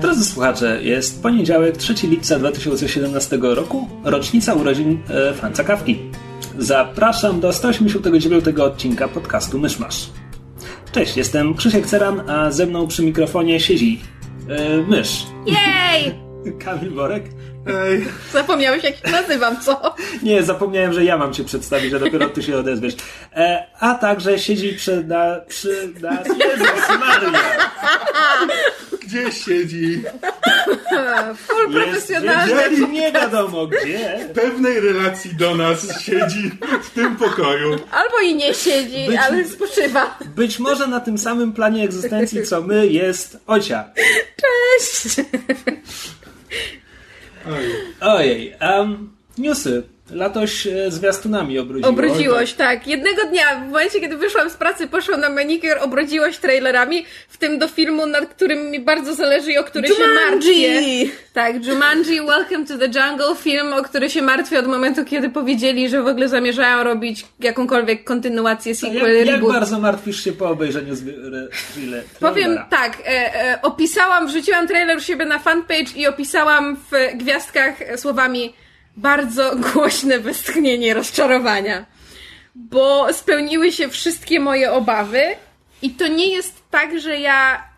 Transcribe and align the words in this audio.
Drodzy 0.00 0.24
słuchacze, 0.24 0.82
jest 0.82 1.22
poniedziałek, 1.22 1.76
3 1.76 1.94
lipca 2.06 2.38
2017 2.38 3.38
roku, 3.42 3.88
rocznica 4.04 4.54
urodzin 4.54 5.02
e, 5.08 5.34
Franca 5.34 5.64
Kawki. 5.64 5.98
Zapraszam 6.58 7.40
do 7.40 7.52
189 7.52 8.44
odcinka 8.58 9.08
podcastu 9.08 9.58
Myszmasz. 9.58 10.10
Cześć, 10.92 11.16
jestem 11.16 11.54
Krzysiek 11.54 11.86
Ceran, 11.86 12.30
a 12.30 12.50
ze 12.50 12.66
mną 12.66 12.86
przy 12.86 13.02
mikrofonie 13.02 13.60
siedzi 13.60 14.00
e, 14.48 14.76
mysz. 14.76 15.26
Jej! 15.46 16.14
Kamil 16.64 16.90
Borek. 16.90 17.24
Ej, 17.66 18.06
Zapomniałeś 18.32 18.84
jak 18.84 18.96
się 18.96 19.10
nazywam, 19.10 19.60
co? 19.60 19.94
Nie, 20.22 20.42
zapomniałem, 20.42 20.92
że 20.92 21.04
ja 21.04 21.18
mam 21.18 21.32
cię 21.32 21.44
przedstawić, 21.44 21.90
że 21.90 22.00
dopiero 22.00 22.28
ty 22.28 22.42
się 22.42 22.56
odezwiesz. 22.56 22.94
E, 23.36 23.66
a 23.80 23.94
także 23.94 24.38
siedzi 24.38 24.72
przy, 24.72 25.04
na, 25.04 25.40
przy 25.48 25.92
nas... 26.00 26.26
Jezus 26.26 26.88
Maria! 27.00 27.40
gdzie 29.10 29.32
siedzi? 29.32 30.02
Full 31.36 31.74
Jest 31.74 31.84
profesjonalny. 31.84 32.54
gdzie, 32.72 32.88
nie 32.88 33.12
wiadomo 33.12 33.66
gdzie. 33.66 34.26
W 34.30 34.32
pewnej 34.34 34.80
relacji 34.80 35.34
do 35.34 35.54
nas 35.54 36.02
siedzi 36.02 36.50
w 36.82 36.90
tym 36.90 37.16
pokoju. 37.16 37.78
Albo 37.90 38.20
i 38.24 38.34
nie 38.34 38.54
siedzi, 38.54 39.06
Być- 39.08 39.18
ale 39.20 39.44
spoczywa. 39.44 40.18
Być 40.36 40.58
może 40.58 40.86
na 40.86 41.00
tym 41.00 41.18
samym 41.18 41.52
planie 41.52 41.84
egzystencji 41.84 42.42
co 42.46 42.60
my 42.62 42.86
jest 42.86 43.38
Ocia. 43.46 43.84
Cześć! 44.36 45.16
Oj, 47.48 47.64
Ojej, 48.00 48.54
um, 48.60 49.10
newsy. 49.38 49.82
Latoś 50.12 50.66
e, 50.66 50.90
zwiastunami 50.90 51.58
obrudziło. 51.58 51.90
Obrudziłoś, 51.90 52.52
tak. 52.52 52.86
Jednego 52.86 53.24
dnia, 53.24 53.42
w 53.60 53.68
momencie 53.70 54.00
kiedy 54.00 54.16
wyszłam 54.16 54.50
z 54.50 54.54
pracy, 54.54 54.86
poszłam 54.86 55.20
na 55.20 55.28
manicure, 55.28 55.80
obrudziłoś 55.80 56.38
trailerami, 56.38 57.04
w 57.28 57.36
tym 57.36 57.58
do 57.58 57.68
filmu, 57.68 58.06
nad 58.06 58.26
którym 58.26 58.70
mi 58.70 58.80
bardzo 58.80 59.14
zależy 59.14 59.52
i 59.52 59.58
o 59.58 59.64
który 59.64 59.88
się 59.88 59.94
martwię. 60.30 60.82
Tak, 61.32 61.66
Jumanji, 61.66 62.20
Welcome 62.20 62.66
to 62.66 62.78
the 62.78 62.86
Jungle, 62.86 63.34
film, 63.36 63.72
o 63.72 63.82
który 63.82 64.10
się 64.10 64.22
martwię 64.22 64.58
od 64.58 64.66
momentu, 64.66 65.04
kiedy 65.04 65.28
powiedzieli, 65.30 65.88
że 65.88 66.02
w 66.02 66.06
ogóle 66.06 66.28
zamierzają 66.28 66.84
robić 66.84 67.26
jakąkolwiek 67.40 68.04
kontynuację, 68.04 68.70
Jak, 68.72 68.80
sequel, 68.80 69.16
jak 69.18 69.26
reboot. 69.28 69.52
bardzo 69.52 69.78
martwisz 69.80 70.24
się 70.24 70.32
po 70.32 70.48
obejrzeniu 70.48 70.94
thriller, 71.74 72.04
Powiem 72.20 72.34
trailera? 72.44 72.66
tak, 72.70 72.98
e, 73.06 73.34
e, 73.52 73.62
opisałam, 73.62 74.26
wrzuciłam 74.26 74.68
trailer 74.68 74.96
u 74.96 75.00
siebie 75.00 75.24
na 75.26 75.38
fanpage 75.38 75.96
i 75.96 76.06
opisałam 76.06 76.76
w 76.76 77.16
gwiazdkach 77.18 77.74
słowami 77.96 78.52
bardzo 79.00 79.56
głośne 79.72 80.18
westchnienie 80.18 80.94
rozczarowania. 80.94 81.86
Bo 82.54 83.12
spełniły 83.12 83.72
się 83.72 83.88
wszystkie 83.88 84.40
moje 84.40 84.72
obawy 84.72 85.22
i 85.82 85.90
to 85.90 86.06
nie 86.08 86.28
jest 86.28 86.62
tak, 86.70 87.00
że 87.00 87.16
ja 87.16 87.68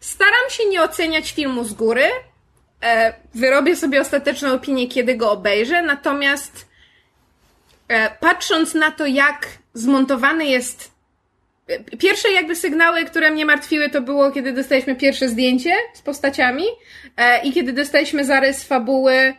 staram 0.00 0.50
się 0.50 0.64
nie 0.68 0.82
oceniać 0.82 1.32
filmu 1.32 1.64
z 1.64 1.72
góry. 1.72 2.04
E, 2.82 3.14
wyrobię 3.34 3.76
sobie 3.76 4.00
ostateczną 4.00 4.52
opinię, 4.52 4.88
kiedy 4.88 5.16
go 5.16 5.30
obejrzę, 5.30 5.82
natomiast 5.82 6.66
e, 7.88 8.10
patrząc 8.10 8.74
na 8.74 8.90
to, 8.90 9.06
jak 9.06 9.46
zmontowany 9.74 10.46
jest 10.46 10.89
Pierwsze 11.98 12.30
jakby 12.32 12.56
sygnały, 12.56 13.04
które 13.04 13.30
mnie 13.30 13.46
martwiły, 13.46 13.88
to 13.88 14.00
było, 14.00 14.30
kiedy 14.30 14.52
dostaliśmy 14.52 14.96
pierwsze 14.96 15.28
zdjęcie 15.28 15.72
z 15.94 16.02
postaciami 16.02 16.64
e, 17.16 17.42
i 17.42 17.52
kiedy 17.52 17.72
dostaliśmy 17.72 18.24
zarys 18.24 18.64
fabuły. 18.64 19.34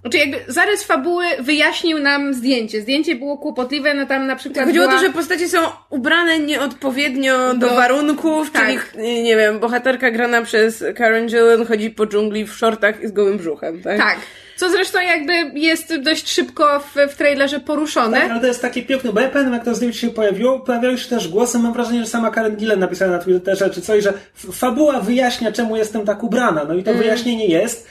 Znaczy 0.00 0.18
jakby 0.18 0.52
zarys 0.52 0.84
fabuły 0.84 1.24
wyjaśnił 1.40 1.98
nam 1.98 2.34
zdjęcie. 2.34 2.80
Zdjęcie 2.80 3.14
było 3.14 3.38
kłopotliwe, 3.38 3.94
no 3.94 4.06
tam 4.06 4.26
na 4.26 4.36
przykład 4.36 4.66
Chodziło 4.66 4.84
o 4.84 4.88
była... 4.88 5.00
to, 5.00 5.06
że 5.06 5.12
postacie 5.12 5.48
są 5.48 5.58
ubrane 5.90 6.38
nieodpowiednio 6.38 7.54
do, 7.54 7.68
Do- 7.68 7.74
warunków, 7.74 8.50
tak. 8.50 8.92
czyli, 8.92 9.22
nie, 9.22 9.36
wiem, 9.36 9.58
bohaterka 9.58 10.10
grana 10.10 10.42
przez 10.42 10.84
Karen 10.96 11.26
Gillan 11.26 11.66
chodzi 11.66 11.90
po 11.90 12.06
dżungli 12.06 12.44
w 12.44 12.52
shortach 12.52 13.02
i 13.02 13.08
z 13.08 13.12
gołym 13.12 13.38
brzuchem, 13.38 13.82
tak? 13.82 13.98
Tak. 13.98 14.18
Co 14.56 14.70
zresztą 14.70 15.00
jakby 15.00 15.60
jest 15.60 15.96
dość 15.96 16.30
szybko 16.32 16.80
w, 16.80 17.12
w 17.12 17.16
trailerze 17.16 17.60
poruszone. 17.60 18.20
Tak, 18.20 18.30
ale 18.30 18.40
to 18.40 18.46
jest 18.46 18.62
takie 18.62 18.82
piękne, 18.82 19.12
bo 19.12 19.20
ja 19.20 19.28
pamiętam, 19.28 19.54
jak 19.54 19.64
to 19.64 19.74
zdjęcie 19.74 19.98
się 19.98 20.10
pojawiło, 20.10 20.60
pojawiały 20.60 20.98
się 20.98 21.08
też 21.08 21.28
głosy, 21.28 21.58
mam 21.58 21.72
wrażenie, 21.72 22.00
że 22.00 22.06
sama 22.06 22.30
Karen 22.30 22.56
Gillan 22.56 22.78
napisała 22.78 23.10
na 23.10 23.18
Twitterze 23.18 23.70
czy 23.70 23.82
coś, 23.82 24.04
że 24.04 24.12
fabuła 24.34 25.00
wyjaśnia, 25.00 25.52
czemu 25.52 25.76
jestem 25.76 26.04
tak 26.04 26.22
ubrana, 26.22 26.64
no 26.64 26.74
i 26.74 26.82
to 26.82 26.94
wyjaśnienie 26.94 27.46
jest, 27.46 27.86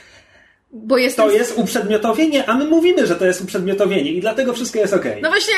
Bo 0.72 0.98
jestem... 0.98 1.24
to 1.24 1.30
jest 1.30 1.58
uprzedmiotowienie, 1.58 2.48
a 2.48 2.54
my 2.54 2.64
mówimy, 2.64 3.06
że 3.06 3.16
to 3.16 3.26
jest 3.26 3.40
uprzedmiotowienie 3.40 4.12
i 4.12 4.20
dlatego 4.20 4.52
wszystko 4.52 4.78
jest 4.78 4.94
okej. 4.94 5.22
No 5.22 5.28
właśnie. 5.28 5.54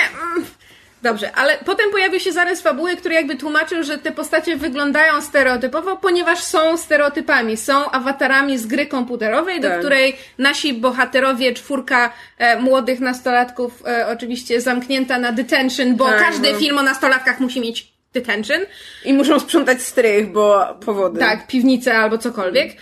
Dobrze, 1.02 1.32
ale 1.34 1.58
potem 1.64 1.90
pojawił 1.90 2.20
się 2.20 2.32
zarys 2.32 2.62
fabuły, 2.62 2.96
który 2.96 3.14
jakby 3.14 3.36
tłumaczył, 3.36 3.82
że 3.82 3.98
te 3.98 4.12
postacie 4.12 4.56
wyglądają 4.56 5.20
stereotypowo, 5.22 5.96
ponieważ 5.96 6.38
są 6.38 6.76
stereotypami, 6.76 7.56
są 7.56 7.90
awatarami 7.90 8.58
z 8.58 8.66
gry 8.66 8.86
komputerowej, 8.86 9.60
do 9.60 9.68
Tak. 9.68 9.78
której 9.78 10.16
nasi 10.38 10.74
bohaterowie, 10.74 11.54
czwórka 11.54 12.12
e, 12.38 12.60
młodych 12.60 13.00
nastolatków, 13.00 13.82
e, 13.86 14.08
oczywiście 14.08 14.60
zamknięta 14.60 15.18
na 15.18 15.32
detention, 15.32 15.96
bo 15.96 16.04
Tak, 16.04 16.20
każdy 16.20 16.52
no. 16.52 16.58
film 16.58 16.78
o 16.78 16.82
nastolatkach 16.82 17.40
musi 17.40 17.60
mieć 17.60 17.92
detention. 18.12 18.60
I 19.04 19.12
muszą 19.12 19.40
sprzątać 19.40 19.82
strych, 19.82 20.32
bo 20.32 20.66
powody. 20.84 21.20
Tak, 21.20 21.46
piwnicę 21.46 21.98
albo 21.98 22.18
cokolwiek. 22.18 22.76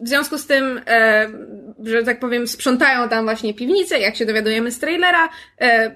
W 0.00 0.08
związku 0.08 0.38
z 0.38 0.46
tym, 0.46 0.80
e, 0.86 1.28
że 1.84 2.02
tak 2.02 2.20
powiem, 2.20 2.48
sprzątają 2.48 3.08
tam 3.08 3.24
właśnie 3.24 3.54
piwnicę, 3.54 3.98
jak 3.98 4.16
się 4.16 4.26
dowiadujemy 4.26 4.72
z 4.72 4.78
trailera, 4.78 5.28
e, 5.60 5.94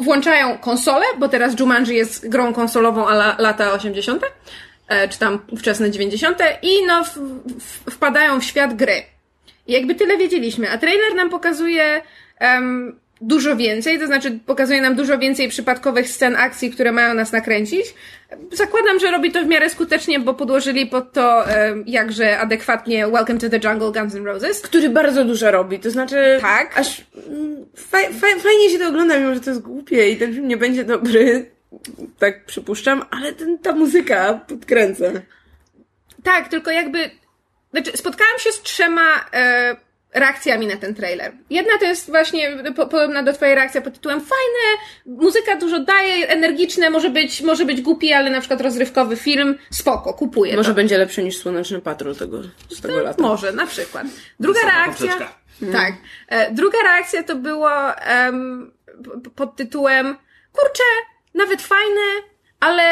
włączają 0.00 0.58
konsolę, 0.58 1.06
bo 1.18 1.28
teraz 1.28 1.60
Jumanji 1.60 1.96
jest 1.96 2.28
grą 2.28 2.52
konsolową 2.52 3.08
ala 3.08 3.36
lata 3.38 3.72
80., 3.72 4.22
e, 4.88 5.08
czy 5.08 5.18
tam 5.18 5.38
wczesne 5.58 5.90
90. 5.90 6.38
i 6.62 6.86
no 6.86 7.02
wpadają 7.90 8.40
w 8.40 8.44
świat 8.44 8.74
gry. 8.74 9.02
I 9.66 9.72
jakby 9.72 9.94
tyle 9.94 10.16
wiedzieliśmy, 10.16 10.70
a 10.70 10.78
trailer 10.78 11.14
nam 11.14 11.30
pokazuje 11.30 12.02
em, 12.38 12.98
dużo 13.26 13.56
więcej, 13.56 13.98
to 13.98 14.06
znaczy 14.06 14.38
pokazuje 14.46 14.80
nam 14.80 14.94
dużo 14.94 15.18
więcej 15.18 15.48
przypadkowych 15.48 16.08
scen 16.08 16.36
akcji, 16.36 16.70
które 16.70 16.92
mają 16.92 17.14
nas 17.14 17.32
nakręcić. 17.32 17.94
Zakładam, 18.52 19.00
że 19.00 19.10
robi 19.10 19.32
to 19.32 19.42
w 19.42 19.46
miarę 19.46 19.70
skutecznie, 19.70 20.20
bo 20.20 20.34
podłożyli 20.34 20.86
pod 20.86 21.12
to 21.12 21.48
em, 21.48 21.84
jakże 21.86 22.38
adekwatnie 22.38 23.06
Welcome 23.08 23.38
to 23.38 23.50
the 23.50 23.68
Jungle 23.68 23.92
Guns 23.92 24.14
N' 24.14 24.24
Roses. 24.24 24.60
Który 24.60 24.88
bardzo 24.90 25.24
dużo 25.24 25.50
robi, 25.50 25.78
to 25.78 25.90
znaczy... 25.90 26.38
Tak. 26.40 26.78
Aż 26.78 27.04
mm, 27.28 27.66
faj, 27.76 28.12
faj, 28.12 28.40
fajnie 28.40 28.70
się 28.70 28.78
to 28.78 28.88
ogląda, 28.88 29.18
mimo 29.18 29.34
że 29.34 29.40
to 29.40 29.50
jest 29.50 29.62
głupie 29.62 30.10
i 30.10 30.16
ten 30.16 30.34
film 30.34 30.48
nie 30.48 30.56
będzie 30.56 30.84
dobry, 30.84 31.50
tak 32.18 32.44
przypuszczam, 32.44 33.04
ale 33.10 33.32
ten, 33.32 33.58
ta 33.58 33.72
muzyka 33.72 34.40
podkręca. 34.48 35.04
Tak, 36.22 36.48
tylko 36.48 36.70
jakby. 36.70 37.10
Znaczy, 37.70 37.96
spotkałam 37.96 38.38
się 38.38 38.52
z 38.52 38.62
trzema 38.62 39.26
e, 39.32 39.76
reakcjami 40.14 40.66
na 40.66 40.76
ten 40.76 40.94
trailer. 40.94 41.32
Jedna 41.50 41.78
to 41.78 41.84
jest 41.84 42.10
właśnie 42.10 42.56
po, 42.76 42.86
podobna 42.86 43.22
do 43.22 43.32
Twojej 43.32 43.54
reakcji 43.54 43.82
pod 43.82 43.94
tytułem 43.94 44.20
fajne, 44.20 44.82
muzyka 45.06 45.56
dużo 45.56 45.78
daje, 45.78 46.28
energiczne, 46.28 46.90
może 46.90 47.10
być, 47.10 47.42
może 47.42 47.64
być 47.64 47.80
głupi, 47.82 48.12
ale 48.12 48.30
na 48.30 48.40
przykład 48.40 48.60
rozrywkowy 48.60 49.16
film, 49.16 49.58
spoko, 49.70 50.14
kupuję. 50.14 50.56
Może 50.56 50.68
to. 50.70 50.74
będzie 50.74 50.98
lepszy 50.98 51.22
niż 51.22 51.36
Słoneczny 51.38 51.80
Patrol 51.80 52.16
tego, 52.16 52.42
z 52.70 52.80
tego 52.80 53.02
lata. 53.02 53.22
Może, 53.22 53.52
na 53.52 53.66
przykład. 53.66 54.06
Druga 54.40 54.60
reakcja. 54.60 55.06
poprzeczka. 55.08 55.34
Tak. 55.72 55.92
E, 56.28 56.52
druga 56.52 56.78
reakcja 56.82 57.22
to 57.22 57.36
było 57.36 57.70
p- 59.24 59.30
pod 59.34 59.56
tytułem 59.56 60.16
kurczę, 60.52 60.82
nawet 61.34 61.62
fajne, 61.62 62.00
ale 62.64 62.82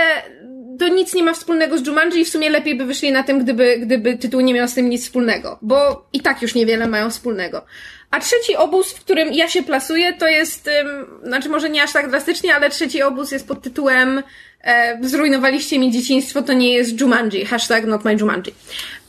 to 0.78 0.88
nic 0.88 1.14
nie 1.14 1.22
ma 1.22 1.34
wspólnego 1.34 1.78
z 1.78 1.86
Jumanji 1.86 2.20
i 2.20 2.24
w 2.24 2.28
sumie 2.28 2.50
lepiej 2.50 2.76
by 2.76 2.84
wyszli 2.84 3.12
na 3.12 3.22
tym, 3.22 3.38
gdyby, 3.38 3.78
gdyby 3.78 4.18
tytuł 4.18 4.40
nie 4.40 4.54
miał 4.54 4.68
z 4.68 4.74
tym 4.74 4.88
nic 4.88 5.02
wspólnego, 5.02 5.58
bo 5.62 6.06
i 6.12 6.20
tak 6.20 6.42
już 6.42 6.54
niewiele 6.54 6.88
mają 6.88 7.10
wspólnego. 7.10 7.64
A 8.10 8.20
trzeci 8.20 8.56
obóz, 8.56 8.92
w 8.92 9.00
którym 9.00 9.32
ja 9.32 9.48
się 9.48 9.62
plasuję, 9.62 10.12
to 10.12 10.28
jest, 10.28 10.68
em, 10.68 10.86
znaczy 11.24 11.48
może 11.48 11.70
nie 11.70 11.82
aż 11.82 11.92
tak 11.92 12.10
drastycznie, 12.10 12.54
ale 12.54 12.70
trzeci 12.70 13.02
obóz 13.02 13.32
jest 13.32 13.48
pod 13.48 13.62
tytułem 13.62 14.22
e, 14.64 14.98
zrujnowaliście 15.02 15.78
mi 15.78 15.92
dzieciństwo, 15.92 16.42
to 16.42 16.52
nie 16.52 16.72
jest 16.72 17.00
Jumanji. 17.00 17.44
Hashtag 17.44 17.86
not 17.86 18.04
my 18.04 18.16
Jumanji. 18.20 18.54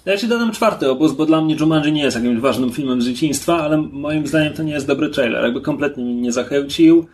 Ja 0.05 0.17
ci 0.17 0.27
dodam 0.27 0.51
czwarty 0.51 0.89
obóz, 0.89 1.11
bo 1.11 1.25
dla 1.25 1.41
mnie 1.41 1.55
Jumanji 1.59 1.91
nie 1.91 2.03
jest 2.03 2.17
jakimś 2.17 2.39
ważnym 2.39 2.71
filmem 2.71 3.01
z 3.01 3.05
dzieciństwa, 3.05 3.63
ale 3.63 3.77
moim 3.77 4.27
zdaniem 4.27 4.53
to 4.53 4.63
nie 4.63 4.73
jest 4.73 4.87
dobry 4.87 5.09
trailer. 5.09 5.43
Jakby 5.43 5.61
kompletnie 5.61 6.03
mnie 6.03 6.15
nie 6.15 6.31
zachęcił, 6.31 7.07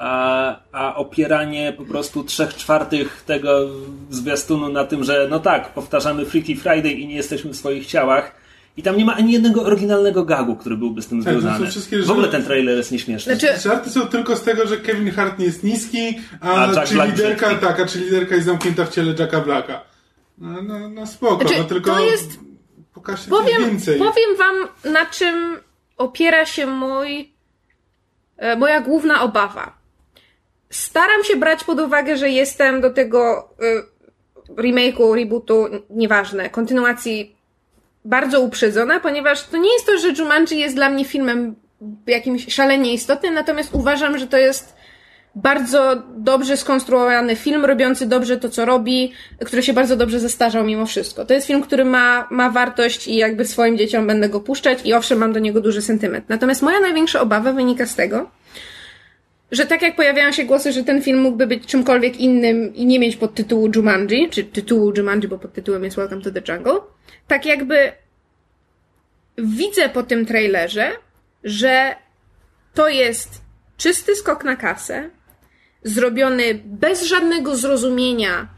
a, 0.00 0.56
a 0.72 0.94
opieranie 0.96 1.72
po 1.76 1.84
prostu 1.84 2.24
trzech 2.24 2.54
czwartych 2.54 3.22
tego 3.26 3.68
zwiastunu 4.10 4.68
na 4.68 4.84
tym, 4.84 5.04
że 5.04 5.26
no 5.30 5.38
tak, 5.40 5.74
powtarzamy 5.74 6.24
Freaky 6.26 6.56
Friday 6.56 6.92
i 6.92 7.06
nie 7.06 7.14
jesteśmy 7.14 7.50
w 7.50 7.56
swoich 7.56 7.86
ciałach, 7.86 8.40
I 8.76 8.82
tam 8.82 8.96
nie 8.96 9.04
ma 9.04 9.14
ani 9.16 9.32
jednego 9.32 9.62
oryginalnego 9.62 10.24
gagu, 10.24 10.56
który 10.56 10.76
byłby 10.76 11.02
z 11.02 11.06
tym 11.06 11.24
Tak, 11.24 11.32
związany. 11.40 11.66
W 12.04 12.10
ogóle 12.10 12.26
żarty- 12.26 12.30
ten 12.32 12.44
trailer 12.44 12.76
jest 12.76 12.92
nieśmieszny. 12.92 13.36
Znaczy, 13.36 13.60
Żarty 13.60 13.90
są 13.90 14.00
tylko 14.06 14.36
z 14.36 14.42
tego, 14.42 14.66
że 14.66 14.76
Kevin 14.76 15.10
Hart 15.10 15.38
nie 15.38 15.44
jest 15.44 15.64
niski, 15.64 16.18
a, 16.40 16.64
A 16.66 16.86
czy 16.86 16.94
liderka, 16.94 17.54
tak, 17.54 17.80
a 17.80 17.86
czy 17.86 17.98
liderka 17.98 18.34
jest 18.34 18.46
zamknięta 18.46 18.84
w 18.84 18.88
ciele 18.88 19.14
Jacka 19.18 19.40
Blacka. 19.40 19.80
No, 20.38 20.62
no, 20.62 20.88
no 20.88 21.06
spoko, 21.06 21.40
Znaczy, 21.40 21.58
no 21.58 21.64
tylko 21.64 21.90
to 21.94 22.00
jest- 22.04 22.38
pokażcie 22.94 23.30
powiem, 23.30 23.64
więcej. 23.64 23.98
powiem 23.98 24.36
wam, 24.38 24.92
na 24.92 25.06
czym 25.06 25.56
opiera 25.96 26.46
się 26.46 26.66
mój, 26.66 27.32
e, 28.36 28.56
moja 28.56 28.80
główna 28.80 29.22
obawa. 29.22 29.79
Staram 30.70 31.24
się 31.24 31.36
brać 31.36 31.64
pod 31.64 31.80
uwagę, 31.80 32.16
że 32.16 32.30
jestem 32.30 32.80
do 32.80 32.90
tego 32.90 33.48
e, 33.60 34.62
remake'u, 34.62 35.14
rebootu, 35.14 35.66
nieważne, 35.90 36.50
kontynuacji 36.50 37.36
bardzo 38.04 38.40
uprzedzona, 38.40 39.00
ponieważ 39.00 39.42
to 39.42 39.56
nie 39.56 39.72
jest 39.72 39.86
to, 39.86 39.98
że 39.98 40.08
Jumanji 40.08 40.58
jest 40.58 40.74
dla 40.74 40.90
mnie 40.90 41.04
filmem 41.04 41.54
jakimś 42.06 42.54
szalenie 42.54 42.94
istotnym, 42.94 43.34
natomiast 43.34 43.74
uważam, 43.74 44.18
że 44.18 44.26
to 44.26 44.36
jest 44.36 44.80
bardzo 45.34 46.02
dobrze 46.16 46.56
skonstruowany 46.56 47.36
film, 47.36 47.64
robiący 47.64 48.06
dobrze 48.06 48.36
to, 48.36 48.48
co 48.48 48.64
robi, 48.64 49.12
który 49.44 49.62
się 49.62 49.72
bardzo 49.72 49.96
dobrze 49.96 50.20
zestarzał 50.20 50.64
mimo 50.64 50.86
wszystko. 50.86 51.24
To 51.24 51.34
jest 51.34 51.46
film, 51.46 51.62
który 51.62 51.84
ma, 51.84 52.28
ma 52.30 52.50
wartość 52.50 53.08
i 53.08 53.16
jakby 53.16 53.44
swoim 53.44 53.78
dzieciom 53.78 54.06
będę 54.06 54.28
go 54.28 54.40
puszczać 54.40 54.78
i 54.84 54.94
owszem, 54.94 55.18
mam 55.18 55.32
do 55.32 55.38
niego 55.38 55.60
duży 55.60 55.82
sentyment. 55.82 56.24
Natomiast 56.28 56.62
moja 56.62 56.80
największa 56.80 57.20
obawa 57.20 57.52
wynika 57.52 57.86
z 57.86 57.94
tego, 57.94 58.30
że 59.52 59.66
tak 59.66 59.82
jak 59.82 59.96
pojawiają 59.96 60.32
się 60.32 60.44
głosy, 60.44 60.72
że 60.72 60.84
ten 60.84 61.02
film 61.02 61.20
mógłby 61.20 61.46
być 61.46 61.66
czymkolwiek 61.66 62.16
innym 62.16 62.74
i 62.74 62.86
nie 62.86 62.98
mieć 62.98 63.16
podtytułu 63.16 63.70
Jumanji, 63.76 64.30
czy 64.30 64.44
tytułu 64.44 64.92
Jumanji, 64.96 65.28
bo 65.28 65.38
pod 65.38 65.52
tytułem 65.52 65.84
jest 65.84 65.96
Welcome 65.96 66.22
to 66.22 66.30
the 66.30 66.52
Jungle, 66.52 66.80
tak 67.26 67.46
jakby 67.46 67.92
widzę 69.38 69.88
po 69.88 70.02
tym 70.02 70.26
trailerze, 70.26 70.90
że 71.44 71.96
to 72.74 72.88
jest 72.88 73.42
czysty 73.76 74.16
skok 74.16 74.44
na 74.44 74.56
kasę, 74.56 75.10
zrobiony 75.84 76.42
bez 76.64 77.04
żadnego 77.04 77.56
zrozumienia, 77.56 78.48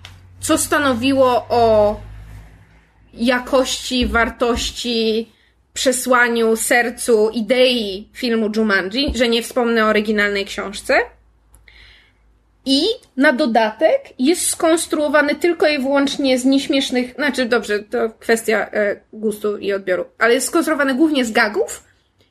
co 0.41 0.59
stanowiło 0.59 1.47
o 1.49 2.01
jakości, 3.15 4.07
wartości, 4.07 5.33
przesłaniu, 5.75 6.57
sercu, 6.57 7.31
idei 7.31 8.09
filmu 8.13 8.51
Jumanji, 8.57 9.13
że 9.15 9.29
nie 9.29 9.43
wspomnę 9.43 9.85
o 9.85 9.89
oryginalnej 9.89 10.45
książce. 10.45 10.95
I 12.65 12.83
na 13.17 13.33
dodatek 13.33 14.01
jest 14.19 14.49
skonstruowany 14.49 15.35
tylko 15.35 15.69
i 15.69 15.79
wyłącznie 15.79 16.39
z 16.39 16.45
nieśmiesznych, 16.45 17.15
znaczy 17.15 17.47
dobrze, 17.47 17.79
to 17.79 18.11
kwestia 18.19 18.71
e, 18.73 19.01
gustu 19.13 19.59
i 19.59 19.73
odbioru, 19.73 20.05
ale 20.19 20.35
jest 20.35 20.47
skonstruowany 20.47 20.95
głównie 20.95 21.25
z 21.25 21.31
gagów 21.31 21.85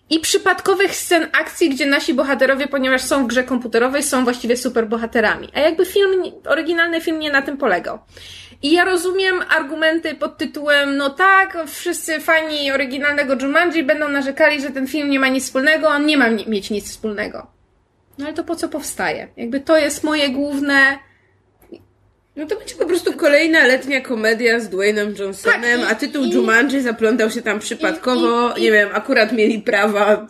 i 0.10 0.20
przypadkowych 0.20 0.96
scen 0.96 1.28
akcji, 1.42 1.70
gdzie 1.70 1.86
nasi 1.86 2.14
bohaterowie, 2.14 2.68
ponieważ 2.68 3.02
są 3.02 3.24
w 3.24 3.28
grze 3.28 3.44
komputerowej, 3.44 4.04
są 4.04 4.24
właściwie 4.24 4.58
super 4.58 4.88
bohaterami. 4.88 5.50
A 5.54 5.60
jakby 5.60 5.86
film, 5.86 6.24
oryginalny 6.46 7.02
film 7.02 7.20
nie 7.20 7.32
na 7.32 7.42
tym 7.42 7.58
polegał. 7.58 8.00
I 8.64 8.72
ja 8.74 8.86
rozumiem 8.86 9.36
argumenty 9.50 10.16
pod 10.16 10.38
tytułem, 10.38 10.98
no 10.98 11.10
tak, 11.10 11.58
wszyscy 11.68 12.20
fani 12.20 12.72
oryginalnego 12.72 13.36
Jumanji 13.42 13.84
będą 13.84 14.10
narzekali, 14.10 14.62
że 14.62 14.70
ten 14.70 14.88
film 14.88 15.10
nie 15.10 15.20
ma 15.20 15.28
nic 15.28 15.44
wspólnego, 15.44 15.88
on 15.88 16.06
nie 16.06 16.18
ma 16.18 16.30
mieć 16.30 16.70
nic 16.70 16.90
wspólnego. 16.90 17.48
No 18.18 18.26
ale 18.26 18.34
to 18.34 18.44
po 18.44 18.56
co 18.56 18.70
powstaje? 18.70 19.28
Jakby 19.38 19.60
to 19.60 19.78
jest 19.78 20.04
moje 20.04 20.30
główne... 20.30 20.98
No 22.36 22.46
to 22.48 22.56
będzie 22.56 22.76
po 22.76 22.86
prostu 22.86 23.14
kolejna 23.14 23.66
letnia 23.68 24.02
komedia 24.02 24.60
z 24.60 24.70
Dwaynem 24.70 25.16
Johnsonem, 25.20 25.80
Tak, 25.80 25.90
i- 25.90 25.92
a 25.92 25.96
tytuł 25.96 26.24
i- 26.24 26.32
Jumanji 26.32 26.82
zaplątał 26.82 27.30
się 27.32 27.42
tam 27.42 27.60
przypadkowo, 27.60 28.54
i- 28.58 28.62
nie 28.62 28.72
wiem, 28.72 28.90
akurat 28.94 29.32
mieli 29.32 29.60
prawa. 29.62 30.28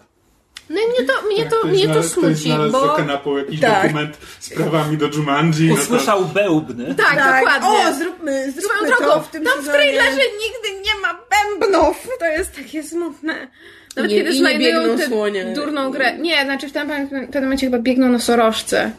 No 0.70 0.76
i 0.82 0.88
mnie 0.88 1.08
to, 1.08 1.14
mnie 1.28 1.46
to, 1.50 1.58
Ktoś 1.60 1.72
mnie 1.72 1.88
to 1.88 1.94
znalazł- 1.94 2.12
ktoś 2.22 2.38
smuci, 2.38 2.72
bo... 2.72 2.90
kanapą 2.96 3.38
jakiś 3.38 3.60
Tak. 3.60 3.84
dokument 3.84 4.18
z 4.40 4.50
prawami 4.50 4.98
do 4.98 5.08
Jumanji. 5.08 5.70
no 5.70 5.76
to- 5.76 5.82
Usłyszał 5.82 6.26
bełbny. 6.26 6.96
Tak, 6.96 7.16
dokładnie. 7.16 7.90
O, 7.90 7.94
zróbmy, 7.94 8.52
Swoją 8.52 8.62
zróbmy 8.80 8.88
drogą, 8.88 9.06
to 9.14 9.22
w 9.22 9.30
tym 9.30 9.44
tam 9.44 9.62
w 9.62 9.68
trailerze 9.68 10.12
nigdy 10.18 10.82
nie 10.86 11.02
ma 11.02 11.20
bębnów. 11.32 12.08
To 12.20 12.26
jest 12.26 12.56
takie 12.56 12.84
smutne. 12.84 13.48
Nawet 13.96 14.12
Nie- 14.12 14.18
kiedy 14.18 14.34
znajdują 14.34 14.80
biegną 14.80 14.98
tę 14.98 15.08
słonie. 15.08 15.54
durną 15.56 15.92
grę. 15.92 16.18
Nie, 16.18 16.44
znaczy 16.44 16.70
w 16.70 16.72
tym 16.72 16.88
w 17.08 17.10
pewnym 17.10 17.44
momencie 17.44 17.66
chyba 17.68 17.80
biegną 17.80 18.10
nosorożce. 18.10 18.92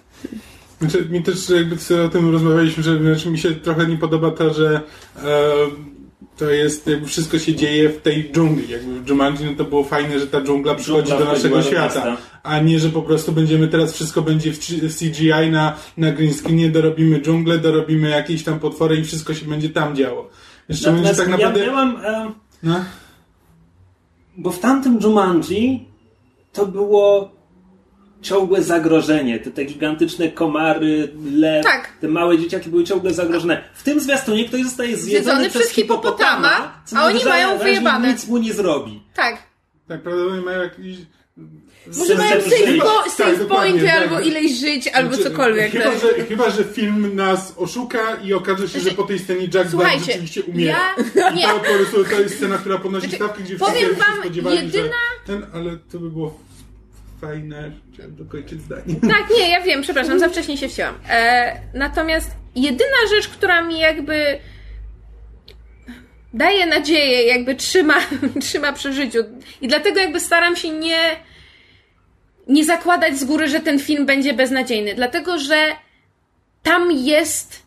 Znaczy, 0.80 1.06
mi 1.10 1.22
też 1.22 1.48
jakby 1.50 1.76
o 2.04 2.08
tym 2.08 2.32
rozmawialiśmy, 2.32 2.82
że 2.82 2.98
znaczy, 2.98 3.30
mi 3.30 3.38
się 3.38 3.54
trochę 3.54 3.86
nie 3.86 3.96
podoba 3.96 4.30
to, 4.30 4.54
że 4.54 4.80
e, 5.16 5.20
to 6.42 6.50
jest, 6.50 6.86
jakby 6.86 7.06
wszystko 7.06 7.38
się 7.38 7.54
dzieje 7.54 7.88
w 7.88 8.00
tej 8.00 8.32
dżungli. 8.32 8.68
Jakby 8.68 9.00
w 9.00 9.08
Jumanji 9.08 9.46
no 9.46 9.52
to 9.56 9.64
było 9.64 9.84
fajne, 9.84 10.18
że 10.18 10.26
ta 10.26 10.40
dżungla 10.40 10.74
przychodzi 10.74 11.08
Dżungla 11.08 11.26
do 11.26 11.32
naszego 11.32 11.56
do 11.56 11.62
świata, 11.62 12.16
a 12.42 12.60
nie, 12.60 12.78
że 12.78 12.88
po 12.88 13.02
prostu 13.02 13.32
będziemy 13.32 13.68
teraz 13.68 13.92
wszystko 13.92 14.22
będzie 14.22 14.52
w 14.52 14.58
CGI 14.98 15.50
na, 15.50 15.76
na 15.96 16.12
green 16.12 16.34
screenie, 16.34 16.70
dorobimy 16.70 17.20
dżunglę, 17.20 17.58
dorobimy 17.58 18.10
jakieś 18.10 18.44
tam 18.44 18.58
potwory 18.58 18.96
i 18.96 19.04
wszystko 19.04 19.34
się 19.34 19.46
będzie 19.46 19.68
tam 19.68 19.96
działo. 19.96 20.28
Jeszcze 20.68 20.92
Natomiast 20.92 21.18
tak 21.20 21.28
naprawdę... 21.28 21.60
ja 21.60 21.66
miałam... 21.66 21.96
E, 22.04 22.32
No. 22.62 22.84
bo 24.36 24.50
w 24.50 24.58
tamtym 24.58 24.98
Jumanji 25.02 25.88
to 26.52 26.66
było 26.66 27.32
ciągłe 28.22 28.62
zagrożenie. 28.62 29.38
Te, 29.38 29.50
te 29.50 29.64
gigantyczne 29.64 30.28
komary, 30.28 31.08
lew, 31.32 31.64
Tak. 31.64 31.92
te 32.00 32.08
małe 32.08 32.38
dzieciaki 32.38 32.70
były 32.70 32.84
ciągle 32.84 33.14
zagrożone. 33.14 33.64
W 33.74 33.82
tym 33.82 34.00
zwiastunie 34.00 34.44
ktoś 34.48 34.62
zostaje 34.62 34.96
zjedzony, 34.96 35.10
Zjedzony 35.40 35.50
przez 35.50 35.70
hipopotama, 35.70 36.82
co 36.86 36.96
a 36.98 37.04
oni 37.06 37.24
mają 37.24 37.58
wyjebane. 37.58 38.12
nic 38.12 38.26
mu 38.26 38.38
nie 38.38 38.52
zrobi. 38.52 39.02
Tak. 39.14 39.38
Tak, 39.88 40.02
prawdopodobnie 40.02 40.44
mają 40.44 40.62
jakiś... 40.62 40.96
Może 41.98 42.14
mają 42.14 42.40
save, 42.40 42.78
po, 42.78 43.22
Tak, 43.24 43.48
pointy 43.48 43.86
tak. 43.86 44.02
albo 44.02 44.20
ileś 44.20 44.52
żyć, 44.60 44.88
albo 44.88 45.14
Znaczy, 45.14 45.30
cokolwiek. 45.30 45.72
Chyba 45.72 45.84
tak. 45.84 46.00
że, 46.00 46.24
chyba, 46.24 46.50
że 46.50 46.64
film 46.64 47.16
nas 47.16 47.54
oszuka 47.56 48.14
i 48.24 48.32
okaże 48.34 48.68
się, 48.68 48.80
że 48.80 48.90
po 48.90 49.02
tej 49.02 49.18
scenie 49.18 49.48
Jack 49.54 49.70
Black 49.70 50.04
rzeczywiście 50.06 50.42
umiera. 50.42 50.78
ja... 51.14 51.30
Nie, 51.36 51.46
To 51.92 52.04
to 52.10 52.20
jest 52.20 52.36
scena, 52.36 52.58
która 52.58 52.78
podnosi 52.78 53.08
Znaczy, 53.08 53.24
stawki, 53.24 53.42
gdzie 53.42 53.56
wszyscy 53.56 53.80
się 53.80 53.86
wam, 53.86 54.20
spodziewali, 54.20 54.56
jedyna- 54.56 54.82
że 54.82 55.26
ten, 55.26 55.46
ale 55.54 55.76
to 55.92 55.98
by 55.98 56.10
było 56.10 56.38
fajne. 57.22 57.72
Chciałem 57.92 58.16
dokończyć 58.16 58.60
zdanie. 58.60 58.94
Tak, 59.00 59.30
nie, 59.38 59.50
ja 59.50 59.60
wiem, 59.60 59.82
przepraszam, 59.82 60.18
za 60.18 60.28
wcześnie 60.28 60.58
się 60.58 60.68
wcięłam. 60.68 60.94
E, 61.08 61.60
natomiast 61.74 62.30
jedyna 62.56 62.96
rzecz, 63.10 63.28
która 63.28 63.62
mi 63.62 63.78
jakby 63.78 64.38
daje 66.34 66.66
nadzieję, 66.66 67.26
jakby 67.26 67.54
trzyma, 67.54 67.94
trzyma 68.42 68.72
przy 68.72 68.92
życiu 68.92 69.18
i 69.60 69.68
dlatego 69.68 70.00
jakby 70.00 70.20
staram 70.20 70.56
się 70.56 70.70
nie 70.70 71.16
nie 72.48 72.64
zakładać 72.64 73.18
z 73.18 73.24
góry, 73.24 73.48
że 73.48 73.60
ten 73.60 73.78
film 73.78 74.06
będzie 74.06 74.34
beznadziejny, 74.34 74.94
dlatego 74.94 75.38
że 75.38 75.66
tam 76.62 76.92
jest 76.92 77.61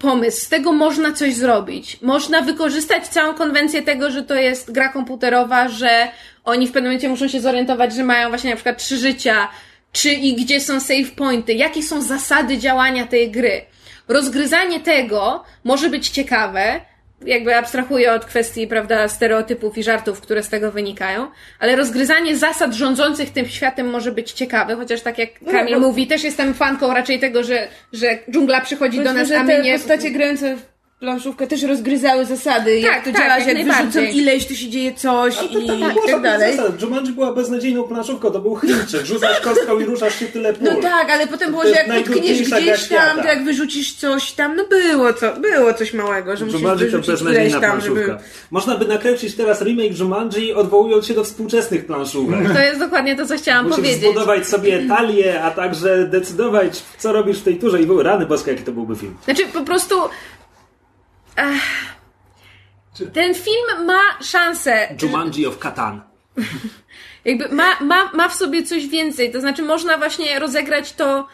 pomysł, 0.00 0.40
z 0.40 0.48
tego 0.48 0.72
można 0.72 1.12
coś 1.12 1.34
zrobić. 1.34 1.98
Można 2.02 2.40
wykorzystać 2.40 3.08
całą 3.08 3.34
konwencję 3.34 3.82
tego, 3.82 4.10
że 4.10 4.22
to 4.22 4.34
jest 4.34 4.72
gra 4.72 4.88
komputerowa, 4.88 5.68
że 5.68 6.08
oni 6.44 6.66
w 6.66 6.72
pewnym 6.72 6.90
momencie 6.90 7.08
muszą 7.08 7.28
się 7.28 7.40
zorientować, 7.40 7.94
że 7.94 8.04
mają 8.04 8.28
właśnie 8.28 8.50
na 8.50 8.56
przykład 8.56 8.78
trzy 8.78 8.96
życia, 8.96 9.48
czy 9.92 10.12
i 10.12 10.34
gdzie 10.34 10.60
są 10.60 10.80
save 10.80 11.10
pointy, 11.16 11.52
jakie 11.54 11.82
są 11.82 12.02
zasady 12.02 12.58
działania 12.58 13.06
tej 13.06 13.30
gry. 13.30 13.62
Rozgryzanie 14.08 14.80
tego 14.80 15.44
może 15.64 15.90
być 15.90 16.08
ciekawe, 16.08 16.80
jakby 17.26 17.56
abstrahuję 17.56 18.12
od 18.12 18.24
kwestii, 18.24 18.66
prawda, 18.66 19.08
stereotypów 19.08 19.78
i 19.78 19.82
żartów, 19.82 20.20
które 20.20 20.42
z 20.42 20.48
tego 20.48 20.72
wynikają, 20.72 21.26
ale 21.58 21.76
rozgryzanie 21.76 22.36
zasad 22.36 22.74
rządzących 22.74 23.30
tym 23.30 23.46
światem 23.48 23.90
może 23.90 24.12
być 24.12 24.32
ciekawe, 24.32 24.76
chociaż 24.76 25.00
tak 25.00 25.18
jak 25.18 25.30
Kamil 25.50 25.74
bo- 25.74 25.80
mówi, 25.80 26.06
też 26.06 26.24
jestem 26.24 26.54
fanką 26.54 26.94
raczej 26.94 27.18
tego, 27.18 27.44
że, 27.44 27.68
że 27.92 28.18
dżungla 28.30 28.60
przychodzi 28.60 29.04
do 29.04 29.12
nas, 29.12 29.30
a 29.30 29.42
my 29.42 29.62
nie... 29.62 29.72
postacie 29.72 30.10
grające 30.10 30.56
w 30.56 30.79
planszówkę 31.04 31.46
też 31.46 31.62
rozgryzały 31.62 32.24
zasady, 32.24 32.78
jak 32.80 32.94
Tak, 32.94 33.04
to 33.04 33.12
tak, 33.12 33.20
działa, 33.22 33.38
jak 33.38 33.44
że 33.48 33.52
jak 33.52 33.76
wyrzucą 33.76 34.00
ileś, 34.12 34.46
to 34.46 34.54
się 34.54 34.68
dzieje 34.68 34.94
coś 34.94 35.34
i, 35.34 35.48
To, 35.48 35.54
to, 35.54 35.58
i 35.60 35.66
to 35.66 35.74
było 35.76 36.06
tak 36.06 36.22
dalej. 36.22 36.56
Zasad. 36.56 36.82
Jumanji 36.82 37.12
była 37.12 37.32
beznadziejną 37.32 37.82
planszówką, 37.82 38.30
to 38.30 38.38
był 38.40 38.56
Chińczyk. 38.56 39.04
Rzucasz 39.06 39.40
kostką 39.40 39.80
i 39.80 39.84
ruszasz 39.84 40.18
się 40.18 40.26
tyle 40.26 40.52
pól. 40.52 40.68
No 40.74 40.80
tak, 40.80 41.10
ale 41.10 41.26
potem 41.26 41.50
było, 41.50 41.62
To 41.62 41.68
że 41.68 41.74
jak 41.74 42.06
utkniesz 42.06 42.38
gdzieś 42.42 42.50
tam, 42.50 42.76
świata. 42.78 43.22
to 43.22 43.28
jak 43.28 43.44
wyrzucisz 43.44 43.92
coś 43.94 44.32
tam, 44.32 44.56
no 44.56 44.64
było 44.64 45.12
co, 45.12 45.32
było 45.36 45.74
coś 45.74 45.92
małego, 45.94 46.36
że 46.36 46.44
musisz 46.44 46.60
Jumanji 46.60 46.78
to 46.84 46.90
wyrzucić 46.90 47.08
ileś 47.08 47.20
beznadziejna 47.22 47.60
tam, 47.60 47.70
planszówka. 47.70 48.00
żeby... 48.06 48.18
Można 48.50 48.76
by 48.76 48.84
nakręcić 48.88 49.34
teraz 49.34 49.62
remake 49.62 49.98
Jumanji 49.98 50.54
odwołując 50.54 51.06
się 51.06 51.14
do 51.14 51.24
współczesnych 51.24 51.86
planszówek. 51.86 52.52
To 52.54 52.60
jest 52.60 52.78
dokładnie 52.80 53.16
to, 53.16 53.26
co 53.26 53.36
chciałam 53.36 53.64
Musisz 53.66 53.76
powiedzieć. 53.80 54.00
zbudować 54.10 54.48
sobie 54.48 54.88
talię, 54.88 55.42
a 55.42 55.50
także 55.50 56.04
decydować, 56.10 56.82
co 56.98 57.12
robisz 57.12 57.38
w 57.38 57.42
tej 57.42 57.56
turze 57.58 57.82
i 57.82 57.86
były 57.86 58.02
rany 58.02 58.26
boskie, 58.26 58.50
jaki 58.50 58.62
to 58.64 58.72
byłby 58.72 58.96
film. 58.96 59.16
Znaczy, 59.24 59.42
po 59.52 59.60
prostu. 59.60 59.94
Ech, 61.40 61.96
ten 63.12 63.34
film 63.34 63.86
ma 63.86 64.00
szansę. 64.22 64.96
Jumanji 65.02 65.46
of 65.46 65.58
Katan. 65.58 66.02
jakby 67.24 67.48
ma, 67.48 67.80
ma, 67.80 68.10
ma 68.14 68.28
w 68.28 68.34
sobie 68.34 68.62
coś 68.62 68.86
więcej. 68.86 69.32
To 69.32 69.40
znaczy, 69.40 69.62
można 69.62 69.98
właśnie 69.98 70.38
rozegrać 70.38 70.92
to 70.92 71.28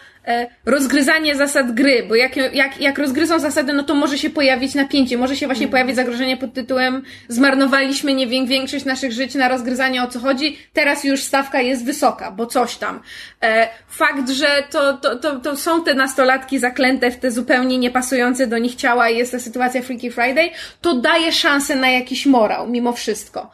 rozgryzanie 0.64 1.36
zasad 1.36 1.72
gry, 1.72 2.06
bo 2.08 2.14
jak, 2.14 2.36
jak, 2.36 2.80
jak 2.80 2.98
rozgryzą 2.98 3.38
zasady, 3.38 3.72
no 3.72 3.82
to 3.82 3.94
może 3.94 4.18
się 4.18 4.30
pojawić 4.30 4.74
napięcie, 4.74 5.18
może 5.18 5.36
się 5.36 5.46
właśnie 5.46 5.68
pojawić 5.68 5.96
zagrożenie 5.96 6.36
pod 6.36 6.54
tytułem 6.54 7.02
zmarnowaliśmy 7.28 8.14
nie 8.14 8.26
wiem, 8.26 8.46
większość 8.46 8.84
naszych 8.84 9.12
żyć 9.12 9.34
na 9.34 9.48
rozgryzanie 9.48 10.02
o 10.02 10.06
co 10.06 10.20
chodzi, 10.20 10.58
teraz 10.72 11.04
już 11.04 11.22
stawka 11.22 11.60
jest 11.60 11.84
wysoka, 11.84 12.30
bo 12.30 12.46
coś 12.46 12.76
tam. 12.76 13.00
E, 13.42 13.68
fakt, 13.88 14.30
że 14.30 14.46
to, 14.70 14.96
to, 14.96 15.16
to, 15.16 15.40
to 15.40 15.56
są 15.56 15.84
te 15.84 15.94
nastolatki 15.94 16.58
zaklęte 16.58 17.10
w 17.10 17.16
te 17.16 17.30
zupełnie 17.30 17.78
niepasujące 17.78 18.46
do 18.46 18.58
nich 18.58 18.74
ciała 18.74 19.10
i 19.10 19.18
jest 19.18 19.32
ta 19.32 19.38
sytuacja 19.38 19.82
Freaky 19.82 20.10
Friday, 20.10 20.50
to 20.80 20.94
daje 20.94 21.32
szansę 21.32 21.76
na 21.76 21.90
jakiś 21.90 22.26
morał, 22.26 22.68
mimo 22.68 22.92
wszystko. 22.92 23.50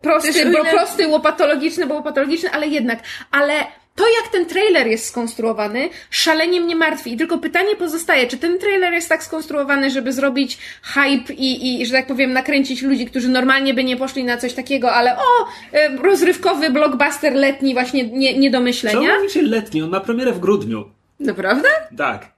Prosty, 0.00 0.52
bo 0.52 0.64
prosty, 0.64 1.08
łopatologiczny, 1.08 1.86
bo 1.86 1.94
łopatologiczny, 1.94 2.50
ale 2.50 2.66
jednak. 2.66 2.98
Ale 3.30 3.54
to, 3.94 4.04
jak 4.22 4.32
ten 4.32 4.46
trailer 4.46 4.86
jest 4.86 5.06
skonstruowany, 5.06 5.88
szalenie 6.10 6.60
mnie 6.60 6.76
martwi. 6.76 7.12
I 7.12 7.16
tylko 7.16 7.38
pytanie 7.38 7.76
pozostaje, 7.76 8.26
czy 8.26 8.38
ten 8.38 8.58
trailer 8.58 8.92
jest 8.92 9.08
tak 9.08 9.22
skonstruowany, 9.22 9.90
żeby 9.90 10.12
zrobić 10.12 10.58
hype 10.82 11.34
i, 11.34 11.82
i 11.82 11.86
że 11.86 11.92
tak 11.92 12.06
powiem, 12.06 12.32
nakręcić 12.32 12.82
ludzi, 12.82 13.06
którzy 13.06 13.28
normalnie 13.28 13.74
by 13.74 13.84
nie 13.84 13.96
poszli 13.96 14.24
na 14.24 14.36
coś 14.36 14.54
takiego, 14.54 14.92
ale 14.92 15.16
o, 15.16 15.46
e, 15.72 15.96
rozrywkowy 15.96 16.70
blockbuster 16.70 17.34
letni, 17.34 17.74
właśnie 17.74 18.04
nie, 18.04 18.38
nie 18.38 18.50
do 18.50 18.60
Czemu 18.90 19.06
mówicie 19.16 19.42
letni? 19.42 19.82
On 19.82 19.90
ma 19.90 20.00
premierę 20.00 20.32
w 20.32 20.40
grudniu. 20.40 20.90
Naprawdę? 21.20 21.68
Tak. 21.96 22.33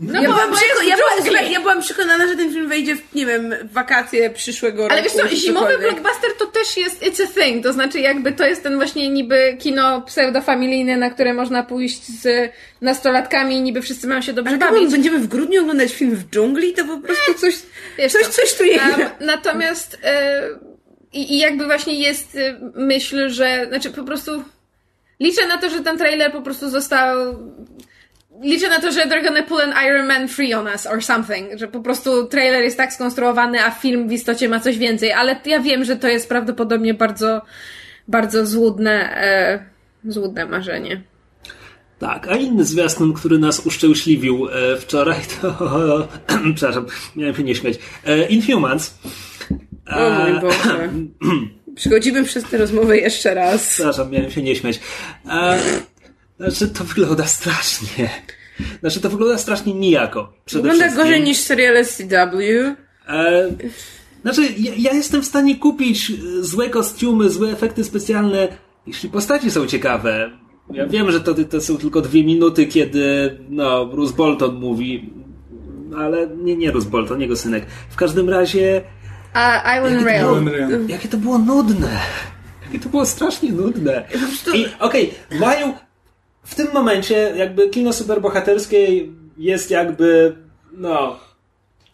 No 0.00 0.22
ja, 0.22 0.28
bo- 0.28 0.34
byłam 0.34 0.50
ja, 0.86 0.96
byłam, 0.96 1.52
ja 1.52 1.60
byłam 1.60 1.80
przekonana, 1.80 2.28
że 2.28 2.36
ten 2.36 2.52
film 2.52 2.68
wejdzie 2.68 2.96
w, 2.96 3.14
nie 3.14 3.26
wiem, 3.26 3.54
w 3.64 3.72
wakacje 3.72 4.30
przyszłego 4.30 4.82
roku. 4.82 4.92
Ale 4.92 5.02
wiesz 5.02 5.12
co, 5.12 5.28
zimowy 5.28 5.78
blockbuster 5.78 6.30
to 6.38 6.46
też 6.46 6.76
jest 6.76 7.02
it's 7.02 7.22
a 7.22 7.26
thing, 7.26 7.64
to 7.64 7.72
znaczy 7.72 8.00
jakby 8.00 8.32
to 8.32 8.46
jest 8.46 8.62
ten 8.62 8.76
właśnie 8.76 9.10
niby 9.10 9.56
kino 9.60 10.02
pseudofamilijne, 10.02 10.96
na 10.96 11.10
które 11.10 11.34
można 11.34 11.62
pójść 11.62 12.02
z 12.22 12.52
nastolatkami 12.80 13.56
i 13.56 13.62
niby 13.62 13.82
wszyscy 13.82 14.06
mają 14.06 14.22
się 14.22 14.32
dobrze 14.32 14.50
Ale 14.50 14.58
bawić. 14.72 14.90
będziemy 14.90 15.18
w 15.18 15.26
grudniu 15.26 15.62
oglądać 15.62 15.92
film 15.92 16.14
w 16.16 16.30
dżungli, 16.30 16.72
to 16.74 16.84
po 16.84 16.98
prostu 16.98 17.34
coś, 17.34 17.54
Wiesz 17.98 18.12
coś, 18.12 18.26
co, 18.26 18.32
coś 18.32 18.54
tu 18.54 18.64
jest. 18.64 18.84
Em, 18.84 19.08
natomiast 19.20 19.98
e, 20.04 20.42
i, 21.12 21.34
i 21.34 21.38
jakby 21.38 21.64
właśnie 21.64 21.94
jest 22.00 22.36
e, 22.36 22.60
myśl, 22.74 23.28
że 23.28 23.66
znaczy 23.68 23.90
po 23.90 24.04
prostu 24.04 24.44
liczę 25.20 25.46
na 25.46 25.58
to, 25.58 25.70
że 25.70 25.80
ten 25.80 25.98
trailer 25.98 26.32
po 26.32 26.42
prostu 26.42 26.70
został 26.70 27.16
liczę 28.42 28.68
na 28.68 28.80
to, 28.80 28.92
że 28.92 29.00
they're 29.00 29.24
gonna 29.24 29.42
pull 29.42 29.60
an 29.60 29.86
Iron 29.86 30.06
Man 30.06 30.28
free 30.28 30.54
on 30.54 30.66
us 30.66 30.86
or 30.86 31.04
something, 31.04 31.58
że 31.58 31.68
po 31.68 31.80
prostu 31.80 32.26
trailer 32.26 32.64
jest 32.64 32.76
tak 32.76 32.92
skonstruowany, 32.92 33.64
a 33.64 33.70
film 33.70 34.08
w 34.08 34.12
istocie 34.12 34.48
ma 34.48 34.60
coś 34.60 34.78
więcej, 34.78 35.12
ale 35.12 35.36
ja 35.46 35.60
wiem, 35.60 35.84
że 35.84 35.96
to 35.96 36.08
jest 36.08 36.28
prawdopodobnie 36.28 36.94
bardzo 36.94 37.42
bardzo 38.08 38.46
złudne 38.46 39.16
e, 39.16 39.64
złudne 40.04 40.46
marzenie. 40.46 41.02
Tak, 41.98 42.28
a 42.28 42.36
inny 42.36 42.64
zwiastun, 42.64 43.12
który 43.12 43.38
nas 43.38 43.66
uszczęśliwił 43.66 44.48
e, 44.48 44.76
wczoraj, 44.76 45.20
to... 45.40 46.08
Przepraszam, 46.54 46.86
miałem 47.16 47.34
się 47.34 47.42
nie 47.42 47.54
śmiać. 47.54 47.78
E, 48.04 48.28
Inhumans. 48.28 48.94
O 49.90 50.10
mój 50.10 50.40
Boże. 50.40 50.90
Przychodzimy 51.76 52.24
przez 52.24 52.44
tę 52.44 52.58
rozmowę 52.58 52.98
jeszcze 52.98 53.34
raz. 53.34 53.68
Przepraszam, 53.68 54.10
miałem 54.10 54.30
się 54.30 54.42
nie 54.42 54.56
śmiać. 54.56 54.80
E, 55.30 55.58
znaczy, 56.38 56.68
to 56.68 56.84
wygląda 56.84 57.26
strasznie. 57.26 58.10
Znaczy, 58.80 59.00
to 59.00 59.10
wygląda 59.10 59.38
strasznie 59.38 59.74
nijako. 59.74 60.32
Przede 60.44 60.62
Wygląda 60.62 60.84
wszystkim. 60.84 61.04
gorzej 61.04 61.22
niż 61.22 61.38
seriale 61.38 61.84
CW. 61.84 62.40
E, 63.08 63.48
znaczy, 64.22 64.42
ja, 64.58 64.72
ja 64.78 64.92
jestem 64.92 65.22
w 65.22 65.26
stanie 65.26 65.56
kupić 65.56 66.10
e, 66.10 66.14
złe 66.44 66.68
kostiumy, 66.70 67.30
złe 67.30 67.50
efekty 67.52 67.84
specjalne, 67.84 68.48
jeśli 68.86 69.08
postaci 69.08 69.50
są 69.50 69.66
ciekawe. 69.66 70.30
Ja 70.72 70.86
wiem, 70.86 71.10
że 71.10 71.20
to, 71.20 71.34
to 71.34 71.60
są 71.60 71.76
tylko 71.76 72.00
dwie 72.00 72.24
minuty, 72.24 72.66
kiedy 72.66 73.36
no, 73.48 73.86
Bruce 73.86 74.14
Bolton 74.16 74.54
mówi, 74.54 75.12
ale 75.98 76.26
nie, 76.36 76.56
nie 76.56 76.72
Bruce 76.72 76.88
Bolton, 76.88 77.20
jego 77.20 77.36
synek. 77.36 77.66
W 77.90 77.96
każdym 77.96 78.28
razie, 78.30 78.82
A 79.32 79.76
Iron 79.76 79.92
Jakie 79.92 80.04
Rail. 80.04 80.86
jakie 80.88 81.08
to 81.08 81.16
było 81.16 81.38
nudne. 81.38 82.00
Jakie 82.66 82.78
to 82.80 82.88
było 82.88 83.06
strasznie 83.06 83.52
nudne. 83.52 84.04
I 84.54 84.66
okej, 84.78 85.14
mają 85.40 85.72
w 86.48 86.54
tym 86.54 86.72
momencie 86.72 87.32
jakby 87.36 87.68
kino 87.68 87.92
superbohaterskie 87.92 88.88
jest 89.38 89.70
jakby 89.70 90.36
no 90.72 91.20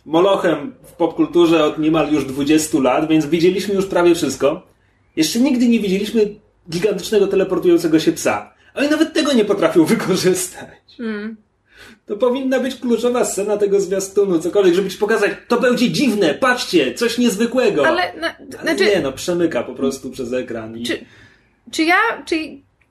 molochem 0.04 0.75
w 0.84 0.92
popkulturze 0.92 1.64
od 1.64 1.78
niemal 1.78 2.12
już 2.12 2.25
20 2.25 2.78
lat, 2.78 3.08
więc 3.08 3.26
widzieliśmy 3.26 3.75
już 3.75 3.87
prawie 3.87 4.14
wszystko. 4.14 4.66
Jeszcze 5.16 5.40
nigdy 5.40 5.68
nie 5.68 5.80
widzieliśmy 5.80 6.34
gigantycznego 6.70 7.26
teleportującego 7.26 8.00
się 8.00 8.12
psa. 8.12 8.54
Oni 8.75 8.88
nawet 8.88 9.12
tego 9.12 9.32
nie 9.32 9.44
potrafią 9.44 9.84
wykorzystać. 9.94 10.96
To 12.06 12.16
powinna 12.16 12.61
być 12.61 12.76
kluczowa 12.76 13.25
scena 13.25 13.56
tego 13.56 13.80
zwiastunu, 13.80 14.38
cokolwiek, 14.38 14.75
żeby 14.75 14.90
ci 14.90 14.99
pokazać, 14.99 15.30
to 15.49 15.61
będzie 15.61 15.90
dziwne, 15.90 16.34
patrzcie, 16.34 16.94
coś 16.94 17.18
niezwykłego. 17.18 17.87
Ale, 17.87 18.14
na, 18.20 18.37
Ale 18.37 18.62
znaczy, 18.62 18.87
nie 18.87 19.00
no, 19.00 19.12
przemyka 19.12 19.62
po 19.62 19.75
prostu 19.75 20.11
przez 20.11 20.32
ekran. 20.32 20.78
I... 20.78 20.82
Czy- 20.82 21.04
czy 21.70 21.82
ja, 21.84 21.96
czy, 22.26 22.37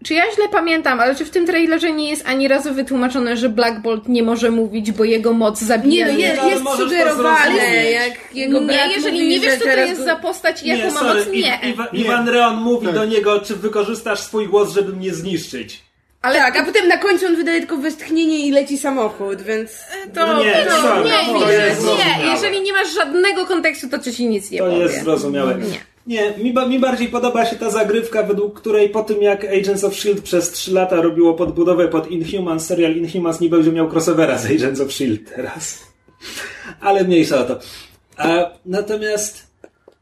czy 0.04 0.14
ja 0.14 0.24
źle 0.36 0.50
pamiętam, 0.52 1.00
ale 1.00 1.16
czy 1.16 1.26
w 1.26 1.30
tym 1.30 1.46
trailerze 1.46 1.92
nie 1.92 2.10
jest 2.10 2.26
ani 2.26 2.48
razu 2.48 2.74
wytłumaczone, 2.74 3.38
że 3.38 3.50
Black 3.50 3.80
Bolt 3.80 4.08
nie 4.08 4.24
może 4.24 4.52
mówić, 4.52 4.92
bo 4.92 5.04
jego 5.04 5.34
moc 5.34 5.60
zabija 5.60 6.08
Nie, 6.08 6.14
no 6.14 6.20
jest, 6.20 6.44
jest 6.44 6.64
to 6.64 6.78
sugerowane, 6.78 7.92
jak 7.92 8.14
jego 8.34 8.60
nie, 8.60 8.80
jeżeli 8.96 9.18
mówi, 9.24 9.28
nie 9.30 9.40
wiesz, 9.40 9.60
co 9.60 9.64
to 9.66 9.70
jest 9.70 10.00
go- 10.00 10.06
za 10.06 10.16
postać 10.16 10.64
i 10.64 10.68
jaką 10.68 10.94
ma 10.94 11.00
sorry, 11.00 11.20
moc, 11.20 11.34
nie. 11.34 11.60
I, 11.64 11.70
Iwa, 11.70 11.88
Nie. 11.94 12.00
Iwan 12.00 12.30
Reon 12.30 12.56
mówi 12.58 12.86
Tak. 12.86 12.96
do 12.96 13.06
niego, 13.06 13.40
czy 13.40 13.56
wykorzystasz 13.56 14.20
swój 14.20 14.48
głos, 14.48 14.74
żeby 14.74 14.94
mnie 14.94 15.14
zniszczyć. 15.14 15.82
Ale 16.22 16.40
Tak, 16.40 16.58
a 16.60 16.64
potem 16.66 16.88
na 16.88 16.98
końcu 16.98 17.26
on 17.28 17.36
wydaje 17.36 17.60
tylko 17.60 17.78
westchnienie 17.78 18.48
i 18.48 18.52
leci 18.52 18.78
samochód, 18.78 19.42
więc... 19.42 19.72
to, 20.14 20.28
No 20.28 20.44
nie, 20.44 20.54
to, 20.54 21.04
nie, 21.04 21.40
to 21.40 21.48
nie, 21.48 21.54
jest 21.54 21.82
nie, 21.86 22.32
jeżeli 22.32 22.62
nie 22.62 22.74
masz 22.74 22.94
żadnego 22.94 23.46
kontekstu, 23.46 23.90
to 23.90 24.00
ci 24.12 24.26
nic 24.28 24.52
nie 24.52 24.58
To 24.60 24.66
powie. 24.66 24.78
jest 24.78 25.04
zrozumiałe. 25.04 25.56
Nie. 25.56 25.93
Nie, 26.08 26.34
mi, 26.38 26.54
mi 26.70 26.80
bardziej 26.80 27.08
podoba 27.08 27.46
się 27.46 27.56
ta 27.56 27.70
zagrywka, 27.70 28.24
według 28.24 28.60
której 28.60 28.90
po 28.90 29.04
tym 29.04 29.22
jak 29.22 29.46
Agents 29.46 29.84
of 29.84 29.94
S.H.I.E.L.D. 29.94 30.22
przez 30.22 30.52
3 30.52 30.72
lata 30.74 31.02
robiło 31.02 31.34
podbudowę 31.34 31.88
pod 31.88 32.12
Inhumans, 32.12 32.66
serial 32.66 32.96
Inhumans 32.96 33.40
nie 33.40 33.50
będzie 33.50 33.72
miał 33.72 33.90
crossovera 33.90 34.38
z 34.38 34.46
Agents 34.46 34.82
of 34.82 34.88
S.H.I.E.L.D. 34.88 35.32
teraz. 35.36 35.80
Ale 36.82 37.04
mniejsza 37.04 37.38
o 37.40 37.44
to. 37.44 37.60
A, 38.18 38.52
natomiast, 38.66 39.48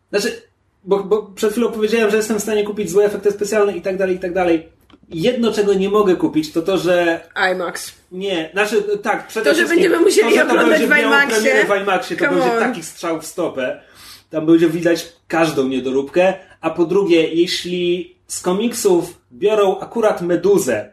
znaczy, 0.10 0.42
bo, 0.84 1.04
bo 1.04 1.24
przed 1.24 1.52
chwilą 1.52 1.72
powiedziałem, 1.72 2.12
że 2.12 2.18
jestem 2.18 2.40
w 2.40 2.42
stanie 2.42 2.64
kupić 2.64 2.90
złe 2.90 3.06
efekty 3.06 3.32
specjalne 3.32 3.78
i 3.78 3.82
tak 3.82 3.98
dalej, 3.98 4.16
i 4.16 4.20
tak 4.20 4.34
dalej. 4.34 4.70
Jedno, 5.10 5.52
czego 5.52 5.74
nie 5.74 5.90
mogę 5.90 6.16
kupić, 6.16 6.52
to 6.52 6.62
to, 6.62 6.78
że 6.78 7.22
IMAX. 7.54 7.94
nie, 8.12 8.50
znaczy 8.54 8.84
tak, 9.04 9.28
przede 9.28 9.50
To, 9.50 9.56
że 9.56 9.56
wszystkim 9.56 9.82
będziemy 9.82 10.04
musieli 10.04 10.30
to, 10.30 10.36
że 10.36 10.46
to 10.46 10.52
oglądać 10.52 10.82
w 10.82 10.98
IMAXie. 11.00 11.66
w 11.66 11.82
IMAXie, 11.82 12.18
to 12.18 12.26
Come 12.26 12.38
będzie 12.38 12.54
on. 12.54 12.60
taki 12.60 12.84
strzał 12.84 13.22
w 13.22 13.26
stopę. 13.26 13.82
Tam 14.32 14.46
będzie 14.46 14.70
widać 14.70 15.14
każdą 15.28 15.68
niedoróbkę. 15.68 16.34
A 16.62 16.70
po 16.70 16.86
drugie, 16.86 17.28
jeśli 17.34 18.16
z 18.28 18.42
komiksów 18.42 19.22
biorą 19.34 19.80
akurat 19.80 20.22
Meduzę 20.22 20.90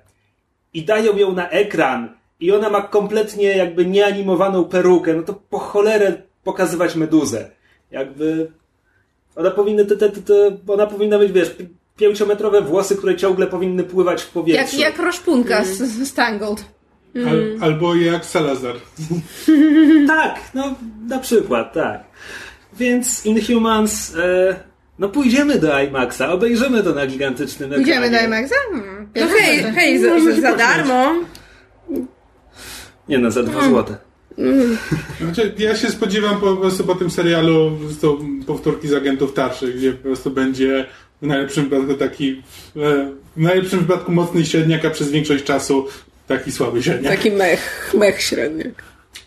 i 0.75 0.85
dają 0.85 1.17
ją 1.17 1.33
na 1.33 1.49
ekran 1.51 2.09
i 2.41 2.53
ona 2.53 2.71
ma 2.71 2.83
kompletnie 2.83 3.45
jakby 3.57 3.87
nieanimowaną 3.87 4.65
perukę, 4.65 5.15
no 5.15 5.23
to 5.23 5.35
po 5.51 5.59
cholerę 5.59 6.23
pokazywać 6.45 6.95
Meduzę. 6.95 7.51
Jakby 7.91 8.53
ona 9.37 9.51
powinna, 9.51 9.85
te, 9.85 9.97
te, 9.97 10.11
te, 10.11 10.21
te, 10.23 10.57
ona 10.73 10.87
powinna 10.87 11.19
mieć, 11.19 11.33
wiesz, 11.33 11.51
pi- 11.51 11.69
pięciometrowe 11.97 12.61
włosy, 12.63 12.97
które 12.97 13.17
ciągle 13.17 13.47
powinny 13.47 13.85
pływać 13.85 14.23
w 14.23 14.25
Jak, 14.25 14.33
powietrzu. 14.33 14.81
jak 14.81 14.99
roszpunka 14.99 15.65
z, 15.65 15.79
z 16.09 16.15
Tangled. 16.15 16.65
Al, 17.17 17.57
albo 17.61 17.95
jak 17.95 18.25
Salazar. 18.25 18.75
Tak, 20.07 20.41
no 20.55 20.75
na 21.09 21.19
przykład, 21.19 21.73
tak. 21.73 22.05
Więc 22.79 23.27
Inhumans, 23.27 24.15
e, 24.17 24.57
no 24.99 25.09
pójdziemy 25.09 25.59
do 25.59 25.81
IMAXa, 25.81 26.33
obejrzymy 26.33 26.83
to 26.83 26.95
na 26.95 27.07
gigantycznym 27.07 27.73
ekranie. 27.73 27.91
Idziemy 27.91 28.11
do 28.11 28.21
IMAXa? 28.21 28.55
Hmm. 28.71 29.09
No 29.17 29.27
hej, 29.27 29.63
hej, 29.63 29.99
za, 29.99 30.21
za, 30.21 30.41
za 30.41 30.57
darmo. 30.57 31.15
Nie 33.09 33.19
no, 33.19 33.31
za 33.31 33.43
dwa 33.43 33.69
złote. 33.69 33.97
Znaczy, 35.21 35.55
ja 35.59 35.77
się 35.77 35.89
spodziewam 35.89 36.41
po 36.41 36.57
prostu 36.57 36.85
po 36.85 36.95
tym 36.95 37.11
serialu 37.11 37.79
są 38.01 38.19
powtórki 38.47 38.89
z 38.89 38.95
agentów 38.95 39.35
tarszych, 39.35 39.77
gdzie 39.77 39.93
po 39.93 40.03
prostu 40.03 40.31
będzie 40.31 40.87
w 41.23 41.27
najlepszym 41.27 41.69
wypadku 41.69 41.95
taki 41.95 42.43
e, 42.77 43.11
w 43.37 43.41
najlepszym 43.41 43.81
wypadku 43.81 44.13
mocny 44.13 44.47
średniak, 44.47 44.85
a 44.85 44.91
przez 44.91 45.11
większość 45.11 45.45
czasu 45.45 45.87
taki 46.27 46.53
słaby 46.53 46.83
średniak. 46.83 47.17
Taki 47.17 47.31
mech, 47.31 47.95
mech 47.99 48.23
średni. 48.23 48.65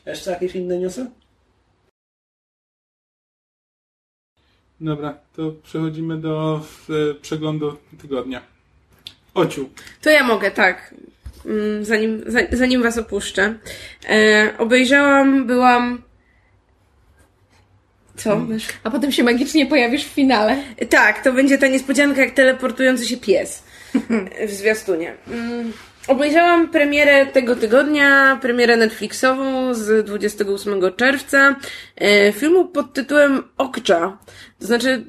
Jeszcze 0.05 0.31
jakieś 0.31 0.55
inne 0.55 0.79
newsy? 0.79 1.05
Dobra, 4.81 5.17
to 5.35 5.51
przechodzimy 5.63 6.17
do 6.17 6.61
przeglądu 7.21 7.77
tygodnia. 8.01 8.41
Ociu. 9.33 9.69
To 10.01 10.09
ja 10.09 10.23
mogę, 10.23 10.51
tak. 10.51 10.95
Mm, 11.45 11.85
Zanim, 11.85 12.23
za- 12.27 12.57
zanim 12.57 12.83
was 12.83 12.97
opuszczę. 12.97 13.55
E, 14.09 14.53
obejrzałam, 14.57 15.47
byłam 15.47 16.01
Co? 18.15 18.39
Mysz? 18.39 18.67
A 18.83 18.91
potem 18.91 19.11
się 19.11 19.23
magicznie 19.23 19.65
pojawisz 19.65 20.05
w 20.05 20.13
finale. 20.13 20.57
Tak, 20.89 21.23
to 21.23 21.33
będzie 21.33 21.57
ta 21.57 21.67
niespodzianka 21.67 22.21
jak 22.21 22.31
teleportujący 22.33 23.05
się 23.07 23.17
pies 23.17 23.63
w 24.47 24.51
zwiastunie. 24.51 25.15
Mm, 25.27 25.73
Obejrzałam 26.08 26.70
premierę 26.70 27.25
tego 27.25 27.55
tygodnia, 27.55 28.39
premierę 28.41 28.77
Netflixową 28.77 29.74
z 29.74 30.05
28 30.05 30.81
czerwca 30.98 31.55
e, 31.96 32.34
filmu 32.34 32.65
pod 32.65 32.93
tytułem 32.93 33.43
Okja. 33.58 34.17
To 34.60 34.65
znaczy, 34.65 35.03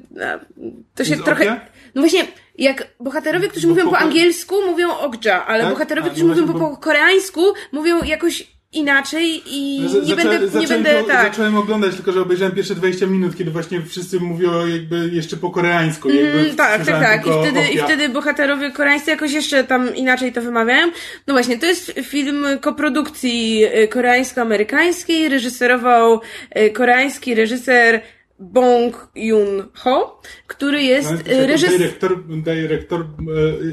to 0.95 1.03
się 1.05 1.15
Z 1.15 1.23
trochę... 1.23 1.61
No 1.95 2.01
właśnie, 2.01 2.27
jak 2.57 2.87
bohaterowie, 2.99 3.47
którzy 3.49 3.67
Bo 3.67 3.73
mówią 3.73 3.85
po- 3.85 3.91
po 3.91 3.97
angielsku, 3.97 4.55
mówią 4.65 4.91
Okja, 4.97 5.45
ale 5.45 5.63
Tak? 5.63 5.73
bohaterowie, 5.73 6.07
A, 6.07 6.09
którzy 6.09 6.25
no 6.25 6.33
mówią 6.35 6.53
po, 6.53 6.59
po 6.59 6.77
koreańsku, 6.77 7.41
mówią 7.71 8.03
jakoś 8.03 8.47
inaczej 8.73 9.41
i 9.45 9.81
No, 9.93 9.99
nie 10.05 10.15
będę, 10.15 10.59
nie 10.59 10.67
będę, 10.67 11.03
tak. 11.07 11.27
zacząłem 11.31 11.57
oglądać, 11.57 11.95
tylko 11.95 12.11
że 12.11 12.21
obejrzałem 12.21 12.55
pierwsze 12.55 12.75
20 12.75 13.05
minut, 13.05 13.37
kiedy 13.37 13.51
właśnie 13.51 13.81
wszyscy 13.81 14.19
mówią 14.19 14.67
jakby 14.67 15.09
jeszcze 15.13 15.37
po 15.37 15.49
koreańsku. 15.49 16.09
Mm, 16.09 16.55
tak, 16.55 16.85
tak, 16.85 17.01
tak. 17.01 17.27
I 17.27 17.29
wtedy, 17.41 17.61
I 17.73 17.77
wtedy 17.77 18.09
bohaterowie 18.09 18.71
koreańscy 18.71 19.11
jakoś 19.11 19.31
jeszcze 19.31 19.63
tam 19.63 19.95
inaczej 19.95 20.33
to 20.33 20.41
wymawiają. 20.41 20.87
No 21.27 21.33
właśnie, 21.33 21.59
to 21.59 21.65
jest 21.65 21.93
film 22.03 22.45
koprodukcji 22.61 23.65
y, 23.65 23.87
koreańsko-amerykańskiej. 23.87 25.29
Reżyserował 25.29 26.21
y, 26.57 26.69
koreański 26.71 27.35
reżyser 27.35 28.01
Bong 28.39 29.07
Joon-ho, 29.15 30.21
który 30.47 30.83
jest 30.83 31.11
No, 31.11 31.33
y, 31.33 31.47
reżyser... 31.47 31.77
Dyrektor, 31.77 32.23
dyrektor, 32.27 33.05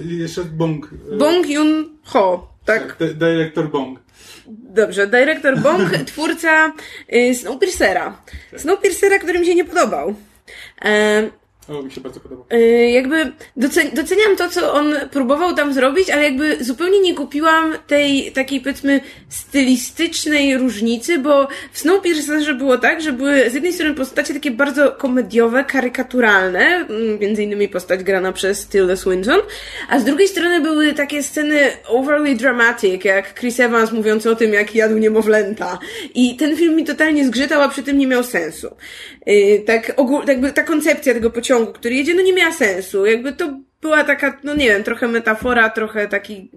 jeszcze 0.09 0.45
Bong. 0.45 0.91
Bong 1.19 1.49
Joon-ho, 1.49 2.49
tak? 2.65 2.97
dy- 2.99 3.15
Dyrektor 3.15 3.71
Bong. 3.71 3.99
Dobrze, 4.47 5.07
dyrektor 5.07 5.59
Bong, 5.59 5.89
twórca 6.07 6.73
y, 7.15 7.35
Snowpiercera. 7.35 8.23
Snowpiercera, 8.57 9.19
który 9.19 9.39
mi 9.39 9.47
się 9.47 9.55
nie 9.55 9.65
podobał. 9.65 10.15
E, 11.71 11.75
O, 11.79 11.83
mi 11.83 11.91
się 11.91 12.01
bardzo 12.01 12.21
podoba. 12.21 12.45
Y, 12.53 12.91
jakby 12.91 13.33
docen- 13.57 13.93
doceniam 13.95 14.37
to, 14.37 14.49
co 14.49 14.73
on 14.75 14.95
próbował 15.11 15.55
tam 15.55 15.73
zrobić, 15.75 16.11
ale 16.11 16.23
jakby 16.23 16.65
zupełnie 16.65 17.01
nie 17.01 17.15
kupiłam 17.15 17.75
tej 17.87 18.33
takiej 18.33 18.61
powiedzmy 18.61 19.01
stylistycznej 19.29 20.57
różnicy, 20.59 21.19
bo 21.19 21.49
w 21.73 21.79
Snowpiercerze 21.79 22.55
było 22.55 22.79
tak, 22.79 23.01
że 23.03 23.13
były 23.13 23.51
z 23.51 23.55
jednej 23.55 23.73
strony 23.73 23.95
postacie 23.95 24.35
takie 24.35 24.51
bardzo 24.51 24.93
komediowe, 24.93 25.65
karykaturalne, 25.65 26.61
mm, 26.61 27.19
między 27.19 27.43
innymi 27.43 27.69
postać 27.69 28.03
grana 28.03 28.33
przez 28.33 28.67
Tilda 28.67 28.97
Swinton, 28.97 29.41
a 29.91 29.99
z 29.99 30.05
drugiej 30.05 30.29
strony 30.29 30.61
były 30.61 30.93
takie 30.93 31.23
sceny 31.23 31.59
overly 31.89 32.35
dramatic, 32.37 33.05
jak 33.05 33.41
Chris 33.41 33.61
Evans 33.61 33.93
mówiący 33.93 34.31
o 34.31 34.37
tym, 34.37 34.53
jak 34.53 34.75
jadł 34.75 34.99
niemowlęta. 34.99 35.79
I 36.15 36.37
ten 36.37 36.57
film 36.57 36.77
mi 36.77 36.85
totalnie 36.85 37.27
zgrzytał, 37.27 37.63
a 37.63 37.69
przy 37.69 37.83
tym 37.83 37.99
nie 37.99 38.07
miał 38.07 38.25
sensu. 38.25 38.69
Yy, 39.27 39.59
tak 39.67 39.93
ogól, 39.97 40.23
jakby 40.29 40.53
ta 40.53 40.63
koncepcja 40.63 41.15
tego 41.15 41.31
pociągu, 41.31 41.60
który 41.67 41.95
jedzie, 41.95 42.15
no 42.15 42.23
nie 42.23 42.33
miała 42.33 42.53
sensu. 42.53 43.07
Jakby 43.07 43.33
to 43.33 43.61
była 43.81 44.05
taka, 44.05 44.41
no 44.45 44.55
nie 44.55 44.69
wiem, 44.69 44.85
trochę 44.85 45.09
metafora, 45.09 45.71
trochę 45.71 46.09
taki 46.09 46.51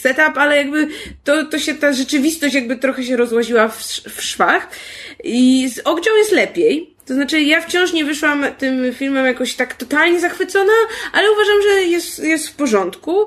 setup, 0.00 0.36
ale 0.36 0.56
jakby 0.56 0.88
to, 1.24 1.46
to 1.46 1.58
się, 1.58 1.74
ta 1.74 1.92
rzeczywistość 1.92 2.54
jakby 2.54 2.76
trochę 2.76 3.04
się 3.04 3.16
rozłaziła 3.16 3.68
w, 3.68 3.82
w 3.88 4.22
szwach. 4.22 4.68
I 5.24 5.68
z 5.68 5.78
Okdzią 5.78 6.10
jest 6.16 6.32
lepiej. 6.32 6.94
To 7.06 7.14
znaczy, 7.14 7.40
ja 7.40 7.60
wciąż 7.60 7.92
nie 7.92 8.04
wyszłam 8.04 8.46
tym 8.58 8.94
filmem 8.94 9.26
jakoś 9.26 9.54
tak 9.54 9.74
totalnie 9.74 10.20
zachwycona, 10.20 10.72
ale 11.12 11.32
uważam, 11.32 11.62
że 11.62 11.82
jest, 11.82 12.18
jest 12.18 12.48
w 12.48 12.54
porządku. 12.54 13.26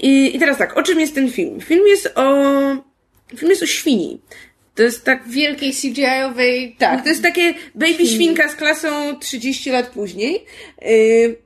I, 0.00 0.36
I 0.36 0.38
teraz 0.38 0.58
tak, 0.58 0.76
o 0.76 0.82
czym 0.82 1.00
jest 1.00 1.14
ten 1.14 1.30
film? 1.30 1.60
Film 1.60 1.86
jest 1.86 2.12
o, 2.14 2.44
film 3.36 3.50
jest 3.50 3.62
o 3.62 3.66
świni. 3.66 4.20
To 4.74 4.82
jest 4.82 5.04
tak 5.04 5.28
Wielkiej 5.28 5.72
CGI-owej... 5.72 6.76
tak, 6.78 7.02
to 7.02 7.08
jest 7.08 7.22
takie 7.22 7.54
baby 7.74 8.06
świnka 8.06 8.48
z 8.48 8.56
klasą 8.56 9.18
30 9.18 9.70
lat 9.70 9.86
później. 9.86 10.44
Yy, 10.82 11.36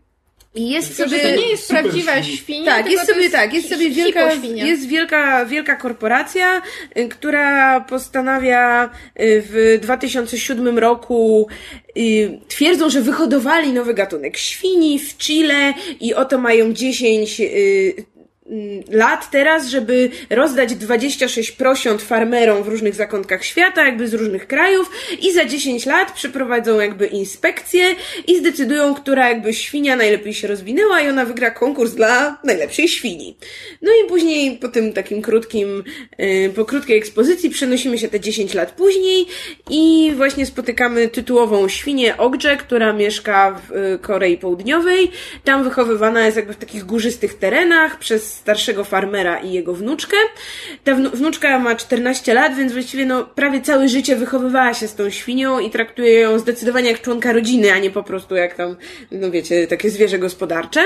i 0.56 0.70
jest 0.70 0.96
sobie... 0.96 1.20
to 1.20 1.40
nie 1.40 1.48
jest 1.48 1.68
prawdziwa 1.68 2.22
świni. 2.22 2.36
świnia, 2.38 2.64
Tak, 2.64 2.84
tylko 2.86 3.00
jest 3.00 3.14
sobie 3.14 3.30
tak, 3.30 3.54
jest 3.54 3.68
sobie 3.68 3.90
wielka, 3.90 4.32
jest 4.54 4.86
wielka, 4.86 5.44
wielka 5.44 5.76
korporacja, 5.76 6.62
y, 6.98 7.08
która 7.08 7.80
postanawia 7.80 8.84
y, 9.20 9.42
w 9.50 9.78
2007 9.82 10.78
roku 10.78 11.48
y, 11.96 12.40
twierdzą, 12.48 12.90
że 12.90 13.00
wyhodowali 13.00 13.72
nowy 13.72 13.94
gatunek 13.94 14.36
świni 14.36 14.98
w 14.98 15.16
Chile 15.16 15.74
i 16.00 16.14
oto 16.14 16.38
mają 16.38 16.72
10 16.72 17.40
y, 17.40 17.94
mm, 17.98 18.15
lat 18.90 19.30
teraz, 19.30 19.66
żeby 19.66 20.10
rozdać 20.30 20.74
26 20.74 21.52
prosiąt 21.52 22.02
farmerom 22.02 22.62
w 22.62 22.68
różnych 22.68 22.94
zakątkach 22.94 23.44
świata, 23.44 23.86
jakby 23.86 24.08
z 24.08 24.14
różnych 24.14 24.46
krajów 24.46 24.90
i 25.22 25.32
za 25.32 25.44
10 25.44 25.86
lat 25.86 26.12
przeprowadzą 26.12 26.80
jakby 26.80 27.06
inspekcję 27.06 27.84
i 28.26 28.38
zdecydują, 28.38 28.94
która 28.94 29.28
jakby 29.28 29.54
świnia 29.54 29.96
najlepiej 29.96 30.34
się 30.34 30.48
rozwinęła 30.48 31.00
i 31.00 31.08
ona 31.08 31.24
wygra 31.24 31.50
konkurs 31.50 31.92
dla 31.92 32.38
najlepszej 32.44 32.88
świni. 32.88 33.36
No 33.82 33.92
i 33.92 34.08
później 34.08 34.56
po 34.58 34.68
tym 34.68 34.92
takim 34.92 35.22
krótkim, 35.22 35.84
yy, 36.18 36.50
po 36.50 36.64
krótkiej 36.64 36.98
ekspozycji 36.98 37.50
przenosimy 37.50 37.98
się 37.98 38.08
te 38.08 38.20
10 38.20 38.54
lat 38.54 38.72
później 38.72 39.26
i 39.70 40.12
właśnie 40.16 40.46
spotykamy 40.46 41.08
tytułową 41.08 41.68
świnię 41.68 42.16
Ogdże, 42.16 42.56
która 42.56 42.92
mieszka 42.92 43.60
w 43.68 43.72
y, 43.72 43.98
Korei 43.98 44.38
Południowej. 44.38 45.10
Tam 45.44 45.64
wychowywana 45.64 46.24
jest 46.24 46.36
jakby 46.36 46.52
w 46.52 46.56
takich 46.56 46.84
górzystych 46.84 47.34
terenach 47.34 47.98
przez 47.98 48.35
starszego 48.36 48.84
farmera 48.84 49.38
i 49.38 49.52
jego 49.52 49.74
wnuczkę. 49.74 50.16
Ta 50.84 50.92
wnu- 50.92 51.10
wnuczka 51.16 51.58
ma 51.58 51.74
14 51.74 52.34
lat, 52.34 52.56
więc 52.56 52.72
właściwie 52.72 53.06
no 53.06 53.24
prawie 53.24 53.60
całe 53.60 53.88
życie 53.88 54.16
wychowywała 54.16 54.74
się 54.74 54.88
z 54.88 54.94
tą 54.94 55.10
świnią 55.10 55.58
i 55.58 55.70
traktuje 55.70 56.12
ją 56.20 56.38
zdecydowanie 56.38 56.90
jak 56.90 57.02
członka 57.02 57.32
rodziny, 57.32 57.72
a 57.72 57.78
nie 57.78 57.90
po 57.90 58.02
prostu 58.02 58.34
jak 58.34 58.54
tam, 58.54 58.76
no 59.10 59.30
wiecie, 59.30 59.66
takie 59.66 59.90
zwierzę 59.90 60.18
gospodarcze. 60.18 60.80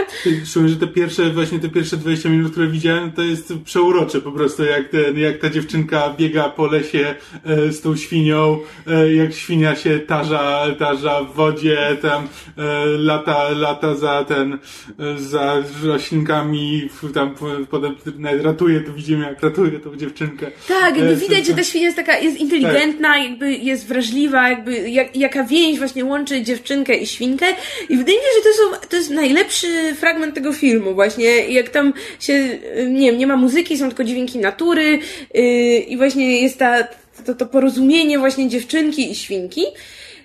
Szczególnie, 0.45 0.75
że 0.75 0.81
te 0.81 0.87
pierwsze, 0.87 1.31
właśnie 1.31 1.59
te 1.59 1.69
pierwsze 1.69 1.97
20 1.97 2.29
minut, 2.29 2.53
które 2.53 2.67
widziałem, 2.67 3.13
to 3.13 3.23
jest 3.23 3.53
przeurocze 3.65 4.21
po 4.21 4.33
prostu, 4.33 4.65
jak, 4.65 4.89
ten, 4.89 5.19
jak 5.19 5.39
ta 5.39 5.51
dziewczynka 5.51 6.15
biega 6.19 6.49
po 6.49 6.67
lesie 6.67 7.15
e, 7.45 7.73
z 7.73 7.81
tą 7.81 7.97
świnią, 7.97 8.59
e, 8.87 9.15
jak 9.15 9.33
świnia 9.35 9.77
się 9.77 9.99
tarza, 9.99 10.67
tarza 10.79 11.25
w 11.25 11.35
wodzie, 11.35 11.97
tam 12.03 12.29
e, 12.59 12.87
lata, 12.87 13.49
lata 13.49 13.95
za 13.95 14.25
ten, 14.25 14.59
e, 14.99 15.19
za 15.19 15.63
roślinkami, 15.83 16.89
tam 17.15 17.35
potem 17.71 17.97
nawet 18.19 18.43
ratuje, 18.45 18.81
to 18.81 18.93
widzimy 18.93 19.27
jak 19.27 19.43
ratuje 19.43 19.81
tą 19.81 19.97
dziewczynkę. 19.97 20.47
Tak, 20.69 20.97
jakby 20.97 21.13
E, 21.13 21.17
widać, 21.17 21.47
że 21.47 21.55
ta 21.55 21.65
świnia 21.71 21.87
jest 21.87 21.97
taka, 21.97 22.19
jest 22.19 22.37
inteligentna, 22.37 23.19
jakby 23.19 23.53
jest 23.53 23.87
wrażliwa, 23.87 24.49
jakby 24.49 24.91
jak, 24.91 25.17
jaka 25.17 25.45
więź 25.45 25.79
właśnie 25.79 26.05
łączy 26.05 26.43
dziewczynkę 26.43 26.97
i 26.97 27.07
świnkę. 27.07 27.47
I 27.89 27.97
wydaje 27.97 28.19
mi 28.19 28.25
się, 28.25 28.31
że 28.37 28.51
to, 28.51 28.57
są, 28.57 28.89
to 28.89 28.97
jest 28.97 29.11
najlepszy 29.11 29.95
fragment 29.95 30.35
tego 30.35 30.53
filmu 30.53 30.95
właśnie. 30.95 31.25
Jak 31.49 31.69
tam 31.69 31.93
się, 32.21 32.59
nie 32.89 33.11
wiem, 33.11 33.19
nie 33.19 33.27
ma 33.27 33.37
muzyki, 33.37 33.79
są 33.79 33.89
tylko 33.89 34.05
dźwięki 34.05 34.39
natury 34.39 34.99
yy, 35.35 35.43
i 35.79 35.97
właśnie 35.97 36.43
jest 36.43 36.59
ta, 36.59 36.85
to, 37.27 37.35
to 37.35 37.47
porozumienie 37.47 38.19
właśnie 38.19 38.49
dziewczynki 38.49 39.11
i 39.11 39.15
świnki. 39.15 39.63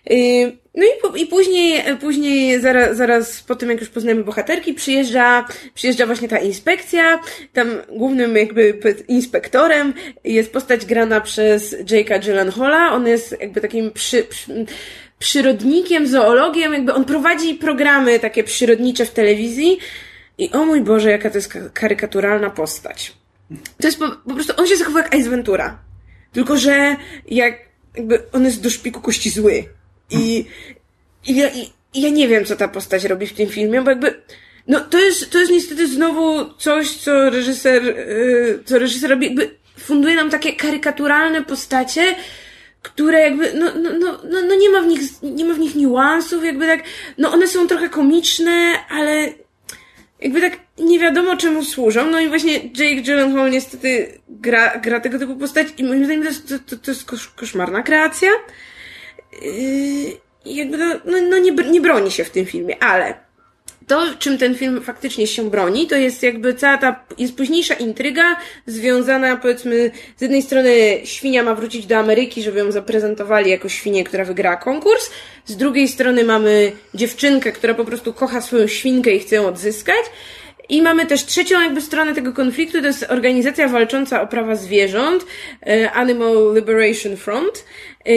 Yy, 0.10 0.58
No 0.76 0.84
i, 0.84 1.22
i 1.22 1.26
później, 1.26 1.84
później 2.02 2.62
zaraz, 2.62 2.98
zaraz 2.98 3.42
po 3.42 3.56
tym, 3.56 3.70
jak 3.70 3.80
już 3.80 3.90
poznajemy 3.90 4.24
bohaterki, 4.24 4.74
przyjeżdża, 4.74 5.48
przyjeżdża 5.74 6.06
właśnie 6.06 6.28
ta 6.28 6.38
inspekcja. 6.38 7.20
Tam 7.54 7.68
głównym 7.90 8.36
jakby 8.36 8.80
inspektorem 9.08 9.94
jest 10.24 10.54
postać 10.54 10.86
grana 10.86 11.22
przez 11.22 11.76
Jake'a 11.84 12.20
Gyllenhaala. 12.26 12.92
On 12.92 13.08
jest 13.08 13.36
jakby 13.42 13.62
takim 13.62 13.92
przy, 13.92 14.24
przy, 14.24 14.66
przyrodnikiem, 15.20 16.08
zoologiem, 16.08 16.74
jakby 16.74 16.94
on 16.94 17.06
prowadzi 17.06 17.56
programy 17.56 18.20
takie 18.20 18.44
przyrodnicze 18.44 19.06
w 19.06 19.12
telewizji. 19.12 19.78
I 20.38 20.52
o 20.52 20.66
mój 20.66 20.82
Boże, 20.82 21.12
jaka 21.12 21.30
to 21.30 21.38
jest 21.38 21.48
ka- 21.48 21.70
karykaturalna 21.74 22.50
postać. 22.50 23.14
To 23.82 23.88
jest 23.88 24.00
po, 24.00 24.10
po 24.10 24.34
prostu, 24.34 24.54
on 24.58 24.68
się 24.68 24.78
zachowuje 24.78 25.04
jak 25.04 25.16
Ace 25.16 25.30
Ventura. 25.30 25.80
Tylko, 26.32 26.58
że 26.58 26.96
jak, 27.28 27.60
jakby 27.98 28.24
on 28.32 28.46
jest 28.46 28.62
do 28.62 28.70
szpiku 28.70 29.02
kości 29.02 29.30
zły. 29.30 29.64
I, 30.12 30.46
i, 31.26 31.36
ja, 31.36 31.50
i, 31.50 31.74
ja 31.94 32.10
nie 32.10 32.28
wiem, 32.28 32.46
co 32.46 32.56
ta 32.56 32.68
postać 32.68 33.04
robi 33.04 33.28
w 33.28 33.34
tym 33.34 33.50
filmie, 33.50 33.82
bo 33.82 33.90
jakby, 33.90 34.22
no 34.68 34.80
to 34.80 35.00
jest, 35.00 35.32
to 35.32 35.40
jest 35.40 35.52
niestety 35.52 35.88
znowu 35.88 36.54
coś, 36.54 36.92
co 36.92 37.30
reżyser, 37.30 37.84
yy, 37.84 38.60
co 38.66 38.80
reżyser 38.80 39.10
robi, 39.10 39.26
jakby 39.26 39.56
funduje 39.80 40.16
nam 40.16 40.30
takie 40.30 40.54
karykaturalne 40.54 41.44
postacie, 41.44 42.16
które 42.82 43.20
jakby, 43.20 43.54
no, 43.54 43.66
no, 43.76 43.90
no, 44.00 44.20
no, 44.30 44.42
no 44.42 44.56
nie 44.56 44.70
ma 44.70 44.82
w 44.82 44.88
nich, 44.88 45.02
nie 45.22 45.46
ma 45.46 45.54
w 45.54 45.60
nich 45.60 45.76
niuansów, 45.76 46.46
jakby 46.46 46.66
tak, 46.66 46.84
no 47.18 47.32
one 47.32 47.48
są 47.48 47.68
trochę 47.68 47.90
komiczne, 47.90 48.74
ale 48.90 49.34
jakby 50.22 50.42
tak 50.42 50.60
nie 50.78 51.00
wiadomo 51.00 51.38
czemu 51.38 51.64
służą. 51.64 52.12
No 52.12 52.20
i 52.20 52.28
właśnie 52.28 52.54
Jake 52.54 53.02
Gyllenhaal 53.02 53.52
niestety 53.52 54.20
gra, 54.30 54.78
gra 54.78 55.00
tego 55.00 55.20
typu 55.20 55.36
postać 55.36 55.68
i 55.78 55.84
moim 55.84 56.06
zdaniem 56.06 56.24
to 56.24 56.58
to, 56.58 56.64
to, 56.66 56.78
to 56.78 56.92
jest 56.92 57.06
kosz, 57.06 57.28
koszmarna 57.28 57.84
kreacja. 57.84 58.30
Yy, 59.42 60.26
jakby 60.46 60.78
no, 60.78 60.86
no, 61.06 61.18
no 61.30 61.38
nie, 61.38 61.52
nie 61.52 61.82
broni 61.82 62.12
się 62.12 62.24
w 62.24 62.30
tym 62.30 62.46
filmie, 62.46 62.84
ale 62.84 63.26
to, 63.88 64.06
czym 64.20 64.38
ten 64.38 64.56
film 64.56 64.82
faktycznie 64.82 65.28
się 65.28 65.50
broni, 65.50 65.88
to 65.88 65.96
jest 65.96 66.24
jakby 66.24 66.54
cała 66.54 66.78
ta, 66.78 67.06
jest 67.18 67.36
późniejsza 67.38 67.74
intryga 67.74 68.36
związana, 68.66 69.38
powiedzmy, 69.38 69.92
z 70.18 70.22
jednej 70.22 70.42
strony 70.42 71.02
świnia 71.04 71.44
ma 71.44 71.56
wrócić 71.56 71.86
do 71.86 71.98
Ameryki, 71.98 72.44
żeby 72.44 72.60
ją 72.60 72.72
zaprezentowali 72.72 73.52
jako 73.52 73.70
świnię, 73.70 74.04
która 74.04 74.26
wygrała 74.26 74.56
konkurs, 74.56 75.10
z 75.46 75.58
drugiej 75.58 75.88
strony 75.88 76.24
mamy 76.24 76.72
dziewczynkę, 76.94 77.52
która 77.52 77.74
po 77.74 77.86
prostu 77.86 78.14
kocha 78.14 78.42
swoją 78.42 78.68
świnkę 78.68 79.12
i 79.12 79.20
chce 79.20 79.36
ją 79.36 79.48
odzyskać, 79.48 80.06
i 80.70 80.82
mamy 80.82 81.06
też 81.06 81.26
trzecią 81.26 81.62
jakby 81.62 81.82
stronę 81.82 82.14
tego 82.16 82.34
konfliktu, 82.34 82.82
to 82.82 82.88
jest 82.88 83.06
organizacja 83.10 83.68
walcząca 83.68 84.22
o 84.22 84.28
prawa 84.28 84.56
zwierząt, 84.56 85.26
e, 85.68 85.92
Animal 85.92 86.54
Liberation 86.56 87.18
Front, 87.18 87.66
e, 88.06 88.12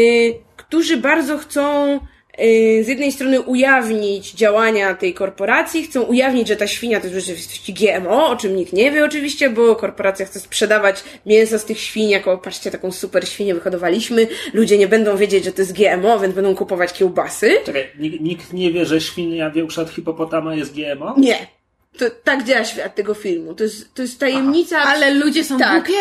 którzy 0.68 0.96
bardzo 0.96 1.38
chcą 1.38 1.98
Y, 2.40 2.84
z 2.84 2.88
jednej 2.88 3.12
strony 3.12 3.40
ujawnić 3.40 4.32
działania 4.32 4.94
tej 4.94 5.14
korporacji, 5.14 5.82
chcą 5.82 6.02
ujawnić, 6.02 6.48
że 6.48 6.56
ta 6.56 6.66
świnia 6.66 7.00
to 7.00 7.06
jest 7.06 7.18
rzeczywistości 7.18 7.74
GMO, 7.74 8.28
o 8.28 8.36
czym 8.36 8.56
nikt 8.56 8.72
nie 8.72 8.90
wie 8.90 9.04
oczywiście, 9.04 9.50
bo 9.50 9.76
korporacja 9.76 10.26
chce 10.26 10.40
sprzedawać 10.40 11.04
mięso 11.26 11.58
z 11.58 11.64
tych 11.64 11.80
świń, 11.80 12.08
jako 12.08 12.38
patrzcie, 12.38 12.70
taką 12.70 12.92
super 12.92 13.28
świnię 13.28 13.54
wyhodowaliśmy, 13.54 14.26
ludzie 14.52 14.78
nie 14.78 14.88
będą 14.88 15.16
wiedzieć, 15.16 15.44
że 15.44 15.52
to 15.52 15.62
jest 15.62 15.72
GMO, 15.72 16.20
więc 16.20 16.34
będą 16.34 16.54
kupować 16.54 16.92
kiełbasy. 16.92 17.50
Czekaj, 17.64 17.86
nikt 18.20 18.52
nie 18.52 18.72
wie, 18.72 18.86
że 18.86 19.00
świnia 19.00 19.50
większa 19.50 19.82
od 19.82 19.90
hipopotama 19.90 20.54
jest 20.54 20.74
GMO? 20.74 21.14
Nie. 21.18 21.57
To, 21.98 22.04
tak 22.24 22.44
działa 22.44 22.64
świat 22.64 22.94
tego 22.94 23.14
filmu. 23.14 23.54
To 23.54 23.64
jest, 23.64 23.94
to 23.94 24.02
jest 24.02 24.20
tajemnica. 24.20 24.78
Aha, 24.78 24.92
ale 24.94 25.10
ludzie 25.10 25.44
są 25.44 25.58
tak, 25.58 25.84
głupie. 25.84 26.00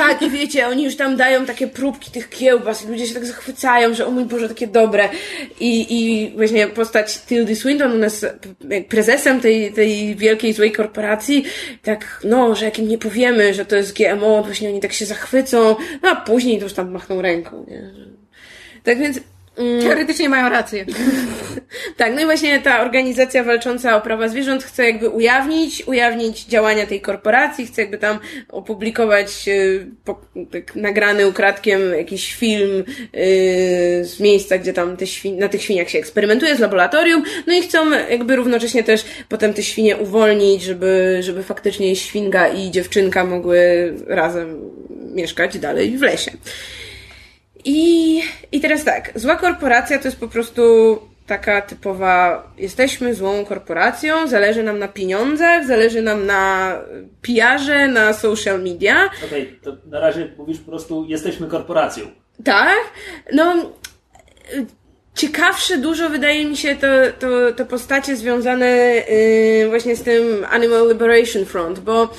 Tak, 0.00 0.22
i 0.22 0.30
wiecie, 0.30 0.68
oni 0.68 0.84
już 0.84 0.96
tam 0.96 1.16
dają 1.16 1.46
takie 1.46 1.66
próbki 1.66 2.10
tych 2.10 2.30
kiełbas 2.30 2.84
i 2.84 2.88
ludzie 2.88 3.06
się 3.06 3.14
tak 3.14 3.26
zachwycają, 3.26 3.94
że 3.94 4.06
o 4.06 4.10
mój 4.10 4.24
Boże, 4.24 4.48
takie 4.48 4.66
dobre. 4.66 5.08
I, 5.60 5.86
i 5.90 6.30
właśnie 6.36 6.66
postać 6.66 7.18
Tildy 7.18 7.56
Swinton, 7.56 7.92
u 7.92 7.98
nas 7.98 8.26
prezesem 8.88 9.40
tej, 9.40 9.72
tej 9.72 10.16
wielkiej, 10.16 10.52
złej 10.52 10.72
korporacji, 10.72 11.44
tak, 11.82 12.20
no, 12.24 12.54
że 12.54 12.64
jak 12.64 12.78
im 12.78 12.88
nie 12.88 12.98
powiemy, 12.98 13.54
że 13.54 13.64
to 13.64 13.76
jest 13.76 13.96
GMO, 13.96 14.36
to 14.36 14.42
właśnie 14.42 14.68
oni 14.68 14.80
tak 14.80 14.92
się 14.92 15.06
zachwycą, 15.06 15.76
no 16.02 16.08
a 16.08 16.16
później 16.16 16.58
to 16.58 16.64
już 16.64 16.72
tam 16.72 16.90
machną 16.90 17.22
ręką, 17.22 17.66
nie? 17.68 17.90
Tak 18.82 18.98
więc. 18.98 19.20
Teoretycznie 19.56 20.28
mają 20.28 20.48
rację. 20.48 20.86
tak, 21.96 22.14
no 22.14 22.20
i 22.20 22.24
właśnie 22.24 22.60
ta 22.60 22.82
organizacja 22.82 23.44
walcząca 23.44 23.96
o 23.96 24.00
prawa 24.00 24.28
zwierząt 24.28 24.64
chce 24.64 24.84
jakby 24.84 25.08
ujawnić, 25.08 25.82
ujawnić 25.86 26.44
działania 26.44 26.86
tej 26.86 27.00
korporacji, 27.00 27.66
chce 27.66 27.82
jakby 27.82 27.98
tam 27.98 28.18
opublikować 28.48 29.46
yy, 29.46 29.86
po, 30.04 30.20
tak, 30.52 30.76
nagrany 30.76 31.28
ukradkiem 31.28 31.80
jakiś 31.96 32.34
film 32.34 32.70
yy, 32.76 32.84
z 34.04 34.20
miejsca, 34.20 34.58
gdzie 34.58 34.72
tam 34.72 34.96
te 34.96 35.04
świn- 35.04 35.38
na 35.38 35.48
tych 35.48 35.62
świniach 35.62 35.90
się 35.90 35.98
eksperymentuje, 35.98 36.56
z 36.56 36.60
laboratorium, 36.60 37.22
no 37.46 37.54
i 37.54 37.62
chcą 37.62 37.90
jakby 37.90 38.36
równocześnie 38.36 38.84
też 38.84 39.04
potem 39.28 39.54
te 39.54 39.62
świnie 39.62 39.96
uwolnić, 39.96 40.62
żeby, 40.62 41.18
żeby 41.20 41.42
faktycznie 41.42 41.96
świnka 41.96 42.48
i 42.48 42.70
dziewczynka 42.70 43.24
mogły 43.24 43.94
razem 44.06 44.70
mieszkać 45.14 45.58
dalej 45.58 45.98
w 45.98 46.02
lesie. 46.02 46.30
I, 47.66 48.22
I 48.52 48.60
teraz 48.60 48.84
tak, 48.84 49.12
zła 49.14 49.36
korporacja 49.36 49.98
to 49.98 50.08
jest 50.08 50.20
po 50.20 50.28
prostu 50.28 50.62
taka 51.26 51.62
typowa, 51.62 52.46
jesteśmy 52.58 53.14
złą 53.14 53.44
korporacją, 53.44 54.28
zależy 54.28 54.62
nam 54.62 54.78
na 54.78 54.88
pieniądzach, 54.88 55.66
zależy 55.66 56.02
nam 56.02 56.26
na 56.26 56.72
PR-ze, 57.22 57.88
na 57.88 58.12
social 58.12 58.62
media. 58.62 59.10
Okej, 59.26 59.42
okay, 59.42 59.58
to 59.62 59.76
na 59.90 60.00
razie 60.00 60.32
mówisz 60.38 60.58
po 60.58 60.70
prostu, 60.70 61.04
jesteśmy 61.04 61.46
korporacją. 61.46 62.06
Tak, 62.44 62.78
no 63.32 63.54
ciekawsze 65.14 65.78
dużo 65.78 66.10
wydaje 66.10 66.44
mi 66.44 66.56
się 66.56 66.76
to, 66.76 66.86
to, 67.18 67.52
to 67.52 67.66
postacie 67.66 68.16
związane 68.16 68.66
yy, 68.66 69.68
właśnie 69.68 69.96
z 69.96 70.02
tym 70.02 70.46
Animal 70.50 70.88
Liberation 70.88 71.44
Front, 71.44 71.78
bo 71.78 72.14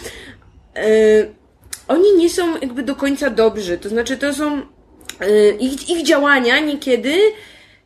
yy, 0.76 0.82
oni 1.88 2.18
nie 2.18 2.30
są 2.30 2.58
jakby 2.58 2.84
do 2.84 2.96
końca 2.96 3.30
dobrzy, 3.30 3.78
to 3.78 3.90
znaczy 3.90 4.18
to 4.18 4.34
są 4.34 4.62
ich, 5.60 5.90
ich 5.90 6.04
działania 6.04 6.60
niekiedy 6.60 7.14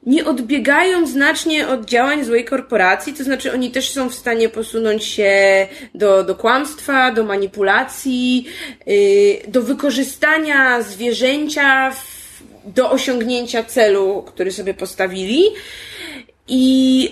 nie 0.05 0.25
odbiegają 0.25 1.07
znacznie 1.07 1.67
od 1.67 1.85
działań 1.85 2.25
złej 2.25 2.45
korporacji, 2.45 3.13
to 3.13 3.23
znaczy 3.23 3.53
oni 3.53 3.71
też 3.71 3.89
są 3.89 4.09
w 4.09 4.15
stanie 4.15 4.49
posunąć 4.49 5.05
się 5.05 5.67
do, 5.95 6.23
do 6.23 6.35
kłamstwa, 6.35 7.11
do 7.11 7.23
manipulacji, 7.23 8.45
y, 8.87 9.41
do 9.47 9.61
wykorzystania 9.61 10.81
zwierzęcia 10.81 11.91
w, 11.91 12.21
do 12.65 12.91
osiągnięcia 12.91 13.63
celu, 13.63 14.23
który 14.27 14.51
sobie 14.51 14.73
postawili. 14.73 15.43
I, 16.47 17.03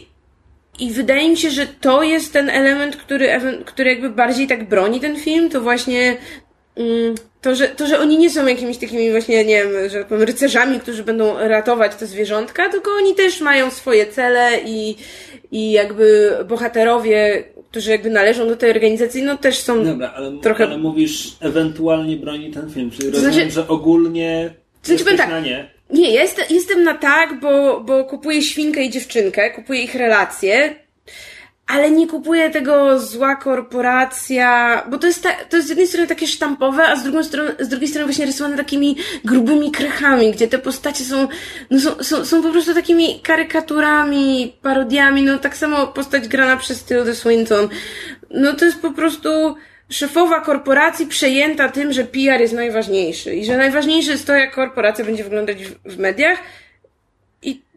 I 0.79 0.91
wydaje 0.91 1.29
mi 1.29 1.37
się, 1.37 1.49
że 1.49 1.67
to 1.67 2.03
jest 2.03 2.33
ten 2.33 2.49
element, 2.49 2.95
który, 2.95 3.29
który 3.65 3.89
jakby 3.89 4.09
bardziej 4.09 4.47
tak 4.47 4.69
broni 4.69 4.99
ten 4.99 5.19
film, 5.19 5.49
to 5.49 5.61
właśnie 5.61 6.17
mm, 6.77 7.15
to, 7.41 7.55
że, 7.55 7.67
to, 7.67 7.87
że 7.87 7.99
oni 7.99 8.17
nie 8.17 8.29
są 8.29 8.47
jakimiś 8.47 8.77
takimi 8.77 9.11
właśnie, 9.11 9.45
nie 9.45 9.63
wiem, 9.63 9.89
że 9.89 10.05
powiem, 10.05 10.23
rycerzami, 10.23 10.79
którzy 10.79 11.03
będą 11.03 11.37
ratować 11.37 11.95
te 11.95 12.07
zwierzątka, 12.07 12.69
tylko 12.69 12.91
oni 12.91 13.15
też 13.15 13.41
mają 13.41 13.71
swoje 13.71 14.05
cele 14.07 14.49
i, 14.65 14.95
i 15.51 15.71
jakby 15.71 16.37
bohaterowie, 16.47 17.43
którzy 17.71 17.91
jakby 17.91 18.09
należą 18.09 18.47
do 18.47 18.55
tej 18.55 18.71
organizacji, 18.71 19.23
no 19.23 19.37
też 19.37 19.57
są 19.59 19.83
Dobra, 19.83 20.13
ale, 20.15 20.31
trochę... 20.41 20.63
ale 20.63 20.77
mówisz 20.77 21.35
ewentualnie 21.39 22.17
broni 22.17 22.51
ten 22.51 22.69
film, 22.69 22.91
czyli 22.91 23.09
rozumiem, 23.09 23.33
znaczy, 23.33 23.51
że 23.51 23.67
ogólnie 23.67 24.53
znaczy, 24.83 25.17
tak, 25.17 25.29
na 25.29 25.39
nie. 25.39 25.69
Nie, 25.89 26.11
jest, 26.11 26.51
jestem 26.51 26.83
na 26.83 26.93
tak, 26.93 27.39
bo, 27.39 27.81
bo 27.81 28.05
kupuję 28.05 28.41
świnkę 28.41 28.83
i 28.83 28.89
dziewczynkę, 28.89 29.51
kupuję 29.51 29.83
ich 29.83 29.95
relacje, 29.95 30.75
ale 31.69 31.91
nie 31.91 32.07
kupuje 32.07 32.49
tego 32.49 32.99
zła 32.99 33.35
korporacja, 33.35 34.83
bo 34.89 34.97
to 34.97 35.07
jest, 35.07 35.23
ta, 35.23 35.29
to 35.49 35.55
jest 35.55 35.67
z 35.67 35.69
jednej 35.69 35.87
strony 35.87 36.07
takie 36.07 36.27
sztampowe, 36.27 36.83
a 36.87 36.95
z, 36.95 37.03
drugą 37.03 37.23
strony, 37.23 37.51
z 37.59 37.67
drugiej 37.67 37.87
strony 37.87 38.05
właśnie 38.05 38.25
rysowane 38.25 38.57
takimi 38.57 38.97
grubymi 39.25 39.71
krechami, 39.71 40.31
gdzie 40.31 40.47
te 40.47 40.59
postacie 40.59 41.03
są, 41.03 41.27
no 41.71 41.79
są, 41.79 42.03
są, 42.03 42.25
są 42.25 42.43
po 42.43 42.51
prostu 42.51 42.73
takimi 42.73 43.19
karykaturami, 43.19 44.55
parodiami, 44.61 45.23
no 45.23 45.37
tak 45.37 45.57
samo 45.57 45.87
postać 45.87 46.27
grana 46.27 46.57
przez 46.57 46.83
Tilda 46.83 47.13
Swinton. 47.13 47.69
No 48.31 48.53
to 48.53 48.65
jest 48.65 48.81
po 48.81 48.91
prostu 48.91 49.55
szefowa 49.89 50.41
korporacji 50.41 51.07
przejęta 51.07 51.69
tym, 51.69 51.93
że 51.93 52.03
PR 52.03 52.41
jest 52.41 52.53
najważniejszy 52.53 53.35
i 53.35 53.45
że 53.45 53.57
najważniejsze 53.57 54.11
jest 54.11 54.27
to, 54.27 54.33
jak 54.33 54.55
korporacja 54.55 55.05
będzie 55.05 55.23
wyglądać 55.23 55.65
w, 55.65 55.93
w 55.95 55.99
mediach 55.99 56.39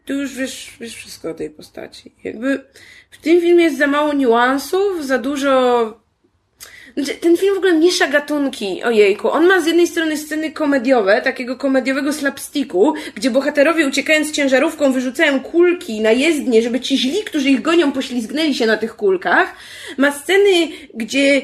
tu 0.05 0.13
już 0.13 0.33
wiesz, 0.35 0.71
wiesz 0.79 0.95
wszystko 0.95 1.29
o 1.29 1.33
tej 1.33 1.49
postaci. 1.49 2.11
Jakby 2.23 2.65
w 3.11 3.17
tym 3.17 3.41
filmie 3.41 3.63
jest 3.63 3.77
za 3.77 3.87
mało 3.87 4.13
niuansów, 4.13 5.05
za 5.05 5.17
dużo 5.17 6.03
znaczy, 6.97 7.13
ten 7.13 7.37
film 7.37 7.55
w 7.55 7.57
ogóle 7.57 7.73
miesza 7.73 8.07
gatunki, 8.07 8.83
ojejku. 8.83 9.31
On 9.31 9.47
ma 9.47 9.61
z 9.61 9.67
jednej 9.67 9.87
strony 9.87 10.17
sceny 10.17 10.51
komediowe, 10.51 11.21
takiego 11.21 11.55
komediowego 11.57 12.13
slapsticku, 12.13 12.93
gdzie 13.15 13.31
bohaterowie 13.31 13.87
uciekając 13.87 14.31
ciężarówką 14.31 14.91
wyrzucają 14.91 15.39
kulki 15.39 16.01
na 16.01 16.11
jezdnie, 16.11 16.61
żeby 16.61 16.79
ci 16.79 16.97
źli, 16.97 17.23
którzy 17.23 17.49
ich 17.49 17.61
gonią, 17.61 17.91
poślizgnęli 17.91 18.55
się 18.55 18.65
na 18.65 18.77
tych 18.77 18.95
kulkach. 18.95 19.55
Ma 19.97 20.11
sceny, 20.11 20.67
gdzie 20.93 21.41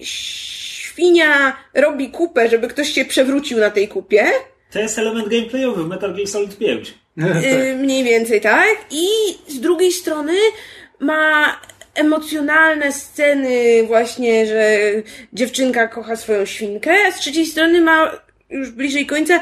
świnia 0.00 1.56
robi 1.74 2.10
kupę, 2.10 2.48
żeby 2.48 2.68
ktoś 2.68 2.92
się 2.92 3.04
przewrócił 3.04 3.58
na 3.58 3.70
tej 3.70 3.88
kupie. 3.88 4.26
To 4.72 4.78
jest 4.78 4.98
element 4.98 5.28
gameplayowy 5.28 5.84
w 5.84 5.88
Metal 5.88 6.14
Gear 6.14 6.28
Solid 6.28 6.58
5. 6.58 6.94
Yy, 7.16 7.76
mniej 7.82 8.04
więcej, 8.04 8.40
tak? 8.40 8.76
I 8.90 9.06
z 9.48 9.60
drugiej 9.60 9.92
strony 9.92 10.32
ma 10.98 11.60
emocjonalne 11.94 12.92
sceny 12.92 13.84
właśnie, 13.86 14.46
że 14.46 14.78
dziewczynka 15.32 15.88
kocha 15.88 16.16
swoją 16.16 16.44
świnkę, 16.44 16.94
a 17.08 17.12
z 17.12 17.20
trzeciej 17.20 17.46
strony 17.46 17.80
ma 17.80 18.20
już 18.50 18.70
bliżej 18.70 19.06
końca 19.06 19.40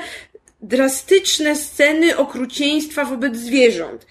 drastyczne 0.63 1.57
sceny 1.57 2.17
okrucieństwa 2.17 3.05
wobec 3.05 3.37
zwierząt. 3.37 4.07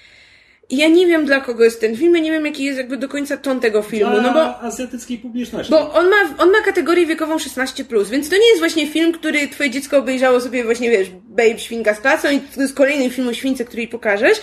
Ja 0.69 0.87
nie 0.87 1.07
wiem 1.07 1.25
dla 1.25 1.41
kogo 1.41 1.63
jest 1.63 1.81
ten 1.81 1.97
film, 1.97 2.15
ja 2.15 2.21
nie 2.21 2.31
wiem 2.31 2.45
jaki 2.45 2.63
jest 2.63 2.77
jakby 2.77 2.97
do 2.97 3.07
końca 3.07 3.37
ton 3.37 3.59
tego 3.59 3.81
filmu, 3.81 4.21
no 4.21 4.33
bo... 4.33 4.59
azjatyckiej 4.59 5.17
publiczności. 5.17 5.71
Bo 5.71 5.93
on 5.93 6.09
ma, 6.09 6.43
on 6.43 6.51
ma 6.51 6.61
kategorię 6.65 7.05
wiekową 7.05 7.37
16+, 7.37 8.05
więc 8.09 8.29
to 8.29 8.35
nie 8.35 8.47
jest 8.47 8.59
właśnie 8.59 8.87
film, 8.87 9.13
który 9.13 9.47
twoje 9.47 9.69
dziecko 9.69 9.97
obejrzało 9.97 10.39
sobie 10.39 10.63
właśnie, 10.63 10.89
wiesz, 10.89 11.07
Babe, 11.09 11.59
Świnka 11.59 11.93
z 11.93 11.99
klasą 11.99 12.31
i 12.31 12.39
to 12.39 12.61
jest 12.61 12.75
kolejny 12.75 13.09
film 13.09 13.27
o 13.27 13.33
śwince, 13.33 13.65
który 13.65 13.81
jej 13.81 13.87
pokażesz, 13.87 14.37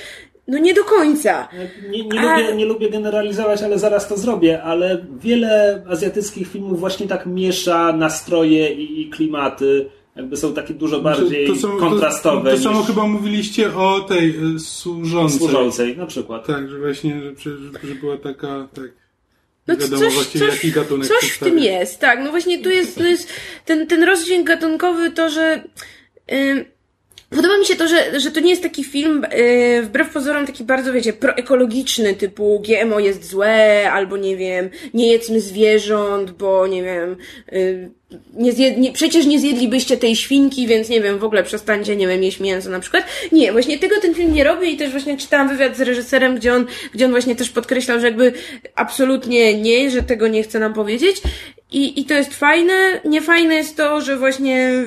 no 0.48 0.58
nie 0.58 0.74
do 0.74 0.84
końca. 0.84 1.48
Nie, 1.90 2.04
nie, 2.04 2.20
A... 2.20 2.38
lubię, 2.38 2.54
nie 2.54 2.64
lubię 2.64 2.90
generalizować, 2.90 3.62
ale 3.62 3.78
zaraz 3.78 4.08
to 4.08 4.16
zrobię, 4.16 4.62
ale 4.62 5.06
wiele 5.20 5.82
azjatyckich 5.88 6.48
filmów 6.48 6.80
właśnie 6.80 7.06
tak 7.06 7.26
miesza 7.26 7.92
nastroje 7.92 8.72
i, 8.74 9.02
i 9.02 9.10
klimaty. 9.10 9.90
Jakby 10.16 10.36
są 10.36 10.54
takie 10.54 10.74
dużo 10.74 11.00
bardziej 11.00 11.46
to, 11.46 11.52
to 11.52 11.60
są, 11.60 11.76
kontrastowe. 11.76 12.50
To, 12.50 12.56
to 12.56 12.62
samo 12.62 12.82
chyba 12.82 13.06
mówiliście 13.06 13.76
o 13.76 14.00
tej 14.00 14.30
e, 14.30 14.58
służącej. 14.58 15.38
Służącej, 15.38 15.96
na 15.96 16.06
przykład. 16.06 16.46
Tak, 16.46 16.68
że 16.68 16.78
właśnie, 16.78 17.20
że, 17.22 17.34
że, 17.36 17.88
że 17.88 17.94
była 17.94 18.16
taka, 18.16 18.68
tak. 18.74 18.92
No 19.66 19.76
wiadomo 19.76 20.02
coś, 20.02 20.26
coś, 20.26 20.40
jaki 20.40 20.72
gatunek 20.72 21.08
Coś 21.08 21.30
w 21.30 21.38
tym 21.38 21.58
jest, 21.58 22.00
tak. 22.00 22.20
No 22.24 22.30
właśnie 22.30 22.62
tu 22.62 22.70
jest, 22.70 22.98
tu 22.98 23.04
jest 23.04 23.28
ten, 23.64 23.86
ten 23.86 24.02
rozdźwięk 24.02 24.46
gatunkowy, 24.46 25.10
to, 25.10 25.30
że 25.30 25.64
yy, 26.30 26.73
Podoba 27.34 27.58
mi 27.58 27.66
się 27.66 27.76
to, 27.76 27.88
że, 27.88 28.20
że 28.20 28.30
to 28.30 28.40
nie 28.40 28.50
jest 28.50 28.62
taki 28.62 28.84
film, 28.84 29.26
yy, 29.36 29.82
wbrew 29.82 30.12
pozorom, 30.12 30.46
taki 30.46 30.64
bardzo, 30.64 30.92
wiecie, 30.92 31.12
proekologiczny, 31.12 32.14
typu 32.14 32.62
GMO 32.66 33.00
jest 33.00 33.24
złe, 33.24 33.90
albo 33.92 34.16
nie 34.16 34.36
wiem, 34.36 34.70
nie 34.94 35.12
jedzmy 35.12 35.40
zwierząt, 35.40 36.30
bo 36.30 36.66
nie 36.66 36.82
wiem, 36.82 37.16
yy, 37.52 37.90
nie 38.34 38.52
zjed, 38.52 38.78
nie, 38.78 38.92
przecież 38.92 39.26
nie 39.26 39.40
zjedlibyście 39.40 39.96
tej 39.96 40.16
świnki, 40.16 40.66
więc 40.66 40.88
nie 40.88 41.00
wiem, 41.00 41.18
w 41.18 41.24
ogóle 41.24 41.42
przestańcie, 41.42 41.96
nie 41.96 42.08
wiem, 42.08 42.22
jeść 42.22 42.40
mięso 42.40 42.70
na 42.70 42.80
przykład. 42.80 43.04
Nie, 43.32 43.52
właśnie 43.52 43.78
tego 43.78 44.00
ten 44.00 44.14
film 44.14 44.34
nie 44.34 44.44
robi 44.44 44.74
i 44.74 44.76
też 44.76 44.90
właśnie 44.90 45.16
czytałam 45.16 45.48
wywiad 45.48 45.76
z 45.76 45.80
reżyserem, 45.80 46.36
gdzie 46.36 46.54
on, 46.54 46.66
gdzie 46.92 47.04
on 47.04 47.10
właśnie 47.10 47.36
też 47.36 47.50
podkreślał, 47.50 48.00
że 48.00 48.06
jakby 48.06 48.32
absolutnie 48.74 49.54
nie, 49.54 49.90
że 49.90 50.02
tego 50.02 50.28
nie 50.28 50.42
chce 50.42 50.58
nam 50.58 50.74
powiedzieć. 50.74 51.22
I, 51.72 52.00
i 52.00 52.04
to 52.04 52.14
jest 52.14 52.34
fajne. 52.34 53.00
Niefajne 53.04 53.54
jest 53.54 53.76
to, 53.76 54.00
że 54.00 54.16
właśnie 54.16 54.84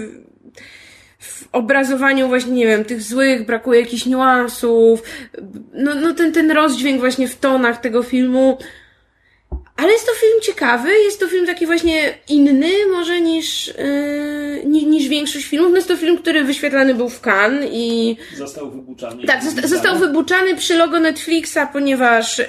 obrazowaniu 1.51 2.27
właśnie, 2.27 2.53
nie 2.53 2.67
wiem, 2.67 2.85
tych 2.85 3.01
złych 3.01 3.45
brakuje 3.45 3.79
jakichś 3.79 4.05
niuansów. 4.05 5.03
No, 5.73 5.95
no 5.95 6.13
ten, 6.13 6.31
ten 6.33 6.51
rozdźwięk 6.51 6.99
właśnie 6.99 7.27
w 7.27 7.39
tonach 7.39 7.81
tego 7.81 8.03
filmu 8.03 8.57
ale 9.77 9.91
jest 9.91 10.05
to 10.05 10.11
film 10.13 10.41
ciekawy, 10.41 10.89
jest 11.05 11.19
to 11.19 11.27
film 11.27 11.45
taki 11.45 11.65
właśnie 11.65 12.17
inny 12.29 12.71
może 12.91 13.21
niż, 13.21 13.67
yy, 13.67 14.65
niż, 14.65 14.83
niż 14.83 15.07
większość 15.07 15.45
filmów. 15.45 15.69
No 15.71 15.75
jest 15.75 15.87
to 15.87 15.97
film, 15.97 16.17
który 16.17 16.43
wyświetlany 16.43 16.95
był 16.95 17.09
w 17.09 17.21
Cannes 17.21 17.69
i... 17.73 18.17
Został 18.37 18.71
wybuczany. 18.71 19.23
Tak, 19.25 19.43
zosta 19.43 19.67
został 19.67 19.97
wybuczany 19.97 20.55
przy 20.55 20.77
logo 20.77 20.99
Netflixa, 20.99 21.59
ponieważ 21.73 22.37
yy, 22.37 22.45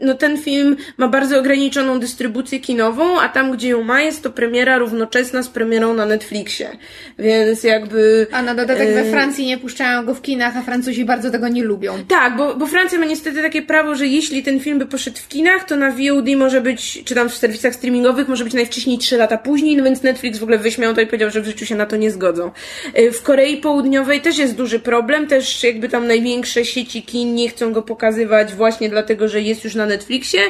no 0.00 0.14
ten 0.14 0.38
film 0.38 0.76
ma 0.96 1.08
bardzo 1.08 1.38
ograniczoną 1.38 2.00
dystrybucję 2.00 2.60
kinową, 2.60 3.20
a 3.20 3.28
tam, 3.28 3.52
gdzie 3.52 3.68
ją 3.68 3.82
ma, 3.82 4.02
jest 4.02 4.22
to 4.22 4.30
premiera 4.30 4.78
równoczesna 4.78 5.42
z 5.42 5.48
premierą 5.48 5.94
na 5.94 6.06
Netflixie. 6.06 6.70
Więc 7.18 7.64
jakby... 7.64 8.26
A 8.32 8.42
na 8.42 8.54
dodatek 8.54 8.88
yy... 8.88 8.94
we 8.94 9.10
Francji 9.10 9.46
nie 9.46 9.58
puszczają 9.58 10.04
go 10.06 10.14
w 10.14 10.22
kinach, 10.22 10.56
a 10.56 10.62
Francuzi 10.62 11.04
bardzo 11.04 11.30
tego 11.30 11.48
nie 11.48 11.64
lubią. 11.64 12.04
Tak, 12.08 12.36
bo, 12.36 12.54
bo 12.54 12.66
Francja 12.66 12.98
ma 12.98 13.06
niestety 13.06 13.42
takie 13.42 13.62
prawo, 13.62 13.94
że 13.94 14.06
jeśli 14.06 14.42
ten 14.42 14.60
film 14.60 14.78
by 14.78 14.86
poszedł 14.86 15.16
w 15.16 15.28
kinach, 15.28 15.64
to 15.64 15.76
na 15.76 15.90
VOD 15.90 16.41
może 16.42 16.60
być, 16.60 17.04
czy 17.04 17.14
tam 17.14 17.28
w 17.28 17.34
serwisach 17.34 17.74
streamingowych, 17.74 18.28
może 18.28 18.44
być 18.44 18.54
najwcześniej 18.54 18.98
3 18.98 19.16
lata 19.16 19.38
później, 19.38 19.76
no 19.76 19.84
więc 19.84 20.02
Netflix 20.02 20.38
w 20.38 20.42
ogóle 20.42 20.58
wyśmiał 20.58 20.94
to 20.94 21.00
i 21.00 21.06
powiedział, 21.06 21.30
że 21.30 21.40
w 21.40 21.44
życiu 21.44 21.66
się 21.66 21.74
na 21.74 21.86
to 21.86 21.96
nie 21.96 22.10
zgodzą. 22.10 22.50
Y, 22.98 23.12
w 23.12 23.22
Korei 23.22 23.56
Południowej 23.56 24.20
też 24.20 24.38
jest 24.38 24.54
duży 24.54 24.80
problem, 24.80 25.26
też 25.26 25.64
jakby 25.64 25.88
tam 25.88 26.06
największe 26.06 26.64
sieci 26.64 27.02
kin 27.02 27.34
nie 27.34 27.48
chcą 27.48 27.72
go 27.72 27.82
pokazywać 27.82 28.54
właśnie 28.54 28.88
dlatego, 28.88 29.28
że 29.28 29.40
jest 29.40 29.64
już 29.64 29.74
na 29.74 29.86
Netflixie, 29.86 30.40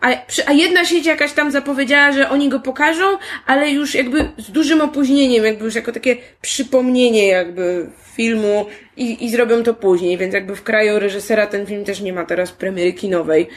a, 0.00 0.08
a 0.46 0.52
jedna 0.52 0.84
sieć 0.84 1.06
jakaś 1.06 1.32
tam 1.32 1.50
zapowiedziała, 1.50 2.12
że 2.12 2.28
oni 2.28 2.48
go 2.48 2.60
pokażą, 2.60 3.04
ale 3.46 3.70
już 3.70 3.94
jakby 3.94 4.28
z 4.38 4.50
dużym 4.50 4.80
opóźnieniem, 4.80 5.44
jakby 5.44 5.64
już 5.64 5.74
jako 5.74 5.92
takie 5.92 6.16
przypomnienie 6.42 7.26
jakby 7.26 7.90
filmu 8.14 8.66
i, 8.96 9.24
i 9.24 9.30
zrobią 9.30 9.62
to 9.62 9.74
później, 9.74 10.18
więc 10.18 10.34
jakby 10.34 10.56
w 10.56 10.62
kraju 10.62 10.98
reżysera 10.98 11.46
ten 11.46 11.66
film 11.66 11.84
też 11.84 12.00
nie 12.00 12.12
ma 12.12 12.24
teraz 12.24 12.52
premiery 12.52 12.92
kinowej. 12.92 13.48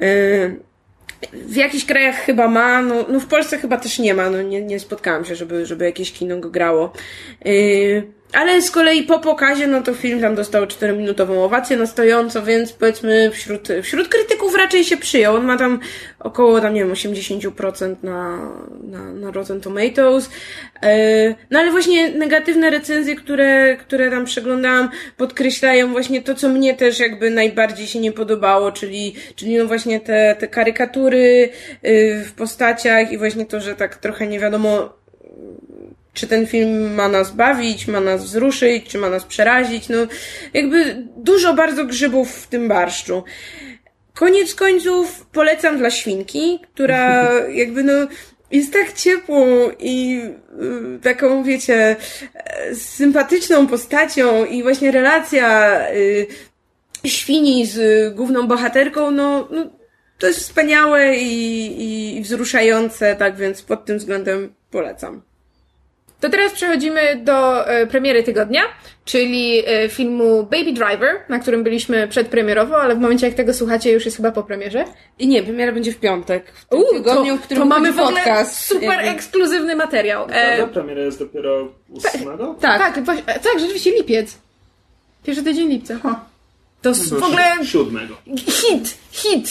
Yy 0.00 0.71
w 1.32 1.56
jakichś 1.56 1.84
krajach 1.84 2.16
chyba 2.16 2.48
ma, 2.48 2.82
no, 2.82 3.06
no 3.08 3.20
w 3.20 3.26
Polsce 3.26 3.58
chyba 3.58 3.76
też 3.76 3.98
nie 3.98 4.14
ma, 4.14 4.30
no 4.30 4.42
nie, 4.42 4.62
nie 4.62 4.80
spotkałam 4.80 5.24
się, 5.24 5.36
żeby, 5.36 5.66
żeby 5.66 5.84
jakieś 5.84 6.12
kino 6.12 6.38
go 6.38 6.50
grało. 6.50 6.92
Yy, 7.44 8.02
ale 8.32 8.62
z 8.62 8.70
kolei 8.70 9.02
po 9.02 9.18
pokazie, 9.18 9.66
no 9.66 9.82
to 9.82 9.94
film 9.94 10.20
tam 10.20 10.34
dostał 10.34 10.64
4-minutową 10.64 11.44
owację 11.44 11.76
na 11.76 11.86
stojąco, 11.86 12.42
więc 12.42 12.72
powiedzmy 12.72 13.30
wśród, 13.30 13.68
wśród 13.82 14.08
krytyków 14.08 14.54
raczej 14.54 14.84
się 14.84 14.96
przyjął. 14.96 15.36
On 15.36 15.44
ma 15.44 15.58
tam 15.58 15.80
około, 16.18 16.60
tam 16.60 16.74
nie 16.74 16.80
wiem, 16.80 16.92
80% 16.92 17.94
na, 18.02 18.38
na, 18.82 19.12
na 19.12 19.30
Rotten 19.30 19.60
Tomatoes. 19.60 20.30
E, 20.82 21.34
no 21.50 21.58
ale 21.58 21.70
właśnie 21.70 22.10
negatywne 22.10 22.70
recenzje, 22.70 23.16
które, 23.16 23.76
które 23.76 24.10
tam 24.10 24.24
przeglądałam, 24.24 24.88
podkreślają 25.16 25.92
właśnie 25.92 26.22
to, 26.22 26.34
co 26.34 26.48
mnie 26.48 26.74
też 26.74 27.00
jakby 27.00 27.30
najbardziej 27.30 27.86
się 27.86 27.98
nie 27.98 28.12
podobało, 28.12 28.72
czyli, 28.72 29.14
czyli 29.36 29.56
no 29.56 29.66
właśnie 29.66 30.00
te, 30.00 30.36
te 30.38 30.48
karykatury 30.48 31.48
y, 31.84 32.24
w 32.24 32.32
postaciach 32.32 33.12
i 33.12 33.18
właśnie 33.18 33.46
to, 33.46 33.60
że 33.60 33.76
tak 33.76 33.96
trochę 33.96 34.26
nie 34.26 34.40
wiadomo, 34.40 35.02
czy 36.14 36.26
ten 36.26 36.46
film 36.46 36.94
ma 36.94 37.08
nas 37.08 37.30
bawić, 37.30 37.86
ma 37.86 38.00
nas 38.00 38.24
wzruszyć, 38.24 38.88
czy 38.88 38.98
ma 38.98 39.10
nas 39.10 39.24
przerazić. 39.24 39.88
No, 39.88 39.96
jakby 40.54 41.06
dużo 41.16 41.54
bardzo 41.54 41.84
grzybów 41.84 42.32
w 42.32 42.46
tym 42.46 42.68
barszczu. 42.68 43.24
Koniec 44.14 44.54
końców 44.54 45.26
polecam 45.26 45.78
dla 45.78 45.90
świnki, 45.90 46.58
która 46.74 47.32
jakby 47.62 47.82
no 47.84 47.92
jest 48.50 48.72
tak 48.72 48.92
ciepłą 48.92 49.70
i 49.78 50.22
y, 50.96 51.00
taką, 51.02 51.44
wiecie, 51.44 51.96
sympatyczną 52.74 53.66
postacią 53.66 54.44
i 54.44 54.62
właśnie 54.62 54.90
relacja 54.90 55.78
y, 55.90 56.26
świni 57.04 57.66
z 57.66 58.14
główną 58.14 58.48
bohaterką, 58.48 59.10
no, 59.10 59.48
no 59.50 59.70
to 60.18 60.26
jest 60.26 60.40
wspaniałe 60.40 61.16
i, 61.16 62.16
i 62.16 62.22
wzruszające, 62.22 63.16
tak 63.16 63.36
więc 63.36 63.62
pod 63.62 63.84
tym 63.84 63.98
względem 63.98 64.54
polecam. 64.70 65.22
To 66.22 66.30
teraz 66.30 66.52
przechodzimy 66.52 67.16
do 67.16 67.66
e, 67.66 67.86
premiery 67.86 68.22
tygodnia, 68.22 68.62
czyli 69.04 69.62
e, 69.66 69.88
filmu 69.88 70.42
Baby 70.42 70.72
Driver, 70.72 71.20
na 71.28 71.38
którym 71.38 71.62
byliśmy 71.62 72.08
przedpremierowo, 72.08 72.82
ale 72.82 72.94
w 72.96 72.98
momencie 72.98 73.26
jak 73.26 73.34
tego 73.34 73.54
słuchacie 73.54 73.92
już 73.92 74.04
jest 74.04 74.16
chyba 74.16 74.32
po 74.32 74.42
premierze. 74.42 74.84
I 75.18 75.28
nie, 75.28 75.42
premiera 75.42 75.72
będzie 75.72 75.92
w 75.92 75.98
piątek. 75.98 76.52
W 76.54 76.64
tym 76.64 76.78
Uu, 76.78 76.92
tygodniu, 76.92 77.36
to, 77.36 77.42
w 77.42 77.44
którym 77.44 77.62
to 77.62 77.68
mamy 77.68 77.92
podcast. 77.92 78.66
super 78.66 78.88
jakby. 78.88 79.08
ekskluzywny 79.08 79.76
materiał. 79.76 80.26
E... 80.30 80.66
premiera 80.66 81.00
jest 81.00 81.18
dopiero 81.18 81.68
8? 81.96 82.26
Tak, 82.60 82.94
tak, 82.94 83.06
tak, 83.06 83.24
tak, 83.24 83.58
rzeczywiście 83.58 83.90
lipiec. 83.90 84.38
Pierwszy 85.24 85.44
tydzień 85.44 85.68
lipca. 85.68 85.98
To 86.82 86.90
no 87.10 87.20
w 87.20 87.22
ogóle... 87.22 87.44
Siódmego. 87.64 88.16
Hit, 88.36 88.98
hit 89.10 89.50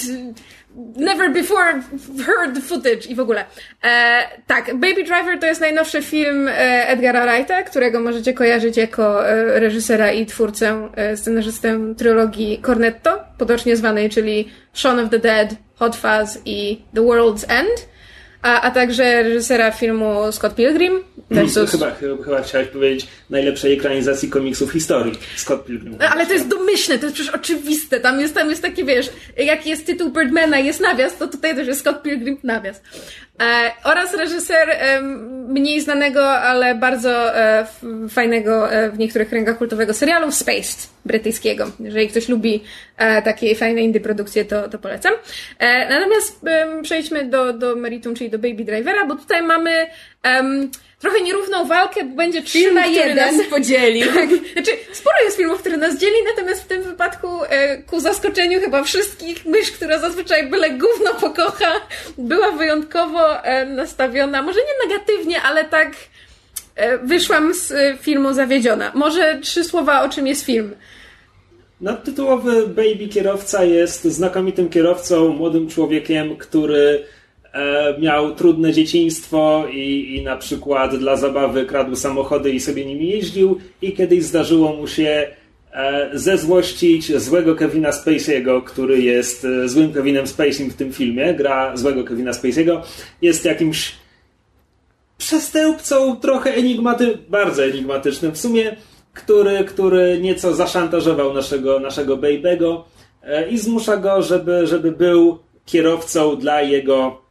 Never 0.95 1.33
before 1.33 1.81
heard 2.25 2.63
footage 2.63 3.05
i 3.09 3.15
w 3.15 3.19
ogóle. 3.19 3.45
E, 3.83 4.23
tak, 4.47 4.65
Baby 4.65 5.03
Driver 5.03 5.39
to 5.39 5.45
jest 5.45 5.61
najnowszy 5.61 6.01
film 6.01 6.47
e, 6.47 6.51
Edgara 6.87 7.25
Wrighta, 7.25 7.63
którego 7.63 7.99
możecie 7.99 8.33
kojarzyć 8.33 8.77
jako 8.77 9.29
e, 9.29 9.59
reżysera 9.59 10.11
i 10.11 10.25
twórcę, 10.25 10.89
e, 10.95 11.17
scenarzystę 11.17 11.79
trylogii 11.97 12.61
Cornetto, 12.61 13.23
potocznie 13.37 13.75
zwanej, 13.75 14.09
czyli 14.09 14.49
Shaun 14.73 14.99
of 14.99 15.09
the 15.09 15.19
Dead, 15.19 15.55
Hot 15.75 15.95
Fuzz 15.95 16.41
i 16.45 16.81
The 16.93 17.01
World's 17.01 17.45
End 17.47 17.90
a, 18.41 18.61
a 18.61 18.71
także 18.71 19.23
reżysera 19.23 19.71
filmu 19.71 20.31
Scott 20.31 20.55
Pilgrim 20.55 21.03
versus... 21.31 21.71
Chyba, 21.71 21.91
chyba, 21.91 22.23
chyba 22.23 22.41
chciałeś 22.41 22.67
powiedzieć 22.67 23.07
najlepszej 23.29 23.73
ekranizacji 23.73 24.29
komiksów 24.29 24.71
historii. 24.71 25.19
Scott 25.35 25.65
Pilgrim. 25.65 25.97
No, 25.99 26.07
ale 26.07 26.25
to 26.25 26.33
jest 26.33 26.47
domyślne, 26.47 26.99
to 26.99 27.05
jest 27.05 27.15
przecież 27.15 27.35
oczywiste. 27.35 27.99
Tam 27.99 28.19
jest, 28.19 28.35
tam 28.35 28.49
jest 28.49 28.61
taki, 28.61 28.85
wiesz, 28.85 29.09
jaki 29.37 29.69
jest 29.69 29.85
tytuł 29.85 30.11
Birdmana 30.11 30.59
jest 30.59 30.79
nawias, 30.79 31.17
to 31.17 31.27
tutaj 31.27 31.55
też 31.55 31.67
jest 31.67 31.79
Scott 31.79 32.01
Pilgrim 32.01 32.37
nawias. 32.43 32.81
E, 33.41 33.71
oraz 33.83 34.13
reżyser 34.13 34.69
e, 34.69 35.01
mniej 35.47 35.81
znanego, 35.81 36.29
ale 36.29 36.75
bardzo 36.75 37.37
e, 37.37 37.67
fajnego 38.09 38.71
e, 38.71 38.91
w 38.91 38.99
niektórych 38.99 39.29
kręgach 39.29 39.57
kultowego 39.57 39.93
serialu 39.93 40.31
Spaced 40.31 40.89
brytyjskiego. 41.05 41.71
Jeżeli 41.79 42.07
ktoś 42.07 42.29
lubi 42.29 42.63
e, 42.97 43.21
takie 43.21 43.55
fajne 43.55 43.81
indie 43.81 44.01
produkcje, 44.01 44.45
to, 44.45 44.69
to 44.69 44.79
polecam. 44.79 45.13
E, 45.59 45.89
natomiast 45.89 46.41
przejdźmy 46.83 47.25
do, 47.25 47.53
do 47.53 47.75
meritum, 47.75 48.15
czyli 48.15 48.29
do 48.29 48.39
Baby 48.39 48.65
Drivera, 48.65 49.05
bo 49.05 49.15
tutaj 49.15 49.43
mamy 49.43 49.87
trochę 51.01 51.21
nierówną 51.21 51.65
walkę, 51.65 52.03
bo 52.03 52.15
będzie 52.15 52.41
3 52.41 52.59
Film, 52.59 52.75
na 52.75 52.85
1. 52.85 53.15
nas 53.15 53.47
podzielił. 53.49 54.07
Tak. 54.21 54.29
Znaczy, 54.53 54.71
sporo 54.91 55.15
jest 55.23 55.37
filmów, 55.37 55.59
które 55.59 55.77
nas 55.77 55.97
dzieli, 55.97 56.15
natomiast 56.35 56.63
w 56.63 56.67
tym 56.67 56.83
wypadku 56.83 57.27
e, 57.49 57.77
ku 57.77 57.99
zaskoczeniu 57.99 58.59
chyba 58.59 58.83
wszystkich, 58.83 59.45
mysz, 59.45 59.71
która 59.71 59.99
zazwyczaj 59.99 60.49
byle 60.49 60.69
gówno 60.69 61.13
pokocha, 61.13 61.71
była 62.17 62.51
wyjątkowo 62.51 63.43
e, 63.43 63.65
nastawiona, 63.65 64.41
może 64.41 64.59
nie 64.59 64.89
negatywnie, 64.89 65.41
ale 65.41 65.65
tak 65.65 65.87
e, 65.87 65.93
wyszłam 67.03 67.53
z 67.53 67.71
e, 67.71 67.97
filmu 68.01 68.33
zawiedziona. 68.33 68.91
Może 68.95 69.39
trzy 69.41 69.63
słowa, 69.63 70.03
o 70.03 70.09
czym 70.09 70.27
jest 70.27 70.45
film. 70.45 70.71
No, 71.81 71.93
tytułowy 71.93 72.67
Baby 72.67 73.07
kierowca 73.07 73.63
jest 73.63 74.03
znakomitym 74.03 74.69
kierowcą, 74.69 75.27
młodym 75.27 75.69
człowiekiem, 75.69 76.37
który 76.37 77.03
E, 77.53 77.95
miał 77.99 78.35
trudne 78.35 78.73
dzieciństwo 78.73 79.65
i, 79.71 80.15
i 80.15 80.23
na 80.23 80.37
przykład 80.37 80.95
dla 80.95 81.17
zabawy 81.17 81.65
kradł 81.65 81.95
samochody 81.95 82.51
i 82.51 82.59
sobie 82.59 82.85
nimi 82.85 83.09
jeździł 83.09 83.59
i 83.81 83.93
kiedyś 83.93 84.23
zdarzyło 84.23 84.75
mu 84.75 84.87
się 84.87 85.27
e, 85.73 86.09
zezłościć 86.13 87.17
złego 87.17 87.55
Kevina 87.55 87.89
Spacey'ego, 87.89 88.63
który 88.63 89.01
jest 89.01 89.45
e, 89.45 89.69
złym 89.69 89.93
Kevinem 89.93 90.25
Spacey'em 90.25 90.69
w 90.69 90.73
tym 90.73 90.93
filmie, 90.93 91.33
gra 91.33 91.77
złego 91.77 92.03
Kevina 92.03 92.31
Spacey'ego, 92.31 92.81
jest 93.21 93.45
jakimś 93.45 93.95
przestępcą 95.21 96.15
trochę 96.15 96.53
enigmaty, 96.53 97.17
bardzo 97.29 97.65
enigmatycznym 97.65 98.31
w 98.31 98.37
sumie, 98.37 98.75
który, 99.13 99.63
który 99.63 100.19
nieco 100.21 100.53
zaszantażował 100.53 101.33
naszego, 101.33 101.79
naszego 101.79 102.17
Baby'ego 102.17 102.81
i 103.49 103.57
zmusza 103.57 103.97
go, 103.97 104.21
żeby, 104.21 104.67
żeby 104.67 104.91
był 104.91 105.39
kierowcą 105.65 106.35
dla 106.35 106.61
jego 106.61 107.21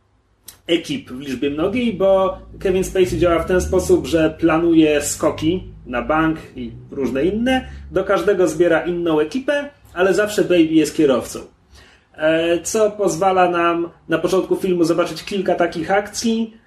ekip 0.66 1.10
w 1.10 1.20
liczbie 1.20 1.50
mnogiej, 1.50 1.94
bo 1.94 2.38
Kevin 2.60 2.84
Spacey 2.84 3.18
działa 3.18 3.38
w 3.38 3.46
ten 3.46 3.60
sposób, 3.60 4.06
że 4.06 4.30
planuje 4.38 5.02
skoki 5.02 5.64
na 5.86 6.02
bank 6.02 6.38
i 6.56 6.70
różne 6.90 7.24
inne. 7.24 7.68
Do 7.90 8.04
każdego 8.04 8.48
zbiera 8.48 8.80
inną 8.80 9.20
ekipę, 9.20 9.70
ale 9.94 10.14
zawsze 10.14 10.42
Baby 10.42 10.64
jest 10.64 10.96
kierowcą. 10.96 11.38
E, 12.16 12.60
co 12.62 12.90
pozwala 12.90 13.50
nam 13.50 13.90
na 14.08 14.18
początku 14.18 14.56
filmu 14.56 14.84
zobaczyć 14.84 15.24
kilka 15.24 15.54
takich 15.54 15.90
akcji 15.90 16.54
e, 16.54 16.59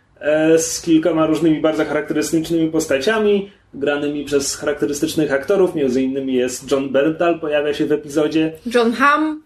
z 0.58 0.82
kilkoma 0.82 1.26
różnymi 1.26 1.62
bardzo 1.62 1.86
charakterystycznymi 1.86 2.72
postaciami, 2.72 3.52
granymi 3.74 4.26
przez 4.26 4.56
charakterystycznych 4.56 5.32
aktorów. 5.32 5.76
Między 5.76 6.02
innymi 6.02 6.34
jest 6.34 6.72
John 6.72 6.90
Berntal, 6.90 7.40
pojawia 7.40 7.74
się 7.74 7.86
w 7.86 7.92
epizodzie. 7.92 8.54
John 8.76 8.94
Hamm, 8.94 9.42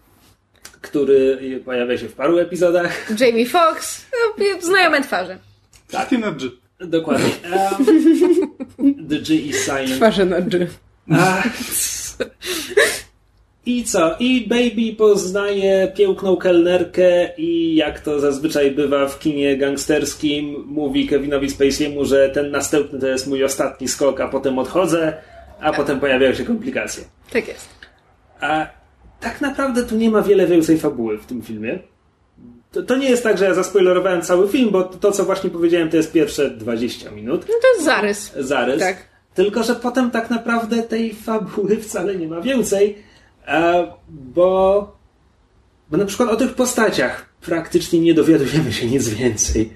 który 0.80 1.38
pojawia 1.64 1.98
się 1.98 2.08
w 2.08 2.12
paru 2.12 2.38
epizodach. 2.38 3.20
Jamie 3.20 3.46
Foxx, 3.46 4.06
no, 4.38 4.44
znajome 4.60 5.02
twarze. 5.02 5.38
Tak. 5.90 6.12
na 6.12 6.32
G. 6.32 6.48
Dokładnie. 6.80 7.30
Um, 8.78 9.08
the 9.08 9.18
G 9.18 9.34
is 9.34 9.64
silent. 9.64 9.96
Twarze 9.96 10.24
na 10.24 10.40
G. 10.40 10.66
I 13.68 13.84
co? 13.84 14.16
I 14.18 14.46
Baby 14.48 14.96
poznaje 14.96 15.92
piękną 15.96 16.36
kelnerkę 16.36 17.36
i 17.36 17.74
jak 17.74 18.00
to 18.00 18.20
zazwyczaj 18.20 18.70
bywa 18.70 19.08
w 19.08 19.18
kinie 19.18 19.56
gangsterskim, 19.56 20.64
mówi 20.66 21.08
Kevinowi 21.08 21.48
Spacey'emu, 21.48 22.04
że 22.04 22.28
ten 22.28 22.50
następny 22.50 22.98
to 22.98 23.06
jest 23.06 23.26
mój 23.26 23.44
ostatni 23.44 23.88
skok, 23.88 24.20
a 24.20 24.28
potem 24.28 24.58
odchodzę, 24.58 25.12
a 25.60 25.72
potem 25.72 26.00
pojawiają 26.00 26.34
się 26.34 26.44
komplikacje. 26.44 27.04
Tak 27.32 27.48
jest. 27.48 27.68
A 28.40 28.66
tak 29.20 29.40
naprawdę 29.40 29.84
tu 29.84 29.96
nie 29.96 30.10
ma 30.10 30.22
wiele 30.22 30.46
więcej 30.46 30.78
fabuły 30.78 31.18
w 31.18 31.26
tym 31.26 31.42
filmie. 31.42 31.78
To, 32.72 32.82
to, 32.82 32.96
nie 32.96 33.10
jest 33.10 33.22
tak, 33.22 33.38
że 33.38 33.44
ja 33.44 33.54
zaspoilerowałem 33.54 34.22
cały 34.22 34.48
film, 34.48 34.70
bo 34.70 34.82
to, 34.82 35.12
co 35.12 35.24
właśnie 35.24 35.50
powiedziałem, 35.50 35.90
to 35.90 35.96
jest 35.96 36.12
pierwsze 36.12 36.50
20 36.50 37.10
minut. 37.10 37.46
No 37.48 37.54
to 37.62 37.68
jest 37.74 37.84
zarys. 37.84 38.32
Zarys. 38.36 38.80
Tak. 38.80 39.08
Tylko, 39.34 39.62
że 39.62 39.74
potem 39.74 40.10
tak 40.10 40.30
naprawdę 40.30 40.82
tej 40.82 41.14
fabuły 41.14 41.76
wcale 41.76 42.16
nie 42.16 42.28
ma 42.28 42.40
więcej, 42.40 43.07
bo, 44.08 44.96
bo 45.90 45.96
na 45.96 46.04
przykład 46.04 46.28
o 46.28 46.36
tych 46.36 46.54
postaciach 46.54 47.28
praktycznie 47.40 48.00
nie 48.00 48.14
dowiadujemy 48.14 48.72
się 48.72 48.86
nic 48.86 49.08
więcej. 49.08 49.72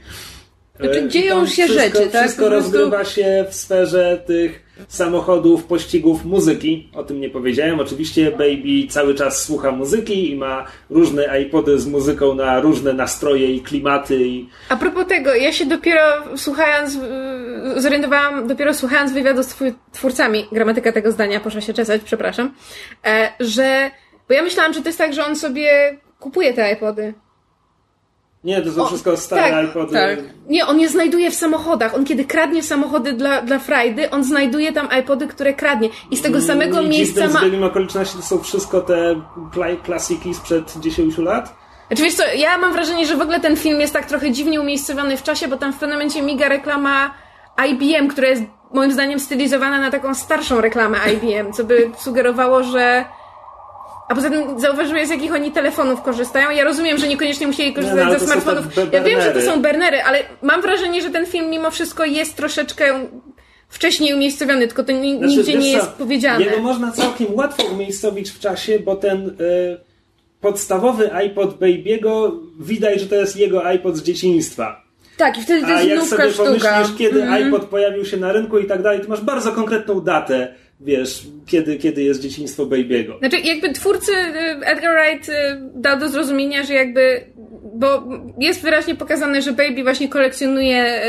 Znaczy, 0.81 1.03
E, 1.05 1.09
dzieją 1.09 1.37
tam 1.37 1.47
się 1.47 1.65
wszystko, 1.65 1.99
rzeczy, 1.99 2.11
tak? 2.11 2.23
Wszystko 2.23 2.47
prostu- 2.47 2.73
rozgrywa 2.73 3.05
się 3.05 3.47
w 3.51 3.55
sferze 3.55 4.23
tych 4.27 4.62
samochodów, 4.89 5.65
pościgów, 5.65 6.25
muzyki. 6.25 6.89
O 6.95 7.05
tym 7.05 7.21
nie 7.21 7.31
powiedziałem. 7.31 7.81
Oczywiście 7.81 8.31
Baby 8.31 8.87
cały 8.89 9.15
czas 9.15 9.43
słucha 9.43 9.71
muzyki 9.71 10.31
i 10.31 10.37
ma 10.37 10.67
różne 10.91 11.41
iPody 11.43 11.79
z 11.79 11.87
muzyką 11.87 12.35
na 12.35 12.61
różne 12.61 12.93
nastroje 12.93 13.55
i 13.55 13.61
klimaty. 13.61 14.27
I... 14.27 14.49
A 14.69 14.77
propos 14.77 15.07
tego, 15.07 15.35
ja 15.35 15.53
się 15.53 15.67
dopiero 15.67 16.03
słuchając, 16.37 16.95
yy, 16.95 17.81
zorientowałam, 17.81 18.47
dopiero 18.47 18.75
słuchając 18.75 19.13
wywiadu 19.13 19.43
z 19.43 19.49
twór- 19.49 19.75
twórcami, 19.93 20.47
gramatyka 20.53 20.93
tego 20.93 21.13
zdania 21.13 21.41
poszła 21.41 21.61
się 21.61 21.75
czesać, 21.75 22.03
przepraszam, 22.05 22.55
e, 23.07 23.33
że, 23.41 23.91
bo 24.29 24.35
ja 24.35 24.43
myślałam, 24.43 24.73
że 24.73 24.83
to 24.83 24.89
jest 24.89 24.99
tak, 24.99 25.15
że 25.15 25.27
on 25.27 25.37
sobie 25.37 25.97
kupuje 26.21 26.55
te 26.55 26.73
iPody. 26.73 27.15
Nie, 28.44 28.62
to 28.62 28.72
są 28.72 28.83
O, 28.83 28.87
wszystko 28.87 29.16
stare 29.16 29.50
tak, 29.50 29.70
iPody. 29.70 29.92
tak. 29.92 30.18
Nie, 30.48 30.66
on 30.66 30.81
je 30.81 30.88
znajduje 30.88 31.31
w 31.31 31.35
samochodach. 31.35 31.94
On 31.94 32.05
kiedy 32.05 32.24
kradnie 32.24 32.62
samochody 32.62 33.12
dla, 33.12 33.42
dla 33.42 33.59
frajdy, 33.59 34.11
on 34.11 34.24
znajduje 34.24 34.72
tam 34.72 34.88
iPody, 35.00 35.26
które 35.26 35.52
kradnie. 35.55 35.88
I 36.11 36.16
z 36.16 36.22
tego 36.22 36.40
samego 36.40 36.78
Mm, 36.78 36.92
I 36.92 36.96
miejsca 36.96 37.28
ma... 37.28 37.40
zbiegiem 37.40 37.64
okoliczności 37.64 38.16
to 38.16 38.22
są 38.22 38.38
wszystko 38.38 38.81
te 38.81 39.14
kla- 39.55 39.83
klasiki 39.83 40.35
sprzed 40.35 40.74
10 40.81 41.18
lat. 41.18 41.55
Znaczy 41.87 42.02
wiesz 42.02 42.14
co, 42.14 42.22
ja 42.37 42.59
mam 42.59 42.72
wrażenie, 42.72 43.07
że 43.07 43.16
w 43.16 43.20
ogóle 43.20 43.40
ten 43.40 43.57
film 43.57 43.81
jest 43.81 43.92
tak 43.92 44.07
trochę 44.07 44.31
dziwnie 44.31 44.61
umiejscowiony 44.61 45.16
w 45.16 45.22
czasie, 45.22 45.48
bo 45.48 45.57
tam 45.57 45.72
w 45.72 45.78
pewnym 45.78 45.98
momencie 45.98 46.22
miga 46.22 46.48
reklama 46.48 47.14
IBM, 47.68 48.09
która 48.09 48.28
jest 48.28 48.42
moim 48.74 48.92
zdaniem 48.92 49.20
stylizowana 49.20 49.81
na 49.81 49.90
taką 49.90 50.14
starszą 50.14 50.61
reklamę 50.61 50.98
IBM, 51.12 51.52
co 51.52 51.64
by 51.64 51.90
sugerowało, 51.98 52.62
że... 52.62 53.05
A 54.12 54.14
poza 54.14 54.31
tym 54.31 54.61
zauważyłeś, 54.61 55.07
z 55.07 55.11
jakich 55.11 55.35
oni 55.35 55.53
telefonów 55.53 56.03
korzystają. 56.03 56.51
Ja 56.51 56.64
rozumiem, 56.64 56.98
że 56.98 57.09
niekoniecznie 57.09 57.46
musieli 57.46 57.72
korzystać 57.72 58.07
no, 58.07 58.18
ze 58.18 58.27
smartfonów. 58.27 58.64
Ja 58.92 59.03
wiem, 59.03 59.20
że 59.20 59.33
to 59.33 59.40
są 59.42 59.62
bernery, 59.62 60.03
ale 60.03 60.18
mam 60.42 60.62
wrażenie, 60.62 61.03
że 61.03 61.11
ten 61.11 61.27
film 61.27 61.51
mimo 61.51 61.70
wszystko 61.70 62.05
jest 62.05 62.37
troszeczkę 62.37 62.85
wcześniej 63.68 64.14
umiejscowiony, 64.14 64.66
tylko 64.66 64.85
to 64.85 64.92
Znaczy, 64.92 65.37
nigdzie 65.37 65.55
nie 65.55 65.61
co, 65.72 65.77
jest 65.77 65.90
powiedziane. 65.90 66.44
Jego 66.44 66.59
można 66.62 66.92
całkiem 66.92 67.35
łatwo 67.35 67.62
umiejscowić 67.64 68.31
w 68.31 68.38
czasie, 68.38 68.79
bo 68.79 68.96
ten 68.96 69.29
y, 69.29 69.33
podstawowy 70.40 71.12
iPod 71.12 71.59
Baby'ego 71.59 72.33
widać, 72.61 73.01
że 73.01 73.07
to 73.07 73.14
jest 73.14 73.37
jego 73.37 73.66
iPod 73.66 73.96
z 73.96 74.03
dzieciństwa. 74.03 74.85
Tak, 75.16 75.38
i 75.38 75.42
wtedy 75.42 75.61
to 75.61 75.66
A 75.66 75.70
jest 75.70 75.88
jak 75.88 75.98
nówka 75.98 76.16
sobie 76.16 76.31
sztuka. 76.31 76.72
pomyślisz, 76.72 76.98
kiedy 76.98 77.22
Mhm. 77.22 77.44
iPod 77.46 77.64
pojawił 77.64 78.05
się 78.05 78.16
na 78.16 78.33
rynku 78.33 78.59
i 78.59 78.66
tak 78.66 78.83
dalej, 78.83 79.01
to 79.01 79.09
masz 79.09 79.20
bardzo 79.20 79.53
konkretną 79.53 80.01
datę, 80.01 80.55
wiesz, 80.85 81.27
kiedy, 81.47 81.77
kiedy 81.77 82.03
jest 82.03 82.21
dzieciństwo 82.21 82.66
Baby'ego. 82.66 83.18
Znaczy, 83.18 83.37
jakby 83.38 83.73
twórcy 83.73 84.12
y, 84.12 84.66
Edgar 84.66 84.95
Wright 84.95 85.29
y, 85.29 85.33
dał 85.75 85.99
do 85.99 86.09
zrozumienia, 86.09 86.62
że 86.62 86.75
jakby. 86.75 87.33
Bo 87.75 88.09
jest 88.38 88.62
wyraźnie 88.62 88.95
pokazane, 88.95 89.42
że 89.42 89.53
Baby 89.53 89.83
właśnie 89.83 90.09
kolekcjonuje 90.09 91.03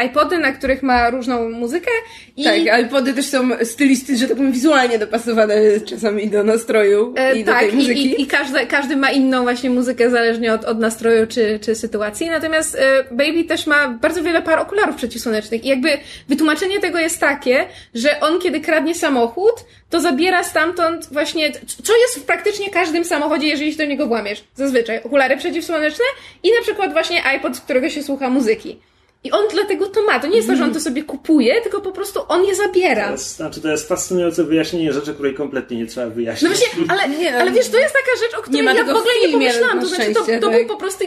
y, 0.00 0.04
iPody, 0.06 0.38
na 0.38 0.52
których 0.52 0.82
ma 0.82 1.10
różną 1.10 1.50
muzykę. 1.50 1.90
I, 2.36 2.44
Tak, 2.44 2.80
iPody 2.84 3.14
też 3.14 3.26
są 3.26 3.48
stylisty, 3.62 4.16
że 4.16 4.28
tak 4.28 4.36
powiem, 4.36 4.52
wizualnie 4.52 4.98
dopasowane 4.98 5.54
czasami 5.80 6.28
do 6.28 6.44
nastroju 6.44 7.14
e, 7.16 7.38
i 7.38 7.44
do 7.44 7.52
tak, 7.52 7.60
tej 7.60 7.72
i, 7.72 7.76
muzyki. 7.76 8.06
i, 8.06 8.22
i 8.22 8.26
każdy, 8.26 8.66
każdy 8.66 8.96
ma 8.96 9.10
inną 9.10 9.42
właśnie 9.42 9.70
muzykę 9.70 10.10
zależnie 10.10 10.54
od, 10.54 10.64
od 10.64 10.78
nastroju 10.78 11.26
czy, 11.26 11.58
czy 11.62 11.74
sytuacji. 11.74 12.30
Natomiast 12.30 12.74
e, 12.74 13.04
Baby 13.10 13.44
też 13.44 13.66
ma 13.66 13.88
bardzo 13.88 14.22
wiele 14.22 14.42
par 14.42 14.58
okularów 14.58 14.96
przeciwsłonecznych. 14.96 15.64
I 15.64 15.68
jakby 15.68 15.88
wytłumaczenie 16.28 16.80
tego 16.80 16.98
jest 16.98 17.20
takie, 17.20 17.66
że 17.94 18.20
on 18.20 18.40
kiedy 18.40 18.60
kradnie 18.60 18.94
samochód, 19.00 19.54
to 19.90 20.00
zabiera 20.00 20.44
stamtąd 20.44 21.08
właśnie, 21.12 21.52
co 21.82 21.92
jest 21.96 22.18
w 22.18 22.22
praktycznie 22.24 22.70
każdym 22.70 23.04
samochodzie, 23.04 23.46
jeżeli 23.48 23.72
się 23.72 23.78
do 23.78 23.84
niego 23.84 24.06
włamiesz. 24.06 24.44
Zazwyczaj 24.54 25.02
okulary 25.02 25.36
przeciwsłoneczne 25.36 26.04
i 26.42 26.50
na 26.52 26.62
przykład 26.62 26.92
właśnie 26.92 27.24
iPod, 27.24 27.56
z 27.56 27.60
którego 27.60 27.88
się 27.90 28.02
słucha 28.02 28.30
muzyki. 28.30 28.78
I 29.24 29.30
on 29.32 29.44
dlatego 29.52 29.86
to 29.86 30.02
ma. 30.02 30.20
To 30.20 30.26
nie 30.26 30.36
jest 30.36 30.48
to, 30.48 30.56
że 30.56 30.64
on 30.64 30.74
to 30.74 30.80
sobie 30.80 31.02
kupuje, 31.02 31.60
tylko 31.60 31.80
po 31.80 31.92
prostu 31.92 32.20
on 32.28 32.44
je 32.44 32.54
zabiera. 32.54 33.04
To 33.06 33.12
jest, 33.12 33.36
znaczy, 33.36 33.60
to 33.60 33.68
jest 33.70 33.88
fascynujące 33.88 34.44
wyjaśnienie 34.44 34.92
rzeczy, 34.92 35.14
której 35.14 35.34
kompletnie 35.34 35.76
nie 35.76 35.86
trzeba 35.86 36.06
No 36.06 36.12
wyjaśnić. 36.12 36.50
właśnie, 36.50 36.84
ale, 36.88 37.08
Nie, 37.08 37.32
no. 37.32 37.38
ale 37.38 37.50
wiesz, 37.50 37.68
to 37.68 37.78
jest 37.78 37.94
taka 37.94 38.20
rzecz, 38.24 38.38
o 38.38 38.42
której 38.42 38.64
ja 38.64 38.84
w 38.84 38.88
ogóle 38.88 39.14
nie 39.26 39.32
pomyślałam. 39.32 39.80
To 39.80 39.86
znaczy, 39.86 40.14
to, 40.14 40.20
to 40.20 40.26
tak. 40.26 40.40
był 40.40 40.66
po 40.66 40.76
prostu 40.76 41.04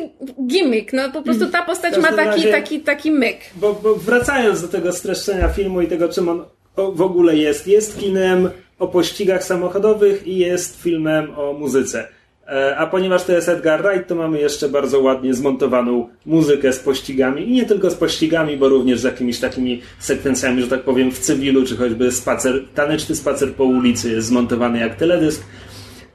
gimmick. 0.48 0.94
No 0.94 1.12
po 1.12 1.22
prostu 1.22 1.48
ta 1.48 1.64
postać 1.64 1.98
ma 1.98 2.08
taki, 2.14 2.30
razie- 2.42 2.52
taki, 2.52 2.80
taki 2.82 3.12
myk. 3.12 3.38
Bo, 3.56 3.74
bo 3.74 3.96
wracając 3.96 4.62
do 4.62 4.68
tego 4.68 4.92
streszczenia 4.92 5.50
filmu 5.50 5.82
i 5.82 5.88
tego, 5.88 6.10
czym 6.10 6.30
on 6.30 6.46
w 6.78 7.02
ogóle 7.02 7.36
jest. 7.38 7.68
Jest 7.68 8.00
kinem 8.00 8.50
o 8.80 8.88
pościgach 8.88 9.44
samochodowych 9.44 10.28
i 10.28 10.38
jest 10.38 10.82
filmem 10.82 11.28
o 11.40 11.54
muzyce. 11.54 12.08
E, 12.48 12.78
A 12.78 12.88
ponieważ 12.88 13.24
to 13.24 13.32
jest 13.32 13.50
Edgar 13.50 13.84
Wright, 13.84 14.08
to 14.08 14.16
mamy 14.16 14.40
jeszcze 14.40 14.70
bardzo 14.70 15.00
ładnie 15.00 15.34
zmontowaną 15.34 16.10
muzykę 16.26 16.74
z 16.74 16.80
pościgami. 16.80 17.50
I 17.50 17.52
nie 17.52 17.66
tylko 17.66 17.90
z 17.90 17.96
pościgami, 17.96 18.58
bo 18.58 18.70
również 18.70 19.00
z 19.00 19.04
jakimiś 19.04 19.40
takimi 19.40 19.82
sekwencjami, 20.00 20.62
że 20.62 20.68
tak 20.68 20.82
powiem, 20.84 21.12
w 21.12 21.20
cywilu, 21.20 21.66
czy 21.66 21.78
choćby 21.78 22.12
spacer, 22.12 22.64
taneczny 22.76 23.16
spacer 23.16 23.54
po 23.54 23.64
ulicy 23.64 24.12
jest 24.12 24.28
zmontowany 24.28 24.80
jak 24.80 24.96
teledysk. 24.96 25.44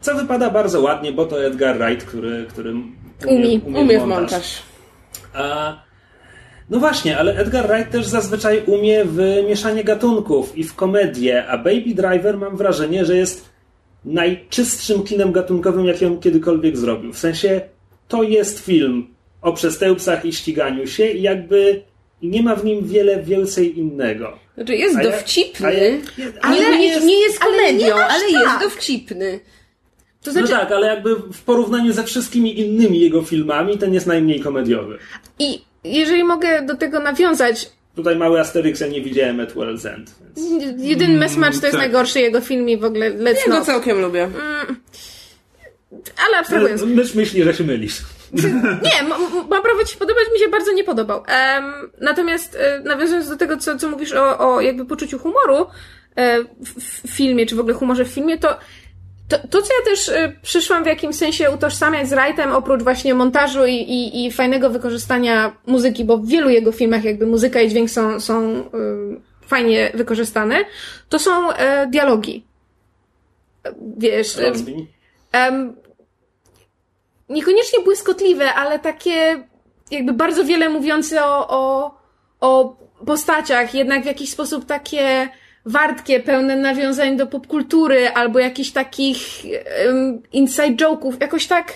Co 0.01 0.15
wypada 0.15 0.51
bardzo 0.51 0.81
ładnie, 0.81 1.13
bo 1.13 1.27
to 1.27 1.45
Edgar 1.45 1.79
Wright, 1.79 2.05
który, 2.07 2.47
który 2.49 2.75
Umie- 3.27 3.61
Umie 3.81 4.01
w 4.01 4.05
montaż. 4.07 4.63
a, 5.35 5.77
no 6.71 6.79
właśnie, 6.79 7.19
ale 7.19 7.37
Edgar 7.37 7.69
Wright 7.69 7.91
też 7.93 8.07
zazwyczaj 8.07 8.63
umie 8.67 9.05
w 9.05 9.45
mieszanie 9.49 9.85
gatunków 9.85 10.59
i 10.59 10.65
w 10.65 10.75
komedię, 10.75 11.47
a 11.47 11.59
Baby 11.59 11.95
Driver 11.95 12.39
mam 12.39 12.57
wrażenie, 12.57 13.05
że 13.05 13.17
jest 13.17 13.49
najczystszym 14.05 15.03
kinem 15.03 15.33
gatunkowym, 15.33 15.87
jaki 15.87 16.07
on 16.07 16.21
kiedykolwiek 16.21 16.77
zrobił. 16.77 17.13
W 17.13 17.19
sensie, 17.19 17.61
to 18.09 18.23
jest 18.23 18.59
film 18.61 19.07
o 19.43 19.53
przestępcach 19.53 20.25
i 20.25 20.33
ściganiu 20.33 20.87
się 20.87 21.07
i 21.07 21.23
jakby 21.23 21.83
nie 22.23 22.43
ma 22.43 22.57
w 22.57 22.65
nim 22.65 22.87
wiele 22.87 23.23
więcej 23.23 23.79
innego. 23.79 24.39
Znaczy 24.55 24.77
jest 24.77 24.97
A 24.97 25.03
ja- 25.03 25.11
dowcipny, 25.11 25.67
a 25.69 25.71
ja- 25.73 25.97
ale 26.43 26.67
ale 26.67 26.79
nie, 26.79 26.87
jest- 26.89 27.07
nie 27.07 27.21
jest 27.21 27.39
ale 27.43 27.51
komedią, 27.57 27.95
ale 27.95 28.21
tak. 28.21 28.31
jest 28.33 28.61
dowcipny. 28.63 29.41
To 30.23 30.33
znaczy, 30.33 30.53
no 30.53 30.59
tak, 30.59 30.73
ale 30.73 30.87
jakby 30.87 31.15
w 31.17 31.43
porównaniu 31.43 31.93
ze 31.93 32.05
wszystkimi 32.05 32.61
innymi 32.61 33.01
jego 33.01 33.23
filmami, 33.23 33.79
ten 33.79 33.95
jest 33.95 34.07
najmniej 34.07 34.41
komediowy. 34.41 34.99
i 35.39 35.68
jeżeli 35.89 36.25
mogę 36.25 36.63
do 36.63 36.77
tego 36.77 37.01
nawiązać, 37.01 37.71
Tutaj 37.97 38.17
mały 38.17 38.41
Asterix, 38.41 38.81
ja 38.81 38.87
nie 38.87 39.03
widziałem 39.03 39.41
At 39.41 39.55
World's 39.55 39.89
End. 39.95 40.15
Więc... 40.37 40.83
jedyny 40.85 41.19
Messmatch 41.19 41.59
to 41.59 41.67
jest 41.67 41.79
tak. 41.79 41.81
najgorszy 41.81 42.21
jego 42.21 42.41
film 42.41 42.69
i 42.69 42.77
w 42.77 42.85
ogóle 42.85 43.11
Let's 43.11 43.37
Ja 43.47 43.53
go 43.53 43.65
całkiem 43.65 44.01
lubię. 44.01 44.29
Ale 46.27 46.39
abstrahując. 46.39 46.83
Mysz 46.83 47.15
myśli, 47.15 47.43
że 47.43 47.55
się 47.55 47.65
mylisz. 47.65 47.99
Nie, 48.83 49.01
m- 49.01 49.13
m- 49.13 49.49
ma 49.51 49.63
prawo 49.63 49.85
ci 49.85 49.93
się 49.93 49.99
podobać, 49.99 50.25
mi 50.33 50.39
się 50.39 50.49
bardzo 50.49 50.73
nie 50.73 50.85
podobał. 50.85 51.23
Em, 51.27 51.65
natomiast 52.01 52.57
e, 52.61 52.81
nawiązując 52.81 53.29
do 53.29 53.37
tego, 53.37 53.57
co, 53.57 53.79
co 53.79 53.89
mówisz 53.91 54.13
o, 54.13 54.39
o 54.39 54.61
jakby 54.61 54.85
poczuciu 54.87 55.19
humoru 55.19 55.67
e, 56.17 56.43
w, 56.43 57.07
w 57.07 57.11
filmie, 57.11 57.47
czy 57.47 57.57
w 57.57 57.61
ogóle 57.61 57.75
humorze 57.75 58.05
w 58.05 58.09
filmie, 58.09 58.39
to 58.39 58.57
to, 59.29 59.39
to 59.39 59.63
co 59.63 59.75
ja 59.75 59.85
też 59.85 60.09
e, 60.09 60.33
przyszłam 60.43 60.85
w 60.85 60.87
jakimś 60.87 61.17
sensie 61.17 61.51
utożsamiać 61.51 62.09
z 62.09 62.11
Wrightem, 62.11 62.53
oprócz 62.53 62.83
właśnie 62.83 63.15
montażu 63.15 63.67
i, 63.67 63.75
i, 63.75 64.27
i 64.27 64.33
fajnego 64.33 64.71
wykorzystania 64.71 65.57
muzyki, 65.67 66.05
bo 66.05 66.19
w 66.19 66.27
wielu 66.27 66.51
jego 66.51 66.73
filmach 66.73 67.05
jakby 67.05 67.27
muzyka 67.27 67.61
i 67.61 67.69
dźwięk 67.69 67.91
są, 67.91 68.21
są 68.21 68.57
e, 68.57 68.65
fajnie 69.47 69.91
wykorzystane, 69.95 70.65
to 71.09 71.19
są 71.19 71.53
e, 71.53 71.87
dialogi. 71.87 72.45
Wiesz, 73.97 74.37
niekoniecznie 77.29 77.81
błyskotliwe, 77.85 78.55
ale 78.55 78.79
takie 78.79 79.45
jakby 79.91 80.13
bardzo 80.13 80.45
wiele 80.45 80.69
mówiące 80.69 81.25
o, 81.25 81.49
o, 81.49 81.95
o 82.41 82.77
postaciach, 83.07 83.75
jednak 83.75 84.03
w 84.03 84.07
jakiś 84.07 84.31
sposób 84.31 84.65
takie 84.67 85.29
wartkie, 85.65 86.21
pełne 86.21 86.57
nawiązań 86.57 87.17
do 87.17 87.27
popkultury, 87.27 88.09
albo 88.09 88.39
jakichś 88.39 88.71
takich 88.71 89.17
um, 89.87 90.23
inside 90.33 90.85
joke'ów, 90.85 91.21
jakoś 91.21 91.47
tak 91.47 91.73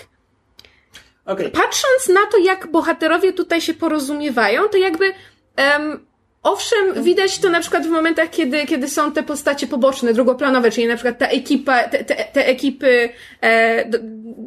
Okej. 1.25 1.51
patrząc 1.51 2.09
na 2.13 2.21
to, 2.31 2.37
jak 2.37 2.71
bohaterowie 2.71 3.33
tutaj 3.33 3.61
się 3.61 3.73
porozumiewają, 3.73 4.61
to 4.71 4.77
jakby 4.77 5.13
em, 5.55 6.05
owszem, 6.43 7.03
widać 7.03 7.39
to 7.39 7.49
na 7.49 7.59
przykład 7.59 7.87
w 7.87 7.89
momentach, 7.89 8.29
kiedy, 8.29 8.65
kiedy 8.65 8.89
są 8.89 9.11
te 9.11 9.23
postacie 9.23 9.67
poboczne, 9.67 10.13
drugoplanowe, 10.13 10.71
czyli 10.71 10.87
na 10.87 10.95
przykład 10.95 11.17
ta 11.17 11.27
ekipa, 11.27 11.83
te, 11.83 12.03
te, 12.03 12.15
te 12.15 12.47
ekipy 12.47 13.09
e, 13.41 13.85
do, 13.89 13.97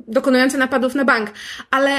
dokonujące 0.09 0.59
napadów 0.59 0.95
na 0.95 1.05
bank, 1.05 1.30
ale 1.70 1.91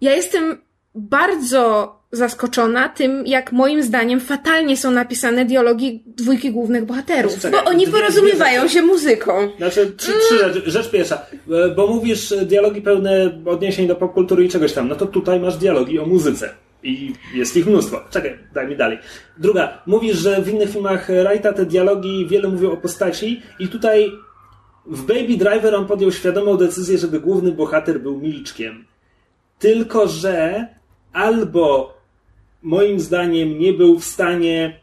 ja 0.00 0.14
jestem 0.14 0.62
bardzo 0.94 2.01
zaskoczona 2.12 2.88
tym, 2.88 3.26
jak 3.26 3.52
moim 3.52 3.82
zdaniem 3.82 4.20
fatalnie 4.20 4.76
są 4.76 4.90
napisane 4.90 5.44
dialogi 5.44 6.02
dwójki 6.06 6.50
głównych 6.50 6.84
bohaterów. 6.84 7.38
Czekaj, 7.38 7.60
Bo 7.60 7.70
oni 7.70 7.86
porozumiewają 7.86 8.68
się 8.68 8.82
muzyką. 8.82 9.32
Znaczy, 9.56 9.92
trzy, 9.96 10.12
trzy 10.12 10.38
rzeczy. 10.38 10.70
Rzecz 10.70 10.90
pierwsza, 10.90 11.26
e, 11.50 11.74
bo 11.74 11.86
mówisz 11.86 12.32
e, 12.32 12.46
dialogi 12.46 12.82
pełne 12.82 13.42
odniesień 13.46 13.88
do 13.88 13.96
popkultury 13.96 14.44
i 14.44 14.48
czegoś 14.48 14.72
tam, 14.72 14.88
no 14.88 14.94
to 14.94 15.06
tutaj 15.06 15.40
masz 15.40 15.56
dialogi 15.56 15.98
o 15.98 16.06
muzyce. 16.06 16.54
I 16.84 17.12
jest 17.34 17.56
ich 17.56 17.66
mnóstwo. 17.66 18.00
Czekaj, 18.10 18.38
daj 18.54 18.68
mi 18.68 18.76
dalej. 18.76 18.98
Druga, 19.38 19.82
mówisz, 19.86 20.16
że 20.16 20.42
w 20.42 20.48
innych 20.48 20.70
filmach 20.70 21.06
Wrighta 21.06 21.52
te 21.52 21.66
dialogi 21.66 22.26
wiele 22.26 22.48
mówią 22.48 22.70
o 22.72 22.76
postaci 22.76 23.42
i 23.58 23.68
tutaj 23.68 24.12
w 24.86 25.02
Baby 25.02 25.36
Driver 25.36 25.74
on 25.74 25.86
podjął 25.86 26.12
świadomą 26.12 26.56
decyzję, 26.56 26.98
żeby 26.98 27.20
główny 27.20 27.52
bohater 27.52 28.00
był 28.00 28.18
miliczkiem. 28.18 28.84
Tylko, 29.58 30.08
że 30.08 30.66
albo 31.12 31.94
moim 32.62 33.00
zdaniem 33.00 33.58
nie 33.58 33.72
był 33.72 33.98
w 33.98 34.04
stanie 34.04 34.80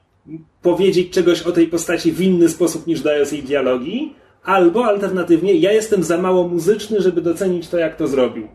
powiedzieć 0.62 1.10
czegoś 1.14 1.42
o 1.42 1.52
tej 1.52 1.68
postaci 1.68 2.12
w 2.12 2.22
inny 2.22 2.50
sposób 2.50 2.88
niż 2.88 3.02
dając 3.02 3.32
jej 3.32 3.44
dialogi, 3.44 4.14
albo 4.44 4.86
alternatywnie 4.86 5.54
ja 5.54 5.72
jestem 5.72 6.04
za 6.04 6.18
mało 6.18 6.48
muzyczny, 6.48 7.02
żeby 7.02 7.22
docenić 7.22 7.68
to, 7.68 7.78
jak 7.78 7.96
to 7.96 8.08
zrobił. 8.08 8.48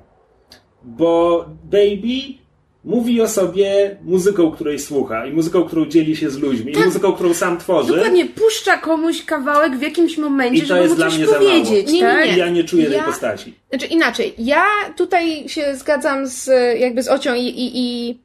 Bo 0.83 1.45
Baby 1.65 2.45
mówi 2.85 3.21
o 3.23 3.29
sobie 3.29 3.97
muzyką, 4.03 4.51
której 4.51 4.79
słucha 4.79 5.27
i 5.27 5.33
muzyką, 5.33 5.65
którą 5.65 5.87
dzieli 5.87 6.17
się 6.17 6.31
z 6.31 6.39
ludźmi 6.39 6.73
i 6.73 6.79
muzyką, 6.79 7.13
którą 7.13 7.35
sam 7.35 7.59
tworzy. 7.59 7.93
Dokładnie, 7.93 8.27
puszcza 8.27 8.77
komuś 8.79 9.23
kawałek 9.25 9.77
w 9.79 9.83
jakimś 9.83 10.19
momencie, 10.19 10.59
I 10.59 10.61
to 10.61 10.67
żeby 10.67 10.81
jest 10.81 10.91
mu 10.91 10.97
dla 10.97 11.07
coś 11.07 11.17
mnie 11.19 11.27
za 11.27 11.33
mało. 11.33 11.45
powiedzieć, 11.45 11.87
Nie, 11.87 11.93
nie, 11.93 12.01
tak? 12.01 12.37
I 12.37 12.39
ja 12.39 12.49
nie 12.49 12.65
czuję 12.65 12.87
tej 12.87 12.97
Ja- 12.97 13.05
postaci. 13.05 13.55
Znaczy 13.71 13.87
inaczej, 13.87 14.35
ja 14.39 14.65
tutaj 14.97 15.49
się 15.49 15.77
zgadzam 15.77 16.27
z, 16.27 16.51
jakby 16.81 17.03
z 17.03 17.09
Ocią 17.09 17.35
i, 17.35 17.41
i, 17.43 17.71
i, 17.75 18.19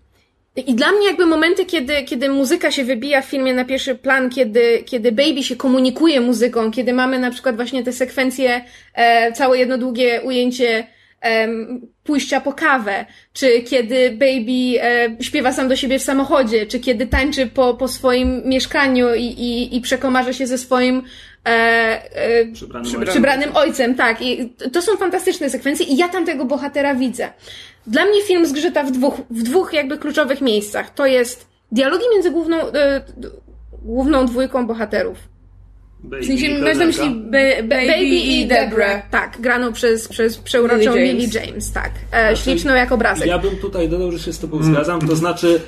i 0.60 0.74
dla 0.74 0.92
mnie 0.92 1.08
jakby 1.08 1.26
momenty, 1.26 1.66
kiedy, 1.66 2.04
kiedy 2.04 2.30
muzyka 2.30 2.72
się 2.72 2.84
wybija 2.84 3.22
w 3.22 3.26
filmie 3.26 3.54
na 3.54 3.66
pierwszy 3.66 3.96
plan, 3.96 4.30
kiedy, 4.30 4.84
kiedy 4.86 5.12
Baby 5.12 5.44
się 5.44 5.56
komunikuje 5.56 6.22
muzyką, 6.22 6.72
kiedy 6.72 6.94
mamy 6.94 7.20
na 7.20 7.32
przykład 7.32 7.56
właśnie 7.56 7.84
te 7.84 7.94
sekwencje, 7.94 8.62
e, 8.94 9.32
całe 9.32 9.58
jedno 9.58 9.78
długie 9.78 10.22
ujęcie 10.22 10.88
em, 11.22 11.82
pójścia 12.04 12.42
po 12.42 12.54
kawę, 12.54 13.06
czy 13.34 13.62
kiedy 13.62 14.10
Baby 14.12 14.82
e, 14.84 15.24
śpiewa 15.24 15.52
sam 15.54 15.68
do 15.68 15.76
siebie 15.76 16.00
w 16.00 16.04
samochodzie, 16.04 16.66
czy 16.66 16.80
kiedy 16.80 17.08
tańczy 17.08 17.48
po, 17.48 17.74
po 17.74 17.88
swoim 17.88 18.42
mieszkaniu 18.46 19.16
i, 19.16 19.24
i, 19.26 19.78
i 19.78 19.82
przekomarza 19.82 20.34
się 20.34 20.48
ze 20.48 20.58
swoim 20.58 21.04
e, 21.46 21.50
e, 21.50 22.46
Przybranym 22.46 22.84
przy- 22.86 22.98
ojcem. 22.98 23.12
przybranym 23.14 23.50
ojcem, 23.56 23.96
tak. 23.96 24.22
I 24.22 24.54
to 24.74 24.82
są 24.82 24.98
fantastyczne 24.98 25.50
sekwencje 25.50 25.86
i 25.86 25.98
ja 25.98 26.10
tam 26.10 26.26
tego 26.26 26.46
bohatera 26.46 26.96
widzę. 26.96 27.30
Dla 27.90 28.06
mnie 28.06 28.22
film 28.22 28.46
zgrzyta 28.46 28.84
w 28.84 28.92
dwóch, 28.92 29.14
w 29.30 29.44
dwóch 29.44 29.74
jakby 29.74 29.98
kluczowych 29.98 30.42
miejscach. 30.42 30.94
To 30.94 31.06
jest 31.06 31.48
dialogi 31.72 32.04
między 32.14 32.32
główną, 32.32 32.58
e, 32.58 33.02
główną 33.82 34.26
dwójką 34.26 34.68
bohaterów. 34.68 35.18
Baby 36.04 36.24
W 36.24 36.28
sensie 36.28 36.46
i 36.46 36.62
masz 36.62 36.78
na 36.78 36.86
myśli 36.86 37.10
ba- 37.10 37.64
Baby, 37.64 38.06
i 38.06 38.48
Deborah. 38.48 39.10
Tak, 39.10 39.38
graną 39.42 39.74
przez, 39.74 40.08
przez 40.08 40.38
przeuroczą 40.38 40.96
Lily 40.96 41.14
Lily 41.14 41.20
James. 41.22 41.34
James, 41.34 41.72
tak. 41.72 41.92
E, 42.14 42.36
śliczną 42.36 42.74
jak 42.74 42.92
obrazek. 42.92 43.28
Ja 43.28 43.40
bym 43.40 43.58
tutaj 43.58 43.90
dodał, 43.90 44.12
że 44.12 44.20
się 44.20 44.34
z 44.34 44.40
tobą 44.40 44.64
zgadzam, 44.64 45.08
to 45.08 45.16
znaczy 45.16 45.62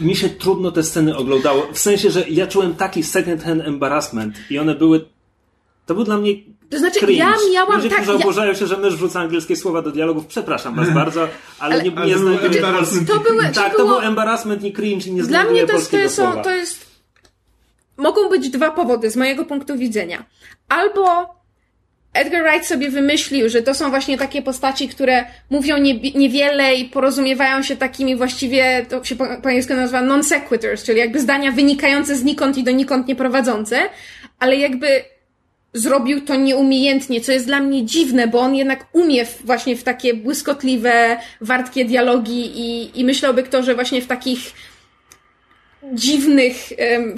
mi 0.00 0.16
się 0.16 0.28
trudno 0.28 0.72
te 0.72 0.82
sceny 0.82 1.16
oglądało, 1.16 1.66
w 1.72 1.78
sensie, 1.78 2.10
że 2.10 2.24
ja 2.28 2.46
czułem 2.46 2.74
taki 2.74 3.02
second 3.02 3.42
hand 3.42 3.62
embarrassment 3.64 4.36
i 4.50 4.58
one 4.58 4.74
były 4.74 5.04
to 5.86 5.94
był 5.94 6.04
dla 6.04 6.18
mnie 6.18 6.32
To 6.70 6.78
znaczy, 6.78 7.00
cringe. 7.00 7.18
ja 7.24 7.34
miałam 7.52 7.76
Ludzie, 7.76 7.88
tak- 7.88 7.98
którzy 8.02 8.18
ja- 8.18 8.24
oburzają 8.24 8.54
się, 8.54 8.66
że 8.66 8.76
mysz 8.76 8.94
wrzuca 8.96 9.20
angielskie 9.20 9.56
słowa 9.56 9.82
do 9.82 9.90
dialogów, 9.90 10.26
przepraszam 10.26 10.74
was 10.74 10.90
bardzo, 10.90 11.28
ale, 11.58 11.74
Ale- 11.74 11.84
nie, 11.84 11.90
nie 11.90 11.96
to 11.96 12.02
był 12.02 12.18
znajduję 12.18 12.60
embarrassment. 12.66 13.08
To 13.08 13.20
były, 13.20 13.42
Tak, 13.42 13.54
to 13.54 13.70
to 13.70 13.76
było, 13.76 14.00
był 14.00 14.08
embarrassment 14.08 14.64
i 14.64 14.72
cringe 14.72 15.06
i 15.06 15.12
nie 15.12 15.22
Dla 15.22 15.44
mnie 15.44 15.50
to 15.50 15.54
jest, 15.56 15.66
to, 15.68 15.72
polskiego 15.72 16.02
jest, 16.02 16.16
to 16.44 16.50
jest. 16.50 16.86
Mogą 17.96 18.28
być 18.28 18.50
dwa 18.50 18.70
powody 18.70 19.10
z 19.10 19.16
mojego 19.16 19.44
punktu 19.44 19.76
widzenia. 19.78 20.24
Albo 20.68 21.36
Edgar 22.12 22.42
Wright 22.42 22.66
sobie 22.66 22.90
wymyślił, 22.90 23.48
że 23.48 23.62
to 23.62 23.74
są 23.74 23.90
właśnie 23.90 24.18
takie 24.18 24.42
postaci, 24.42 24.88
które 24.88 25.24
mówią 25.50 25.76
nie, 25.78 25.94
niewiele 26.00 26.74
i 26.74 26.84
porozumiewają 26.84 27.62
się 27.62 27.76
takimi 27.76 28.16
właściwie, 28.16 28.86
to 28.88 29.04
się 29.04 29.16
po, 29.16 29.24
po 29.24 29.48
angielsku 29.48 29.74
nazywa 29.74 30.02
non 30.02 30.24
sequiturs, 30.24 30.84
czyli 30.84 30.98
jakby 30.98 31.20
zdania 31.20 31.52
wynikające 31.52 32.16
znikąd 32.16 32.58
i 32.58 32.64
donikąd 32.64 33.08
nie 33.08 33.16
prowadzące, 33.16 33.80
ale 34.38 34.56
jakby 34.56 34.86
zrobił 35.76 36.20
to 36.20 36.36
nieumiejętnie, 36.36 37.20
co 37.20 37.32
jest 37.32 37.46
dla 37.46 37.60
mnie 37.60 37.84
dziwne, 37.84 38.28
bo 38.28 38.40
on 38.40 38.54
jednak 38.54 38.86
umie 38.92 39.26
właśnie 39.44 39.76
w 39.76 39.82
takie 39.82 40.14
błyskotliwe, 40.14 41.18
wartkie 41.40 41.84
dialogi 41.84 42.60
i, 42.60 43.00
i 43.00 43.04
myślałby 43.04 43.42
kto, 43.42 43.62
że 43.62 43.74
właśnie 43.74 44.02
w 44.02 44.06
takich 44.06 44.52
dziwnych, 45.92 46.56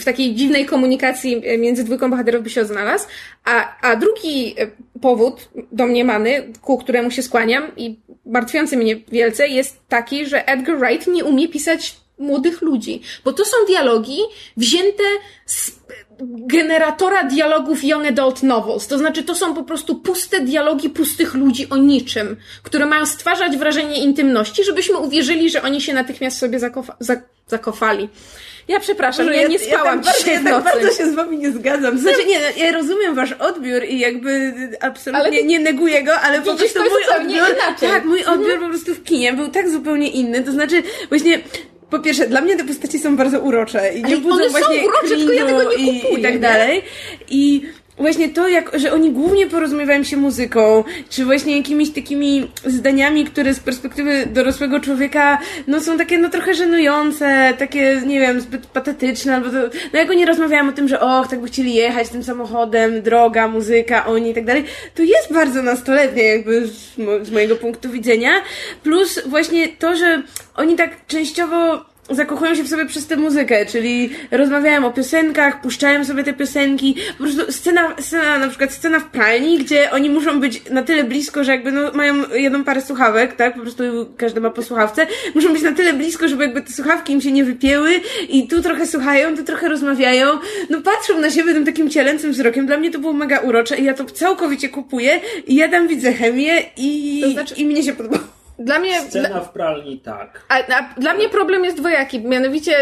w 0.00 0.04
takiej 0.04 0.34
dziwnej 0.34 0.66
komunikacji 0.66 1.42
e, 1.44 1.58
między 1.58 1.84
dwójką 1.84 2.10
bohaterów 2.10 2.42
by 2.42 2.50
się 2.50 2.60
odnalazł. 2.60 3.06
A, 3.44 3.76
a 3.80 3.96
drugi 3.96 4.54
e, 4.58 4.66
powód 5.00 5.48
domniemany, 5.72 6.52
ku 6.62 6.78
któremu 6.78 7.10
się 7.10 7.22
skłaniam 7.22 7.76
i 7.76 8.00
martwiący 8.26 8.76
mnie 8.76 8.96
wielce, 8.96 9.48
jest 9.48 9.80
taki, 9.88 10.26
że 10.26 10.48
Edgar 10.48 10.78
Wright 10.78 11.06
nie 11.06 11.24
umie 11.24 11.48
pisać 11.48 11.96
młodych 12.18 12.62
ludzi. 12.62 13.02
Bo 13.24 13.32
to 13.32 13.44
są 13.44 13.56
dialogi 13.66 14.18
wzięte 14.56 15.02
z 15.46 15.70
generatora 16.46 17.24
dialogów 17.24 17.84
Young 17.84 18.06
Adult 18.06 18.42
Novels. 18.42 18.86
To 18.86 18.98
znaczy, 18.98 19.22
to 19.22 19.34
są 19.34 19.54
po 19.54 19.62
prostu 19.62 19.94
puste 19.94 20.40
dialogi 20.40 20.90
pustych 20.90 21.34
ludzi 21.34 21.66
o 21.70 21.76
niczym, 21.76 22.36
które 22.62 22.86
mają 22.86 23.06
stwarzać 23.06 23.56
wrażenie 23.56 24.02
intymności, 24.02 24.64
żebyśmy 24.64 24.96
uwierzyli, 24.98 25.50
że 25.50 25.62
oni 25.62 25.80
się 25.80 25.92
natychmiast 25.92 26.38
sobie 26.38 26.58
zakofa- 26.58 26.96
za- 27.00 27.22
zakofali. 27.46 28.08
Ja 28.68 28.80
przepraszam, 28.80 29.26
Może 29.26 29.38
ja, 29.38 29.48
nie 29.48 29.58
spałam 29.58 29.98
ja 29.98 30.04
tak, 30.04 30.18
dzisiaj 30.18 30.34
bardzo, 30.34 30.48
ja 30.50 30.62
tak 30.62 30.74
bardzo 30.74 30.96
się 30.96 31.10
z 31.10 31.14
wami 31.14 31.38
nie 31.38 31.52
zgadzam. 31.52 31.98
Znaczy, 31.98 32.24
nie, 32.24 32.38
no, 32.40 32.64
ja 32.64 32.72
rozumiem 32.72 33.14
wasz 33.14 33.32
odbiór 33.32 33.84
i 33.84 33.98
jakby 33.98 34.52
absolutnie 34.80 35.26
Ale 35.26 35.42
nie 35.42 35.58
neguję 35.58 36.02
go, 36.04 36.20
ale 36.20 36.42
po 36.42 36.54
prostu 36.54 36.78
mój 36.78 37.20
odbiór, 37.20 37.56
tak, 37.80 38.04
mój 38.04 38.24
odbiór 38.24 38.60
po 38.60 38.68
prostu 38.68 38.94
w 38.94 39.04
kinie 39.04 39.32
był 39.32 39.48
tak 39.48 39.70
zupełnie 39.70 40.08
inny. 40.10 40.42
To 40.42 40.52
znaczy, 40.52 40.82
właśnie, 41.08 41.40
po 41.90 41.98
pierwsze, 41.98 42.28
dla 42.28 42.40
mnie 42.40 42.56
te 42.56 42.64
postaci 42.64 42.98
są 42.98 43.16
bardzo 43.16 43.40
urocze 43.40 43.94
i 43.94 44.02
nie 44.04 44.16
budzą 44.16 44.34
one 44.34 44.44
są 44.44 44.50
właśnie 44.50 44.88
urocze, 44.88 45.16
tylko 45.16 45.32
ja 45.32 45.46
tego 45.46 45.62
nie 45.62 46.00
kupuję, 46.00 46.18
i 46.18 46.22
tak 46.22 46.40
dalej. 46.40 46.82
I 47.28 47.62
właśnie 47.98 48.28
to, 48.28 48.48
jak, 48.48 48.78
że 48.78 48.92
oni 48.92 49.10
głównie 49.10 49.46
porozumiewają 49.46 50.04
się 50.04 50.16
muzyką, 50.16 50.84
czy 51.10 51.24
właśnie 51.24 51.56
jakimiś 51.56 51.90
takimi 51.90 52.50
zdaniami, 52.66 53.24
które 53.24 53.54
z 53.54 53.60
perspektywy 53.60 54.26
dorosłego 54.26 54.80
człowieka, 54.80 55.38
no 55.66 55.80
są 55.80 55.98
takie, 55.98 56.18
no 56.18 56.28
trochę 56.28 56.54
żenujące, 56.54 57.54
takie, 57.58 58.02
nie 58.06 58.20
wiem, 58.20 58.40
zbyt 58.40 58.66
patetyczne, 58.66 59.34
albo 59.34 59.50
to, 59.50 59.56
no 59.92 59.98
jak 59.98 60.10
oni 60.10 60.24
rozmawiają 60.24 60.68
o 60.68 60.72
tym, 60.72 60.88
że 60.88 61.00
och, 61.00 61.28
tak 61.28 61.40
by 61.40 61.46
chcieli 61.46 61.74
jechać 61.74 62.08
tym 62.08 62.22
samochodem, 62.22 63.02
droga, 63.02 63.48
muzyka, 63.48 64.06
oni 64.06 64.30
i 64.30 64.34
tak 64.34 64.44
dalej, 64.44 64.64
to 64.94 65.02
jest 65.02 65.32
bardzo 65.32 65.62
nastoletnie 65.62 66.22
jakby 66.22 66.66
z, 66.66 66.98
mo- 66.98 67.24
z 67.24 67.30
mojego 67.30 67.56
punktu 67.56 67.90
widzenia, 67.90 68.30
plus 68.82 69.20
właśnie 69.26 69.68
to, 69.68 69.96
że 69.96 70.22
oni 70.56 70.76
tak 70.76 71.06
częściowo 71.06 71.84
zakochują 72.10 72.54
się 72.54 72.62
w 72.64 72.68
sobie 72.68 72.86
przez 72.86 73.06
tę 73.06 73.16
muzykę, 73.16 73.66
czyli 73.66 74.10
rozmawiają 74.30 74.86
o 74.86 74.90
piosenkach, 74.90 75.60
puszczają 75.60 76.04
sobie 76.04 76.24
te 76.24 76.32
piosenki, 76.32 76.96
po 77.18 77.24
prostu 77.24 77.52
scena, 77.52 77.94
scena, 78.00 78.38
na 78.38 78.48
przykład 78.48 78.72
scena 78.72 79.00
w 79.00 79.04
pralni, 79.04 79.58
gdzie 79.58 79.90
oni 79.90 80.10
muszą 80.10 80.40
być 80.40 80.70
na 80.70 80.82
tyle 80.82 81.04
blisko, 81.04 81.44
że 81.44 81.52
jakby 81.52 81.72
no, 81.72 81.92
mają 81.92 82.14
jedną 82.34 82.64
parę 82.64 82.82
słuchawek, 82.82 83.36
tak, 83.36 83.54
po 83.54 83.60
prostu 83.60 83.82
każdy 84.16 84.40
ma 84.40 84.50
po 84.50 84.62
słuchawce, 84.62 85.06
muszą 85.34 85.52
być 85.52 85.62
na 85.62 85.72
tyle 85.72 85.92
blisko, 85.92 86.28
żeby 86.28 86.44
jakby 86.44 86.62
te 86.62 86.72
słuchawki 86.72 87.12
im 87.12 87.20
się 87.20 87.32
nie 87.32 87.44
wypięły 87.44 87.90
i 88.28 88.48
tu 88.48 88.62
trochę 88.62 88.86
słuchają, 88.86 89.36
tu 89.36 89.44
trochę 89.44 89.68
rozmawiają, 89.68 90.26
no 90.70 90.80
patrzą 90.80 91.20
na 91.20 91.30
siebie 91.30 91.52
tym 91.54 91.64
takim 91.64 91.90
cielęcym 91.90 92.32
wzrokiem, 92.32 92.66
dla 92.66 92.76
mnie 92.76 92.90
to 92.90 92.98
było 92.98 93.12
mega 93.12 93.38
urocze 93.38 93.78
i 93.78 93.84
ja 93.84 93.94
to 93.94 94.04
całkowicie 94.04 94.68
kupuję 94.68 95.20
i 95.46 95.54
ja 95.54 95.68
tam 95.68 95.88
widzę 95.88 96.12
chemię 96.12 96.62
i, 96.76 97.20
To 97.24 97.30
znaczy- 97.30 97.54
i 97.54 97.66
mnie 97.66 97.82
się 97.82 97.92
podobało. 97.92 98.37
Dla 98.58 98.78
mnie... 98.78 99.00
Scena 99.00 99.28
dla... 99.28 99.40
w 99.40 99.52
pralni 99.52 99.98
tak. 99.98 100.40
A, 100.48 100.54
a, 100.54 101.00
dla 101.00 101.14
mnie 101.14 101.28
problem 101.28 101.64
jest 101.64 101.76
dwojaki. 101.76 102.20
Mianowicie 102.20 102.76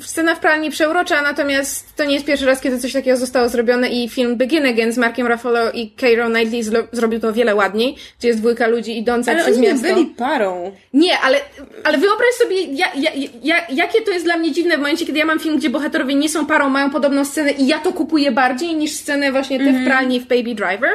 scena 0.00 0.34
w 0.34 0.40
pralni 0.40 0.70
przeurocza, 0.70 1.22
natomiast 1.22 1.96
to 1.96 2.04
nie 2.04 2.14
jest 2.14 2.26
pierwszy 2.26 2.46
raz, 2.46 2.60
kiedy 2.60 2.78
coś 2.78 2.92
takiego 2.92 3.16
zostało 3.16 3.48
zrobione 3.48 3.88
i 3.88 4.08
film 4.08 4.36
Begin 4.36 4.66
Again 4.66 4.92
z 4.92 4.98
Markiem 4.98 5.26
Ruffalo 5.26 5.70
i 5.70 5.90
Keira 5.90 6.26
Knightley 6.26 6.62
zrobił 6.92 7.20
to 7.20 7.32
wiele 7.32 7.54
ładniej, 7.54 7.96
gdzie 8.18 8.28
jest 8.28 8.40
dwójka 8.40 8.66
ludzi 8.66 8.98
idąca 8.98 9.30
ale 9.30 9.40
przez 9.40 9.56
oni 9.56 9.66
miasto. 9.66 9.86
nie 9.86 9.94
byli 9.94 10.06
parą. 10.06 10.72
Nie, 10.92 11.18
ale, 11.18 11.40
ale 11.84 11.98
wyobraź 11.98 12.34
sobie, 12.42 12.62
ja, 12.62 12.86
ja, 12.94 13.10
ja, 13.42 13.66
jakie 13.68 14.02
to 14.02 14.10
jest 14.10 14.24
dla 14.24 14.36
mnie 14.36 14.52
dziwne 14.52 14.76
w 14.76 14.80
momencie, 14.80 15.06
kiedy 15.06 15.18
ja 15.18 15.24
mam 15.24 15.40
film, 15.40 15.56
gdzie 15.56 15.70
bohaterowie 15.70 16.14
nie 16.14 16.28
są 16.28 16.46
parą, 16.46 16.68
mają 16.68 16.90
podobną 16.90 17.24
scenę 17.24 17.52
i 17.52 17.66
ja 17.66 17.78
to 17.78 17.92
kupuję 17.92 18.32
bardziej 18.32 18.74
niż 18.74 18.92
scenę 18.92 19.32
właśnie 19.32 19.58
te 19.58 19.72
w 19.72 19.84
pralni 19.84 20.20
w 20.20 20.26
Baby 20.26 20.54
Driver. 20.54 20.90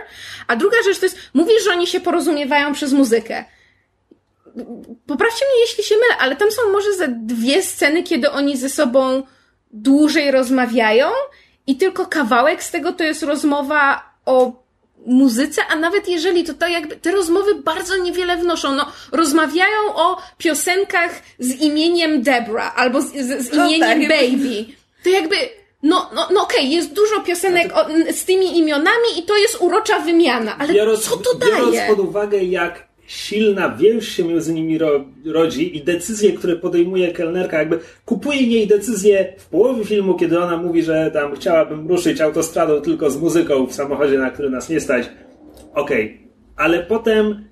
A 0.47 0.55
druga 0.55 0.78
rzecz 0.86 0.99
to 0.99 1.05
jest, 1.05 1.17
mówisz, 1.34 1.63
że 1.63 1.71
oni 1.71 1.88
się 1.88 1.99
porozumiewają 1.99 2.74
przez 2.74 2.93
muzykę 2.93 3.45
poprawcie 5.08 5.45
mnie, 5.45 5.62
jeśli 5.62 5.84
się 5.84 5.95
mylę, 5.95 6.18
ale 6.20 6.36
tam 6.36 6.51
są 6.51 6.62
może 6.72 6.93
ze 6.93 7.08
dwie 7.08 7.64
sceny, 7.64 8.04
kiedy 8.04 8.32
oni 8.32 8.58
ze 8.58 8.70
sobą 8.70 9.24
dłużej 9.72 10.32
rozmawiają 10.32 11.08
i 11.68 11.76
tylko 11.76 12.06
kawałek 12.06 12.64
z 12.64 12.72
tego 12.72 12.93
to 12.93 13.04
jest 13.04 13.24
rozmowa 13.24 14.14
o 14.26 14.64
muzyce, 15.06 15.62
a 15.70 15.76
nawet 15.76 16.08
jeżeli 16.08 16.43
to 16.43 16.54
to 16.54 16.68
jakby 16.68 16.95
te 16.95 17.12
rozmowy 17.12 17.56
bardzo 17.56 17.97
niewiele 17.97 18.38
wnoszą. 18.38 18.76
No, 18.76 18.91
rozmawiają 19.12 19.95
o 19.95 20.18
piosenkach 20.38 21.22
z 21.39 21.62
imieniem 21.62 22.22
Debra 22.22 22.74
albo 22.76 23.01
z, 23.01 23.06
z, 23.06 23.47
z 23.47 23.54
imieniem 23.54 24.01
no, 24.01 24.08
tak. 24.08 24.22
Baby. 24.22 24.66
To 25.04 25.10
jakby 25.10 25.36
no, 25.84 26.10
no, 26.16 26.28
no 26.34 26.43
okej, 26.43 26.60
okay, 26.60 26.70
jest 26.70 26.93
dużo 26.93 27.22
piosenek 27.22 27.78
o, 27.78 27.86
z 28.12 28.26
tymi 28.26 28.58
imionami 28.58 29.20
i 29.20 29.24
to 29.24 29.38
jest 29.38 29.58
urocza 29.62 29.99
wymiana, 29.99 30.58
ale 30.60 30.74
biorąc, 30.74 31.10
co 31.10 31.18
to 31.18 31.36
daje? 31.36 31.54
Biorąc 31.54 31.78
pod 31.88 31.99
uwagę, 31.99 32.43
jak 32.43 32.93
silna 33.14 33.70
więź 33.70 34.07
się 34.07 34.24
między 34.24 34.53
nimi 34.53 34.78
ro, 34.78 35.05
rodzi 35.26 35.78
i 35.78 35.84
decyzje, 35.84 36.32
które 36.32 36.55
podejmuje 36.55 37.11
kelnerka, 37.11 37.59
jakby 37.59 37.80
kupuje 38.05 38.41
jej 38.41 38.68
decyzję 38.68 39.34
w 39.38 39.45
połowie 39.45 39.86
filmu, 39.86 40.16
kiedy 40.16 40.39
ona 40.39 40.57
mówi, 40.57 40.84
że 40.84 41.11
tam 41.14 41.36
chciałabym 41.36 41.88
ruszyć 41.88 42.22
autostradą 42.22 42.82
tylko 42.82 43.09
z 43.09 43.18
muzyką 43.18 43.68
w 43.68 43.74
samochodzie, 43.74 44.18
na 44.18 44.32
który 44.32 44.49
nas 44.49 44.70
nie 44.70 44.80
stać. 44.80 45.09
Okej, 45.74 46.05
okay. 46.05 46.28
ale 46.55 46.80
potem 46.80 47.45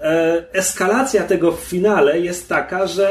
e, 0.00 0.44
eskalacja 0.52 1.22
tego 1.22 1.52
w 1.52 1.60
finale 1.60 2.20
jest 2.20 2.48
taka, 2.48 2.86
że 2.86 3.08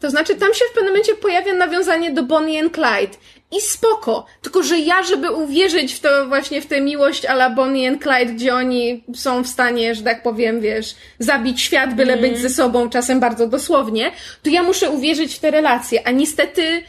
to 0.00 0.10
znaczy, 0.10 0.34
tam 0.36 0.54
się 0.54 0.64
w 0.70 0.74
pewnym 0.74 0.92
momencie 0.92 1.14
pojawia 1.14 1.54
nawiązanie 1.54 2.12
do 2.12 2.22
Bonnie 2.22 2.60
and 2.60 2.72
Clyde. 2.72 3.16
I 3.56 3.60
spoko. 3.60 4.26
Tylko, 4.42 4.62
że 4.62 4.78
ja, 4.78 5.02
żeby 5.02 5.30
uwierzyć 5.30 5.94
w 5.94 6.00
to 6.00 6.28
właśnie, 6.28 6.60
w 6.60 6.66
tę 6.66 6.80
miłość 6.80 7.26
a 7.26 7.32
la 7.32 7.50
Bonnie 7.50 7.88
and 7.88 8.02
Clyde, 8.02 8.32
gdzie 8.32 8.54
oni 8.54 9.04
są 9.14 9.42
w 9.42 9.48
stanie, 9.48 9.94
że 9.94 10.02
tak 10.02 10.22
powiem, 10.22 10.60
wiesz, 10.60 10.94
zabić 11.18 11.60
świat, 11.60 11.94
byle 11.94 12.12
mm. 12.12 12.30
być 12.30 12.40
ze 12.40 12.50
sobą, 12.50 12.90
czasem 12.90 13.20
bardzo 13.20 13.46
dosłownie, 13.46 14.12
to 14.42 14.50
ja 14.50 14.62
muszę 14.62 14.90
uwierzyć 14.90 15.34
w 15.34 15.38
te 15.38 15.50
relacje. 15.50 16.06
A 16.06 16.10
niestety 16.10 16.82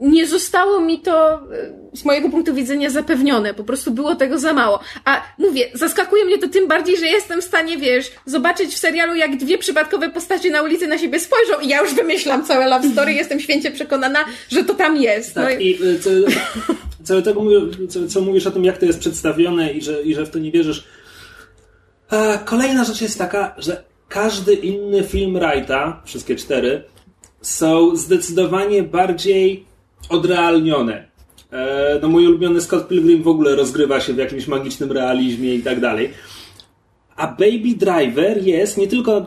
nie 0.00 0.26
zostało 0.26 0.80
mi 0.80 1.00
to 1.00 1.34
e, 1.34 1.38
z 1.92 2.04
mojego 2.04 2.30
punktu 2.30 2.54
widzenia 2.54 2.90
zapewnione. 2.90 3.54
Po 3.54 3.64
prostu 3.64 3.90
było 3.90 4.14
tego 4.14 4.38
za 4.38 4.52
mało. 4.52 4.80
A 5.04 5.22
mówię, 5.38 5.68
zaskakuje 5.74 6.24
mnie 6.24 6.38
to 6.38 6.48
tym 6.48 6.68
bardziej, 6.68 6.96
że 6.96 7.06
jestem 7.06 7.40
w 7.40 7.44
stanie, 7.44 7.78
wiesz, 7.78 8.10
zobaczyć 8.26 8.74
w 8.74 8.78
serialu, 8.78 9.14
jak 9.14 9.36
dwie 9.36 9.58
przypadkowe 9.58 10.10
postacie 10.10 10.50
na 10.50 10.62
ulicy 10.62 10.86
na 10.86 10.98
siebie 10.98 11.20
spojrzą 11.20 11.60
i 11.62 11.68
ja 11.68 11.80
już 11.80 11.94
wymyślam 11.94 12.44
całe 12.44 12.68
love 12.68 12.90
story, 12.92 13.12
jestem 13.22 13.40
święcie 13.40 13.70
przekonana, 13.70 14.18
że 14.48 14.64
to 14.64 14.74
tam 14.74 14.96
jest. 14.96 15.34
Tak, 15.34 15.44
no 15.44 15.60
i, 15.60 15.66
i 15.66 15.74
e, 15.74 15.98
co, 15.98 16.10
co, 17.04 17.22
tego, 17.22 17.44
co, 17.88 18.08
co 18.08 18.20
mówisz 18.20 18.46
o 18.46 18.50
tym, 18.50 18.64
jak 18.64 18.78
to 18.78 18.86
jest 18.86 18.98
przedstawione 18.98 19.72
i 19.72 19.82
że, 19.82 20.02
i 20.02 20.14
że 20.14 20.26
w 20.26 20.30
to 20.30 20.38
nie 20.38 20.52
wierzysz. 20.52 20.84
A 22.10 22.38
kolejna 22.38 22.84
rzecz 22.84 23.00
jest 23.00 23.18
taka, 23.18 23.54
że 23.58 23.84
każdy 24.08 24.54
inny 24.54 25.02
film 25.02 25.38
Wrighta, 25.38 26.02
wszystkie 26.04 26.36
cztery, 26.36 26.82
są 27.40 27.96
zdecydowanie 27.96 28.82
bardziej 28.82 29.67
odrealnione. 30.08 31.08
E, 31.52 31.98
no 32.02 32.08
mój 32.08 32.26
ulubiony 32.26 32.60
Scott 32.60 32.88
Pilgrim 32.88 33.22
w 33.22 33.28
ogóle 33.28 33.56
rozgrywa 33.56 34.00
się 34.00 34.12
w 34.12 34.18
jakimś 34.18 34.46
magicznym 34.46 34.92
realizmie 34.92 35.54
i 35.54 35.62
tak 35.62 35.80
dalej. 35.80 36.10
A 37.16 37.26
Baby 37.26 37.74
Driver 37.76 38.46
jest 38.46 38.76
nie 38.76 38.88
tylko 38.88 39.26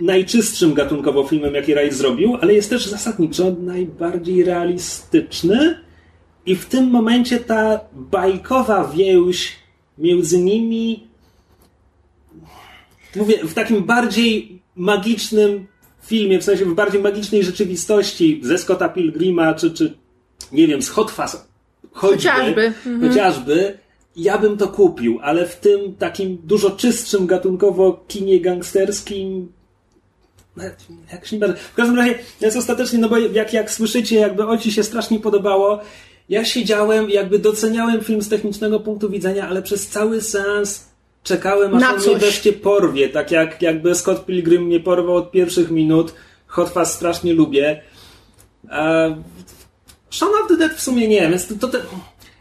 najczystszym 0.00 0.74
gatunkowo 0.74 1.24
filmem, 1.24 1.54
jaki 1.54 1.74
Wright 1.74 1.96
zrobił, 1.96 2.36
ale 2.40 2.54
jest 2.54 2.70
też 2.70 2.86
zasadniczo 2.86 3.56
najbardziej 3.60 4.44
realistyczny 4.44 5.80
i 6.46 6.56
w 6.56 6.66
tym 6.66 6.90
momencie 6.90 7.38
ta 7.38 7.80
bajkowa 7.92 8.92
więź 8.96 9.56
między 9.98 10.38
nimi 10.38 11.10
mówię, 13.16 13.38
w 13.44 13.54
takim 13.54 13.84
bardziej 13.84 14.62
magicznym 14.76 15.66
filmie, 16.06 16.38
w 16.38 16.44
sensie 16.44 16.64
w 16.64 16.74
bardziej 16.74 17.02
magicznej 17.02 17.44
rzeczywistości 17.44 18.40
ze 18.44 18.58
Scotta 18.58 18.88
Pilgrima, 18.88 19.54
czy, 19.54 19.70
czy 19.70 19.94
nie 20.52 20.66
wiem, 20.66 20.82
z 20.82 20.88
Hot 20.88 21.10
Fuzz, 21.10 21.36
chociażby, 21.92 22.66
mhm. 22.66 23.08
chociażby, 23.08 23.78
ja 24.16 24.38
bym 24.38 24.56
to 24.56 24.68
kupił, 24.68 25.18
ale 25.22 25.46
w 25.46 25.56
tym 25.56 25.94
takim 25.98 26.38
dużo 26.44 26.70
czystszym 26.70 27.26
gatunkowo 27.26 28.04
kinie 28.08 28.40
gangsterskim 28.40 29.48
jak 31.12 31.32
nie 31.32 31.38
bardzo. 31.38 31.56
W 31.56 31.74
każdym 31.74 31.96
razie 31.96 32.18
jest 32.40 32.56
ostatecznie, 32.56 32.98
no 32.98 33.08
bo 33.08 33.18
jak, 33.18 33.52
jak 33.52 33.70
słyszycie, 33.70 34.16
jakby 34.16 34.46
Oci 34.46 34.72
się 34.72 34.82
strasznie 34.82 35.20
podobało, 35.20 35.80
ja 36.28 36.44
siedziałem, 36.44 37.10
jakby 37.10 37.38
doceniałem 37.38 38.00
film 38.00 38.22
z 38.22 38.28
technicznego 38.28 38.80
punktu 38.80 39.10
widzenia, 39.10 39.48
ale 39.48 39.62
przez 39.62 39.88
cały 39.88 40.20
sens 40.20 40.89
czekałem, 41.22 41.74
aż 41.74 41.80
Na 41.82 41.94
on 41.94 42.00
coś. 42.00 42.06
mnie 42.06 42.16
wreszcie 42.16 42.52
porwie, 42.52 43.08
tak 43.08 43.30
jak 43.30 43.62
jakby 43.62 43.94
Scott 43.94 44.24
Pilgrim 44.24 44.62
mnie 44.62 44.80
porwał 44.80 45.16
od 45.16 45.30
pierwszych 45.30 45.70
minut. 45.70 46.14
Hot 46.46 46.68
Fuzz 46.68 46.88
strasznie 46.88 47.34
lubię. 47.34 47.82
E, 48.70 49.16
Shaun 50.10 50.32
of 50.42 50.48
the 50.48 50.56
Dead 50.56 50.72
w 50.72 50.80
sumie 50.80 51.08
nie, 51.08 51.28
więc 51.28 51.48
to, 51.48 51.54
to 51.54 51.68
te... 51.68 51.78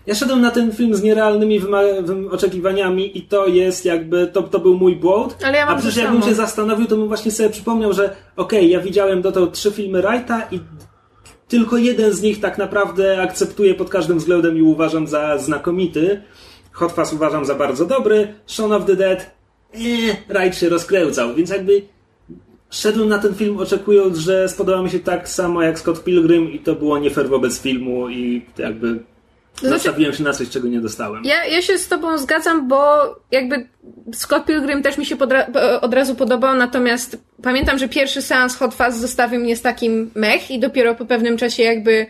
Ja 0.08 0.16
szedłem 0.16 0.42
na 0.42 0.52
ten 0.52 0.72
film 0.72 0.96
z 0.96 1.04
nierealnymi 1.04 1.62
oczekiwaniami 2.32 3.18
i 3.18 3.22
to 3.22 3.48
jest 3.48 3.86
jakby, 3.86 4.28
to, 4.28 4.44
to 4.44 4.60
był 4.60 4.78
mój 4.78 4.96
błąd. 4.96 5.38
Ale 5.44 5.58
ja 5.58 5.66
mam 5.66 5.76
A 5.76 5.80
przecież 5.80 5.98
jakbym 5.98 6.22
się 6.22 6.34
zastanowił, 6.34 6.88
to 6.88 6.98
bym 6.98 7.08
właśnie 7.08 7.32
sobie 7.32 7.50
przypomniał, 7.50 7.94
że 7.94 8.04
okej, 8.36 8.60
okay, 8.60 8.66
ja 8.66 8.80
widziałem 8.80 9.22
do 9.22 9.32
tego 9.32 9.48
trzy 9.48 9.72
filmy 9.72 10.02
Wrighta 10.02 10.48
i 10.52 10.60
tylko 11.48 11.78
jeden 11.78 12.14
z 12.14 12.22
nich 12.22 12.40
tak 12.40 12.58
naprawdę 12.58 13.22
akceptuję 13.22 13.74
pod 13.74 13.90
każdym 13.90 14.18
względem 14.18 14.58
i 14.58 14.62
uważam 14.62 15.08
za 15.08 15.38
znakomity. 15.38 16.22
Hot 16.80 16.92
Fuzz 16.92 17.14
uważam 17.14 17.46
za 17.46 17.56
bardzo 17.56 17.86
dobry, 17.86 18.34
Shaun 18.48 18.72
of 18.72 18.86
the 18.86 18.96
Dead, 18.96 19.32
eee, 19.74 20.16
rajd 20.30 20.56
się 20.56 20.70
rozkręcał, 20.70 21.36
więc 21.36 21.50
jakby 21.50 21.82
szedłem 22.70 23.10
na 23.10 23.20
ten 23.20 23.36
film 23.36 23.58
oczekując, 23.58 24.18
że 24.18 24.50
spodoba 24.50 24.84
mi 24.84 24.90
się 24.90 25.00
tak 25.00 25.30
samo 25.30 25.62
jak 25.62 25.80
Scott 25.80 26.04
Pilgrim 26.04 26.52
i 26.52 26.60
to 26.60 26.76
było 26.76 27.00
nie 27.00 27.10
fair 27.10 27.30
wobec 27.30 27.62
filmu 27.62 28.10
i 28.10 28.46
jakby 28.58 29.00
znaczy, 29.60 29.74
Nastawiłem 29.74 30.14
się 30.14 30.24
na 30.24 30.34
coś, 30.34 30.50
czego 30.50 30.68
nie 30.68 30.82
dostałem. 30.82 31.24
Ja, 31.26 31.46
ja 31.46 31.62
się 31.62 31.78
z 31.78 31.88
tobą 31.88 32.18
zgadzam, 32.18 32.68
bo 32.68 32.80
jakby 33.32 33.68
Scott 34.14 34.46
Pilgrim 34.46 34.84
też 34.84 34.98
mi 34.98 35.06
się 35.06 35.18
od 35.82 35.94
razu 35.94 36.16
podobał, 36.16 36.56
natomiast 36.56 37.18
pamiętam, 37.44 37.78
że 37.78 37.90
pierwszy 37.90 38.22
seans 38.22 38.56
Hot 38.56 38.74
Fuzz 38.74 38.96
zostawił 38.96 39.40
mnie 39.40 39.56
z 39.56 39.62
takim 39.62 40.12
mech 40.16 40.52
i 40.52 40.60
dopiero 40.60 40.96
po 40.96 41.06
pewnym 41.06 41.38
czasie 41.38 41.64
jakby 41.64 42.06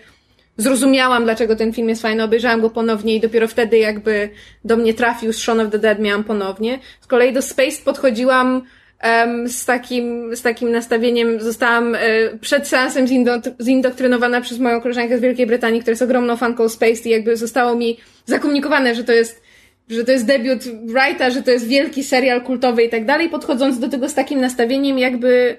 zrozumiałam, 0.60 1.24
dlaczego 1.24 1.56
ten 1.56 1.74
film 1.74 1.90
jest 1.90 2.02
fajny, 2.02 2.24
obejrzałam 2.24 2.62
go 2.62 2.70
ponownie 2.70 3.16
i 3.16 3.20
dopiero 3.20 3.48
wtedy 3.48 3.78
jakby 3.78 4.30
do 4.66 4.78
mnie 4.78 4.94
trafił 4.94 5.34
Shaun 5.34 5.60
of 5.60 5.72
the 5.72 5.80
Dead 5.80 6.00
miałam 6.00 6.24
ponownie. 6.24 6.80
Z 7.02 7.08
kolei 7.08 7.34
do 7.34 7.42
Space 7.42 7.82
podchodziłam 7.86 8.62
um, 9.04 9.50
z, 9.50 9.66
takim, 9.66 10.36
z 10.36 10.42
takim 10.42 10.72
nastawieniem, 10.72 11.42
zostałam 11.42 11.96
e, 11.96 12.00
przed 12.42 12.68
seansem 12.68 13.06
zindo- 13.06 13.52
zindoktrynowana 13.62 14.42
przez 14.42 14.60
moją 14.60 14.82
koleżankę 14.82 15.18
z 15.18 15.22
Wielkiej 15.22 15.48
Brytanii, 15.48 15.82
która 15.82 15.92
jest 15.92 16.02
ogromną 16.02 16.38
fanką 16.38 16.70
Space 16.70 17.10
i 17.10 17.10
jakby 17.10 17.38
zostało 17.38 17.76
mi 17.76 17.98
zakomunikowane, 18.26 18.96
że 18.96 19.04
to 19.04 19.12
jest 19.14 19.50
że 19.90 20.04
to 20.04 20.12
jest 20.12 20.26
debiut 20.26 20.64
Wrighta, 20.64 21.30
że 21.30 21.42
to 21.42 21.52
jest 21.52 21.68
wielki 21.68 22.04
serial 22.04 22.42
kultowy 22.42 22.84
i 22.84 22.90
tak 22.90 23.06
dalej, 23.06 23.30
podchodząc 23.30 23.80
do 23.80 23.90
tego 23.90 24.10
z 24.10 24.14
takim 24.14 24.42
nastawieniem 24.42 25.00
jakby 25.00 25.58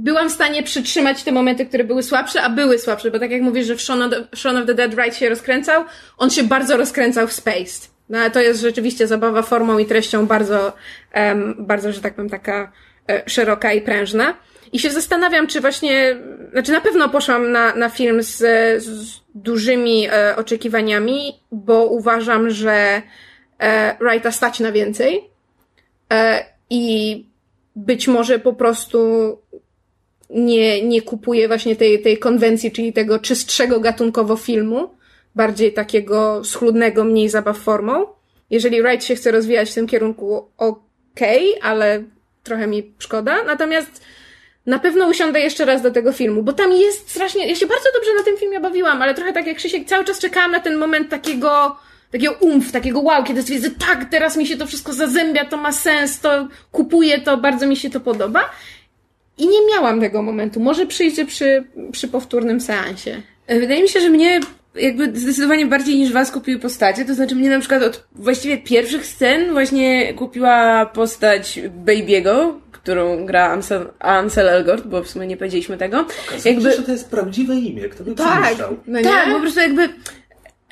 byłam 0.00 0.28
w 0.28 0.32
stanie 0.32 0.62
przytrzymać 0.62 1.22
te 1.22 1.32
momenty, 1.32 1.66
które 1.66 1.84
były 1.84 2.02
słabsze, 2.02 2.42
a 2.42 2.50
były 2.50 2.78
słabsze, 2.78 3.10
bo 3.10 3.18
tak 3.18 3.30
jak 3.30 3.42
mówisz, 3.42 3.66
że 3.66 3.76
w 3.76 3.82
Shaun 3.82 4.56
of 4.56 4.66
the, 4.66 4.74
Dead 4.74 4.94
Right 4.94 5.16
się 5.16 5.28
rozkręcał, 5.28 5.84
on 6.18 6.30
się 6.30 6.42
bardzo 6.42 6.76
rozkręcał 6.76 7.26
w 7.26 7.32
Spaced. 7.32 7.90
No 8.08 8.18
ale 8.18 8.30
to 8.30 8.40
jest 8.40 8.60
rzeczywiście 8.60 9.06
zabawa 9.06 9.42
formą 9.42 9.78
i 9.78 9.86
treścią 9.86 10.26
bardzo, 10.26 10.72
um, 11.14 11.54
bardzo, 11.58 11.92
że 11.92 12.00
tak 12.00 12.14
powiem, 12.14 12.30
taka 12.30 12.72
e, 13.10 13.22
szeroka 13.26 13.72
i 13.72 13.80
prężna. 13.80 14.34
I 14.72 14.78
się 14.78 14.90
zastanawiam, 14.90 15.46
czy 15.46 15.60
właśnie, 15.60 16.16
znaczy 16.52 16.72
na 16.72 16.80
pewno 16.80 17.08
poszłam 17.08 17.52
na, 17.52 17.74
na 17.74 17.88
film 17.88 18.22
z, 18.22 18.36
z 18.82 19.20
dużymi 19.34 20.08
e, 20.08 20.36
oczekiwaniami, 20.36 21.40
bo 21.52 21.86
uważam, 21.86 22.50
że 22.50 23.02
e, 23.58 23.96
Wrighta 24.00 24.32
stać 24.32 24.60
na 24.60 24.72
więcej. 24.72 25.24
E, 26.12 26.44
I 26.70 27.30
być 27.76 28.08
może 28.08 28.38
po 28.38 28.52
prostu 28.52 28.98
nie, 30.30 30.82
nie 30.82 31.02
kupuje 31.02 31.48
właśnie 31.48 31.76
tej, 31.76 32.02
tej 32.02 32.18
konwencji, 32.18 32.72
czyli 32.72 32.92
tego 32.92 33.18
czystszego 33.18 33.80
gatunkowo 33.80 34.36
filmu, 34.36 34.90
bardziej 35.34 35.72
takiego 35.72 36.44
schludnego, 36.44 37.04
mniej 37.04 37.28
zabaw 37.28 37.58
formą. 37.58 38.06
Jeżeli 38.50 38.82
Wright 38.82 39.04
się 39.04 39.14
chce 39.14 39.30
rozwijać 39.30 39.70
w 39.70 39.74
tym 39.74 39.86
kierunku, 39.86 40.48
ok, 40.58 40.90
okej, 41.20 41.54
okay, 41.58 41.70
ale 41.70 42.02
trochę 42.42 42.66
mi 42.66 42.94
szkoda. 42.98 43.44
Natomiast 43.44 44.02
na 44.66 44.78
pewno 44.78 45.08
usiądę 45.08 45.40
jeszcze 45.40 45.64
raz 45.64 45.82
do 45.82 45.90
tego 45.90 46.12
filmu, 46.12 46.42
bo 46.42 46.52
tam 46.52 46.72
jest 46.72 47.10
strasznie, 47.10 47.48
ja 47.48 47.54
się 47.54 47.66
bardzo 47.66 47.88
dobrze 47.94 48.14
na 48.18 48.22
tym 48.24 48.36
filmie 48.36 48.60
bawiłam, 48.60 49.02
ale 49.02 49.14
trochę 49.14 49.32
tak 49.32 49.46
jak 49.46 49.56
Krzysiek, 49.56 49.88
cały 49.88 50.04
czas 50.04 50.18
czekałam 50.18 50.52
na 50.52 50.60
ten 50.60 50.76
moment 50.76 51.08
takiego, 51.08 51.76
takiego 52.12 52.32
umf, 52.40 52.72
takiego 52.72 53.00
wow, 53.00 53.24
kiedy 53.24 53.42
stwierdzę, 53.42 53.70
tak, 53.70 54.04
teraz 54.10 54.36
mi 54.36 54.46
się 54.46 54.56
to 54.56 54.66
wszystko 54.66 54.92
zazębia, 54.92 55.44
to 55.44 55.56
ma 55.56 55.72
sens, 55.72 56.20
to 56.20 56.48
kupuję 56.72 57.20
to, 57.20 57.36
bardzo 57.36 57.66
mi 57.66 57.76
się 57.76 57.90
to 57.90 58.00
podoba. 58.00 58.50
I 59.38 59.48
nie 59.48 59.66
miałam 59.72 60.00
tego 60.00 60.22
momentu. 60.22 60.60
Może 60.60 60.86
przyjdzie 60.86 61.26
przy, 61.26 61.64
przy 61.92 62.08
powtórnym 62.08 62.60
seansie. 62.60 63.22
Wydaje 63.48 63.82
mi 63.82 63.88
się, 63.88 64.00
że 64.00 64.10
mnie 64.10 64.40
jakby 64.74 65.20
zdecydowanie 65.20 65.66
bardziej 65.66 65.98
niż 65.98 66.12
was 66.12 66.30
kupiły 66.30 66.58
postacie, 66.58 67.04
to 67.04 67.14
znaczy 67.14 67.34
mnie 67.34 67.50
na 67.50 67.58
przykład 67.58 67.82
od 67.82 68.04
właściwie 68.12 68.58
pierwszych 68.58 69.06
scen 69.06 69.52
właśnie 69.52 70.14
kupiła 70.14 70.86
postać 70.86 71.60
Baby'ego, 71.84 72.52
którą 72.72 73.26
gra 73.26 73.50
Ansel, 73.50 73.88
Ansel 73.98 74.48
Elgort, 74.48 74.86
bo 74.86 75.02
w 75.02 75.10
sumie 75.10 75.26
nie 75.26 75.36
powiedzieliśmy 75.36 75.76
tego. 75.76 76.06
Okazuje 76.28 76.54
jakby... 76.54 76.72
że 76.72 76.82
to 76.82 76.92
jest 76.92 77.10
prawdziwe 77.10 77.54
imię, 77.54 77.88
kto 77.88 78.04
by 78.04 78.14
tak. 78.14 78.56
No 78.86 79.02
tak, 79.02 79.32
po 79.32 79.40
prostu 79.40 79.60
jakby 79.60 79.88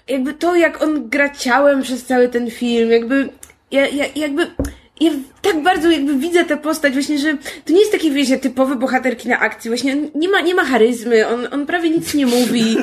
jakby 0.09 0.35
to, 0.35 0.57
jak 0.57 0.83
on 0.83 1.09
gra 1.09 1.29
ciałem 1.29 1.83
przez 1.83 2.05
cały 2.05 2.29
ten 2.29 2.51
film, 2.51 2.91
jakby 2.91 3.29
ja, 3.71 3.87
ja, 3.87 4.05
jakby 4.17 4.47
ja 5.01 5.11
tak 5.43 5.63
bardzo 5.63 5.91
jakby 5.91 6.15
widzę 6.15 6.45
tę 6.45 6.57
postać 6.57 6.93
właśnie, 6.93 7.19
że 7.19 7.37
to 7.65 7.73
nie 7.73 7.79
jest 7.79 7.93
taki, 7.93 8.11
wiecie, 8.11 8.39
typowy 8.39 8.77
bohater 8.77 9.17
kina 9.17 9.39
akcji, 9.39 9.71
właśnie 9.71 9.97
nie 10.15 10.29
ma, 10.29 10.41
nie 10.41 10.55
ma 10.55 10.65
charyzmy, 10.65 11.29
on, 11.29 11.49
on 11.53 11.67
prawie 11.67 11.91
nic 11.91 12.15
nie 12.15 12.27
mówi. 12.27 12.77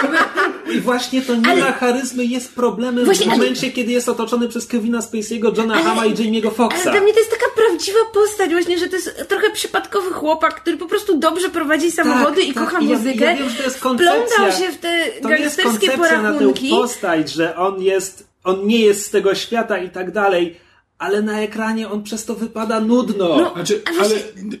I 0.74 0.80
właśnie 0.80 1.22
to 1.22 1.36
nie 1.36 1.48
ale... 1.48 1.60
ma 1.60 1.72
charyzmy 1.72 2.24
jest 2.24 2.54
problemem 2.54 3.04
właśnie, 3.04 3.26
w 3.26 3.28
momencie, 3.28 3.66
ale... 3.66 3.72
kiedy 3.72 3.92
jest 3.92 4.08
otoczony 4.08 4.48
przez 4.48 4.66
Kevina 4.66 5.00
Spacey'ego, 5.00 5.58
Johna 5.58 5.74
ale... 5.74 5.84
Hama 5.84 6.06
i 6.06 6.14
Jamie'ego 6.14 6.54
Foxa. 6.54 6.82
Ale 6.82 6.92
dla 6.92 7.00
mnie 7.00 7.12
to 7.12 7.18
jest 7.18 7.30
taka 7.30 7.46
prawdziwa 7.56 7.98
postać 8.14 8.50
właśnie, 8.50 8.78
że 8.78 8.88
to 8.88 8.96
jest 8.96 9.24
trochę 9.28 9.50
przypadkowy 9.50 10.12
chłopak, 10.12 10.60
który 10.60 10.76
po 10.76 10.86
prostu 10.86 11.18
dobrze 11.18 11.48
prowadzi 11.48 11.90
samochody 11.90 12.40
tak, 12.40 12.50
i 12.50 12.54
tak. 12.54 12.64
kocha 12.64 12.80
I 12.80 12.84
muzykę. 12.84 13.24
Ja, 13.24 13.30
ja 13.30 13.36
wiem, 13.36 13.48
że 13.48 13.56
to 13.56 13.62
jest 13.62 13.80
koncepcja. 13.80 14.52
się 14.52 14.72
w 14.72 14.76
te 14.76 15.06
to 15.22 15.28
gangsterskie 15.28 15.90
porachunki. 15.90 16.70
na 16.70 16.76
tę 16.76 16.82
postać, 16.82 17.32
że 17.32 17.56
on 17.56 17.82
jest, 17.82 18.28
on 18.44 18.66
nie 18.66 18.80
jest 18.80 19.06
z 19.06 19.10
tego 19.10 19.34
świata 19.34 19.78
i 19.78 19.90
tak 19.90 20.10
dalej 20.10 20.65
ale 20.98 21.22
na 21.22 21.40
ekranie 21.40 21.88
on 21.88 22.02
przez 22.02 22.24
to 22.24 22.34
wypada 22.34 22.80
nudno. 22.80 23.28
No, 23.28 23.52
znaczy, 23.54 23.82
ale 24.00 24.14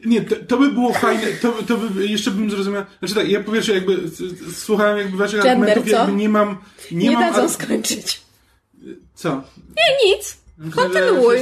nie, 0.04 0.22
to, 0.22 0.36
to, 0.48 0.56
by 0.56 0.70
było 0.70 0.92
fajne, 0.92 1.22
to, 1.42 1.52
to 1.52 1.76
by, 1.76 2.06
jeszcze 2.06 2.30
bym 2.30 2.50
zrozumiał, 2.50 2.84
znaczy 2.98 3.14
tak, 3.14 3.28
ja 3.28 3.42
po 3.42 3.52
pierwsze 3.52 3.74
jakby 3.74 3.98
słuchałem 4.54 4.98
jakby 4.98 5.16
waszych 5.16 5.42
Gender, 5.42 5.50
argumentów, 5.50 5.90
co? 5.90 5.96
jakby 5.96 6.12
nie 6.12 6.28
mam... 6.28 6.58
Nie, 6.90 7.08
nie 7.08 7.16
mam 7.16 7.32
dadzą 7.32 7.48
skończyć. 7.48 8.20
Co? 9.14 9.42
Nie, 9.76 10.10
nic. 10.10 10.36
Kontynuuj. 10.74 11.36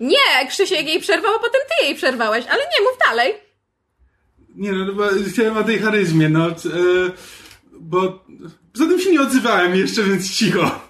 Nie, 0.00 0.48
Krzysiek 0.48 0.88
jej 0.88 1.00
przerwał, 1.00 1.34
a 1.34 1.38
potem 1.38 1.60
ty 1.68 1.86
jej 1.86 1.94
przerwałeś, 1.94 2.44
ale 2.46 2.58
nie, 2.58 2.84
mów 2.84 2.98
dalej. 3.08 3.34
Nie 4.54 4.72
no, 4.72 4.92
bo 4.92 5.08
chciałem 5.28 5.56
o 5.56 5.64
tej 5.64 5.78
charyzmie, 5.78 6.28
no, 6.28 6.48
e, 6.48 6.52
bo 7.80 8.24
zatem 8.74 9.00
się 9.00 9.12
nie 9.12 9.20
odzywałem 9.20 9.76
jeszcze, 9.76 10.02
więc 10.02 10.30
cicho. 10.30 10.88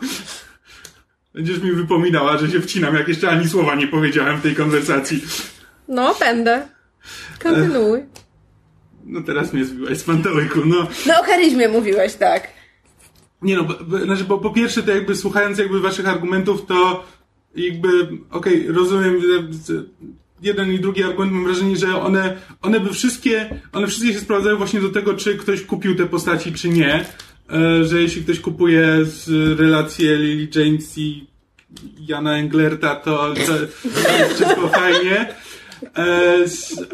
Będziesz 1.34 1.62
mi 1.62 1.72
wypominała, 1.72 2.38
że 2.38 2.50
się 2.50 2.60
wcinam, 2.60 2.94
jak 2.94 3.08
jeszcze 3.08 3.30
ani 3.30 3.48
słowa 3.48 3.74
nie 3.74 3.88
powiedziałem 3.88 4.38
w 4.38 4.42
tej 4.42 4.54
konwersacji. 4.54 5.24
No, 5.88 6.14
będę. 6.20 6.68
Kontynuuj. 7.42 8.00
No 9.04 9.22
teraz 9.22 9.52
mnie 9.52 9.64
zbiłaś 9.64 9.98
z 9.98 10.04
pantołyku, 10.04 10.60
no. 10.64 10.88
No 11.06 11.20
o 11.20 11.22
charyzmie 11.22 11.68
mówiłeś, 11.68 12.14
tak. 12.14 12.48
Nie 13.42 13.56
no, 13.56 13.64
bo, 13.64 13.98
znaczy, 13.98 14.24
bo 14.24 14.38
po 14.38 14.50
pierwsze 14.50 14.82
to 14.82 14.94
jakby 14.94 15.16
słuchając 15.16 15.58
jakby 15.58 15.80
waszych 15.80 16.08
argumentów, 16.08 16.66
to 16.66 17.04
jakby, 17.54 17.88
okej, 18.30 18.62
okay, 18.62 18.72
rozumiem, 18.72 19.22
jeden 20.42 20.72
i 20.72 20.78
drugi 20.78 21.04
argument 21.04 21.32
mam 21.32 21.44
wrażenie, 21.44 21.76
że 21.76 22.02
one, 22.02 22.36
one 22.62 22.80
by 22.80 22.92
wszystkie, 22.92 23.60
one 23.72 23.86
wszystkie 23.86 24.12
się 24.12 24.20
sprowadzają 24.20 24.56
właśnie 24.56 24.80
do 24.80 24.90
tego, 24.90 25.14
czy 25.14 25.36
ktoś 25.36 25.62
kupił 25.62 25.94
te 25.94 26.06
postaci, 26.06 26.52
czy 26.52 26.68
nie. 26.68 27.04
E, 27.50 27.84
że 27.84 28.02
jeśli 28.02 28.22
ktoś 28.22 28.40
kupuje 28.40 29.04
z 29.04 29.28
relację 29.60 30.16
Lily 30.16 30.48
James 30.54 30.98
i 30.98 31.26
Jana 32.08 32.38
Englerta, 32.38 32.94
to, 32.94 33.34
to, 33.34 33.52
to 34.04 34.18
jest 34.18 34.34
wszystko 34.34 34.68
fajnie. 34.68 35.34
E, 35.96 36.36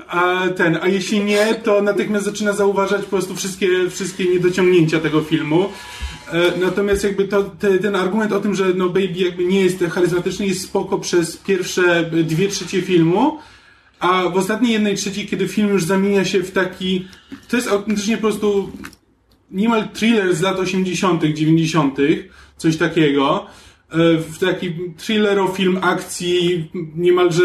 a 0.09 0.49
ten, 0.57 0.79
a 0.83 0.89
jeśli 0.89 1.25
nie, 1.25 1.55
to 1.55 1.83
natychmiast 1.83 2.25
zaczyna 2.25 2.53
zauważać 2.53 3.03
po 3.03 3.09
prostu 3.09 3.35
wszystkie, 3.35 3.91
wszystkie 3.91 4.25
niedociągnięcia 4.25 5.01
tego 5.01 5.21
filmu. 5.21 5.69
E, 6.33 6.59
natomiast 6.61 7.05
jakby 7.05 7.29
to, 7.29 7.43
te, 7.43 7.79
ten 7.79 7.97
argument 7.97 8.33
o 8.33 8.41
tym, 8.41 8.55
że 8.55 8.75
no 8.75 8.89
Baby 8.89 9.15
jakby 9.17 9.45
nie 9.45 9.61
jest 9.61 9.85
charyzmatyczny, 9.85 10.47
jest 10.47 10.63
spoko 10.63 10.99
przez 10.99 11.37
pierwsze 11.37 12.11
dwie 12.25 12.49
trzecie 12.49 12.83
filmu, 12.83 13.39
a 14.01 14.29
w 14.29 14.37
ostatniej 14.37 14.73
jednej 14.73 14.97
trzeciej, 14.97 15.27
kiedy 15.27 15.49
film 15.49 15.69
już 15.69 15.85
zamienia 15.85 16.25
się 16.25 16.43
w 16.43 16.51
taki, 16.51 17.09
to 17.49 17.57
jest 17.57 17.69
autentycznie 17.69 18.17
po 18.17 18.23
prostu 18.23 18.73
niemal 19.51 19.89
thriller 19.89 20.35
z 20.35 20.41
lat 20.41 20.59
80., 20.59 21.25
90., 21.25 21.97
coś 22.57 22.77
takiego. 22.77 23.47
E, 23.91 24.19
w 24.19 24.39
taki 24.39 24.75
thrillero 24.97 25.49
film 25.49 25.79
akcji, 25.83 26.71
niemalże 26.97 27.43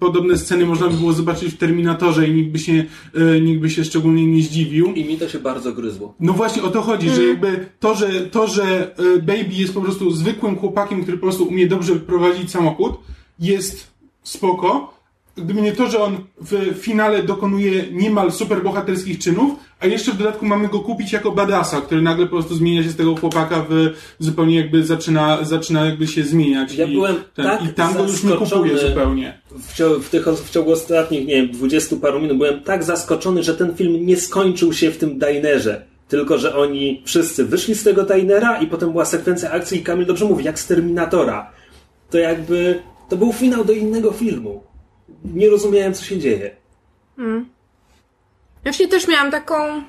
podobne 0.00 0.38
sceny 0.38 0.66
można 0.66 0.88
by 0.88 0.96
było 0.96 1.12
zobaczyć 1.12 1.54
w 1.54 1.56
Terminatorze 1.56 2.28
i 2.28 2.32
nikt 2.32 2.50
by 2.50 2.58
się, 2.58 2.84
e, 3.14 3.40
nikt 3.40 3.60
by 3.60 3.70
się 3.70 3.84
szczególnie 3.84 4.26
nie 4.26 4.42
zdziwił. 4.42 4.92
I 4.94 5.04
mi 5.04 5.18
to 5.18 5.28
się 5.28 5.38
bardzo 5.38 5.72
gryzło. 5.72 6.14
No 6.20 6.32
właśnie 6.32 6.62
o 6.62 6.70
to 6.70 6.82
chodzi, 6.82 7.06
mm. 7.06 7.16
że 7.16 7.26
jakby 7.26 7.66
to 7.80 7.94
że, 7.94 8.08
to, 8.08 8.46
że 8.46 8.94
e, 8.96 9.22
Baby 9.22 9.48
jest 9.50 9.74
po 9.74 9.80
prostu 9.80 10.10
zwykłym 10.10 10.56
chłopakiem, 10.56 11.02
który 11.02 11.16
po 11.16 11.26
prostu 11.26 11.44
umie 11.44 11.66
dobrze 11.66 11.96
prowadzić 11.96 12.50
samochód, 12.50 12.98
jest 13.38 13.90
spoko, 14.22 14.97
gdyby 15.44 15.62
nie 15.62 15.72
to, 15.72 15.90
że 15.90 16.02
on 16.02 16.16
w 16.40 16.74
finale 16.78 17.22
dokonuje 17.22 17.84
niemal 17.92 18.32
superbohaterskich 18.32 19.18
czynów, 19.18 19.52
a 19.80 19.86
jeszcze 19.86 20.12
w 20.12 20.16
dodatku 20.16 20.46
mamy 20.46 20.68
go 20.68 20.80
kupić 20.80 21.12
jako 21.12 21.32
badasa, 21.32 21.80
który 21.80 22.02
nagle 22.02 22.26
po 22.26 22.30
prostu 22.30 22.54
zmienia 22.54 22.82
się 22.82 22.88
z 22.88 22.96
tego 22.96 23.16
chłopaka 23.16 23.66
w 23.68 23.90
zupełnie 24.18 24.56
jakby 24.56 24.84
zaczyna, 24.84 25.38
zaczyna 25.42 25.86
jakby 25.86 26.06
się 26.06 26.24
zmieniać. 26.24 26.74
Ja 26.74 26.86
I, 26.86 26.94
byłem 26.94 27.16
ten, 27.34 27.44
tak 27.44 27.64
I 27.64 27.68
tam 27.68 27.94
go 27.94 28.02
już 28.02 28.24
nie 28.24 28.32
kupuje 28.32 28.78
zupełnie. 28.78 29.40
W, 29.50 29.74
ciągu, 29.74 30.00
w, 30.00 30.10
tych, 30.10 30.26
w 30.26 30.50
ciągu 30.50 30.72
ostatnich, 30.72 31.26
nie 31.26 31.34
wiem, 31.34 31.50
dwudziestu 31.50 31.96
paru 31.96 32.20
minut 32.20 32.36
byłem 32.36 32.62
tak 32.62 32.84
zaskoczony, 32.84 33.42
że 33.42 33.54
ten 33.54 33.74
film 33.74 34.06
nie 34.06 34.16
skończył 34.16 34.72
się 34.72 34.90
w 34.90 34.98
tym 34.98 35.18
dinerze. 35.18 35.86
Tylko, 36.08 36.38
że 36.38 36.56
oni 36.56 37.02
wszyscy 37.04 37.44
wyszli 37.44 37.74
z 37.74 37.84
tego 37.84 38.04
dinera 38.04 38.60
i 38.60 38.66
potem 38.66 38.90
była 38.90 39.04
sekwencja 39.04 39.50
akcji 39.50 39.78
i 39.78 39.82
Kamil 39.82 40.06
dobrze 40.06 40.24
mówi, 40.24 40.44
jak 40.44 40.58
z 40.58 40.66
Terminatora. 40.66 41.50
To 42.10 42.18
jakby, 42.18 42.82
to 43.08 43.16
był 43.16 43.32
finał 43.32 43.64
do 43.64 43.72
innego 43.72 44.12
filmu 44.12 44.67
nie 45.24 45.50
rozumiałem, 45.50 45.94
co 45.94 46.04
się 46.04 46.18
dzieje. 46.18 46.50
Ja 48.64 48.72
właśnie 48.72 48.88
też 48.88 49.08
miałam 49.08 49.30
taką. 49.30 49.82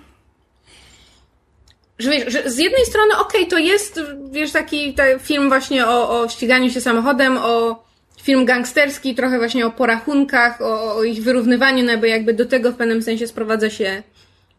Że, 1.99 2.11
wiesz, 2.11 2.33
że 2.33 2.51
z 2.51 2.57
jednej 2.57 2.85
strony, 2.85 3.13
okej, 3.13 3.41
okay, 3.41 3.49
to 3.49 3.57
jest, 3.57 4.01
wiesz, 4.31 4.51
taki, 4.51 4.95
film 5.21 5.49
właśnie 5.49 5.87
o, 5.87 6.21
o 6.21 6.29
ściganiu 6.29 6.71
się 6.71 6.81
samochodem, 6.81 7.37
o 7.37 7.83
film 8.21 8.45
gangsterski, 8.45 9.15
trochę 9.15 9.37
właśnie 9.37 9.65
o 9.65 9.71
porachunkach, 9.71 10.61
o, 10.61 10.95
o 10.95 11.03
ich 11.03 11.23
wyrównywaniu, 11.23 11.83
no 11.83 11.97
bo 11.97 12.05
jakby 12.05 12.33
do 12.33 12.45
tego 12.45 12.71
w 12.71 12.75
pewnym 12.75 13.03
sensie 13.03 13.27
sprowadza 13.27 13.69
się, 13.69 14.03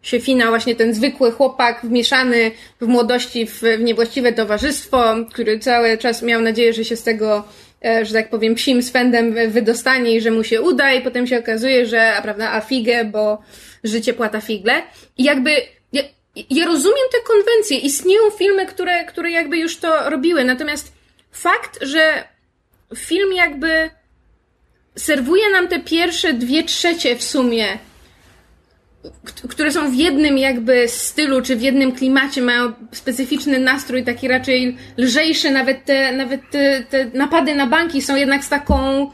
się 0.03 0.21
finał, 0.21 0.49
właśnie 0.49 0.77
ten 0.77 0.95
zwykły 0.95 1.33
chłopak 1.33 1.81
wmieszany 1.83 2.51
w 2.81 2.87
młodości 2.87 3.47
w, 3.47 3.61
w 3.61 3.81
niewłaściwe 3.81 4.33
towarzystwo, 4.33 5.15
który 5.31 5.59
cały 5.59 5.99
czas 5.99 6.23
miał 6.23 6.41
nadzieję, 6.41 6.73
że 6.73 6.85
się 6.85 6.97
z 6.97 7.03
tego 7.03 7.45
że 7.83 8.13
tak 8.13 8.31
powiem, 8.31 8.55
psim 8.55 8.83
swędem 8.83 9.51
wydostanie 9.51 10.17
i 10.17 10.21
że 10.21 10.31
mu 10.31 10.45
się 10.45 10.61
uda 10.61 10.93
i 10.93 11.03
potem 11.03 11.27
się 11.27 11.39
okazuje, 11.39 11.87
że, 11.87 12.15
a 12.15 12.23
prawda, 12.23 12.53
a 12.53 12.61
figę, 12.61 13.05
bo 13.05 13.43
życie 13.85 14.15
płata 14.15 14.41
figle. 14.41 14.83
I 15.19 15.25
jakby, 15.25 15.51
ja, 15.93 16.03
ja 16.51 16.67
rozumiem 16.67 17.07
te 17.13 17.19
konwencje, 17.21 17.79
istnieją 17.79 18.31
filmy, 18.31 18.67
które, 18.67 19.05
które 19.05 19.31
jakby 19.31 19.59
już 19.59 19.77
to 19.77 20.11
robiły, 20.11 20.45
natomiast 20.45 20.93
fakt, 21.33 21.79
że 21.83 22.25
film 22.97 23.33
jakby 23.33 23.91
serwuje 24.97 25.51
nam 25.51 25.69
te 25.69 25.81
pierwsze 25.81 26.33
dwie 26.33 26.63
trzecie 26.63 27.17
w 27.17 27.23
sumie 27.23 27.79
które 29.49 29.73
są 29.73 29.91
w 29.91 29.95
jednym 29.95 30.39
jakby 30.39 30.89
stylu, 30.89 31.43
czy 31.43 31.57
w 31.57 31.63
jednym 31.63 31.93
klimacie, 31.93 32.43
mają 32.43 32.73
specyficzny 32.93 33.59
nastrój, 33.59 34.05
taki 34.05 34.29
raczej 34.29 34.77
lżejszy, 34.99 35.51
nawet 35.51 35.85
te, 35.85 36.13
nawet 36.13 36.41
te, 36.51 36.85
te 36.91 37.11
napady 37.15 37.55
na 37.55 37.67
banki 37.67 38.03
są 38.03 38.17
jednak 38.17 38.45
z 38.45 38.49
taką 38.49 39.11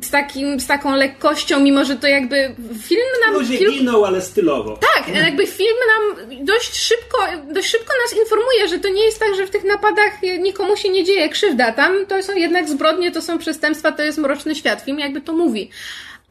z, 0.00 0.10
takim, 0.10 0.60
z 0.60 0.66
taką 0.66 0.96
lekkością, 0.96 1.60
mimo 1.60 1.84
że 1.84 1.96
to 1.96 2.06
jakby 2.06 2.54
film 2.82 3.06
nam... 3.26 3.34
Ludzie 3.34 3.58
film... 3.58 3.72
giną, 3.72 4.06
ale 4.06 4.20
stylowo. 4.22 4.78
Tak, 4.94 5.14
jakby 5.14 5.46
film 5.46 5.76
nam 5.88 6.26
dość 6.44 6.76
szybko, 6.76 7.18
dość 7.54 7.68
szybko 7.68 7.92
nas 8.04 8.20
informuje, 8.20 8.68
że 8.68 8.78
to 8.78 8.88
nie 8.88 9.04
jest 9.04 9.18
tak, 9.18 9.34
że 9.36 9.46
w 9.46 9.50
tych 9.50 9.64
napadach 9.64 10.22
nikomu 10.40 10.76
się 10.76 10.88
nie 10.88 11.04
dzieje 11.04 11.28
krzywda. 11.28 11.72
Tam 11.72 12.06
to 12.06 12.22
są 12.22 12.34
jednak 12.34 12.68
zbrodnie, 12.68 13.10
to 13.10 13.22
są 13.22 13.38
przestępstwa, 13.38 13.92
to 13.92 14.02
jest 14.02 14.18
mroczny 14.18 14.54
świat. 14.54 14.82
Film 14.82 14.98
jakby 14.98 15.20
to 15.20 15.32
mówi 15.32 15.70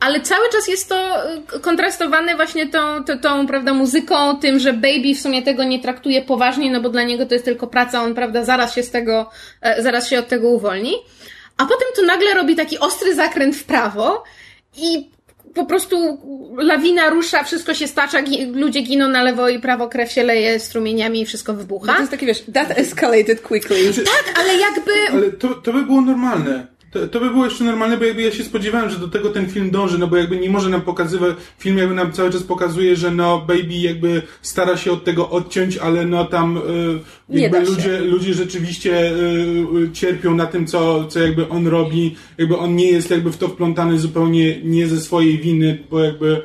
ale 0.02 0.22
cały 0.22 0.49
czas 0.49 0.68
jest 0.68 0.89
to 0.89 1.26
y, 1.56 1.60
kontrastowane 1.62 2.36
właśnie 2.36 2.68
tą, 2.68 3.04
tą, 3.04 3.20
tą, 3.20 3.47
prawda, 3.47 3.74
muzyką, 3.74 4.38
tym, 4.39 4.60
że 4.60 4.74
Baby 4.74 5.16
w 5.16 5.22
sumie 5.22 5.41
tego 5.41 5.64
nie 5.64 5.80
traktuje 5.80 6.22
poważnie, 6.22 6.72
no 6.72 6.82
bo 6.82 6.89
dla 6.89 7.04
niego 7.04 7.26
to 7.26 7.34
jest 7.34 7.45
tylko 7.45 7.68
praca, 7.68 8.04
on, 8.04 8.16
prawda, 8.16 8.43
zaraz 8.45 8.76
się 8.76 8.84
z 8.84 8.91
tego, 8.91 9.30
e, 9.62 9.84
zaraz 9.84 10.10
się 10.10 10.20
od 10.20 10.28
tego 10.28 10.49
uwolni. 10.49 10.93
a 11.58 11.66
potem 11.66 11.88
to 11.95 12.02
nagle 12.02 12.34
robi 12.34 12.56
taki 12.56 12.80
ostry 12.80 13.16
zakręt 13.16 13.56
w 13.56 13.64
prawo 13.64 14.24
i 14.78 15.10
po 15.54 15.66
prostu 15.66 16.18
lawina 16.58 17.10
rusza, 17.10 17.43
wszystko 17.43 17.74
się 17.74 17.88
stacza, 17.88 18.22
gi- 18.24 18.56
ludzie 18.56 18.82
giną 18.82 19.08
na 19.08 19.24
lewo 19.24 19.49
i 19.49 19.60
prawo, 19.60 19.88
krew 19.88 20.12
się 20.12 20.24
leje 20.24 20.60
strumieniami 20.60 21.22
i 21.22 21.26
wszystko 21.26 21.54
wybucha. 21.54 21.93
To 21.93 21.99
jest 21.99 22.12
takie, 22.12 22.26
wiesz, 22.26 22.43
that 22.54 22.78
escalated 22.80 23.41
quickly. 23.41 23.93
Tak, 23.93 24.39
ale 24.39 24.56
jakby... 24.58 24.91
Ale 25.12 25.32
to, 25.32 25.47
to 25.47 25.74
by 25.74 25.84
było 25.86 26.02
normalne. 26.02 26.68
To, 26.92 27.08
to 27.08 27.20
by 27.20 27.30
było 27.30 27.46
jeszcze 27.46 27.64
normalne, 27.64 27.98
bo 27.98 28.06
jakby 28.06 28.22
ja 28.22 28.32
się 28.32 28.44
spodziewałem, 28.44 28.89
że 28.89 29.00
do 29.00 29.08
tego 29.08 29.30
ten 29.30 29.50
film 29.50 29.72
dąży, 29.72 29.98
no 29.98 30.08
bo 30.08 30.18
jakby 30.18 30.38
nie 30.38 30.50
może 30.50 30.70
nam 30.70 30.82
pokazywać, 30.82 31.36
film 31.60 31.78
jakby 31.78 31.96
nam 31.96 32.12
cały 32.12 32.30
czas 32.32 32.44
pokazuje, 32.44 32.96
że 32.96 33.12
no 33.12 33.39
Baby 33.39 33.74
jakby 33.74 34.22
stara 34.42 34.78
się 34.78 34.92
od 34.92 35.04
tego 35.04 35.30
odciąć, 35.30 35.78
ale 35.78 36.06
no 36.06 36.26
tam 36.26 36.58
y, 36.58 36.62
jakby 37.30 37.58
ludzie, 37.76 38.00
ludzie 38.00 38.34
rzeczywiście 38.34 39.12
y, 39.12 39.16
y, 39.84 39.92
cierpią 39.94 40.36
na 40.36 40.46
tym, 40.46 40.68
co, 40.68 41.06
co 41.08 41.20
jakby 41.20 41.50
on 41.50 41.68
robi, 41.68 42.16
jakby 42.38 42.58
on 42.58 42.76
nie 42.76 42.92
jest 42.92 43.12
jakby 43.12 43.32
w 43.32 43.38
to 43.38 43.48
wplątany 43.48 44.00
zupełnie 44.00 44.62
nie 44.64 44.88
ze 44.88 45.02
swojej 45.02 45.38
winy, 45.38 45.78
bo 45.92 46.00
jakby 46.04 46.42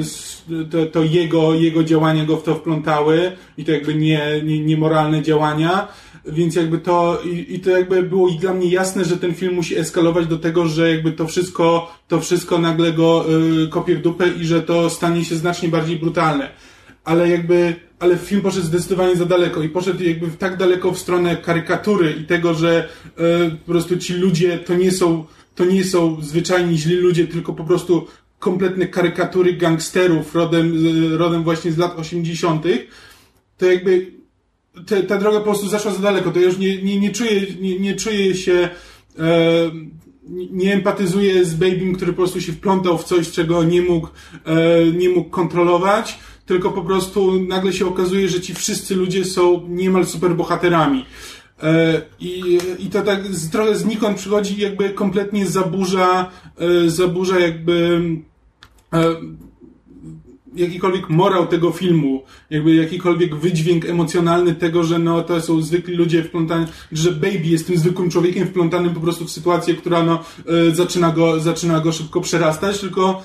s- 0.00 0.42
to, 0.70 0.86
to 0.86 1.02
jego, 1.04 1.54
jego 1.54 1.84
działania 1.84 2.24
go 2.24 2.36
w 2.36 2.42
to 2.42 2.54
wplątały 2.54 3.32
i 3.58 3.64
to 3.64 3.72
jakby 3.72 3.94
nie, 3.94 4.20
nie, 4.44 4.60
niemoralne 4.60 5.22
działania, 5.22 5.88
więc 6.26 6.54
jakby 6.54 6.78
to 6.78 7.22
i, 7.24 7.54
i 7.54 7.60
to 7.60 7.70
jakby 7.70 8.02
było 8.02 8.28
i 8.28 8.38
dla 8.38 8.54
mnie 8.54 8.70
jasne, 8.70 9.04
że 9.04 9.16
ten 9.16 9.34
film 9.34 9.54
musi 9.54 9.76
eskalować 9.76 10.26
do 10.26 10.38
tego, 10.38 10.66
że 10.66 10.90
jakby 10.90 11.12
to 11.12 11.26
wszystko, 11.26 11.92
to 12.08 12.20
wszystko 12.20 12.58
nagle 12.58 12.92
go 12.92 13.24
y, 13.64 13.68
kopie 13.68 13.96
w 13.96 14.02
dupę 14.02 14.28
i 14.28 14.44
że 14.44 14.62
to 14.62 14.90
stanie 14.90 15.24
się 15.24 15.36
znacznie 15.36 15.68
bardziej 15.68 15.96
brutalne. 15.96 16.50
Ale 17.04 17.28
jakby, 17.28 17.74
ale 17.98 18.16
film 18.16 18.42
poszedł 18.42 18.66
zdecydowanie 18.66 19.16
za 19.16 19.24
daleko 19.24 19.62
i 19.62 19.68
poszedł 19.68 20.02
jakby 20.02 20.28
tak 20.30 20.56
daleko 20.56 20.92
w 20.92 20.98
stronę 20.98 21.36
karykatury 21.36 22.12
i 22.20 22.24
tego, 22.24 22.54
że 22.54 22.88
y, 23.48 23.50
po 23.50 23.72
prostu 23.72 23.96
ci 23.96 24.14
ludzie 24.14 24.58
to 24.58 24.74
nie 24.74 24.92
są, 24.92 25.24
to 25.54 25.64
nie 25.64 25.84
są 25.84 26.22
zwyczajni 26.22 26.78
źli 26.78 26.96
ludzie, 26.96 27.26
tylko 27.26 27.52
po 27.52 27.64
prostu 27.64 28.06
kompletne 28.38 28.86
karykatury 28.86 29.52
gangsterów 29.52 30.34
rodem, 30.34 30.72
rodem 31.16 31.42
właśnie 31.42 31.72
z 31.72 31.78
lat 31.78 31.98
80., 31.98 32.64
to 33.58 33.66
jakby 33.66 34.15
te, 34.86 35.02
ta 35.02 35.18
droga 35.18 35.38
po 35.38 35.44
prostu 35.44 35.68
zaszła 35.68 35.92
za 35.92 35.98
daleko. 36.02 36.30
To 36.30 36.40
ja 36.40 36.46
już 36.46 36.58
nie, 36.58 36.82
nie, 36.82 37.00
nie 37.00 37.10
czuję, 37.10 37.40
nie, 37.60 37.78
nie 37.78 37.94
czuję 37.94 38.34
się, 38.34 38.68
e, 39.18 39.70
nie- 40.50 40.72
empatyzuję 40.74 41.44
z 41.44 41.54
Babym, 41.54 41.94
który 41.94 42.12
po 42.12 42.16
prostu 42.16 42.40
się 42.40 42.52
wplątał 42.52 42.98
w 42.98 43.04
coś, 43.04 43.30
czego 43.30 43.64
nie 43.64 43.82
mógł, 43.82 44.08
e, 44.44 44.86
nie 44.92 45.08
mógł 45.08 45.30
kontrolować, 45.30 46.18
tylko 46.46 46.70
po 46.70 46.82
prostu 46.82 47.40
nagle 47.40 47.72
się 47.72 47.86
okazuje, 47.86 48.28
że 48.28 48.40
ci 48.40 48.54
wszyscy 48.54 48.94
ludzie 48.94 49.24
są 49.24 49.68
niemal 49.68 50.06
superbohaterami. 50.06 51.04
E, 51.62 52.02
I, 52.20 52.58
I 52.78 52.86
to 52.86 53.02
tak 53.02 53.26
z, 53.26 53.50
trochę 53.50 53.76
znikąd 53.76 54.16
przychodzi 54.18 54.60
jakby 54.60 54.90
kompletnie 54.90 55.46
zaburza, 55.46 56.30
e, 56.58 56.90
zaburza 56.90 57.38
jakby 57.38 58.00
e, 58.92 59.16
jakikolwiek 60.56 61.08
morał 61.08 61.46
tego 61.46 61.72
filmu, 61.72 62.22
jakby 62.50 62.74
jakikolwiek 62.74 63.34
wydźwięk 63.34 63.84
emocjonalny 63.84 64.54
tego, 64.54 64.84
że 64.84 64.98
no 64.98 65.22
to 65.22 65.40
są 65.40 65.62
zwykli 65.62 65.96
ludzie 65.96 66.24
wplątani, 66.24 66.66
że 66.92 67.12
Baby 67.12 67.46
jest 67.46 67.66
tym 67.66 67.76
zwykłym 67.76 68.10
człowiekiem 68.10 68.48
wplątanym 68.48 68.94
po 68.94 69.00
prostu 69.00 69.24
w 69.24 69.30
sytuację, 69.30 69.74
która 69.74 70.02
no 70.02 70.24
e, 70.70 70.74
zaczyna 70.74 71.12
go, 71.12 71.40
zaczyna 71.40 71.80
go 71.80 71.92
szybko 71.92 72.20
przerastać, 72.20 72.78
tylko 72.78 73.22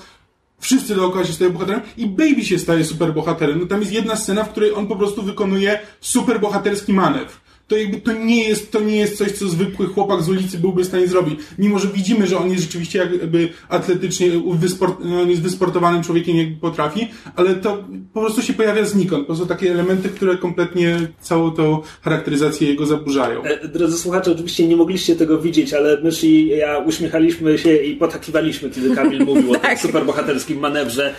wszyscy 0.60 0.94
dookoła 0.94 1.24
się 1.24 1.32
stają 1.32 1.50
bohaterem 1.50 1.80
i 1.96 2.06
Baby 2.06 2.44
się 2.44 2.58
staje 2.58 2.84
superbohaterem. 2.84 3.60
No 3.60 3.66
tam 3.66 3.80
jest 3.80 3.92
jedna 3.92 4.16
scena, 4.16 4.44
w 4.44 4.50
której 4.50 4.74
on 4.74 4.86
po 4.86 4.96
prostu 4.96 5.22
wykonuje 5.22 5.78
superbohaterski 6.00 6.92
manewr. 6.92 7.41
To 7.68 7.76
jakby 7.76 8.00
to 8.00 8.12
nie 8.12 8.48
jest, 8.48 8.72
to 8.72 8.80
nie 8.80 8.96
jest 8.96 9.18
coś, 9.18 9.32
co 9.32 9.48
zwykły 9.48 9.86
chłopak 9.86 10.22
z 10.22 10.28
ulicy 10.28 10.58
byłby 10.58 10.82
w 10.82 10.86
stanie 10.86 11.06
zrobić. 11.06 11.40
Mimo, 11.58 11.78
że 11.78 11.88
widzimy, 11.88 12.26
że 12.26 12.38
on 12.38 12.50
jest 12.50 12.62
rzeczywiście 12.62 12.98
jakby 12.98 13.48
atletycznie, 13.68 14.30
wysport, 14.54 15.00
on 15.22 15.30
jest 15.30 15.42
wysportowanym 15.42 16.02
człowiekiem, 16.02 16.36
jakby 16.36 16.60
potrafi, 16.60 17.08
ale 17.36 17.54
to 17.54 17.84
po 18.14 18.20
prostu 18.20 18.42
się 18.42 18.52
pojawia 18.52 18.84
znikąd. 18.84 19.20
Po 19.22 19.26
prostu 19.26 19.46
takie 19.46 19.70
elementy, 19.70 20.08
które 20.08 20.36
kompletnie 20.38 20.96
całą 21.20 21.50
tą 21.50 21.82
charakteryzację 22.02 22.68
jego 22.68 22.86
zaburzają. 22.86 23.42
E, 23.42 23.68
Drodzy 23.68 23.98
słuchacze, 23.98 24.32
oczywiście 24.32 24.68
nie 24.68 24.76
mogliście 24.76 25.16
tego 25.16 25.38
widzieć, 25.38 25.72
ale 25.74 26.00
mysz 26.02 26.24
i 26.24 26.46
ja 26.48 26.78
uśmiechaliśmy 26.78 27.58
się 27.58 27.76
i 27.76 27.96
potakiwaliśmy, 27.96 28.70
kiedy 28.70 28.94
Kamil 28.96 29.24
mówił 29.26 29.50
o 29.50 29.54
tym 29.54 29.62
Tak. 29.62 29.78
superbohaterskim 29.80 30.58
manewrze, 30.58 31.14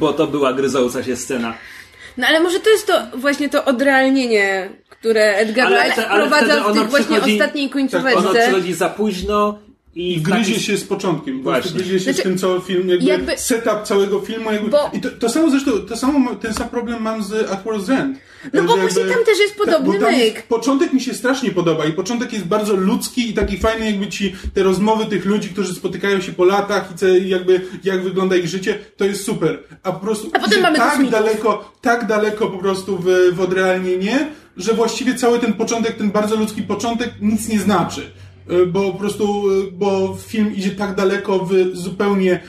bo 0.00 0.12
to 0.12 0.26
była 0.26 0.52
gryząca 0.52 1.02
się 1.02 1.16
scena. 1.16 1.54
No 2.16 2.26
ale 2.26 2.40
może 2.40 2.60
to 2.60 2.70
jest 2.70 2.86
to 2.86 3.02
właśnie 3.16 3.48
to 3.48 3.64
odrealnienie, 3.64 4.70
które 5.04 5.36
Edgar 5.36 5.66
Ale 5.66 5.80
Wright 5.80 5.96
te- 5.96 6.02
wprowadza 6.02 6.64
w 6.64 6.72
tych 6.74 6.90
właśnie 6.90 7.20
ostatniej 7.22 7.70
końcóweczce. 7.70 8.28
przychodzi 8.42 8.74
za 8.74 8.88
późno 8.88 9.58
i 9.94 10.12
I 10.12 10.20
gryzie 10.20 10.52
taki- 10.52 10.64
się 10.64 10.76
z 10.76 10.84
początkiem. 10.84 11.42
Właśnie. 11.42 11.70
Gryzie 11.72 11.98
się 11.98 12.04
Znaczy, 12.04 12.18
z 12.20 12.22
tym, 12.22 12.38
co 12.38 12.60
film, 12.60 12.88
jakby, 12.88 13.04
jakby- 13.06 13.38
setup 13.38 13.82
całego 13.82 14.20
filmu. 14.20 14.52
Jakby, 14.52 14.70
Bo- 14.70 14.90
I 14.92 15.00
to, 15.00 15.08
to 15.10 15.28
samo 15.28 15.50
zresztą, 15.50 15.70
to 15.88 15.96
samo, 15.96 16.34
ten 16.34 16.54
sam 16.54 16.68
problem 16.68 17.02
mam 17.02 17.22
z 17.24 17.32
At 17.50 17.64
World's 17.64 17.92
End. 17.92 18.18
No 18.52 18.62
bo 18.62 18.74
Że 18.76 18.80
właśnie 18.82 19.04
tam 19.04 19.24
też 19.24 19.38
jest 19.40 19.56
podobny 19.56 19.98
tak, 19.98 20.16
jest, 20.18 20.34
myk. 20.34 20.42
Początek 20.46 20.92
mi 20.92 21.00
się 21.00 21.14
strasznie 21.14 21.50
podoba 21.50 21.84
i 21.84 21.92
początek 21.92 22.32
jest 22.32 22.44
bardzo 22.44 22.76
ludzki 22.76 23.30
i 23.30 23.34
taki 23.34 23.58
fajny, 23.58 23.86
jakby 23.86 24.06
ci 24.06 24.34
te 24.54 24.62
rozmowy 24.62 25.06
tych 25.06 25.24
ludzi, 25.24 25.48
którzy 25.48 25.74
spotykają 25.74 26.20
się 26.20 26.32
po 26.32 26.44
latach 26.44 26.90
i 26.94 26.98
co, 26.98 27.06
jakby 27.06 27.60
jak 27.84 28.02
wygląda 28.02 28.36
ich 28.36 28.48
życie, 28.48 28.78
to 28.96 29.04
jest 29.04 29.24
super. 29.24 29.58
A 29.82 29.92
po 29.92 30.00
prostu 30.00 30.30
A 30.32 30.38
potem 30.38 30.62
mamy 30.62 30.78
tak 30.78 31.10
daleko, 31.10 31.72
tak 31.80 32.06
daleko 32.06 32.46
po 32.46 32.58
prostu 32.58 32.98
w, 32.98 33.06
w 33.32 33.40
odrealnienie, 33.40 34.26
że 34.56 34.74
właściwie 34.74 35.14
cały 35.14 35.38
ten 35.38 35.52
początek, 35.52 35.96
ten 35.96 36.10
bardzo 36.10 36.36
ludzki 36.36 36.62
początek 36.62 37.10
nic 37.20 37.48
nie 37.48 37.58
znaczy. 37.58 38.10
E, 38.48 38.66
Bo 38.66 38.92
po 38.92 38.98
prostu, 38.98 39.44
e, 39.50 39.70
bo 39.72 40.16
film 40.26 40.56
idzie 40.56 40.70
tak 40.70 40.94
daleko 40.94 41.38
w 41.38 41.52
zupełnie 41.72 42.40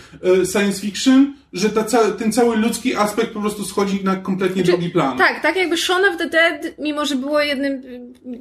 e, 0.42 0.46
science 0.46 0.82
fiction, 0.82 1.34
że 1.56 1.70
ta 1.70 1.84
ca- 1.84 2.12
ten 2.12 2.32
cały 2.32 2.56
ludzki 2.58 2.96
aspekt 2.96 3.32
po 3.34 3.42
prostu 3.42 3.66
schodzi 3.66 4.00
na 4.04 4.16
kompletnie 4.16 4.64
drugi 4.64 4.90
plan. 4.90 5.18
Tak, 5.18 5.42
tak 5.42 5.56
jakby 5.56 5.78
Shaun 5.78 6.06
of 6.06 6.18
the 6.18 6.30
Dead, 6.30 6.80
mimo 6.80 7.06
że 7.06 7.16
było 7.16 7.42
jednym 7.42 7.82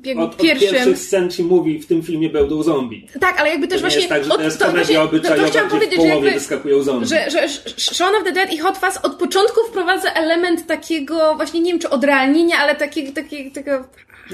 jakby 0.04 0.22
Od, 0.22 0.30
od 0.30 0.36
pierwszym... 0.36 0.70
pierwszych 0.70 0.98
scen 0.98 1.30
ci 1.30 1.44
mówi, 1.44 1.78
w 1.80 1.86
tym 1.86 2.02
filmie 2.02 2.30
będą 2.30 2.62
zombie. 2.62 3.08
Tak, 3.20 3.40
ale 3.40 3.50
jakby 3.50 3.68
też 3.68 3.80
To 3.80 3.88
nie 3.88 3.90
właśnie... 3.96 3.98
jest 4.00 4.08
tak, 4.08 4.24
że 4.24 4.30
to 4.30 4.42
jest 4.42 4.58
to, 4.58 4.70
właśnie- 4.70 4.94
to, 4.94 5.00
to 5.02 5.08
obyczajowa, 5.08 5.48
chciałam 5.48 5.68
gdzie 5.68 5.76
w 5.76 5.80
powiedzieć, 5.80 6.02
że 6.02 6.08
jakby... 6.08 6.30
wyskakują 6.30 6.82
zombie. 6.82 7.06
Że, 7.06 7.30
że 7.30 7.38
Sh- 7.48 7.94
Shaun 7.94 8.14
of 8.16 8.24
the 8.24 8.32
Dead 8.32 8.52
i 8.52 8.58
Hot 8.58 8.78
Fuzz 8.78 8.96
od 9.02 9.14
początku 9.14 9.60
wprowadza 9.68 10.12
element 10.12 10.66
takiego, 10.66 11.34
właśnie 11.36 11.60
nie 11.60 11.70
wiem 11.72 11.80
czy 11.80 11.90
odrealnienia, 11.90 12.56
ale 12.58 12.74
takiego, 12.76 13.12
takiego, 13.12 13.50
takiego 13.54 13.84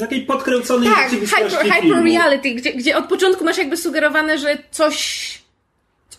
Takiej 0.01 0.23
podkręconej 0.23 0.89
tak, 0.89 1.05
rzeczywistości 1.11 1.57
hyper, 1.57 1.81
filmu. 1.81 1.95
hyper 2.03 2.05
reality, 2.13 2.51
gdzie, 2.51 2.73
gdzie 2.73 2.97
od 2.97 3.05
początku 3.05 3.45
masz 3.45 3.59
jakby 3.59 3.77
sugerowane, 3.77 4.39
że 4.39 4.59
coś, 4.71 5.39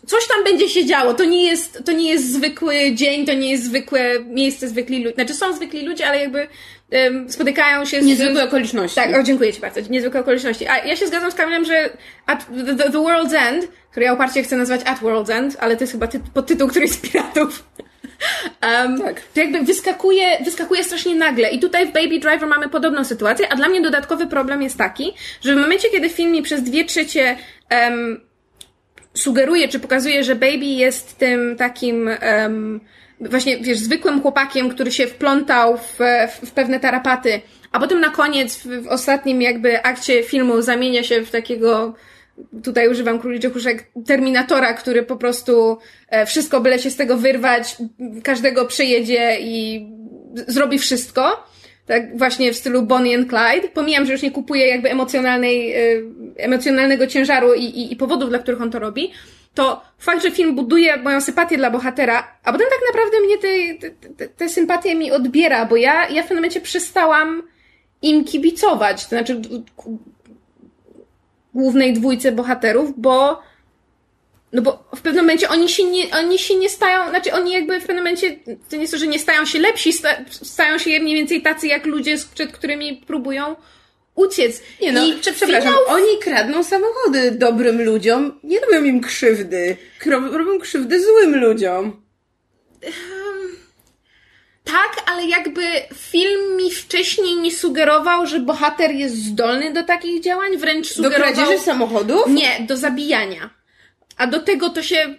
coś 0.08 0.28
tam 0.28 0.44
będzie 0.44 0.70
się 0.70 0.86
działo. 0.86 1.14
To 1.14 1.26
nie 1.26 1.46
jest, 1.46 1.84
to 1.86 1.92
nie 1.92 2.10
jest 2.10 2.34
zwykły 2.34 2.76
dzień, 2.94 3.26
to 3.26 3.34
nie 3.34 3.52
jest 3.52 3.64
zwykłe 3.64 4.20
miejsce, 4.26 4.68
zwykli 4.68 5.04
ludzie. 5.04 5.16
Znaczy 5.16 5.34
są 5.34 5.54
zwykli 5.54 5.86
ludzie, 5.86 6.08
ale 6.08 6.20
jakby 6.20 6.48
em, 6.92 7.32
spotykają 7.32 7.86
się 7.86 8.02
z... 8.02 8.06
Niezwykłe 8.06 8.44
okoliczności. 8.44 8.96
Tak, 8.96 9.16
o, 9.16 9.24
dziękuję 9.24 9.54
Ci 9.54 9.62
bardzo. 9.62 9.82
Niezwykłe 9.90 10.20
okoliczności. 10.20 10.68
A 10.68 10.78
ja 10.78 10.96
się 10.96 11.08
zgadzam 11.08 11.32
z 11.32 11.36
Kamilem, 11.36 11.66
że 11.66 11.90
at 12.26 12.46
the, 12.66 12.76
the, 12.76 12.90
World's 12.90 13.36
End, 13.36 13.68
który 13.92 14.06
ja 14.06 14.14
uparcie 14.14 14.44
chcę 14.44 14.58
nazwać 14.58 14.82
At 14.86 15.02
World's 15.02 15.32
End, 15.32 15.58
ale 15.60 15.76
to 15.76 15.84
jest 15.84 15.94
chyba 15.94 16.08
ty, 16.08 16.20
podtytuł 16.34 16.68
któryś 16.68 16.92
z 16.92 16.98
piratów. 16.98 17.64
Um, 18.84 19.02
Tak. 19.02 19.22
To 19.34 19.40
jakby 19.40 19.62
wyskakuje, 19.62 20.38
wyskakuje 20.46 20.84
strasznie 20.84 21.16
nagle. 21.16 21.50
I 21.50 21.60
tutaj 21.60 21.88
w 21.88 21.92
Baby 21.92 22.20
Driver 22.20 22.48
mamy 22.48 22.70
podobną 22.70 23.04
sytuację, 23.04 23.48
a 23.50 23.56
dla 23.56 23.70
mnie 23.70 23.82
dodatkowy 23.82 24.28
problem 24.28 24.62
jest 24.62 24.78
taki, 24.78 25.14
że 25.42 25.56
w 25.56 25.58
momencie, 25.58 25.90
kiedy 25.90 26.10
film 26.10 26.32
mi 26.32 26.42
przez 26.42 26.64
dwie 26.64 26.86
trzecie 26.86 27.38
em, 27.70 28.22
sugeruje, 29.14 29.68
czy 29.68 29.80
pokazuje, 29.80 30.24
że 30.24 30.36
Baby 30.36 30.66
jest 30.66 31.18
tym 31.18 31.56
takim 31.58 32.08
em, 32.08 32.80
właśnie, 33.20 33.58
wiesz, 33.58 33.80
zwykłym 33.80 34.22
chłopakiem, 34.22 34.70
który 34.70 34.92
się 34.92 35.08
wplątał 35.08 35.78
w, 35.78 36.00
w, 36.42 36.52
pewne 36.52 36.80
tarapaty, 36.80 37.42
a 37.72 37.80
potem 37.80 38.00
na 38.00 38.10
koniec, 38.10 38.58
w, 38.58 38.84
w 38.84 38.88
ostatnim 38.88 39.42
jakby 39.42 39.84
akcie 39.84 40.24
filmu 40.24 40.62
zamienia 40.62 41.04
się 41.04 41.22
w 41.22 41.32
takiego 41.32 41.94
tutaj 42.64 42.90
używam 42.90 43.20
króliczych 43.20 43.56
uszek, 43.56 43.92
Terminatora, 44.06 44.74
który 44.74 45.04
po 45.04 45.16
prostu 45.16 45.78
e, 46.10 46.26
wszystko 46.26 46.62
byle 46.62 46.80
się 46.80 46.90
z 46.90 46.96
tego 46.96 47.18
wyrwać, 47.18 47.78
każdego 48.24 48.66
przejedzie 48.66 49.38
i 49.40 49.88
zrobi 50.48 50.80
wszystko. 50.80 51.51
Tak 51.86 52.18
właśnie 52.18 52.54
w 52.54 52.56
stylu 52.56 52.82
Bonnie 52.82 53.18
and 53.18 53.30
Clyde. 53.30 53.68
Pomijam, 53.74 54.06
że 54.06 54.12
już 54.12 54.22
nie 54.22 54.32
kupuję 54.32 54.68
jakby 54.68 54.90
emocjonalnej, 54.90 55.74
e, 55.74 55.80
emocjonalnego 56.38 57.08
ciężaru 57.08 57.54
i, 57.54 57.64
i, 57.64 57.94
i 57.94 57.96
powodów, 57.96 58.30
dla 58.30 58.40
których 58.40 58.62
on 58.62 58.72
to 58.72 58.80
robi. 58.80 59.12
To 59.54 59.82
fakt, 59.98 60.24
że 60.24 60.32
film 60.32 60.56
buduje 60.56 60.98
moją 60.98 61.22
sympatię 61.22 61.58
dla 61.58 61.72
bohatera, 61.72 62.38
a 62.44 62.52
potem 62.52 62.68
tak 62.70 62.80
naprawdę 62.88 63.18
mnie 63.20 63.38
te, 63.38 63.90
te, 64.18 64.28
te 64.28 64.50
sympatie 64.50 64.96
mi 64.96 65.12
odbiera, 65.12 65.66
bo 65.66 65.76
ja, 65.76 66.10
ja 66.10 66.22
w 66.22 66.26
pewnym 66.26 66.38
momencie 66.38 66.62
przestałam 66.62 67.44
im 68.02 68.24
kibicować. 68.24 69.04
To 69.04 69.10
znaczy, 69.10 69.42
głównej 71.54 71.94
dwójce 71.94 72.32
bohaterów, 72.32 72.94
bo 72.98 73.42
no 74.54 74.62
bo 74.62 74.84
w 74.96 75.02
pewnym 75.02 75.24
momencie 75.24 75.50
oni 75.50 75.70
się 75.70 75.84
nie, 75.84 76.12
oni 76.12 76.40
się 76.40 76.56
nie 76.56 76.70
stają, 76.70 77.10
znaczy 77.10 77.34
oni 77.34 77.52
jakby 77.52 77.80
w 77.80 77.86
pewnym 77.86 77.98
momencie, 77.98 78.36
to 78.70 78.76
nie 78.76 78.82
jest 78.82 78.94
to, 78.94 79.00
że 79.00 79.08
nie 79.08 79.20
stają 79.20 79.46
się 79.46 79.60
lepsi, 79.60 79.94
sta, 79.94 80.10
stają 80.30 80.78
się 80.78 81.00
mniej 81.00 81.16
więcej 81.16 81.42
tacy 81.42 81.68
jak 81.68 81.86
ludzie, 81.86 82.18
przed 82.34 82.52
którymi 82.52 83.04
próbują 83.08 83.56
uciec. 84.16 84.62
Nie 84.82 84.92
no, 84.92 85.06
I 85.06 85.14
przepraszam, 85.22 85.62
finał... 85.62 85.86
oni 85.88 86.18
kradną 86.22 86.64
samochody 86.64 87.32
dobrym 87.32 87.82
ludziom, 87.82 88.40
nie 88.44 88.60
robią 88.60 88.84
im 88.84 89.02
krzywdy. 89.02 89.78
Robią 90.06 90.60
krzywdy 90.60 91.04
złym 91.04 91.36
ludziom. 91.36 92.02
Tak, 94.64 95.04
ale 95.06 95.26
jakby 95.26 95.62
film 95.94 96.58
mi 96.58 96.72
wcześniej 96.72 97.36
nie 97.36 97.52
sugerował, 97.52 98.28
że 98.28 98.40
bohater 98.40 98.92
jest 98.92 99.16
zdolny 99.16 99.74
do 99.74 99.84
takich 99.84 100.24
działań, 100.24 100.58
wręcz 100.58 100.88
Do 100.88 100.94
sugerował... 100.94 101.34
kradzieży 101.34 101.60
samochodów? 101.60 102.28
Nie, 102.28 102.66
do 102.68 102.78
zabijania. 102.78 103.61
A 104.22 104.28
do 104.28 104.40
tego 104.40 104.70
to 104.70 104.84
się... 104.84 105.16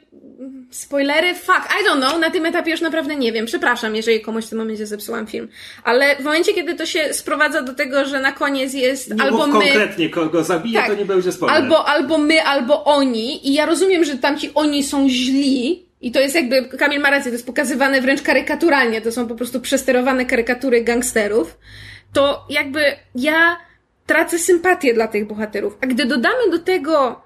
Spoilery? 0.71 1.35
Fuck, 1.35 1.69
I 1.81 1.89
don't 1.89 2.01
know. 2.01 2.21
Na 2.21 2.31
tym 2.31 2.47
etapie 2.47 2.71
już 2.71 2.81
naprawdę 2.81 3.17
nie 3.17 3.33
wiem. 3.33 3.47
Przepraszam, 3.47 3.97
jeżeli 3.97 4.21
komuś 4.21 4.45
w 4.45 4.49
tym 4.49 4.59
momencie 4.59 4.87
zepsułam 4.87 5.27
film. 5.27 5.49
Ale 5.85 6.17
w 6.17 6.25
momencie, 6.25 6.55
kiedy 6.55 6.75
to 6.75 6.87
się 6.87 7.15
sprowadza 7.15 7.63
do 7.63 7.75
tego, 7.75 8.05
że 8.05 8.21
na 8.21 8.33
koniec 8.33 8.75
jest 8.75 9.15
Nie 9.15 9.23
albo 9.23 9.47
my... 9.47 9.53
konkretnie, 9.53 10.09
kogo 10.11 10.45
zabije, 10.45 10.79
Tak. 10.79 10.89
to 10.89 10.95
nie 10.95 11.05
będzie 11.05 11.33
spoiler. 11.33 11.57
Albo, 11.63 11.89
albo 11.89 12.19
my, 12.19 12.43
albo 12.43 12.85
oni. 12.85 13.49
I 13.49 13.55
ja 13.55 13.67
rozumiem, 13.67 14.05
że 14.05 14.17
tamci 14.17 14.51
oni 14.55 14.83
są 14.85 15.09
źli. 15.09 15.87
I 16.01 16.13
to 16.13 16.21
jest 16.21 16.35
jakby, 16.35 16.65
Kamil 16.65 17.01
ma 17.01 17.11
rację, 17.11 17.31
to 17.31 17.35
jest 17.35 17.47
pokazywane 17.47 18.01
wręcz 18.01 18.23
karykaturalnie. 18.23 19.01
To 19.01 19.13
są 19.13 19.29
po 19.29 19.35
prostu 19.35 19.61
przesterowane 19.61 20.25
karykatury 20.27 20.85
gangsterów. 20.85 21.59
To 22.13 22.47
jakby 22.51 22.81
ja 23.15 23.57
tracę 24.07 24.39
sympatię 24.39 24.95
dla 24.95 25.09
tych 25.09 25.27
bohaterów. 25.27 25.79
A 25.81 25.87
gdy 25.87 26.05
dodamy 26.05 26.51
do 26.51 26.59
tego 26.59 27.23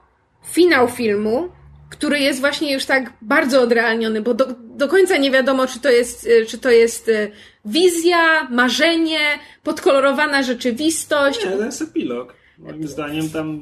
finał 0.52 0.88
filmu, 0.88 1.48
który 1.90 2.18
jest 2.18 2.40
właśnie 2.40 2.72
już 2.72 2.84
tak 2.84 3.12
bardzo 3.22 3.62
odrealniony, 3.62 4.22
bo 4.22 4.34
do, 4.34 4.46
do 4.60 4.88
końca 4.88 5.16
nie 5.16 5.30
wiadomo, 5.30 5.66
czy 5.66 5.80
to 5.80 5.90
jest, 5.90 6.28
e, 6.42 6.46
czy 6.46 6.58
to 6.58 6.70
jest 6.70 7.08
e, 7.08 7.28
wizja, 7.64 8.48
marzenie, 8.50 9.20
podkolorowana 9.62 10.42
rzeczywistość. 10.42 11.44
Nie, 11.44 11.50
to 11.50 11.64
jest 11.64 11.82
epilog. 11.82 12.34
Moim 12.58 12.88
zdaniem 12.88 13.30
tam... 13.30 13.60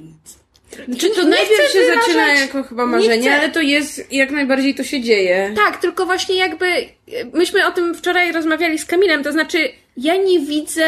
Czy 0.99 1.11
to 1.11 1.23
Nie 1.23 1.29
najpierw 1.29 1.73
się 1.73 1.79
wyrażać- 1.79 2.05
zaczyna 2.07 2.35
jako 2.35 2.63
chyba 2.63 2.85
nie 2.85 2.91
marzenie, 2.91 3.35
ale 3.35 3.49
to 3.49 3.61
jest, 3.61 4.13
jak 4.13 4.31
najbardziej 4.31 4.75
to 4.75 4.85
się 4.85 5.01
dzieje. 5.01 5.53
Tak, 5.57 5.81
tylko 5.81 6.07
właśnie 6.07 6.37
jakby 6.37 6.67
e, 6.67 6.87
myśmy 7.33 7.67
o 7.67 7.71
tym 7.71 7.95
wczoraj 7.95 8.33
rozmawiali 8.33 8.79
z 8.79 8.85
Kamilem, 8.85 9.23
to 9.25 9.33
znaczy 9.33 9.59
ja 9.97 10.17
nie 10.17 10.41
widzę 10.41 10.87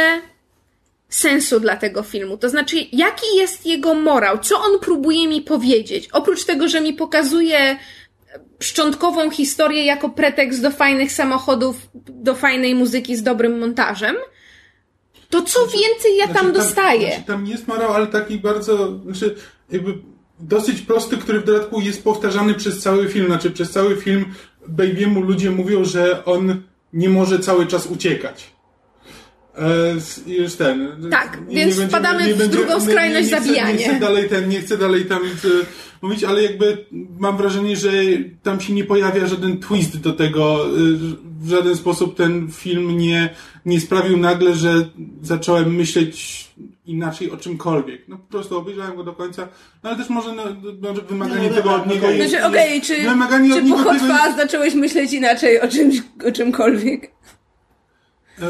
sensu 1.09 1.61
dla 1.61 1.77
tego 1.77 2.03
filmu. 2.03 2.39
To 2.39 2.49
znaczy, 2.49 2.77
jaki 2.93 3.27
jest 3.37 3.67
jego 3.67 3.95
morał? 3.95 4.39
Co 4.39 4.61
on 4.61 4.81
próbuje 4.81 5.29
mi 5.29 5.43
powiedzieć? 5.43 6.09
Oprócz 6.13 6.45
tego, 6.45 6.69
że 6.69 6.81
mi 6.81 6.93
pokazuje 6.93 7.77
szczątkową 8.61 9.31
historię 9.31 9.85
jako 9.85 10.09
pretekst 10.09 10.63
do 10.63 10.71
fajnych 10.71 11.13
samochodów, 11.13 11.77
do 11.95 12.35
fajnej 12.35 12.75
muzyki 12.75 13.17
z 13.17 13.23
dobrym 13.23 13.59
montażem, 13.59 14.17
to 15.31 15.43
co 15.43 15.61
więcej 15.61 16.17
ja 16.17 16.27
tam 16.27 16.35
Znaczy, 16.35 16.53
dostaję? 16.53 17.09
Znaczy, 17.09 17.27
tam 17.27 17.47
jest 17.47 17.69
morał, 17.69 17.93
ale 17.93 18.07
taki 18.07 18.39
bardzo, 18.39 18.99
znaczy, 18.99 19.37
jakby 19.71 19.95
dosyć 20.41 20.81
prosty, 20.81 21.17
który 21.17 21.41
w 21.41 21.45
dodatku 21.45 21.81
jest 21.81 22.05
powtarzany 22.05 22.55
przez 22.55 22.81
cały 22.83 23.09
film. 23.09 23.27
Znaczy, 23.27 23.51
przez 23.51 23.71
cały 23.71 23.97
film 23.97 24.25
Baby'emu 24.69 25.23
ludzie 25.23 25.51
mówią, 25.51 25.85
że 25.85 26.25
on 26.25 26.63
nie 26.93 27.09
może 27.09 27.39
cały 27.39 27.67
czas 27.67 27.87
uciekać. 27.87 28.56
E, 29.59 30.33
już 30.33 30.55
ten. 30.55 30.89
Tak, 31.11 31.39
więc 31.49 31.81
wpadamy 31.81 32.35
w 32.35 32.49
drugą 32.49 32.81
skrajność 32.81 33.31
nie, 33.31 33.37
nie, 33.37 33.41
zabijanie. 33.41 33.75
Nie 33.79 33.85
chcę 33.85 34.01
dalej 34.01 34.29
ten, 34.29 34.49
nie 34.49 34.61
chcę 34.61 34.77
dalej 34.79 35.05
tam 35.05 35.23
e, 35.23 35.29
mówić, 36.03 36.25
ale 36.25 36.43
jakby 36.43 36.85
mam 37.19 37.37
wrażenie, 37.37 37.77
że 37.77 37.91
tam 38.43 38.61
się 38.61 38.73
nie 38.73 38.85
pojawia 38.85 39.27
żaden 39.27 39.59
twist 39.59 40.01
do 40.01 40.13
tego. 40.13 40.67
e, 40.67 40.69
W 41.41 41.49
żaden 41.51 41.77
sposób 41.77 42.17
ten 42.17 42.51
film 42.53 42.99
nie, 42.99 43.29
nie 43.67 43.81
sprawił 43.81 44.17
nagle, 44.17 44.55
że 44.55 44.89
zacząłem 45.23 45.75
myśleć 45.75 46.47
inaczej 46.87 47.31
o 47.31 47.37
czymkolwiek. 47.37 48.09
No 48.09 48.17
po 48.19 48.31
prostu 48.31 48.59
obejrzałem 48.59 48.97
go 48.97 49.05
do 49.05 49.13
końca, 49.13 49.49
no 49.83 49.91
ale 49.91 49.99
też 49.99 50.09
może 50.09 50.33
no, 50.35 50.43
może 50.89 51.03
wymaganie 51.03 51.49
No, 51.49 51.55
tego 51.55 51.71
dobra, 51.71 51.83
od 51.83 51.87
niego 51.87 52.07
okej. 52.07 52.19
jest, 52.19 52.31
Znaczy, 52.31 52.47
okej, 52.47 52.81
czy, 52.81 52.97
wymaganie 53.03 53.49
czy 53.51 53.59
od 53.59 53.65
niego 53.65 53.77
po 53.77 53.83
Hot 53.85 53.99
tego 53.99 54.15
zacząłeś 54.37 54.75
myśleć 54.75 55.13
inaczej 55.13 55.61
o 55.61 55.69
czymś, 55.69 56.03
o 56.29 56.33
czymkolwiek? 56.33 57.11
E, 58.43 58.47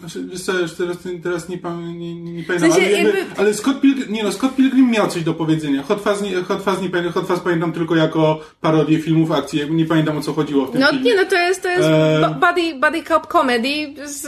znaczy, 0.00 0.24
wiesz 0.30 0.42
co, 0.42 0.58
już 0.58 0.72
teraz, 0.74 0.96
teraz 1.22 1.48
nie, 1.48 1.58
nie, 1.96 2.14
nie, 2.14 2.32
nie 2.32 2.42
pamiętam, 2.44 2.72
sensie 2.72 2.86
ale, 2.86 2.96
jakby, 3.02 3.18
jakby- 3.18 3.40
ale 3.40 3.54
Scott 3.54 3.80
Pilgrim, 3.80 4.12
nie 4.12 4.22
no, 4.24 4.32
Scott 4.32 4.56
Pilgrim 4.56 4.90
miał 4.90 5.08
coś 5.08 5.22
do 5.24 5.34
powiedzenia. 5.34 5.82
Hot 5.82 6.00
Fuzz 6.02 6.20
nie, 6.22 6.34
Hot 6.42 6.62
Fuzz 6.62 6.80
nie, 6.82 6.90
pamiętam, 6.90 7.12
Hot 7.12 7.26
Fuzz 7.26 7.40
pamiętam 7.40 7.72
tylko 7.72 7.96
jako 7.96 8.40
parodię 8.60 8.98
filmów 8.98 9.30
akcji, 9.32 9.58
jakby 9.58 9.74
nie 9.74 9.84
pamiętam 9.86 10.18
o 10.18 10.20
co 10.20 10.32
chodziło 10.32 10.66
w 10.66 10.70
tym 10.70 10.80
No 10.80 10.88
filmie. 10.90 11.04
nie, 11.04 11.16
no 11.16 11.24
to 11.24 11.36
jest, 11.36 11.62
to 11.62 11.68
jest 11.68 11.88
bu- 12.28 12.46
buddy, 12.46 12.74
buddy 12.80 13.02
cop 13.08 13.26
comedy 13.32 13.68
z 14.04 14.26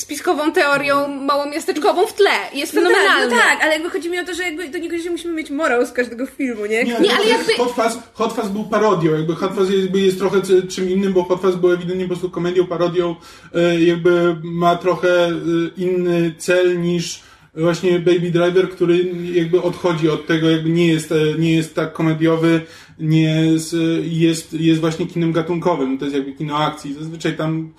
spiskową 0.00 0.52
teorią 0.52 1.08
małomiasteczkową 1.08 2.06
w 2.06 2.12
tle. 2.14 2.30
Jest 2.54 2.74
No 2.74 2.80
tak, 2.80 2.90
fenomenalny. 2.90 3.34
no 3.36 3.42
tak, 3.42 3.58
ale 3.62 3.72
jakby 3.72 3.90
chodzi 3.90 4.10
mi 4.10 4.18
o 4.18 4.24
to, 4.24 4.34
że 4.34 4.42
jakby 4.42 4.68
do 4.68 4.78
niekoniecznie 4.78 5.10
musimy 5.10 5.34
mieć 5.34 5.50
morał 5.50 5.86
z 5.86 5.92
każdego 5.92 6.26
filmu, 6.26 6.66
nie? 6.66 6.84
Nie, 6.84 7.00
Nie, 7.00 7.14
ale 7.16 7.26
jakby- 7.28 7.54
Hot 7.54 7.70
Fuzz, 7.72 7.98
Hot 8.12 8.32
Fuzz 8.32 8.48
był 8.48 8.64
parodią, 8.64 9.12
jakby 9.12 9.34
Hot 9.34 9.54
Fuzz 9.54 9.70
jakby 9.70 10.00
jest 10.00 10.18
trochę 10.18 10.40
czym 10.68 10.90
innym, 10.90 11.12
bo 11.12 11.24
Hot 11.24 11.40
Fuzz 11.40 11.54
był 11.56 11.72
ewidentnie 11.72 12.04
po 12.04 12.08
prostu 12.08 12.30
komedią, 12.30 12.66
parodią, 12.66 13.16
e, 13.54 13.80
jakby 13.80 14.39
ma 14.44 14.76
trochę 14.76 15.26
e, 15.26 15.32
inny 15.76 16.34
cel 16.38 16.80
niż 16.80 17.22
właśnie 17.54 17.98
Baby 17.98 18.30
Driver, 18.30 18.70
który 18.70 19.14
jakby 19.32 19.62
odchodzi 19.62 20.10
od 20.10 20.26
tego, 20.26 20.50
jakby 20.50 20.70
nie 20.70 20.88
jest, 20.88 21.12
e, 21.12 21.38
nie 21.38 21.54
jest 21.54 21.74
tak 21.74 21.92
komediowy, 21.92 22.60
nie 22.98 23.46
jest, 23.46 23.74
e, 23.74 23.76
jest, 24.02 24.52
jest 24.52 24.80
właśnie 24.80 25.06
kinem 25.06 25.32
gatunkowym, 25.32 25.98
to 25.98 26.04
jest 26.04 26.16
jakby 26.16 26.32
kino 26.32 26.56
akcji. 26.56 26.94
Zazwyczaj 26.94 27.36
tam 27.36 27.72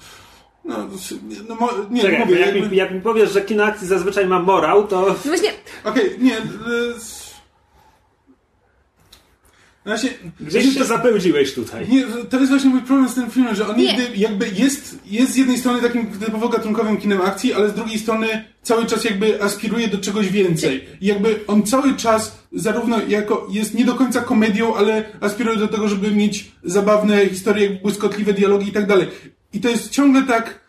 no, 0.65 0.77
no 1.49 1.69
nie, 1.91 2.01
Czekaj, 2.01 2.19
mówię, 2.19 2.39
jak, 2.39 2.55
jakby, 2.55 2.69
mi, 2.69 2.77
jak 2.77 2.93
mi 2.93 3.01
powiesz, 3.01 3.33
że 3.33 3.41
kino 3.41 3.63
akcji 3.63 3.87
zazwyczaj 3.87 4.27
ma 4.27 4.39
morał, 4.39 4.87
to... 4.87 5.01
No 5.01 5.15
właśnie, 5.23 5.49
okej, 5.83 6.15
nie, 6.19 6.37
e, 6.37 6.41
s- 9.85 10.01
Znaczy, 10.01 10.15
Gdzieś 10.39 10.77
to 10.77 10.85
zapełdziłeś 10.85 11.53
tutaj. 11.53 11.87
Nie, 11.89 12.03
to 12.29 12.37
jest 12.39 12.49
właśnie 12.51 12.69
mój 12.69 12.81
problem 12.81 13.09
z 13.09 13.13
tym 13.15 13.31
filmem, 13.31 13.55
że 13.55 13.67
on 13.67 13.77
Nie. 13.77 13.85
jakby, 13.85 14.17
jakby 14.17 14.49
jest, 14.49 14.99
jest 15.05 15.31
z 15.31 15.35
jednej 15.35 15.57
strony 15.57 15.81
takim 15.81 16.07
typowo 16.07 16.49
gatunkowym 16.49 16.97
kinem 16.97 17.21
akcji, 17.21 17.53
ale 17.53 17.69
z 17.69 17.73
drugiej 17.73 17.99
strony 17.99 18.27
cały 18.63 18.85
czas 18.85 19.03
jakby 19.03 19.43
aspiruje 19.43 19.87
do 19.87 19.97
czegoś 19.97 20.29
więcej. 20.29 20.85
I 21.01 21.05
jakby 21.05 21.39
on 21.47 21.63
cały 21.63 21.95
czas 21.95 22.39
zarówno 22.53 22.97
jako 23.07 23.47
jest 23.51 23.73
nie 23.73 23.85
do 23.85 23.95
końca 23.95 24.21
komedią, 24.21 24.75
ale 24.75 25.03
aspiruje 25.21 25.57
do 25.57 25.67
tego, 25.67 25.87
żeby 25.87 26.11
mieć 26.11 26.51
zabawne 26.63 27.25
historie, 27.29 27.69
błyskotliwe 27.69 28.33
dialogi 28.33 28.69
i 28.69 28.71
tak 28.71 28.87
dalej. 28.87 29.07
I 29.53 29.59
to 29.61 29.69
jest 29.69 29.89
ciągle 29.89 30.23
tak, 30.23 30.59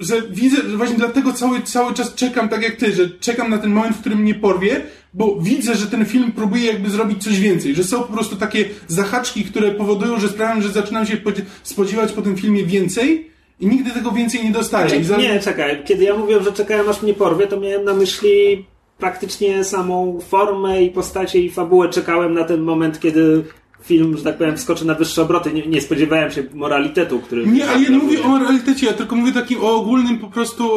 że 0.00 0.22
widzę, 0.30 0.56
że 0.70 0.76
właśnie 0.76 0.96
dlatego 0.96 1.32
cały, 1.32 1.62
cały 1.62 1.94
czas 1.94 2.14
czekam 2.14 2.48
tak 2.48 2.62
jak 2.62 2.76
ty, 2.76 2.92
że 2.92 3.10
czekam 3.10 3.50
na 3.50 3.58
ten 3.58 3.70
moment, 3.72 3.96
w 3.96 4.00
którym 4.00 4.18
mnie 4.18 4.34
porwie, 4.34 4.82
bo 5.16 5.36
widzę, 5.40 5.74
że 5.74 5.86
ten 5.86 6.04
film 6.04 6.32
próbuje 6.32 6.64
jakby 6.66 6.90
zrobić 6.90 7.24
coś 7.24 7.40
więcej, 7.40 7.74
że 7.74 7.84
są 7.84 8.02
po 8.02 8.12
prostu 8.12 8.36
takie 8.36 8.64
zahaczki, 8.88 9.44
które 9.44 9.70
powodują, 9.70 10.20
że 10.20 10.28
sprawiają, 10.28 10.62
że 10.62 10.68
zaczynam 10.68 11.06
się 11.06 11.16
podzie- 11.16 11.42
spodziewać 11.62 12.12
po 12.12 12.22
tym 12.22 12.36
filmie 12.36 12.64
więcej 12.64 13.30
i 13.60 13.66
nigdy 13.66 13.90
tego 13.90 14.12
więcej 14.12 14.44
nie 14.44 14.50
dostaję. 14.52 15.04
Za- 15.04 15.16
Nie, 15.16 15.40
czekaj. 15.40 15.82
Kiedy 15.84 16.04
ja 16.04 16.16
mówiłem, 16.16 16.44
że 16.44 16.52
czekałem 16.52 16.88
aż 16.88 17.02
mnie 17.02 17.14
porwie, 17.14 17.46
to 17.46 17.60
miałem 17.60 17.84
na 17.84 17.94
myśli 17.94 18.64
praktycznie 18.98 19.64
samą 19.64 20.20
formę 20.28 20.82
i 20.82 20.90
postacie 20.90 21.40
i 21.40 21.50
fabułę. 21.50 21.88
Czekałem 21.88 22.34
na 22.34 22.44
ten 22.44 22.60
moment, 22.60 23.00
kiedy 23.00 23.44
film, 23.84 24.16
że 24.16 24.24
tak 24.24 24.38
powiem, 24.38 24.56
wskoczy 24.56 24.86
na 24.86 24.94
wyższe 24.94 25.22
obroty. 25.22 25.52
Nie, 25.52 25.66
nie 25.66 25.80
spodziewałem 25.80 26.30
się 26.30 26.42
moralitetu, 26.54 27.18
który... 27.20 27.46
Nie, 27.46 27.68
ale 27.68 27.82
ja 27.82 27.90
nie 27.90 27.98
mówię 27.98 28.22
o 28.22 28.28
moralitecie, 28.28 28.86
ja 28.86 28.92
tylko 28.92 29.16
mówię 29.16 29.32
takim 29.32 29.60
o 29.60 29.74
ogólnym 29.76 30.18
po 30.18 30.26
prostu, 30.26 30.70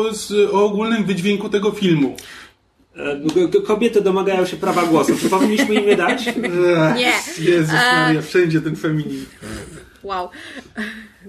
o 0.52 0.66
ogólnym 0.66 1.04
wydźwięku 1.04 1.50
tego 1.50 1.72
filmu. 1.72 2.16
E, 2.96 3.62
Kobiety 3.68 4.02
domagają 4.02 4.46
się 4.46 4.58
prawa 4.58 4.84
głosu. 4.84 5.18
Czy 5.22 5.30
powinniśmy 5.30 5.76
im 5.76 5.88
je 5.88 5.96
dać? 5.96 6.26
Nie. 6.96 7.14
Jezus 7.40 7.74
Maria, 7.74 8.22
wszędzie 8.22 8.62
ten 8.62 8.76
feminizm. 8.76 9.26
Wow. 10.04 10.30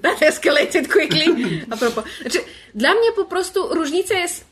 That 0.03 0.23
escalated 0.23 0.93
quickly. 0.93 1.27
A 1.71 1.77
propos. 1.77 2.05
Znaczy, 2.21 2.39
dla 2.75 2.95
mnie 2.95 3.13
po 3.17 3.25
prostu 3.25 3.75
różnica 3.75 4.15
jest, 4.15 4.45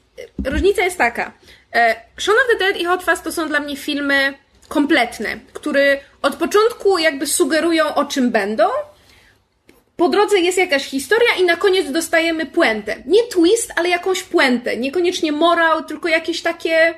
różnica 0.45 0.83
jest 0.85 0.99
taka. 0.99 1.33
E, 1.75 1.97
Shaun 2.19 2.39
of 2.39 2.59
the 2.59 2.65
Dead 2.65 2.81
i 2.81 2.85
Hot 2.85 3.03
Fuzz 3.03 3.21
to 3.21 3.33
są 3.33 3.49
dla 3.49 3.61
mnie 3.61 3.77
filmy 3.77 4.35
kompletne, 4.69 5.41
które 5.53 6.01
od 6.23 6.37
początku 6.37 6.99
jakby 6.99 7.27
sugerują 7.27 7.95
o 7.95 8.05
czym 8.05 8.31
będą. 8.31 8.65
Po 9.99 10.09
drodze 10.09 10.39
jest 10.39 10.59
jakaś 10.59 10.85
historia 10.85 11.29
i 11.41 11.45
na 11.45 11.57
koniec 11.57 11.91
dostajemy 11.91 12.47
puentę. 12.47 12.97
Nie 13.07 13.23
twist, 13.23 13.73
ale 13.77 13.89
jakąś 13.89 14.23
puentę. 14.23 14.77
Niekoniecznie 14.77 15.33
morał, 15.33 15.85
tylko 15.85 16.09
jakieś 16.09 16.43
takie 16.43 16.95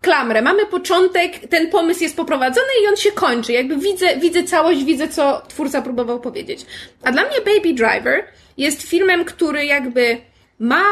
klamrę. 0.00 0.42
Mamy 0.42 0.66
początek, 0.66 1.32
ten 1.50 1.70
pomysł 1.70 2.02
jest 2.02 2.16
poprowadzony 2.16 2.66
i 2.84 2.88
on 2.88 2.96
się 2.96 3.12
kończy. 3.12 3.52
Jakby 3.52 3.76
widzę, 3.76 4.16
widzę 4.16 4.42
całość, 4.42 4.84
widzę, 4.84 5.08
co 5.08 5.42
twórca 5.48 5.82
próbował 5.82 6.20
powiedzieć. 6.20 6.66
A 7.02 7.12
dla 7.12 7.22
mnie 7.22 7.36
Baby 7.38 7.74
Driver 7.74 8.24
jest 8.58 8.82
filmem, 8.82 9.24
który 9.24 9.64
jakby 9.64 10.18
ma 10.58 10.84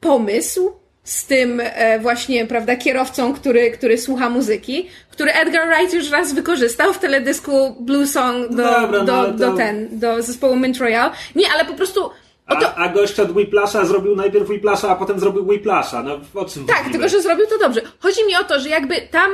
pomysł 0.00 0.72
z 1.04 1.26
tym 1.26 1.62
e, 1.64 1.98
właśnie, 1.98 2.46
prawda, 2.46 2.76
kierowcą, 2.76 3.34
który, 3.34 3.70
który 3.70 3.98
słucha 3.98 4.30
muzyki, 4.30 4.88
który 5.16 5.32
Edgar 5.32 5.68
Wright 5.68 5.94
już 5.94 6.10
raz 6.10 6.34
wykorzystał 6.34 6.92
w 6.92 6.98
teledysku 6.98 7.76
Blue 7.80 8.06
Song 8.06 8.48
do, 8.50 8.56
Dobra, 8.56 8.98
no 8.98 9.04
do, 9.04 9.18
ale 9.18 9.32
to- 9.32 9.38
do 9.38 9.52
ten, 9.56 9.98
do 9.98 10.22
zespołu 10.22 10.56
Mint 10.56 10.78
Royale. 10.78 11.12
Nie, 11.34 11.52
ale 11.52 11.64
po 11.64 11.74
prostu 11.74 12.10
A, 12.46 12.74
a 12.74 12.88
gość 12.88 13.20
od 13.20 13.30
Whiplasha 13.36 13.84
zrobił 13.84 14.16
najpierw 14.16 14.48
Whiplasha, 14.48 14.88
a 14.90 14.96
potem 14.96 15.20
zrobił 15.20 15.48
Whiplasha. 15.48 16.02
No 16.02 16.20
o 16.34 16.44
czym 16.44 16.66
Tak, 16.66 16.84
tylko 16.92 17.08
że 17.08 17.22
zrobił 17.22 17.46
to 17.46 17.58
dobrze. 17.58 17.80
Chodzi 18.00 18.26
mi 18.26 18.36
o 18.36 18.44
to, 18.44 18.60
że 18.60 18.68
jakby 18.68 18.94
tam 19.10 19.30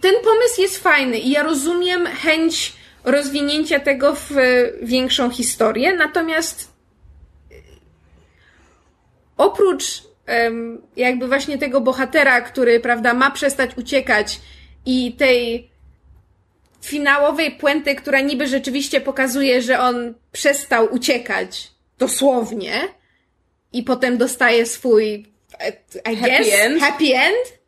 ten 0.00 0.14
pomysł 0.24 0.60
jest 0.62 0.82
fajny 0.82 1.18
i 1.18 1.30
ja 1.30 1.42
rozumiem 1.42 2.06
chęć 2.06 2.72
rozwinięcia 3.04 3.80
tego 3.80 4.14
w 4.14 4.30
większą 4.82 5.30
historię, 5.30 5.96
natomiast 5.96 6.72
e, 7.50 7.54
oprócz 9.36 10.06
jakby 10.96 11.28
właśnie 11.28 11.58
tego 11.58 11.80
bohatera, 11.80 12.40
który, 12.40 12.80
prawda, 12.80 13.14
ma 13.14 13.30
przestać 13.30 13.70
uciekać 13.76 14.40
i 14.86 15.12
tej 15.12 15.70
finałowej 16.82 17.50
puenty, 17.50 17.94
która 17.94 18.20
niby 18.20 18.46
rzeczywiście 18.46 19.00
pokazuje, 19.00 19.62
że 19.62 19.80
on 19.80 20.14
przestał 20.32 20.94
uciekać 20.94 21.70
dosłownie 21.98 22.80
i 23.72 23.82
potem 23.82 24.18
dostaje 24.18 24.66
swój 24.66 25.26
I 26.12 26.16
Happy 26.16 26.30
guess, 26.44 26.54
end. 26.54 26.80
happy 26.80 27.14
end. 27.14 27.58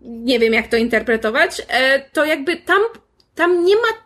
Nie 0.00 0.38
wiem, 0.38 0.52
jak 0.52 0.68
to 0.68 0.76
interpretować. 0.76 1.62
E, 1.68 2.00
To 2.10 2.24
jakby 2.24 2.56
tam, 2.56 2.80
tam 3.34 3.64
nie 3.64 3.76
ma 3.76 4.05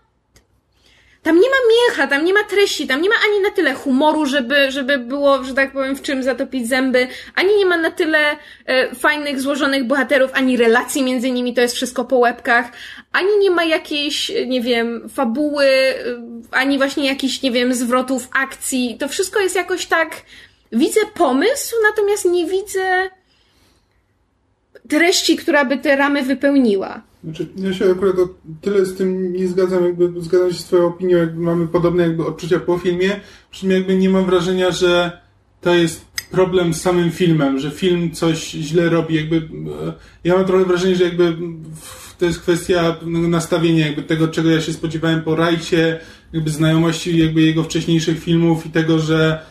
tam 1.23 1.41
nie 1.41 1.49
ma 1.51 1.57
mięcha, 1.71 2.07
tam 2.07 2.25
nie 2.25 2.35
ma 2.35 2.45
treści, 2.45 2.87
tam 2.87 3.03
nie 3.03 3.09
ma 3.09 3.15
ani 3.29 3.41
na 3.41 3.51
tyle 3.51 3.75
humoru, 3.75 4.27
żeby, 4.27 4.71
żeby 4.71 4.99
było, 4.99 5.45
że 5.45 5.55
tak 5.55 5.73
powiem, 5.73 5.97
w 5.97 6.03
czym 6.03 6.23
zatopić 6.23 6.69
zęby, 6.69 7.09
ani 7.35 7.57
nie 7.57 7.67
ma 7.67 7.77
na 7.77 7.91
tyle 7.91 8.19
e, 8.67 8.95
fajnych, 8.95 9.41
złożonych 9.41 9.85
bohaterów, 9.85 10.31
ani 10.35 10.57
relacji 10.57 11.03
między 11.03 11.31
nimi, 11.31 11.55
to 11.55 11.61
jest 11.61 11.75
wszystko 11.75 12.05
po 12.05 12.17
łebkach, 12.17 12.73
ani 13.13 13.39
nie 13.39 13.51
ma 13.51 13.65
jakiejś, 13.65 14.33
nie 14.47 14.61
wiem, 14.61 15.09
fabuły, 15.09 15.67
e, 15.67 15.95
ani 16.51 16.79
właśnie 16.79 17.07
jakichś, 17.07 17.43
nie 17.43 17.51
wiem, 17.51 17.75
zwrotów 17.75 18.29
akcji. 18.33 18.97
To 19.01 19.09
wszystko 19.09 19.41
jest 19.41 19.57
jakoś 19.57 19.87
tak. 19.87 20.11
Widzę 20.73 21.01
pomysł, 21.15 21.77
natomiast 21.91 22.25
nie 22.25 22.47
widzę 22.47 23.11
treści, 24.89 25.37
która 25.37 25.65
by 25.65 25.79
te 25.79 25.97
ramy 25.97 26.23
wypełniła. 26.23 27.10
Znaczy, 27.25 27.47
ja 27.57 27.75
się 27.75 27.91
akurat 27.91 28.19
o 28.19 28.29
tyle 28.61 28.87
z 28.87 28.97
tym 28.97 29.33
nie 29.33 29.49
zgadzam, 29.49 29.85
jakby 29.85 30.21
zgadzam 30.21 30.53
się 30.53 30.59
z 30.59 30.65
twoją 30.65 30.87
opinią, 30.87 31.19
jakby 31.19 31.41
mamy 31.41 31.69
podobne 31.69 32.03
jakby 32.03 32.27
odczucia 32.27 32.61
po 32.61 32.79
filmie, 32.79 33.21
przy 33.51 33.61
czym 33.61 33.71
jakby 33.71 33.97
nie 33.97 34.11
mam 34.11 34.25
wrażenia, 34.25 34.71
że 34.71 35.21
to 35.61 35.75
jest 35.75 36.05
problem 36.31 36.75
z 36.75 36.81
samym 36.81 37.11
filmem, 37.11 37.59
że 37.59 37.71
film 37.71 38.11
coś 38.11 38.51
źle 38.51 38.89
robi, 38.89 39.15
jakby 39.15 39.37
e, 39.37 39.93
ja 40.25 40.35
mam 40.35 40.45
trochę 40.45 40.65
wrażenie, 40.65 40.97
że 40.97 41.05
jakby 41.05 41.37
to 42.19 42.25
jest 42.25 42.41
kwestia 42.41 42.97
nastawienia 43.07 43.87
jakby 43.87 44.03
tego, 44.03 44.29
czego 44.29 44.51
ja 44.51 44.61
się 44.61 44.73
spodziewałem 44.73 45.23
po 45.23 45.37
Rajcie, 45.37 46.01
jakby 46.33 46.51
znajomości 46.51 47.19
jakby 47.19 47.43
jego 47.43 47.63
wcześniejszych 47.63 48.21
filmów 48.21 48.67
i 48.67 48.71
tego, 48.71 48.99
że 48.99 49.43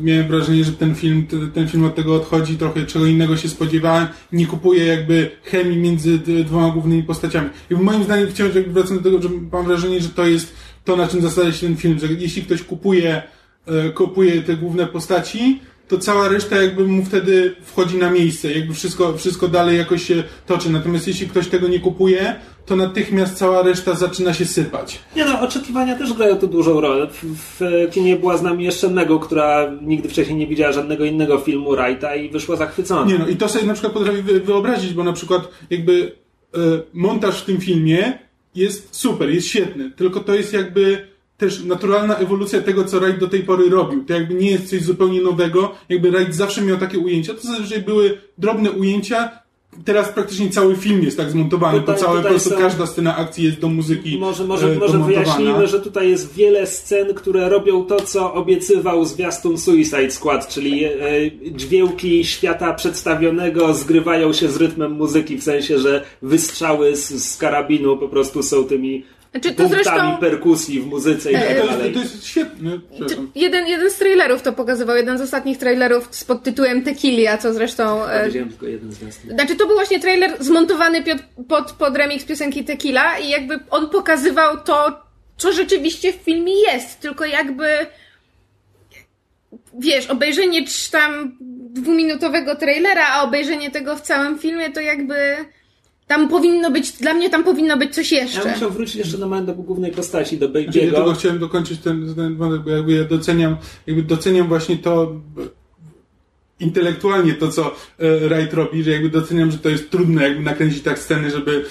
miałem 0.00 0.28
wrażenie, 0.28 0.64
że 0.64 0.72
ten 0.72 0.94
film, 0.94 1.26
ten 1.54 1.68
film 1.68 1.84
od 1.84 1.94
tego 1.94 2.14
odchodzi, 2.14 2.56
trochę 2.56 2.86
czego 2.86 3.06
innego 3.06 3.36
się 3.36 3.48
spodziewałem, 3.48 4.06
nie 4.32 4.46
kupuje 4.46 4.86
jakby 4.86 5.30
chemii 5.42 5.76
między 5.76 6.18
dwoma 6.18 6.70
głównymi 6.70 7.02
postaciami. 7.02 7.50
I 7.70 7.74
moim 7.74 8.04
zdaniem 8.04 8.28
wciąż 8.28 8.54
jakby 8.54 8.72
wracam 8.72 8.96
do 8.96 9.02
tego, 9.02 9.22
że 9.22 9.28
mam 9.52 9.66
wrażenie, 9.66 10.00
że 10.00 10.08
to 10.08 10.26
jest 10.26 10.54
to, 10.84 10.96
na 10.96 11.08
czym 11.08 11.20
zasadza 11.22 11.52
się 11.52 11.66
ten 11.66 11.76
film, 11.76 11.98
że 11.98 12.06
jeśli 12.06 12.42
ktoś 12.42 12.62
kupuje, 12.62 13.22
e, 13.66 13.90
kupuje 13.90 14.42
te 14.42 14.56
główne 14.56 14.86
postaci, 14.86 15.60
to 15.88 15.98
cała 15.98 16.28
reszta 16.28 16.62
jakby 16.62 16.86
mu 16.86 17.04
wtedy 17.04 17.54
wchodzi 17.62 17.96
na 17.96 18.10
miejsce, 18.10 18.52
jakby 18.52 18.74
wszystko, 18.74 19.16
wszystko 19.16 19.48
dalej 19.48 19.78
jakoś 19.78 20.02
się 20.02 20.24
toczy. 20.46 20.70
Natomiast 20.70 21.08
jeśli 21.08 21.28
ktoś 21.28 21.48
tego 21.48 21.68
nie 21.68 21.80
kupuje, 21.80 22.34
to 22.70 22.76
natychmiast 22.76 23.34
cała 23.34 23.62
reszta 23.62 23.94
zaczyna 23.94 24.34
się 24.34 24.44
sypać. 24.44 24.98
Nie 25.16 25.24
no, 25.24 25.40
oczekiwania 25.40 25.98
też 25.98 26.12
grają 26.12 26.36
tu 26.36 26.46
dużą 26.46 26.80
rolę. 26.80 27.06
W, 27.22 27.60
kinie 27.92 28.16
była 28.16 28.36
z 28.36 28.42
nami 28.42 28.64
jeszcze 28.64 28.88
Nego, 28.88 29.18
która 29.20 29.70
nigdy 29.82 30.08
wcześniej 30.08 30.38
nie 30.38 30.46
widziała 30.46 30.72
żadnego 30.72 31.04
innego 31.04 31.38
filmu 31.38 31.70
Wrighta 31.70 32.14
i 32.14 32.28
wyszła 32.30 32.56
zachwycona. 32.56 33.12
Nie 33.12 33.18
no, 33.18 33.28
i 33.28 33.36
to 33.36 33.48
sobie 33.48 33.66
na 33.66 33.72
przykład 33.72 33.92
potrafię 33.92 34.22
wy- 34.22 34.40
wyobrazić, 34.40 34.94
bo 34.94 35.04
na 35.04 35.12
przykład 35.12 35.48
jakby 35.70 36.12
e, 36.54 36.58
montaż 36.92 37.42
w 37.42 37.44
tym 37.44 37.60
filmie 37.60 38.18
jest 38.54 38.88
super, 38.96 39.30
jest 39.30 39.46
świetny, 39.48 39.90
tylko 39.96 40.20
to 40.20 40.34
jest 40.34 40.52
jakby 40.52 41.06
też 41.36 41.64
naturalna 41.64 42.16
ewolucja 42.16 42.60
tego, 42.60 42.84
co 42.84 43.00
Wright 43.00 43.20
do 43.20 43.28
tej 43.28 43.42
pory 43.42 43.70
robił. 43.70 44.04
To 44.04 44.12
jakby 44.14 44.34
nie 44.34 44.50
jest 44.50 44.70
coś 44.70 44.82
zupełnie 44.82 45.22
nowego, 45.22 45.74
jakby 45.88 46.10
Wright 46.10 46.34
zawsze 46.34 46.62
miał 46.62 46.76
takie 46.76 46.98
ujęcia, 46.98 47.34
to 47.34 47.40
zazwyczaj 47.40 47.82
były 47.82 48.18
drobne 48.38 48.70
ujęcia, 48.70 49.39
teraz 49.84 50.08
praktycznie 50.08 50.50
cały 50.50 50.76
film 50.76 51.02
jest 51.02 51.16
tak 51.16 51.30
zmontowany, 51.30 51.80
Tutaj- 51.80 51.94
bo 51.94 52.00
całe 52.00 52.22
po 52.22 52.28
prostu 52.28 52.50
są- 52.50 52.56
każda 52.56 52.86
scena 52.86 53.16
akcji 53.16 53.44
jest 53.44 53.60
do 53.60 53.68
muzyki 53.68 54.18
Może, 54.18 54.44
e, 54.44 54.46
może, 54.46 54.66
może 54.66 54.76
domontowana. 54.92 55.06
wyjaśnijmy, 55.22 55.66
że 55.66 55.80
tutaj 55.80 56.10
jest 56.10 56.34
wiele 56.34 56.66
scen, 56.66 57.14
które 57.14 57.48
robią 57.48 57.84
to, 57.84 58.00
co 58.00 58.34
obiecywał 58.34 59.04
zwiastun 59.04 59.58
Suicide 59.58 60.10
Squad, 60.10 60.48
czyli 60.48 60.84
e, 60.84 60.90
dźwięki 61.52 62.24
świata 62.24 62.74
przedstawionego 62.74 63.74
zgrywają 63.74 64.32
się 64.32 64.48
z 64.48 64.56
rytmem 64.56 64.92
muzyki, 64.92 65.36
w 65.36 65.42
sensie, 65.42 65.78
że 65.78 66.04
wystrzały 66.22 66.96
z, 66.96 67.08
z 67.24 67.36
karabinu 67.36 67.96
po 67.96 68.08
prostu 68.08 68.42
są 68.42 68.64
tymi 68.64 69.04
Znaczy, 69.30 69.52
to 69.54 69.68
zresztą- 69.68 70.16
perkusji 70.20 70.80
w 70.80 70.86
muzyce 70.86 71.30
i 71.32 71.34
To 71.34 71.40
tak 71.40 71.50
jest, 71.56 71.68
dalej. 71.70 71.92
to 71.92 71.98
jest 72.00 72.26
świetne. 72.26 72.70
przepraszam. 72.90 73.30
Jeden, 73.34 73.66
jeden 73.66 73.90
z 73.90 73.94
trailerów 73.94 74.42
to 74.42 74.52
pokazywał, 74.52 74.96
jeden 74.96 75.18
z 75.18 75.20
ostatnich 75.20 75.58
trailerów 75.58 76.08
z 76.10 76.24
pod 76.24 76.42
tytułem 76.42 76.82
Tequilia, 76.82 77.38
co 77.38 77.52
zresztą... 77.52 78.04
e, 78.06 78.26
Widziałem 78.26 78.48
tylko 78.48 78.66
jeden 78.66 78.92
zwiastun. 78.92 79.30
Znaczy, 79.30 79.56
to 79.56 79.66
był 79.66 79.76
właśnie 79.76 80.00
trailer 80.00 80.36
zmontowany 80.44 81.02
pod, 81.02 81.18
pod, 81.48 81.72
pod 81.72 81.96
remix 81.96 82.24
piosenki 82.24 82.64
Tequila 82.64 83.18
i 83.18 83.28
jakby 83.28 83.58
on 83.70 83.88
pokazywał 83.90 84.56
to, 84.64 85.00
co 85.36 85.52
rzeczywiście 85.52 86.12
w 86.12 86.16
filmie 86.16 86.60
jest, 86.60 87.00
tylko 87.00 87.24
jakby 87.24 87.66
wiesz, 89.78 90.06
obejrzenie 90.06 90.64
tam 90.92 91.36
dwuminutowego 91.70 92.56
trailera, 92.56 93.06
a 93.06 93.22
obejrzenie 93.22 93.70
tego 93.70 93.96
w 93.96 94.00
całym 94.00 94.38
filmie, 94.38 94.70
to 94.70 94.80
jakby 94.80 95.36
tam 96.10 96.28
powinno 96.28 96.70
być, 96.70 96.92
dla 96.92 97.14
mnie 97.14 97.30
tam 97.30 97.44
powinno 97.44 97.76
być 97.76 97.94
coś 97.94 98.12
Ja 98.12 98.22
jeszcze. 98.22 98.42
bym 98.44 98.54
chciał 98.54 98.70
wrócić 98.70 98.94
jeszcze 98.96 99.18
na 99.18 99.26
moment 99.26 99.46
do 99.46 99.54
głównej 99.54 99.92
postaci, 99.92 100.38
do 100.38 100.48
Znaczy, 100.50 100.66
ja 100.66 100.72
tylko 100.72 101.00
Baby'ego. 101.00 101.14
chciałem 101.16 101.38
dokończyć 101.38 101.80
ten, 101.80 102.14
ten 102.14 102.36
wątek, 102.36 102.62
bo 102.62 102.70
jakby 102.70 102.92
ja 102.92 103.04
doceniam, 103.04 103.56
jakby 103.86 104.02
doceniam 104.02 104.48
właśnie 104.48 104.76
to 104.78 105.06
b- 105.36 105.42
intelektualnie 106.60 107.34
to, 107.34 107.48
co 107.48 107.74
e, 107.98 108.28
Wright 108.28 108.54
robi, 108.54 108.82
że 108.82 108.90
jakby 108.90 109.08
doceniam, 109.08 109.50
że 109.50 109.58
to 109.58 109.68
jest 109.68 109.90
trudne 109.90 110.22
jakby 110.28 110.42
nakręcić 110.42 110.82
tak 110.82 110.98
sceny, 110.98 111.30
żeby 111.30 111.64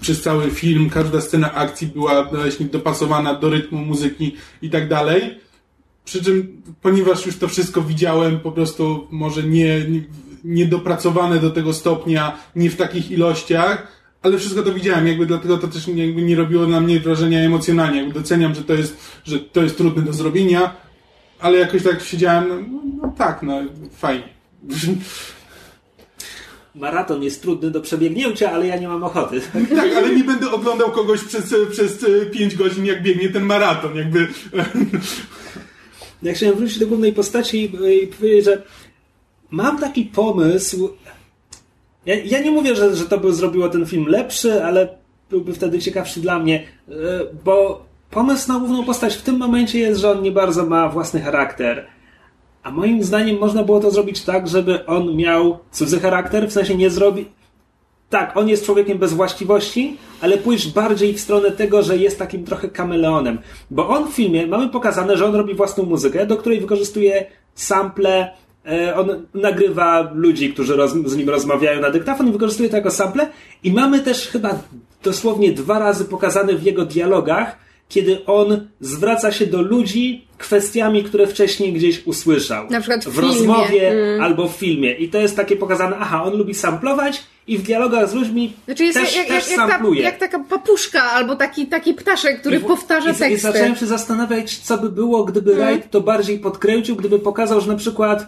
przez 0.00 0.22
cały 0.22 0.50
film 0.50 0.90
każda 0.90 1.20
scena 1.20 1.54
akcji 1.54 1.86
była 1.86 2.24
właśnie 2.24 2.66
dopasowana 2.66 3.34
do 3.34 3.50
rytmu 3.50 3.78
muzyki 3.78 4.36
i 4.62 4.70
tak 4.70 4.88
dalej. 4.88 5.38
Przy 6.04 6.24
czym, 6.24 6.62
ponieważ 6.82 7.26
już 7.26 7.36
to 7.38 7.48
wszystko 7.48 7.82
widziałem, 7.82 8.40
po 8.40 8.52
prostu 8.52 9.06
może 9.10 9.42
nie, 9.42 9.80
nie, 9.88 10.00
niedopracowane 10.44 11.38
do 11.38 11.50
tego 11.50 11.72
stopnia, 11.72 12.38
nie 12.56 12.70
w 12.70 12.76
takich 12.76 13.10
ilościach, 13.10 13.86
ale 14.22 14.38
wszystko 14.38 14.62
to 14.62 14.72
widziałem, 14.72 15.06
jakby 15.06 15.26
dlatego 15.26 15.58
to 15.58 15.68
też 15.68 15.86
nie- 15.86 16.06
jakby 16.06 16.22
nie 16.22 16.36
robiło 16.36 16.66
na 16.66 16.80
mnie 16.80 17.00
wrażenia 17.00 17.40
emocjonalnie. 17.40 17.98
Jakby 17.98 18.14
doceniam, 18.20 18.54
że 18.54 18.64
to 18.64 18.74
jest, 18.74 18.96
że 19.24 19.38
to 19.40 19.62
jest 19.62 19.76
trudne 19.76 20.02
do 20.02 20.12
zrobienia, 20.12 20.76
ale 21.40 21.58
jakoś 21.58 21.82
tak 21.82 22.02
siedziałem, 22.02 22.48
no, 22.48 22.80
no 23.02 23.14
tak, 23.18 23.42
no 23.42 23.60
fajnie. 23.96 24.28
Maraton 26.74 27.22
jest 27.22 27.42
trudny 27.42 27.70
do 27.70 27.80
przebiegnięcia, 27.80 28.52
ale 28.52 28.66
ja 28.66 28.76
nie 28.76 28.88
mam 28.88 29.04
ochoty. 29.04 29.40
tak, 29.76 29.92
ale 29.96 30.16
nie 30.16 30.24
będę 30.24 30.50
oglądał 30.50 30.90
kogoś 30.90 31.24
przez, 31.24 31.54
przez 31.70 32.04
5 32.32 32.56
godzin, 32.56 32.86
jak 32.86 33.02
biegnie 33.02 33.28
ten 33.28 33.42
maraton, 33.42 33.96
jakby. 33.96 34.28
Ja 36.22 36.32
chciałem 36.32 36.56
wrócić 36.56 36.78
do 36.78 36.86
głównej 36.86 37.12
postaci 37.12 37.64
i 38.02 38.06
powiedzieć, 38.06 38.44
że 38.44 38.62
mam 39.50 39.78
taki 39.78 40.04
pomysł. 40.04 40.90
Ja, 42.06 42.14
ja 42.14 42.42
nie 42.42 42.50
mówię, 42.50 42.74
że, 42.74 42.96
że 42.96 43.04
to 43.04 43.18
by 43.18 43.32
zrobiło 43.32 43.68
ten 43.68 43.86
film 43.86 44.06
lepszy, 44.06 44.64
ale 44.64 44.88
byłby 45.30 45.54
wtedy 45.54 45.78
ciekawszy 45.78 46.20
dla 46.20 46.38
mnie, 46.38 46.64
e, 46.88 46.92
bo 47.44 47.84
pomysł 48.10 48.52
na 48.52 48.58
główną 48.58 48.84
postać 48.84 49.16
w 49.16 49.22
tym 49.22 49.36
momencie 49.36 49.78
jest, 49.78 50.00
że 50.00 50.10
on 50.10 50.22
nie 50.22 50.32
bardzo 50.32 50.66
ma 50.66 50.88
własny 50.88 51.20
charakter. 51.20 51.86
A 52.62 52.70
moim 52.70 53.04
zdaniem 53.04 53.38
można 53.38 53.62
było 53.64 53.80
to 53.80 53.90
zrobić 53.90 54.22
tak, 54.22 54.48
żeby 54.48 54.86
on 54.86 55.16
miał 55.16 55.58
cudzy 55.72 56.00
charakter, 56.00 56.48
w 56.48 56.52
sensie 56.52 56.74
nie 56.74 56.90
zrobi. 56.90 57.26
Tak, 58.10 58.36
on 58.36 58.48
jest 58.48 58.66
człowiekiem 58.66 58.98
bez 58.98 59.12
właściwości, 59.12 59.96
ale 60.20 60.38
pójść 60.38 60.72
bardziej 60.72 61.14
w 61.14 61.20
stronę 61.20 61.50
tego, 61.50 61.82
że 61.82 61.96
jest 61.96 62.18
takim 62.18 62.44
trochę 62.44 62.68
kameleonem. 62.68 63.38
Bo 63.70 63.88
on 63.88 64.08
w 64.08 64.14
filmie 64.14 64.46
mamy 64.46 64.68
pokazane, 64.68 65.16
że 65.16 65.26
on 65.26 65.34
robi 65.34 65.54
własną 65.54 65.84
muzykę, 65.84 66.26
do 66.26 66.36
której 66.36 66.60
wykorzystuje 66.60 67.26
sample, 67.54 68.30
on 68.96 69.26
nagrywa 69.34 70.10
ludzi, 70.14 70.52
którzy 70.52 70.76
roz, 70.76 70.92
z 70.92 71.16
nim 71.16 71.28
rozmawiają 71.30 71.80
na 71.80 71.90
dyktafon 71.90 72.28
i 72.28 72.32
wykorzystuje 72.32 72.68
to 72.68 72.76
jako 72.76 72.90
sample. 72.90 73.28
I 73.64 73.72
mamy 73.72 74.00
też 74.00 74.28
chyba 74.28 74.58
dosłownie 75.02 75.52
dwa 75.52 75.78
razy 75.78 76.04
pokazane 76.04 76.54
w 76.54 76.62
jego 76.62 76.84
dialogach, 76.84 77.56
kiedy 77.88 78.24
on 78.26 78.68
zwraca 78.80 79.32
się 79.32 79.46
do 79.46 79.62
ludzi 79.62 80.24
kwestiami, 80.38 81.04
które 81.04 81.26
wcześniej 81.26 81.72
gdzieś 81.72 82.06
usłyszał. 82.06 82.70
Na 82.70 82.80
przykład 82.80 83.04
w 83.04 83.08
w 83.08 83.18
rozmowie 83.18 83.92
albo 84.22 84.48
w 84.48 84.52
filmie. 84.56 84.92
I 84.94 85.08
to 85.08 85.18
jest 85.18 85.36
takie 85.36 85.56
pokazane, 85.56 85.96
aha, 86.00 86.22
on 86.24 86.36
lubi 86.38 86.54
samplować 86.54 87.22
i 87.46 87.58
w 87.58 87.62
dialogach 87.62 88.08
z 88.10 88.14
ludźmi 88.14 88.52
Znaczy 88.64 88.84
jest 88.84 88.98
też, 88.98 89.16
jak, 89.16 89.26
też 89.26 89.50
jak, 89.50 89.58
jak, 89.58 89.80
ta, 89.80 89.88
jak 89.94 90.18
taka 90.18 90.38
papuszka 90.38 91.02
albo 91.02 91.36
taki, 91.36 91.66
taki 91.66 91.94
ptaszek, 91.94 92.40
który 92.40 92.56
I 92.56 92.58
w- 92.58 92.64
powtarza 92.64 93.10
i, 93.10 93.14
z- 93.14 93.16
I 93.16 93.20
teksty. 93.20 93.40
zacząłem 93.40 93.76
się 93.76 93.86
zastanawiać, 93.86 94.58
co 94.58 94.78
by 94.78 94.88
było, 94.90 95.24
gdyby 95.24 95.50
Mhm. 95.52 95.68
Wright 95.74 95.90
to 95.90 96.00
bardziej 96.00 96.38
podkręcił, 96.38 96.96
gdyby 96.96 97.18
pokazał, 97.18 97.60
że 97.60 97.68
na 97.68 97.76
przykład 97.76 98.20
e, 98.22 98.26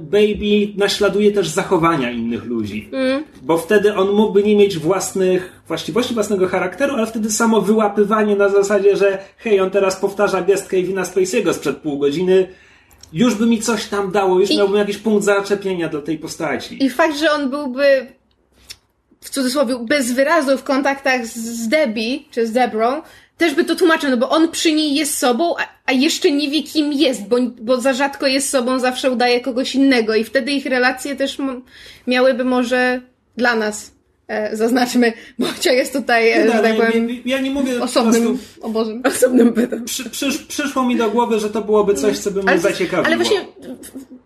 Baby 0.00 0.72
naśladuje 0.76 1.32
też 1.32 1.48
zachowania 1.48 2.10
innych 2.10 2.44
ludzi. 2.44 2.88
Mhm. 2.92 3.24
Bo 3.42 3.58
wtedy 3.58 3.94
on 3.94 4.10
mógłby 4.12 4.42
nie 4.42 4.56
mieć 4.56 4.78
własnych 4.78 5.62
właściwości, 5.68 6.14
własnego 6.14 6.48
charakteru, 6.48 6.94
ale 6.94 7.06
wtedy 7.06 7.30
samo 7.30 7.60
wyłapywanie 7.60 8.36
na 8.36 8.48
zasadzie, 8.48 8.96
że 8.96 9.18
hej, 9.36 9.60
on 9.60 9.70
teraz 9.70 9.96
powtarza 9.96 10.42
gest 10.42 10.68
Kevina 10.68 11.02
Spacey'ego 11.02 11.52
sprzed 11.54 11.76
pół 11.76 11.98
godziny, 11.98 12.48
już 13.12 13.34
by 13.34 13.46
mi 13.46 13.60
coś 13.60 13.86
tam 13.86 14.12
dało, 14.12 14.40
już 14.40 14.50
I- 14.50 14.56
miałbym 14.58 14.76
jakiś 14.78 14.98
punkt 14.98 15.24
zaczepienia 15.24 15.88
dla 15.88 16.00
tej 16.02 16.18
postaci. 16.18 16.84
I 16.84 16.90
fakt, 16.90 17.18
że 17.18 17.32
on 17.32 17.50
byłby 17.50 18.06
w 19.20 19.30
cudzysłowie 19.30 19.76
bez 19.88 20.12
wyrazu 20.12 20.58
w 20.58 20.62
kontaktach 20.62 21.26
z- 21.26 21.36
z 21.36 21.68
Debbie, 21.68 22.18
czy 22.30 22.46
z 22.46 22.52
Debrą, 22.52 23.02
też 23.42 23.54
by 23.54 23.64
to 23.64 23.76
tłumaczył, 23.76 24.10
no 24.10 24.16
bo 24.16 24.30
on 24.30 24.48
przy 24.48 24.72
niej 24.72 24.94
jest 24.94 25.18
sobą, 25.18 25.54
a, 25.58 25.68
a 25.86 25.92
jeszcze 25.92 26.30
nie 26.30 26.50
wie 26.50 26.62
kim 26.62 26.92
jest, 26.92 27.28
bo, 27.28 27.36
bo 27.60 27.80
za 27.80 27.92
rzadko 27.92 28.26
jest 28.26 28.50
sobą, 28.50 28.78
zawsze 28.78 29.10
udaje 29.10 29.40
kogoś 29.40 29.74
innego 29.74 30.14
i 30.14 30.24
wtedy 30.24 30.52
ich 30.52 30.66
relacje 30.66 31.16
też 31.16 31.38
miałyby 32.06 32.44
może 32.44 33.00
dla 33.36 33.54
nas, 33.54 33.94
zaznaczmy, 34.52 35.12
bo 35.38 35.46
Cia 35.60 35.72
jest 35.72 35.92
tutaj, 35.92 36.30
e, 36.30 36.46
że 36.52 36.62
tak 36.62 36.78
ja, 36.78 36.86
powiem, 36.86 37.10
ja, 37.10 37.16
ja 37.24 37.40
nie 37.40 37.50
mówię 37.50 37.82
osobnym 37.82 38.24
prostu- 38.24 38.66
obozem. 38.66 39.02
Osobnym 39.04 39.52
pytam. 39.52 39.84
Przy, 39.84 40.10
przysz, 40.10 40.38
przyszło 40.38 40.82
mi 40.82 40.96
do 40.96 41.10
głowy, 41.10 41.38
że 41.40 41.50
to 41.50 41.62
byłoby 41.62 41.94
coś, 41.94 42.18
co 42.18 42.30
by 42.30 42.40
mnie 42.42 42.50
Ale, 42.50 42.58
zaciekawiło. 42.58 43.06
ale 43.06 43.16
właśnie 43.16 43.44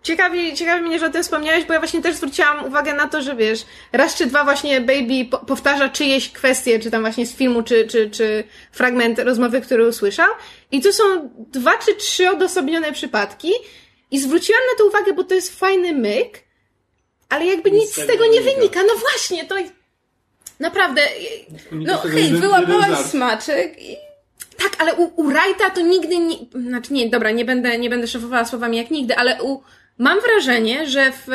ciekawi, 0.03 0.53
ciekawi 0.53 0.83
mnie, 0.83 0.99
że 0.99 1.05
o 1.05 1.09
tym 1.09 1.23
wspomniałeś, 1.23 1.65
bo 1.65 1.73
ja 1.73 1.79
właśnie 1.79 2.01
też 2.01 2.15
zwróciłam 2.15 2.65
uwagę 2.65 2.93
na 2.93 3.07
to, 3.07 3.21
że 3.21 3.35
wiesz, 3.35 3.65
raz 3.91 4.15
czy 4.15 4.25
dwa 4.25 4.43
właśnie 4.43 4.81
Baby 4.81 5.25
po, 5.31 5.37
powtarza 5.37 5.89
czyjeś 5.89 6.29
kwestie, 6.29 6.79
czy 6.79 6.91
tam 6.91 7.01
właśnie 7.01 7.25
z 7.25 7.35
filmu, 7.35 7.63
czy, 7.63 7.87
czy, 7.87 8.09
czy 8.09 8.43
fragment 8.71 9.19
rozmowy, 9.19 9.61
który 9.61 9.87
usłyszał. 9.87 10.29
I 10.71 10.81
to 10.81 10.93
są 10.93 11.03
dwa 11.37 11.77
czy 11.77 11.95
trzy 11.95 12.29
odosobnione 12.29 12.91
przypadki. 12.91 13.51
I 14.11 14.19
zwróciłam 14.19 14.61
na 14.71 14.77
to 14.77 14.85
uwagę, 14.85 15.13
bo 15.13 15.23
to 15.23 15.35
jest 15.35 15.59
fajny 15.59 15.93
myk, 15.93 16.43
ale 17.29 17.45
jakby 17.45 17.71
nic, 17.71 17.95
z 17.95 18.07
tego 18.07 18.27
nie 18.27 18.41
wynika. 18.41 18.79
No 18.83 18.93
właśnie, 18.95 19.45
to 19.45 19.55
naprawdę. 20.59 21.01
No 21.71 21.97
hej, 21.97 22.31
wyłapałaś 22.33 22.97
smaczek 22.97 23.81
i 23.81 23.97
Tak, 24.57 24.71
ale 24.79 24.95
u, 24.95 25.11
u 25.15 25.23
Wrighta 25.23 25.69
to 25.69 25.81
nigdy 25.81 26.17
nie. 26.17 26.37
Znaczy 26.69 26.93
nie, 26.93 27.09
dobra, 27.09 27.31
nie 27.31 27.45
będę, 27.45 27.77
nie 27.77 27.89
będę 27.89 28.07
szefowała 28.07 28.45
słowami 28.45 28.77
jak 28.77 28.91
nigdy, 28.91 29.15
ale 29.15 29.43
u, 29.43 29.61
mam 29.97 30.19
wrażenie, 30.21 30.87
że 30.87 31.11
w. 31.11 31.27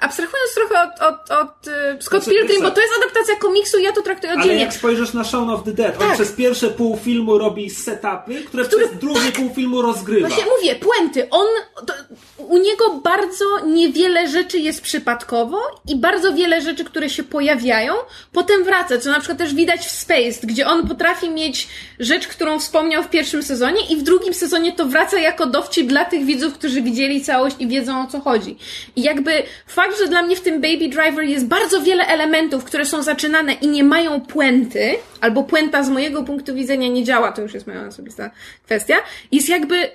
Abstrahując 0.00 0.54
trochę 0.54 0.82
od, 0.82 1.00
od, 1.02 1.30
od 1.30 1.68
e, 1.68 1.96
Scott 2.02 2.24
Znaczy, 2.24 2.38
Pilgrim, 2.38 2.62
bo 2.62 2.70
to 2.70 2.80
jest 2.80 2.92
adaptacja 3.02 3.36
komiksu, 3.36 3.78
ja 3.78 3.92
to 3.92 4.02
traktuję 4.02 4.32
Ale 4.32 4.40
oddzielnie. 4.42 4.62
jak 4.62 4.72
spojrzysz 4.74 5.12
na 5.12 5.24
Shaun 5.24 5.50
of 5.50 5.64
the 5.64 5.72
Dead, 5.72 5.94
on 6.02 6.06
Tak. 6.08 6.14
przez 6.14 6.32
pierwsze 6.32 6.68
pół 6.70 6.96
filmu 6.96 7.38
robi 7.38 7.70
setupy, 7.70 8.34
które 8.46 8.64
Który- 8.64 8.86
przez 8.86 8.98
drugie 8.98 9.32
pół 9.32 9.54
filmu 9.54 9.82
rozgrywa. 9.82 10.28
Właśnie 10.28 10.44
mówię, 10.56 10.74
puenty. 10.74 11.30
On, 11.30 11.46
to, 11.86 11.94
u 12.38 12.58
niego 12.58 12.90
bardzo 13.04 13.44
niewiele 13.66 14.28
rzeczy 14.28 14.58
jest 14.58 14.80
przypadkowo 14.82 15.58
i 15.88 15.96
bardzo 15.96 16.32
wiele 16.32 16.60
rzeczy, 16.60 16.84
które 16.84 17.10
się 17.10 17.22
pojawiają, 17.24 17.94
potem 18.32 18.64
wraca. 18.64 18.98
Co 18.98 19.10
na 19.10 19.18
przykład 19.18 19.38
też 19.38 19.54
widać 19.54 19.80
w 19.86 19.90
Spaced, 19.90 20.46
gdzie 20.46 20.66
on 20.66 20.88
potrafi 20.88 21.30
mieć 21.30 21.68
rzecz, 21.98 22.28
którą 22.28 22.58
wspomniał 22.58 23.02
w 23.02 23.10
pierwszym 23.10 23.42
sezonie 23.42 23.80
i 23.90 23.96
w 23.96 24.02
drugim 24.02 24.34
sezonie 24.34 24.72
to 24.72 24.84
wraca 24.86 25.18
jako 25.18 25.46
dowcip 25.46 25.86
dla 25.86 26.04
tych 26.04 26.24
widzów, 26.24 26.54
którzy 26.54 26.82
widzieli 26.82 27.24
całość 27.24 27.56
i 27.58 27.66
wiedzą 27.68 28.02
o 28.02 28.06
co 28.06 28.20
chodzi. 28.20 28.58
I 28.96 29.02
jakby 29.02 29.42
fakt, 29.86 29.98
że 29.98 30.08
dla 30.08 30.22
mnie 30.22 30.36
w 30.36 30.40
tym 30.40 30.60
Baby 30.60 30.88
Driver 30.88 31.24
jest 31.24 31.46
bardzo 31.46 31.82
wiele 31.82 32.06
elementów, 32.06 32.64
które 32.64 32.86
są 32.86 33.02
zaczynane 33.02 33.52
i 33.52 33.68
nie 33.68 33.84
mają 33.84 34.20
puenty, 34.20 34.96
albo 35.20 35.42
puenta 35.42 35.82
z 35.82 35.88
mojego 35.88 36.22
punktu 36.22 36.54
widzenia 36.54 36.88
nie 36.88 37.04
działa, 37.04 37.32
to 37.32 37.42
już 37.42 37.54
jest 37.54 37.66
moja 37.66 37.86
osobista 37.86 38.30
kwestia, 38.64 38.96
jest 39.32 39.48
jakby 39.48 39.90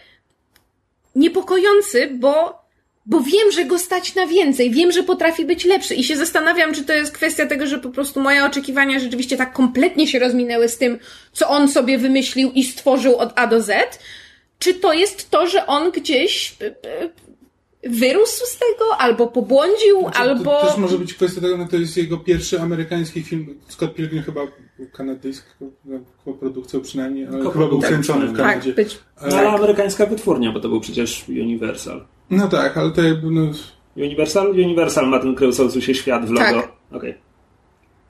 niepokojący, 1.15 2.09
bo, 2.13 2.61
bo 3.05 3.19
wiem, 3.19 3.51
że 3.51 3.65
go 3.65 3.79
stać 3.79 4.15
na 4.15 4.27
więcej, 4.27 4.71
wiem, 4.71 4.91
że 4.91 5.03
potrafi 5.03 5.45
być 5.45 5.65
lepszy 5.65 5.95
i 5.95 6.03
się 6.03 6.17
zastanawiam, 6.17 6.73
czy 6.73 6.83
to 6.83 6.93
jest 6.93 7.11
kwestia 7.11 7.45
tego, 7.45 7.67
że 7.67 7.79
po 7.79 7.89
prostu 7.89 8.19
moje 8.21 8.45
oczekiwania 8.45 8.99
rzeczywiście 8.99 9.37
tak 9.37 9.53
kompletnie 9.53 10.07
się 10.07 10.19
rozminęły 10.19 10.69
z 10.69 10.77
tym, 10.77 10.99
co 11.33 11.49
on 11.49 11.67
sobie 11.67 11.97
wymyślił 11.97 12.51
i 12.51 12.63
stworzył 12.63 13.17
od 13.17 13.33
A 13.35 13.47
do 13.47 13.61
Z, 13.61 13.99
czy 14.59 14.73
to 14.73 14.93
jest 14.93 15.29
to, 15.29 15.47
że 15.47 15.67
on 15.67 15.91
gdzieś 15.91 16.55
wyrósł 17.83 18.45
z 18.45 18.57
tego, 18.57 18.97
albo 18.97 19.27
pobłądził, 19.27 20.07
albo... 20.13 20.61
To 20.61 20.67
też 20.67 20.77
może 20.77 20.97
być 20.97 21.13
kwestia 21.13 21.41
tego, 21.41 21.57
no 21.57 21.67
to 21.67 21.77
jest 21.77 21.97
jego 21.97 22.17
pierwszy 22.17 22.61
amerykański 22.61 23.23
film. 23.23 23.59
Scott 23.67 23.95
Pilgrim 23.95 24.23
chyba 24.23 24.41
był 24.77 24.87
kanadyjską 24.91 25.71
no, 25.85 25.99
koprodukcją 26.25 26.81
przynajmniej, 26.81 27.27
ale 27.27 27.51
chyba 27.51 27.67
był 27.67 27.79
kręcony 27.79 28.27
w 28.27 28.37
tak, 28.37 28.37
Kanadzie. 28.37 28.73
być. 28.73 28.99
No, 29.29 29.37
ale 29.37 29.49
amerykańska 29.49 30.05
wytwórnia, 30.05 30.51
bo 30.51 30.59
to 30.59 30.69
był 30.69 30.79
przecież 30.79 31.25
Universal. 31.29 32.05
No 32.29 32.47
tak, 32.47 32.77
ale 32.77 32.91
to 32.91 33.01
jakby 33.01 33.31
no... 33.31 33.51
Universal? 33.95 34.49
Universal 34.49 35.07
ma 35.07 35.19
ten 35.19 35.35
kręcący 35.35 35.81
się 35.81 35.95
świat 35.95 36.25
w 36.25 36.29
logo. 36.29 36.61
Tak. 36.61 36.71
Okej. 36.91 37.17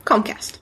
Comcast. 0.06 0.60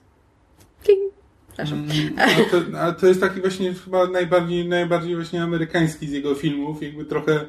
Kling. 0.84 1.14
Przepraszam. 1.48 1.88
A 2.18 2.52
to, 2.52 2.80
a 2.80 2.92
to 2.92 3.08
jest 3.08 3.22
taki 3.22 3.42
właśnie 3.42 3.74
chyba 3.74 4.08
najbardziej, 4.08 4.68
najbardziej 4.68 5.16
właśnie 5.16 5.44
amerykański 5.44 6.08
z 6.08 6.12
jego 6.12 6.36
filmów, 6.36 6.84
jakby 6.84 7.06
trochę... 7.06 7.46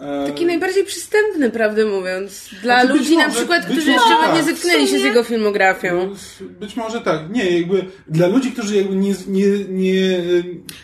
E, 0.00 0.26
taki 0.26 0.46
najbardziej 0.46 0.84
przystępny, 0.84 1.50
prawdę 1.50 1.84
mówiąc. 1.86 2.50
Dla 2.62 2.80
Znaczy, 2.84 2.98
ludzi 2.98 3.16
na 3.16 3.26
może- 3.26 3.38
przykład, 3.38 3.66
być 3.66 3.72
którzy 3.76 3.90
może 3.92 4.08
jeszcze 4.10 4.22
tak. 4.26 4.34
nie 4.34 4.42
zetknęli 4.42 4.88
się 4.88 4.98
z 4.98 5.02
jego 5.04 5.22
filmografią. 5.24 6.14
Być 6.40 6.76
może 6.76 7.00
tak. 7.00 7.20
Nie, 7.30 7.58
jakby 7.58 7.84
dla 8.08 8.26
ludzi, 8.26 8.52
którzy 8.52 8.76
jakby 8.76 8.96
nie, 8.96 9.14
nie, 9.26 9.46
nie, 9.68 10.18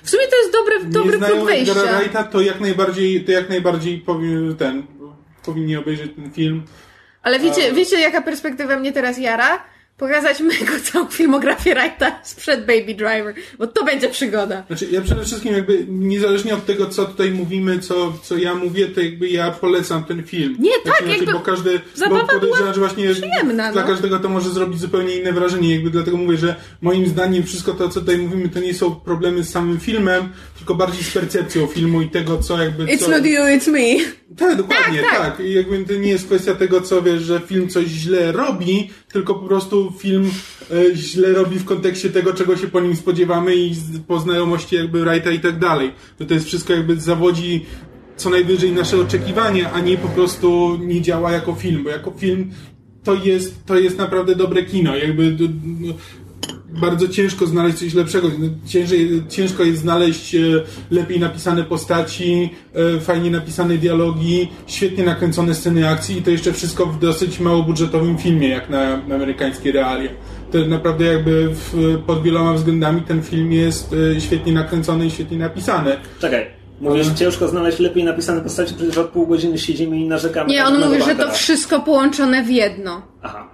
W 0.02 0.10
sumie 0.10 0.22
to 0.30 0.36
jest 0.36 0.52
dobry, 0.52 0.74
dobry 0.84 1.18
próg 1.18 1.44
wejścia. 1.46 1.74
Wrighta, 1.98 2.24
to 2.24 2.40
jak 2.40 2.60
najbardziej, 2.60 3.24
to 3.24 3.32
jak 3.32 3.48
najbardziej 3.48 4.04
powi- 4.06 4.56
ten, 4.56 4.82
powinni 5.44 5.76
obejrzeć 5.76 6.10
ten 6.16 6.30
film. 6.32 6.62
Ale 7.22 7.38
wiecie, 7.38 7.72
wiecie, 7.72 8.00
jaka 8.00 8.22
perspektywa 8.22 8.78
mnie 8.78 8.92
teraz 8.92 9.18
jara? 9.18 9.62
Pokazać 10.00 10.40
mego 10.40 10.72
całą 10.92 11.06
filmografię 11.06 11.74
Wrighta 11.74 12.20
sprzed 12.22 12.60
Baby 12.60 12.94
Driver, 12.94 13.34
bo 13.58 13.66
to 13.66 13.84
będzie 13.84 14.08
przygoda. 14.08 14.62
Znaczy, 14.66 14.86
ja 14.90 15.00
przede 15.00 15.24
wszystkim 15.24 15.52
jakby, 15.52 15.86
niezależnie 15.88 16.54
od 16.54 16.66
tego, 16.66 16.86
co 16.86 17.04
tutaj 17.04 17.30
mówimy, 17.30 17.78
co, 17.78 18.12
co 18.22 18.36
ja 18.36 18.54
mówię, 18.54 18.86
to 18.86 19.00
jakby 19.00 19.28
ja 19.28 19.50
polecam 19.50 20.04
ten 20.04 20.22
film. 20.22 20.56
Nie, 20.58 20.70
Znaczy, 20.70 20.84
tak, 20.84 21.06
znaczy, 21.06 21.16
jakby 21.18 21.32
Bo 21.32 21.40
każdy, 21.40 21.80
zabawa 21.94 22.32
bo 22.34 22.40
była 22.40 22.56
że 22.56 22.80
właśnie 22.80 23.14
przyjemna, 23.14 23.72
dla 23.72 23.82
no. 23.82 23.88
każdego 23.88 24.18
to 24.18 24.28
może 24.28 24.50
zrobić 24.50 24.80
zupełnie 24.80 25.16
inne 25.16 25.32
wrażenie, 25.32 25.74
jakby 25.74 25.90
dlatego 25.90 26.16
mówię, 26.16 26.36
że 26.36 26.56
moim 26.82 27.06
zdaniem 27.06 27.42
wszystko 27.42 27.72
to, 27.72 27.88
co 27.88 28.00
tutaj 28.00 28.18
mówimy, 28.18 28.48
to 28.48 28.60
nie 28.60 28.74
są 28.74 28.94
problemy 28.94 29.44
z 29.44 29.50
samym 29.50 29.80
filmem, 29.80 30.28
tylko 30.58 30.74
bardziej 30.74 31.04
z 31.04 31.10
percepcją 31.10 31.66
filmu 31.66 32.02
i 32.02 32.10
tego, 32.10 32.38
co 32.38 32.62
jakby... 32.62 32.84
It's 32.84 32.98
co... 32.98 33.08
not 33.08 33.24
you, 33.26 33.40
it's 33.40 33.70
me. 33.70 34.04
Tak, 34.36 34.56
dokładnie, 34.56 35.02
Tak, 35.02 35.10
tak. 35.10 35.36
tak. 35.36 35.46
I 35.46 35.52
jakby 35.52 35.84
to 35.84 35.92
nie 35.92 36.10
jest 36.10 36.26
kwestia 36.26 36.54
tego, 36.54 36.80
co 36.80 37.02
wiesz, 37.02 37.22
że 37.22 37.40
film 37.40 37.68
coś 37.68 37.86
źle 37.86 38.32
robi, 38.32 38.90
tylko 39.12 39.34
po 39.34 39.46
prostu 39.46 39.92
film 39.98 40.30
e, 40.70 40.96
źle 40.96 41.32
robi 41.32 41.58
w 41.58 41.64
kontekście 41.64 42.10
tego, 42.10 42.34
czego 42.34 42.56
się 42.56 42.66
po 42.68 42.80
nim 42.80 42.96
spodziewamy 42.96 43.56
i 43.56 43.74
po 44.06 44.20
znajomości 44.20 44.76
jakby 44.76 45.00
Wrighta 45.04 45.30
i 45.30 45.40
tak 45.40 45.58
dalej. 45.58 45.92
To 46.18 46.24
to 46.24 46.34
jest 46.34 46.46
wszystko 46.46 46.72
jakby 46.72 47.00
zawodzi 47.00 47.66
co 48.16 48.30
najwyżej 48.30 48.72
nasze 48.72 49.00
oczekiwania, 49.00 49.72
a 49.72 49.80
nie 49.80 49.98
po 49.98 50.08
prostu 50.08 50.78
nie 50.80 51.00
działa 51.02 51.32
jako 51.32 51.54
film, 51.54 51.84
bo 51.84 51.90
jako 51.90 52.10
film 52.10 52.50
to 53.04 53.14
jest, 53.14 53.66
to 53.66 53.78
jest 53.78 53.98
naprawdę 53.98 54.36
dobre 54.36 54.62
kino. 54.64 54.96
Jakby 54.96 55.32
d- 55.32 55.48
bardzo 56.80 57.08
ciężko 57.08 57.46
znaleźć 57.46 57.78
coś 57.78 57.94
lepszego. 57.94 58.28
No, 58.38 58.46
Ciężej, 58.66 59.22
ciężko 59.28 59.64
jest 59.64 59.80
znaleźć 59.80 60.34
e, 60.34 60.38
lepiej 60.90 61.20
napisane 61.20 61.64
postaci, 61.64 62.50
e, 62.96 63.00
fajnie 63.00 63.30
napisane 63.30 63.78
dialogi, 63.78 64.48
świetnie 64.66 65.04
nakręcone 65.04 65.54
sceny 65.54 65.88
akcji 65.88 66.18
i 66.18 66.22
to 66.22 66.30
jeszcze 66.30 66.52
wszystko 66.52 66.86
w 66.86 66.98
dosyć 66.98 67.40
małobudżetowym 67.40 68.18
filmie, 68.18 68.48
jak 68.48 68.70
na, 68.70 68.96
na 68.96 69.14
amerykańskie 69.14 69.72
realia. 69.72 70.10
To 70.52 70.58
naprawdę 70.58 71.04
jakby 71.04 71.48
w, 71.48 71.98
pod 72.06 72.22
wieloma 72.22 72.52
względami 72.52 73.02
ten 73.02 73.22
film 73.22 73.52
jest 73.52 73.94
e, 74.16 74.20
świetnie 74.20 74.52
nakręcony 74.52 75.06
i 75.06 75.10
świetnie 75.10 75.38
napisany. 75.38 75.96
Czekaj. 76.18 76.46
Mówisz, 76.80 77.06
że 77.06 77.14
ciężko 77.14 77.48
znaleźć 77.48 77.78
lepiej 77.78 78.04
napisane 78.04 78.40
postaci, 78.40 78.74
przecież 78.74 78.98
od 78.98 79.08
pół 79.08 79.26
godziny 79.26 79.58
siedzimy 79.58 79.96
i 79.96 80.08
narzekamy. 80.08 80.50
Nie, 80.50 80.62
na 80.62 80.68
on 80.68 80.80
mówi, 80.80 81.02
że 81.02 81.14
to 81.14 81.32
wszystko 81.32 81.80
połączone 81.80 82.44
w 82.44 82.50
jedno. 82.50 83.02
Aha. 83.22 83.49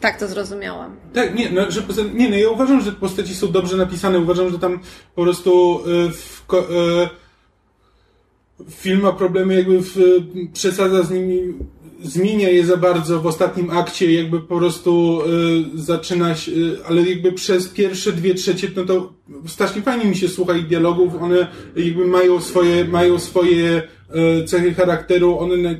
Tak 0.00 0.18
to 0.18 0.28
zrozumiałam. 0.28 0.96
Tak, 1.12 1.34
nie, 1.34 1.50
no, 1.50 1.70
że, 1.70 1.82
nie, 2.14 2.30
no 2.30 2.36
ja 2.36 2.50
uważam, 2.50 2.80
że 2.80 2.92
postaci 2.92 3.34
są 3.34 3.52
dobrze 3.52 3.76
napisane, 3.76 4.18
uważam, 4.18 4.50
że 4.50 4.58
tam 4.58 4.80
po 5.14 5.22
prostu 5.22 5.80
e, 5.80 6.10
w, 6.12 6.44
e, 6.54 7.10
film 8.70 9.00
ma 9.00 9.12
problemy 9.12 9.54
jakby 9.54 9.80
w, 9.82 9.96
przesadza 10.52 11.02
z 11.02 11.10
nimi 11.10 11.54
zmienia 12.04 12.48
je 12.48 12.66
za 12.66 12.76
bardzo 12.76 13.20
w 13.20 13.26
ostatnim 13.26 13.70
akcie, 13.70 14.12
jakby 14.12 14.40
po 14.40 14.58
prostu 14.58 15.20
y, 15.76 15.82
zaczyna 15.82 16.34
się, 16.34 16.52
y, 16.52 16.78
ale 16.88 17.02
jakby 17.02 17.32
przez 17.32 17.68
pierwsze 17.68 18.12
dwie 18.12 18.34
trzecie, 18.34 18.68
no 18.76 18.84
to 18.84 19.12
strasznie 19.46 19.82
fajnie 19.82 20.04
mi 20.04 20.16
się 20.16 20.28
słucha 20.28 20.56
ich 20.56 20.66
dialogów, 20.66 21.14
one 21.22 21.46
jakby 21.76 22.06
mają 22.06 22.40
swoje, 22.40 22.84
mają 22.84 23.18
swoje 23.18 23.82
y, 24.42 24.44
cechy 24.44 24.74
charakteru, 24.74 25.38
one, 25.38 25.76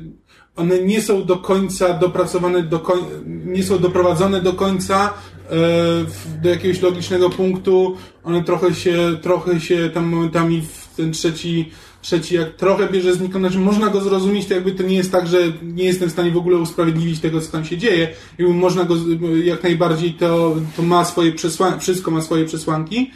one 0.55 0.79
nie 0.81 1.01
są 1.01 1.25
do 1.25 1.37
końca 1.37 1.93
dopracowane, 1.93 2.63
do 2.63 2.79
koń, 2.79 2.99
nie 3.25 3.63
są 3.63 3.79
doprowadzone 3.79 4.41
do 4.41 4.53
końca 4.53 5.13
y, 5.13 6.41
do 6.41 6.49
jakiegoś 6.49 6.81
logicznego 6.81 7.29
punktu, 7.29 7.97
one 8.23 8.43
trochę 8.43 8.75
się, 8.75 9.17
trochę 9.21 9.59
się 9.59 9.89
tam 9.93 10.05
momentami 10.05 10.61
w 10.61 10.95
ten 10.95 11.11
trzeci 11.11 11.71
trzeci 12.05 12.35
jak 12.35 12.55
trochę 12.55 12.89
bierze 12.89 13.13
znikąd, 13.13 13.45
znaczy 13.45 13.59
można 13.59 13.89
go 13.89 14.01
zrozumieć, 14.01 14.47
to 14.47 14.53
jakby 14.53 14.71
to 14.71 14.83
nie 14.83 14.95
jest 14.95 15.11
tak, 15.11 15.27
że 15.27 15.37
nie 15.63 15.83
jestem 15.83 16.09
w 16.09 16.11
stanie 16.11 16.31
w 16.31 16.37
ogóle 16.37 16.57
usprawiedliwić 16.57 17.19
tego, 17.19 17.41
co 17.41 17.51
tam 17.51 17.65
się 17.65 17.77
dzieje. 17.77 18.07
Jakby 18.37 18.53
można 18.53 18.83
go, 18.83 18.95
jak 19.43 19.63
najbardziej 19.63 20.13
to, 20.13 20.55
to 20.77 20.83
ma 20.83 21.05
swoje 21.05 21.31
przesłanki, 21.31 21.79
wszystko 21.79 22.11
ma 22.11 22.21
swoje 22.21 22.45
przesłanki. 22.45 23.11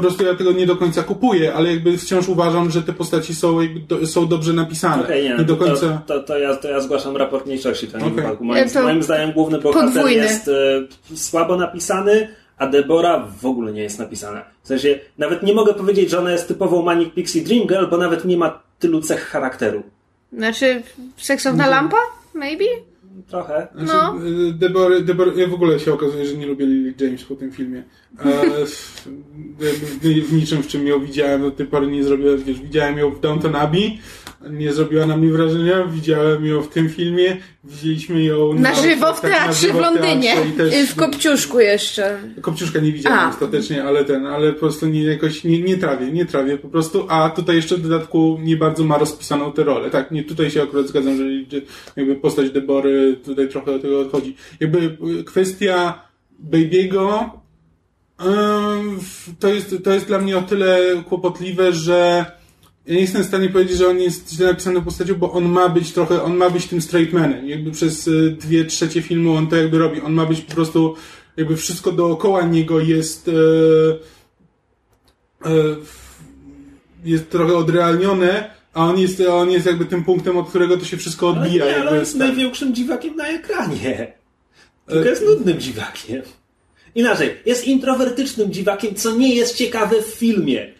Po 0.00 0.06
prostu 0.06 0.24
ja 0.24 0.34
tego 0.34 0.52
nie 0.52 0.66
do 0.66 0.76
końca 0.76 1.02
kupuję, 1.02 1.54
ale 1.54 1.70
jakby 1.70 1.98
wciąż 1.98 2.28
uważam, 2.28 2.70
że 2.70 2.82
te 2.82 2.92
postaci 2.92 3.34
są, 3.34 3.60
jakby 3.60 3.80
do, 3.80 4.06
są 4.06 4.26
dobrze 4.26 4.52
napisane. 4.52 5.02
Okay, 5.02 5.22
nie, 5.22 5.36
nie 5.36 5.44
do 5.44 5.56
końca... 5.56 6.02
to, 6.06 6.14
to, 6.14 6.22
to, 6.22 6.38
ja, 6.38 6.56
to 6.56 6.68
ja 6.68 6.80
zgłaszam 6.80 7.16
raport 7.16 7.46
mniejszości 7.46 7.86
w 7.86 7.92
tym 7.92 8.02
okay. 8.02 8.14
wypadku. 8.14 8.44
Moim, 8.44 8.64
moim 8.82 9.02
zdaniem 9.02 9.32
główny 9.32 9.58
bohater 9.58 9.92
podwójny. 9.92 10.22
jest 10.22 10.48
y, 10.48 11.16
słabo 11.16 11.56
napisany, 11.56 12.28
a 12.58 12.66
Debora 12.66 13.26
w 13.40 13.46
ogóle 13.46 13.72
nie 13.72 13.82
jest 13.82 13.98
napisana. 13.98 14.42
W 14.62 14.68
sensie, 14.68 14.98
nawet 15.18 15.42
nie 15.42 15.54
mogę 15.54 15.74
powiedzieć, 15.74 16.10
że 16.10 16.18
ona 16.18 16.32
jest 16.32 16.48
typową 16.48 16.82
Manic 16.82 17.14
Pixie 17.14 17.42
Dream 17.42 17.66
Girl, 17.66 17.86
bo 17.86 17.96
nawet 17.96 18.24
nie 18.24 18.36
ma 18.36 18.62
tylu 18.78 19.00
cech 19.00 19.28
charakteru. 19.28 19.82
Znaczy, 20.32 20.82
seksowna 21.16 21.64
no. 21.64 21.70
lampa? 21.70 21.98
Maybe? 22.34 22.64
Trochę. 23.28 23.68
Znaczy, 23.74 23.92
no. 23.92 24.14
Deborah, 24.52 25.04
Deborah, 25.04 25.36
ja 25.36 25.46
w 25.46 25.54
ogóle 25.54 25.80
się 25.80 25.92
okazuje, 25.92 26.26
że 26.26 26.36
nie 26.36 26.46
lubię 26.46 26.66
Lily 26.66 26.94
James 27.00 27.24
po 27.24 27.34
tym 27.34 27.52
filmie. 27.52 27.82
E, 28.24 28.66
w, 28.66 29.06
w, 30.28 30.32
niczym, 30.32 30.62
w 30.62 30.66
czym 30.66 30.86
ją 30.86 31.00
widziałem 31.00 31.42
do 31.42 31.50
tej 31.50 31.66
pory 31.66 31.86
nie 31.86 32.04
zrobiłem, 32.04 32.42
wiesz, 32.42 32.60
widziałem 32.60 32.98
ją 32.98 33.10
w 33.10 33.20
Downton 33.20 33.56
Abbey, 33.56 33.98
nie 34.50 34.72
zrobiła 34.72 35.06
na 35.06 35.16
mnie 35.16 35.32
wrażenia. 35.32 35.84
Widziałem 35.84 36.46
ją 36.46 36.62
w 36.62 36.68
tym 36.68 36.88
filmie. 36.88 37.36
Widzieliśmy 37.64 38.22
ją 38.22 38.54
na, 38.54 38.60
na 38.60 38.74
żywo 38.74 39.14
w 39.14 39.20
tak, 39.20 39.30
teatrze 39.30 39.66
tak, 39.66 39.76
w 39.76 39.80
Londynie. 39.80 40.34
Też... 40.56 40.90
W 40.90 40.94
Kopciuszku 40.94 41.60
jeszcze. 41.60 42.18
Kopciuszka 42.40 42.80
nie 42.80 42.92
widziałem 42.92 43.18
A. 43.18 43.28
ostatecznie, 43.28 43.84
ale 43.84 44.04
ten, 44.04 44.26
ale 44.26 44.52
po 44.52 44.60
prostu 44.60 44.86
nie, 44.86 45.02
jakoś 45.02 45.44
nie, 45.44 45.62
nie 45.62 45.78
trawię, 45.78 46.12
nie 46.12 46.26
trawię 46.26 46.58
po 46.58 46.68
prostu. 46.68 47.06
A 47.08 47.30
tutaj 47.30 47.56
jeszcze 47.56 47.76
w 47.76 47.82
dodatku 47.82 48.38
nie 48.42 48.56
bardzo 48.56 48.84
ma 48.84 48.98
rozpisaną 48.98 49.52
tę 49.52 49.64
rolę. 49.64 49.90
Tak, 49.90 50.10
nie, 50.10 50.24
tutaj 50.24 50.50
się 50.50 50.62
akurat 50.62 50.88
zgadzam, 50.88 51.16
że 51.16 51.24
jakby 51.96 52.16
postać 52.16 52.50
Debory 52.50 53.16
tutaj 53.24 53.48
trochę 53.48 53.72
od 53.72 53.82
tego 53.82 54.00
odchodzi. 54.00 54.36
Jakby 54.60 54.96
kwestia 55.24 56.02
Baby'ego 56.50 57.30
to 59.38 59.48
jest, 59.48 59.74
to 59.84 59.92
jest 59.92 60.06
dla 60.06 60.18
mnie 60.18 60.38
o 60.38 60.42
tyle 60.42 60.78
kłopotliwe, 61.08 61.72
że 61.72 62.26
ja 62.86 62.94
nie 62.94 63.00
jestem 63.00 63.22
w 63.22 63.26
stanie 63.26 63.48
powiedzieć, 63.48 63.78
że 63.78 63.88
on 63.88 63.98
jest 63.98 64.32
źle 64.32 64.46
napisany 64.46 64.82
postacią, 64.82 65.14
bo 65.14 65.32
on 65.32 65.44
ma 65.44 65.68
być 65.68 65.92
trochę, 65.92 66.22
on 66.22 66.36
ma 66.36 66.50
być 66.50 66.66
tym 66.66 66.82
straight 66.82 67.12
manem. 67.12 67.48
Jakby 67.48 67.70
przez 67.70 68.08
y, 68.08 68.36
dwie 68.40 68.64
trzecie 68.64 69.02
filmu 69.02 69.34
on 69.34 69.46
to 69.46 69.56
jakby 69.56 69.78
robi. 69.78 70.00
On 70.00 70.12
ma 70.12 70.26
być 70.26 70.40
po 70.40 70.54
prostu, 70.54 70.96
jakby 71.36 71.56
wszystko 71.56 71.92
dookoła 71.92 72.42
niego 72.42 72.80
jest 72.80 73.28
e, 73.28 73.32
e, 75.50 75.76
jest 77.04 77.30
trochę 77.30 77.56
odrealnione, 77.56 78.50
a 78.74 78.84
on 78.84 78.98
jest, 78.98 79.20
on 79.20 79.50
jest 79.50 79.66
jakby 79.66 79.84
tym 79.84 80.04
punktem, 80.04 80.38
od 80.38 80.48
którego 80.48 80.76
to 80.76 80.84
się 80.84 80.96
wszystko 80.96 81.28
odbija. 81.28 81.64
Ale 81.64 81.72
nie, 81.72 81.80
ale 81.80 81.90
on 81.90 81.98
jest 81.98 82.12
tak. 82.12 82.20
największym 82.20 82.74
dziwakiem 82.74 83.16
na 83.16 83.28
ekranie. 83.28 84.12
Tylko 84.86 85.08
jest 85.08 85.24
nudnym 85.24 85.60
dziwakiem. 85.60 86.22
Inaczej, 86.94 87.36
jest 87.46 87.64
introwertycznym 87.64 88.52
dziwakiem, 88.52 88.94
co 88.94 89.16
nie 89.16 89.34
jest 89.34 89.56
ciekawe 89.56 90.02
w 90.02 90.06
filmie. 90.06 90.72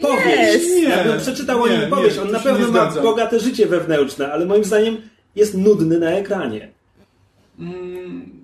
Powieść. 0.00 0.66
Nie, 0.76 0.82
ja 0.82 1.04
bym 1.04 1.18
przeczytał 1.20 1.62
o 1.62 1.68
nim 1.68 1.80
powieść. 1.90 2.18
On 2.18 2.30
na 2.30 2.40
pewno 2.40 2.68
ma 2.70 2.90
bogate 3.02 3.40
życie 3.40 3.66
wewnętrzne, 3.66 4.32
ale 4.32 4.46
moim 4.46 4.64
zdaniem 4.64 4.96
jest 5.36 5.56
nudny 5.56 5.98
na 5.98 6.10
ekranie. 6.10 6.68
Mm, 7.58 8.43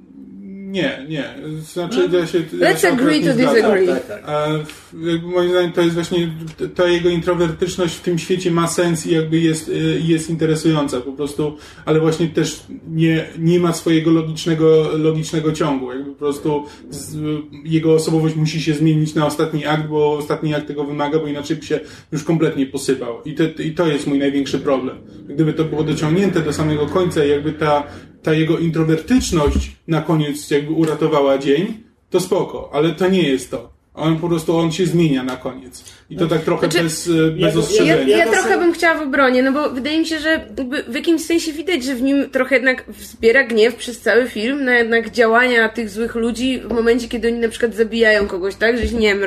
nie, 0.71 1.07
nie. 1.09 1.25
Znaczy, 1.73 2.09
no. 2.13 2.19
ja 2.19 2.27
się. 2.27 2.39
Let's 2.39 2.85
ja 2.85 2.93
agree 2.93 3.25
to 3.25 3.35
disagree. 3.35 3.87
Tak, 3.87 4.07
tak, 4.07 4.27
tak. 4.27 5.23
moim 5.23 5.51
zdaniem 5.51 5.73
to 5.73 5.81
jest 5.81 5.95
właśnie. 5.95 6.31
Ta 6.75 6.87
jego 6.87 7.09
introwertyczność 7.09 7.95
w 7.95 8.01
tym 8.01 8.19
świecie 8.19 8.51
ma 8.51 8.69
sens 8.69 9.07
i 9.07 9.15
jakby 9.15 9.39
jest, 9.39 9.69
y, 9.69 10.01
jest 10.05 10.31
interesująca 10.31 11.01
po 11.01 11.13
prostu, 11.13 11.57
ale 11.85 12.01
właśnie 12.01 12.29
też 12.29 12.61
nie, 12.89 13.27
nie 13.39 13.61
ma 13.61 13.73
swojego 13.73 14.11
logicznego, 14.11 14.89
logicznego 14.99 15.53
ciągu. 15.53 15.93
Jakby 15.93 16.11
po 16.11 16.19
prostu 16.19 16.65
z, 16.91 17.17
jego 17.65 17.95
osobowość 17.95 18.35
musi 18.35 18.63
się 18.63 18.75
zmienić 18.75 19.15
na 19.15 19.27
ostatni 19.27 19.67
akt, 19.67 19.89
bo 19.89 20.13
ostatni 20.13 20.55
akt 20.55 20.67
tego 20.67 20.85
wymaga, 20.85 21.19
bo 21.19 21.27
inaczej 21.27 21.57
by 21.57 21.67
się 21.67 21.81
już 22.13 22.25
kompletnie 22.25 22.67
posypał. 22.67 23.23
I, 23.25 23.35
te, 23.35 23.45
i 23.45 23.73
to 23.73 23.87
jest 23.87 24.07
mój 24.07 24.19
największy 24.19 24.59
problem. 24.59 24.97
Gdyby 25.29 25.53
to 25.53 25.65
było 25.65 25.85
dociągnięte 25.85 26.41
do 26.41 26.53
samego 26.53 26.87
końca, 26.87 27.25
jakby 27.25 27.53
ta 27.53 27.87
ta 28.23 28.33
jego 28.33 28.59
introwertyczność 28.59 29.77
na 29.89 30.03
koniec 30.03 30.51
jakby 30.51 30.73
uratowała 30.73 31.39
dzień, 31.39 31.83
to 32.11 32.21
spoko, 32.21 32.71
ale 32.73 32.93
to 32.93 33.09
nie 33.09 33.23
jest 33.23 33.51
to. 33.51 33.81
On 33.95 34.19
po 34.19 34.29
prostu, 34.29 34.57
on 34.57 34.73
się 34.73 34.87
zmienia 34.87 35.23
na 35.23 35.37
koniec. 35.37 35.85
I 36.11 36.17
to 36.17 36.27
tak 36.27 36.43
trochę 36.43 36.71
znaczy, 36.71 36.85
bez, 36.85 37.09
e, 37.09 37.31
bez 37.31 37.55
ja, 37.55 37.61
ostrzeżenia. 37.61 38.17
Ja, 38.17 38.25
ja 38.25 38.33
trochę 38.33 38.59
bym 38.59 38.73
chciała 38.73 38.99
w 38.99 39.03
obronie, 39.03 39.43
no 39.43 39.53
bo 39.53 39.71
wydaje 39.71 39.99
mi 39.99 40.07
się, 40.07 40.19
że 40.19 40.47
w 40.89 40.95
jakimś 40.95 41.25
sensie 41.25 41.53
widać, 41.53 41.85
że 41.85 41.95
w 41.95 42.03
nim 42.03 42.31
trochę 42.31 42.55
jednak 42.55 42.85
wzbiera 42.89 43.45
gniew 43.45 43.75
przez 43.75 44.01
cały 44.01 44.29
film 44.29 44.65
na 44.65 44.79
jednak 44.79 45.11
działania 45.11 45.69
tych 45.69 45.91
złych 45.91 46.15
ludzi 46.15 46.61
w 46.61 46.73
momencie, 46.73 47.09
kiedy 47.09 47.29
oni 47.29 47.39
na 47.39 47.49
przykład 47.49 47.75
zabijają 47.75 48.27
kogoś, 48.27 48.55
tak? 48.55 48.79
Że 48.79 48.97
nie 48.97 49.15
wiem, 49.15 49.21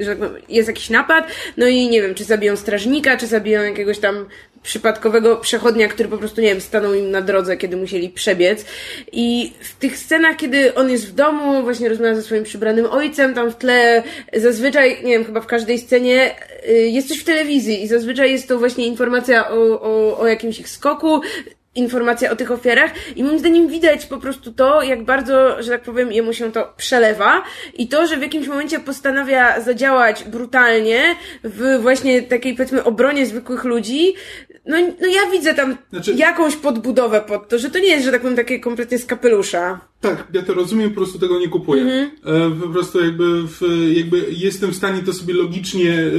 że 0.00 0.16
jest 0.48 0.68
jakiś 0.68 0.90
napad, 0.90 1.26
no 1.56 1.66
i 1.66 1.88
nie 1.88 2.02
wiem, 2.02 2.14
czy 2.14 2.24
zabiją 2.24 2.56
strażnika, 2.56 3.16
czy 3.16 3.26
zabiją 3.26 3.62
jakiegoś 3.62 3.98
tam 3.98 4.26
przypadkowego 4.62 5.36
przechodnia, 5.36 5.88
który 5.88 6.08
po 6.08 6.18
prostu, 6.18 6.40
nie 6.40 6.48
wiem, 6.48 6.60
stanął 6.60 6.94
im 6.94 7.10
na 7.10 7.20
drodze, 7.20 7.56
kiedy 7.56 7.76
musieli 7.76 8.08
przebiec. 8.08 8.64
I 9.12 9.52
w 9.60 9.76
tych 9.76 9.98
scenach, 9.98 10.36
kiedy 10.36 10.74
on 10.74 10.90
jest 10.90 11.08
w 11.08 11.14
domu, 11.14 11.62
właśnie 11.62 11.88
rozmawia 11.88 12.14
ze 12.14 12.22
swoim 12.22 12.44
przybranym 12.44 12.86
ojcem, 12.86 13.34
tam 13.34 13.50
w 13.50 13.56
tle 13.56 14.02
zazwyczaj, 14.34 15.04
nie 15.04 15.10
wiem, 15.10 15.24
chyba 15.24 15.40
w 15.40 15.46
każdej 15.46 15.78
scenie 15.78 16.34
y, 16.68 16.72
jest 16.72 17.08
coś 17.08 17.18
w 17.18 17.24
telewizji 17.24 17.82
i 17.82 17.88
zazwyczaj 17.88 18.32
jest 18.32 18.48
to 18.48 18.58
właśnie 18.58 18.86
informacja 18.86 19.50
o, 19.50 19.80
o, 19.80 20.18
o 20.18 20.26
jakimś 20.26 20.60
ich 20.60 20.68
skoku, 20.68 21.20
informacja 21.74 22.30
o 22.30 22.36
tych 22.36 22.50
ofiarach 22.50 23.16
i 23.16 23.24
moim 23.24 23.38
zdaniem 23.38 23.68
widać 23.68 24.06
po 24.06 24.18
prostu 24.18 24.52
to, 24.52 24.82
jak 24.82 25.04
bardzo, 25.04 25.62
że 25.62 25.70
tak 25.70 25.82
powiem, 25.82 26.12
jemu 26.12 26.32
się 26.32 26.52
to 26.52 26.72
przelewa 26.76 27.42
i 27.74 27.88
to, 27.88 28.06
że 28.06 28.16
w 28.16 28.22
jakimś 28.22 28.48
momencie 28.48 28.80
postanawia 28.80 29.60
zadziałać 29.60 30.24
brutalnie 30.24 31.16
w 31.44 31.78
właśnie 31.82 32.22
takiej 32.22 32.54
powiedzmy 32.54 32.84
obronie 32.84 33.26
zwykłych 33.26 33.64
ludzi, 33.64 34.14
no, 34.66 34.76
no 35.00 35.08
ja 35.08 35.30
widzę 35.32 35.54
tam 35.54 35.76
znaczy... 35.90 36.12
jakąś 36.12 36.56
podbudowę 36.56 37.20
pod 37.20 37.48
to, 37.48 37.58
że 37.58 37.70
to 37.70 37.78
nie 37.78 37.88
jest, 37.88 38.04
że 38.04 38.12
tak 38.12 38.20
powiem, 38.20 38.36
takie 38.36 38.60
kompletnie 38.60 38.98
z 38.98 39.06
kapelusza. 39.06 39.80
Tak, 40.00 40.26
ja 40.32 40.42
to 40.42 40.54
rozumiem, 40.54 40.90
po 40.90 40.96
prostu 40.96 41.18
tego 41.18 41.38
nie 41.38 41.48
kupuję. 41.48 41.82
Mhm. 41.82 42.10
E, 42.24 42.60
po 42.60 42.68
prostu 42.68 43.04
jakby, 43.04 43.42
w, 43.42 43.60
jakby 43.92 44.24
jestem 44.30 44.70
w 44.70 44.76
stanie 44.76 45.02
to 45.02 45.12
sobie 45.12 45.34
logicznie, 45.34 45.92
e, 45.92 46.10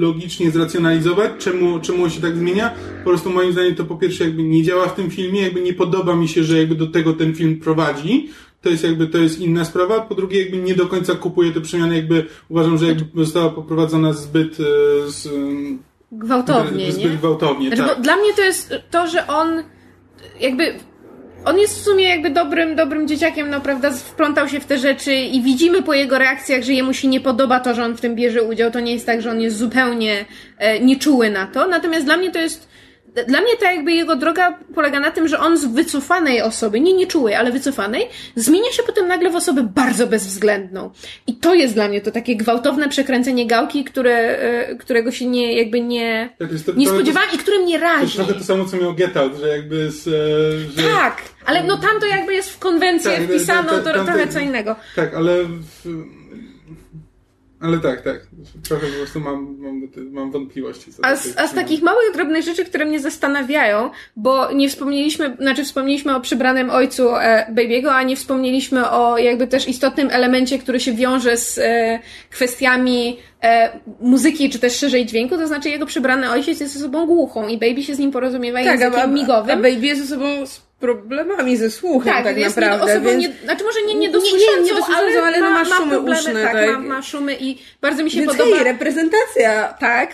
logicznie 0.00 0.50
zracjonalizować, 0.50 1.32
czemu, 1.38 1.80
czemu 1.80 2.04
on 2.04 2.10
się 2.10 2.20
tak 2.20 2.36
zmienia. 2.36 2.74
Po 3.04 3.10
prostu 3.10 3.30
moim 3.30 3.52
zdaniem 3.52 3.74
to 3.74 3.84
po 3.84 3.96
pierwsze 3.96 4.24
jakby 4.24 4.42
nie 4.42 4.62
działa 4.62 4.85
w 4.88 4.94
tym 4.94 5.10
filmie, 5.10 5.42
jakby 5.42 5.60
nie 5.60 5.74
podoba 5.74 6.16
mi 6.16 6.28
się, 6.28 6.44
że 6.44 6.58
jakby 6.58 6.74
do 6.74 6.86
tego 6.86 7.12
ten 7.12 7.34
film 7.34 7.60
prowadzi. 7.60 8.28
To 8.62 8.70
jest 8.70 8.84
jakby, 8.84 9.06
to 9.06 9.18
jest 9.18 9.40
inna 9.40 9.64
sprawa. 9.64 10.00
Po 10.00 10.14
drugie 10.14 10.42
jakby 10.42 10.56
nie 10.56 10.74
do 10.74 10.86
końca 10.86 11.14
kupuję 11.14 11.52
te 11.52 11.60
przemiany, 11.60 11.96
jakby 11.96 12.26
uważam, 12.48 12.78
że 12.78 12.86
jakby 12.86 13.24
została 13.24 13.50
poprowadzona 13.50 14.12
zbyt 14.12 14.60
e, 14.60 14.64
z, 15.10 15.28
gwałtownie, 16.12 16.92
zbyt 16.92 17.04
nie? 17.04 17.16
gwałtownie, 17.16 17.68
znaczy, 17.68 17.82
tak. 17.82 18.00
Dla 18.00 18.16
mnie 18.16 18.34
to 18.36 18.42
jest 18.42 18.74
to, 18.90 19.06
że 19.06 19.26
on 19.26 19.62
jakby 20.40 20.74
on 21.46 21.58
jest 21.58 21.78
w 21.78 21.84
sumie 21.84 22.08
jakby 22.08 22.30
dobrym, 22.30 22.76
dobrym 22.76 23.08
dzieciakiem, 23.08 23.50
no 23.50 23.60
prawda, 23.60 23.90
wplątał 23.90 24.48
się 24.48 24.60
w 24.60 24.64
te 24.64 24.78
rzeczy 24.78 25.14
i 25.14 25.42
widzimy 25.42 25.82
po 25.82 25.94
jego 25.94 26.18
reakcjach, 26.18 26.62
że 26.62 26.72
jemu 26.72 26.92
się 26.92 27.08
nie 27.08 27.20
podoba 27.20 27.60
to, 27.60 27.74
że 27.74 27.84
on 27.84 27.96
w 27.96 28.00
tym 28.00 28.14
bierze 28.14 28.42
udział. 28.42 28.70
To 28.70 28.80
nie 28.80 28.92
jest 28.92 29.06
tak, 29.06 29.22
że 29.22 29.30
on 29.30 29.40
jest 29.40 29.56
zupełnie 29.56 30.24
e, 30.58 30.80
nieczuły 30.80 31.30
na 31.30 31.46
to. 31.46 31.66
Natomiast 31.66 32.04
dla 32.04 32.16
mnie 32.16 32.30
to 32.30 32.38
jest 32.38 32.68
dla 33.24 33.40
mnie 33.40 33.56
ta 33.60 33.72
jakby 33.72 33.92
jego 33.92 34.16
droga 34.16 34.58
polega 34.74 35.00
na 35.00 35.10
tym, 35.10 35.28
że 35.28 35.38
on 35.38 35.56
z 35.56 35.64
wycofanej 35.64 36.42
osoby, 36.42 36.80
nie 36.80 36.92
nieczułej, 36.92 37.34
ale 37.34 37.52
wycofanej, 37.52 38.08
zmienia 38.36 38.72
się 38.72 38.82
potem 38.82 39.08
nagle 39.08 39.30
w 39.30 39.36
osobę 39.36 39.68
bardzo 39.74 40.06
bezwzględną. 40.06 40.90
I 41.26 41.34
to 41.34 41.54
jest 41.54 41.74
dla 41.74 41.88
mnie 41.88 42.00
to 42.00 42.10
takie 42.10 42.36
gwałtowne 42.36 42.88
przekręcenie 42.88 43.46
gałki, 43.46 43.84
które, 43.84 44.16
e, 44.16 44.76
którego 44.76 45.12
się 45.12 45.26
nie, 45.26 45.52
jakby 45.52 45.80
nie, 45.80 46.28
tak, 46.38 46.48
to, 46.66 46.72
nie 46.72 46.88
spodziewałam 46.88 47.28
i 47.34 47.38
które 47.38 47.58
mnie 47.58 47.78
razi. 47.78 48.18
To 48.18 48.24
trochę 48.24 48.40
to 48.40 48.44
samo, 48.44 48.64
co 48.64 48.76
miał 48.76 48.94
Get 48.94 49.16
Out, 49.16 49.32
że 49.40 49.48
jakby 49.48 49.90
z, 49.90 50.08
e, 50.08 50.82
że... 50.82 50.88
Tak, 50.88 51.22
ale 51.46 51.64
no 51.64 51.76
tam 51.76 52.00
to 52.00 52.06
jakby 52.06 52.34
jest 52.34 52.50
w 52.50 52.58
konwencję 52.58 53.10
tak, 53.10 53.22
wpisano, 53.22 53.70
to, 53.70 53.82
trochę 54.04 54.28
co 54.28 54.38
innego. 54.38 54.76
Tak, 54.96 55.14
ale 55.14 55.44
w 55.44 56.06
Ale 57.66 57.78
tak, 57.78 58.02
tak. 58.02 58.26
Trochę 58.68 58.86
po 58.86 58.96
prostu 58.98 59.20
mam, 59.20 59.56
mam, 59.58 59.88
mam 60.12 60.30
wątpliwości. 60.30 60.92
Co 60.92 61.04
A 61.04 61.16
z, 61.16 61.38
a 61.38 61.46
z 61.46 61.54
takich 61.54 61.82
małych, 61.82 62.12
drobnych 62.14 62.44
rzeczy, 62.44 62.64
które 62.64 62.84
mnie 62.84 63.00
zastanawiają, 63.00 63.90
bo 64.16 64.52
nie 64.52 64.68
wspomnieliśmy, 64.68 65.36
znaczy 65.40 65.64
wspomnieliśmy 65.64 66.16
o 66.16 66.20
przybranym 66.20 66.70
ojcu 66.70 67.16
e, 67.16 67.46
Baby'ego, 67.54 67.88
a 67.88 68.02
nie 68.02 68.16
wspomnieliśmy 68.16 68.90
o 68.90 69.18
jakby 69.18 69.46
też 69.46 69.68
istotnym 69.68 70.08
elemencie, 70.10 70.58
który 70.58 70.80
się 70.80 70.92
wiąże 70.92 71.36
z 71.36 71.58
e, 71.58 71.98
kwestiami 72.30 73.18
e, 73.42 73.80
muzyki, 74.00 74.50
czy 74.50 74.58
też 74.58 74.76
szerzej 74.76 75.06
dźwięku, 75.06 75.36
to 75.36 75.46
znaczy 75.46 75.68
jego 75.68 75.86
przybrany 75.86 76.30
ojciec 76.30 76.60
jest 76.60 76.76
osobą 76.76 77.06
głuchą 77.06 77.48
i 77.48 77.58
Baby 77.58 77.82
się 77.82 77.94
z 77.94 77.98
nim 77.98 78.10
porozumiewa 78.10 78.58
Tak, 78.58 78.66
językiem 78.80 79.00
a, 79.00 79.06
migowym. 79.06 79.58
a 79.58 79.62
Baby 79.62 79.86
jest 79.86 80.02
osobą 80.04 80.46
z 80.46 80.65
problemami 80.80 81.56
ze 81.56 81.70
słuchem 81.70 82.12
tak, 82.12 82.24
tak 82.24 82.38
jest 82.38 82.56
naprawdę. 82.56 82.84
osobą 82.92 83.10
więc... 83.10 83.22
nie, 83.22 83.32
znaczy 83.44 83.64
może 83.64 83.82
nie 83.82 83.94
Nie- 83.94 84.00
niedosłyszącą, 84.00 84.56
nie 84.56 84.62
niedosłyszącą, 84.62 85.22
ale 85.22 85.40
no 85.40 85.50
ma, 85.50 85.64
ma 85.64 85.64
szumy 85.64 85.90
problemy, 85.90 86.20
uszne, 86.20 86.42
tak, 86.42 86.52
tak. 86.52 86.70
Ma, 86.70 86.78
ma 86.78 87.02
szumy 87.02 87.36
i 87.40 87.58
bardzo 87.80 88.04
mi 88.04 88.10
się 88.10 88.20
Więc 88.20 88.32
podoba. 88.32 88.56
hej, 88.56 88.64
reprezentacja. 88.64 89.74
Tak. 89.80 90.10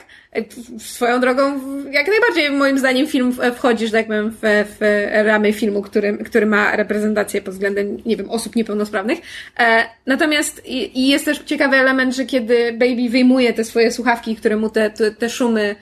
Swoją 0.79 1.21
drogą, 1.21 1.61
jak 1.91 2.09
najbardziej 2.09 2.51
moim 2.51 2.79
zdaniem 2.79 3.07
film 3.07 3.37
wchodzi, 3.57 3.87
że 3.87 3.93
tak 3.93 4.07
powiem, 4.07 4.31
w, 4.31 4.39
w 4.81 5.09
ramy 5.27 5.53
filmu, 5.53 5.83
który, 5.83 6.19
który 6.19 6.47
ma 6.47 6.77
reprezentację 6.77 7.43
pod 7.43 7.55
względem, 7.55 7.97
nie 8.07 8.17
wiem, 8.17 8.31
osób 8.31 8.57
niepełnosprawnych. 8.57 9.19
E, 9.59 9.85
natomiast 10.07 10.67
i, 10.67 11.01
i 11.01 11.09
jest 11.09 11.25
też 11.25 11.39
ciekawy 11.39 11.77
element, 11.77 12.17
że 12.17 12.25
kiedy 12.25 12.73
Baby 12.73 13.09
wyjmuje 13.11 13.53
te 13.53 13.65
swoje 13.65 13.91
słuchawki, 13.91 14.37
które 14.37 14.57
mu 14.57 14.71
te, 14.71 14.91
te, 14.91 15.11
te 15.11 15.31
szumy, 15.31 15.77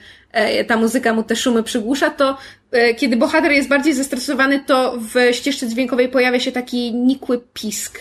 ta 0.67 0.77
muzyka 0.77 1.13
mu 1.13 1.23
te 1.23 1.35
szumy 1.35 1.63
przygłusza, 1.63 2.09
to 2.09 2.37
e, 2.71 2.93
kiedy 2.93 3.17
bohater 3.17 3.51
jest 3.51 3.69
bardziej 3.69 3.93
zestresowany, 3.93 4.59
to 4.59 4.97
w 4.97 5.35
ścieżce 5.35 5.67
dźwiękowej 5.67 6.09
pojawia 6.09 6.39
się 6.39 6.51
taki 6.51 6.93
nikły 6.93 7.41
pisk, 7.53 7.99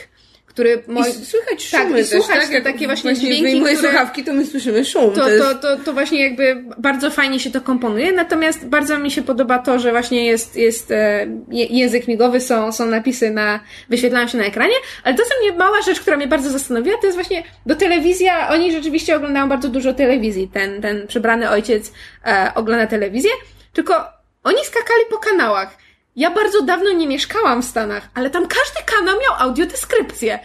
który... 0.50 0.82
I 0.88 0.90
Moi... 0.90 1.12
słychać 1.12 1.70
Tak, 1.70 1.82
szumy 1.82 2.00
i 2.00 2.02
też, 2.04 2.10
słuchać 2.10 2.38
tak? 2.38 2.48
te 2.48 2.54
Jak 2.54 2.64
takie 2.64 2.86
właśnie 2.86 3.14
dźwięki, 3.14 3.42
wyjmuje 3.42 3.76
które- 3.76 3.90
słuchawki, 3.90 4.24
to 4.24 4.32
my 4.32 4.46
słyszymy 4.46 4.84
szum. 4.84 5.14
to, 5.14 5.28
jest... 5.28 5.44
to, 5.44 5.54
to, 5.54 5.84
to 5.84 5.92
właśnie 5.92 6.22
jakby 6.22 6.64
bardzo 6.78 7.10
fajnie 7.10 7.40
się 7.40 7.50
to 7.50 7.60
komponuje, 7.60 8.12
natomiast 8.12 8.66
bardzo 8.66 8.98
mi 8.98 9.10
się 9.10 9.22
podoba 9.22 9.58
to, 9.58 9.78
że 9.78 9.90
właśnie 9.90 10.26
jest, 10.26 10.56
jest 10.56 10.90
e, 10.90 11.26
język 11.50 12.08
migowy, 12.08 12.40
są, 12.40 12.72
są 12.72 12.86
napisy 12.86 13.30
na, 13.30 13.60
wyświetlają 13.88 14.28
się 14.28 14.38
na 14.38 14.44
ekranie, 14.44 14.74
ale 15.04 15.14
to, 15.14 15.22
co 15.22 15.30
mnie, 15.42 15.58
mała 15.58 15.82
rzecz, 15.82 16.00
która 16.00 16.16
mnie 16.16 16.28
bardzo 16.28 16.50
zastanowiła, 16.50 16.98
to 17.00 17.06
jest 17.06 17.16
właśnie, 17.16 17.42
bo 17.66 17.74
telewizja, 17.74 18.48
oni 18.48 18.72
rzeczywiście 18.72 19.16
oglądają 19.16 19.48
bardzo 19.48 19.68
dużo 19.68 19.92
telewizji, 19.94 20.50
ten, 20.52 20.82
ten 20.82 21.06
przebrany 21.06 21.50
ojciec 21.50 21.92
e, 22.26 22.52
ogląda 22.54 22.86
telewizję, 22.86 23.30
tylko 23.72 24.04
oni 24.44 24.64
skakali 24.64 25.00
po 25.10 25.18
kanałach. 25.18 25.76
Ja 26.20 26.30
bardzo 26.30 26.62
dawno 26.62 26.92
nie 26.92 27.06
mieszkałam 27.06 27.62
w 27.62 27.64
Stanach, 27.64 28.08
ale 28.14 28.30
tam 28.30 28.46
każdy 28.46 28.80
kanał 28.86 29.16
miał 29.20 29.48
audiodeskrypcję. 29.48 30.38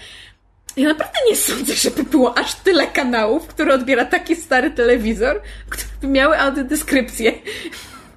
Ja 0.77 0.89
naprawdę 0.89 1.17
nie 1.29 1.35
sądzę, 1.35 1.73
żeby 1.73 2.03
było 2.03 2.37
aż 2.37 2.55
tyle 2.55 2.87
kanałów, 2.87 3.47
które 3.47 3.73
odbiera 3.73 4.05
taki 4.05 4.35
stary 4.35 4.71
telewizor, 4.71 5.41
które 5.69 5.87
by 6.01 6.07
miały 6.07 6.39
audiodeskrypcję. 6.39 7.33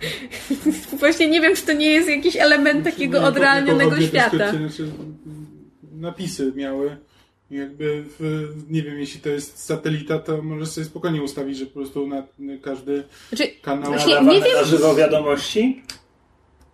Właśnie 1.01 1.29
nie 1.29 1.41
wiem, 1.41 1.57
czy 1.57 1.63
to 1.63 1.73
nie 1.73 1.87
jest 1.87 2.09
jakiś 2.09 2.37
element 2.37 2.85
takiego 2.85 3.17
Jako- 3.17 3.29
odrealnionego 3.29 4.01
świata. 4.01 4.51
Znaczy, 4.51 4.93
napisy 5.93 6.53
miały. 6.57 6.97
Jakby, 7.51 8.05
w, 8.19 8.49
nie 8.71 8.83
wiem, 8.83 8.99
jeśli 8.99 9.21
to 9.21 9.29
jest 9.29 9.65
satelita, 9.65 10.19
to 10.19 10.43
możesz 10.43 10.69
sobie 10.69 10.85
spokojnie 10.85 11.23
ustawić, 11.23 11.59
że 11.59 11.67
po 11.67 11.73
prostu 11.73 12.07
na, 12.07 12.23
każdy 12.63 13.05
Znaczy, 13.29 13.49
kanał. 13.63 13.93
Właśnie 13.93 14.21
nie 14.21 14.41
wiem- 14.43 14.57
na 14.57 14.65
żywo 14.65 14.95
wiadomości? 14.95 15.83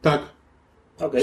Tak. 0.02 0.33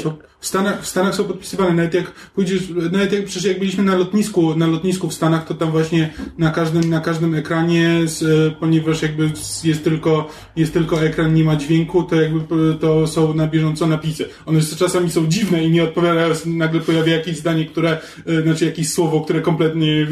Są, 0.01 0.13
w, 0.39 0.47
Stanach, 0.47 0.81
w 0.81 0.87
Stanach 0.87 1.15
są 1.15 1.23
podpisywane, 1.23 1.73
nawet 1.73 1.93
jak 1.93 2.11
pójdziesz, 2.11 2.61
nawet 2.91 3.13
jak 3.13 3.25
przecież 3.25 3.43
jak 3.45 3.59
byliśmy 3.59 3.83
na 3.83 3.95
lotnisku, 3.95 4.55
na 4.55 4.67
lotnisku 4.67 5.09
w 5.09 5.13
Stanach, 5.13 5.45
to 5.47 5.53
tam 5.53 5.71
właśnie 5.71 6.13
na 6.37 6.51
każdym, 6.51 6.89
na 6.89 6.99
każdym 6.99 7.35
ekranie, 7.35 8.01
z, 8.05 8.23
e, 8.23 8.51
ponieważ 8.59 9.01
jakby 9.01 9.31
jest 9.63 9.83
tylko, 9.83 10.27
jest 10.55 10.73
tylko 10.73 11.03
ekran, 11.03 11.33
nie 11.33 11.43
ma 11.43 11.55
dźwięku, 11.55 12.03
to 12.03 12.15
jakby 12.21 12.39
p- 12.39 12.55
to 12.79 13.07
są 13.07 13.33
na 13.33 13.47
bieżąco 13.47 13.87
napisy. 13.87 14.25
One 14.45 14.59
czasami 14.77 15.09
są 15.11 15.27
dziwne 15.27 15.63
i 15.63 15.69
nie 15.71 15.83
odpowiadają, 15.83 16.33
nagle 16.45 16.79
pojawia 16.81 17.13
jakieś 17.15 17.37
zdanie, 17.37 17.65
które, 17.65 17.97
e, 18.27 18.41
znaczy 18.41 18.65
jakieś 18.65 18.89
słowo, 18.89 19.21
które 19.21 19.41
kompletnie 19.41 19.91
e, 20.01 20.07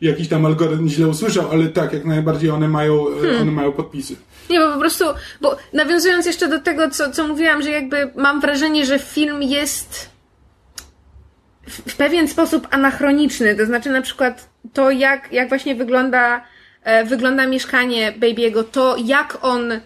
jakiś 0.00 0.28
tam 0.28 0.46
algorytm 0.46 0.88
źle 0.88 1.08
usłyszał, 1.08 1.50
ale 1.50 1.68
tak, 1.68 1.92
jak 1.92 2.04
najbardziej 2.04 2.50
one 2.50 2.68
mają, 2.68 3.06
e, 3.08 3.40
one 3.40 3.52
mają 3.52 3.72
podpisy. 3.72 4.16
Nie, 4.50 4.60
bo 4.60 4.72
po 4.72 4.78
prostu, 4.78 5.04
bo 5.40 5.56
nawiązując 5.72 6.26
jeszcze 6.26 6.48
do 6.48 6.60
tego, 6.60 6.90
co, 6.90 7.10
co 7.10 7.28
mówiłam, 7.28 7.62
że 7.62 7.70
jakby 7.70 8.10
mam 8.16 8.40
wrażenie, 8.40 8.86
że 8.86 8.98
film 8.98 9.42
jest 9.42 10.10
w, 11.68 11.96
pewien 11.96 12.28
sposób 12.28 12.68
anachroniczny. 12.70 13.54
To 13.54 13.66
znaczy 13.66 13.90
na 13.90 14.02
przykład 14.02 14.48
to, 14.72 14.90
jak, 14.90 15.32
jak 15.32 15.48
właśnie 15.48 15.74
wygląda, 15.74 16.44
e, 16.82 17.04
wygląda 17.04 17.46
mieszkanie 17.46 18.12
Baby'ego, 18.12 18.64
to 18.72 18.96
jak 19.04 19.38
on 19.42 19.80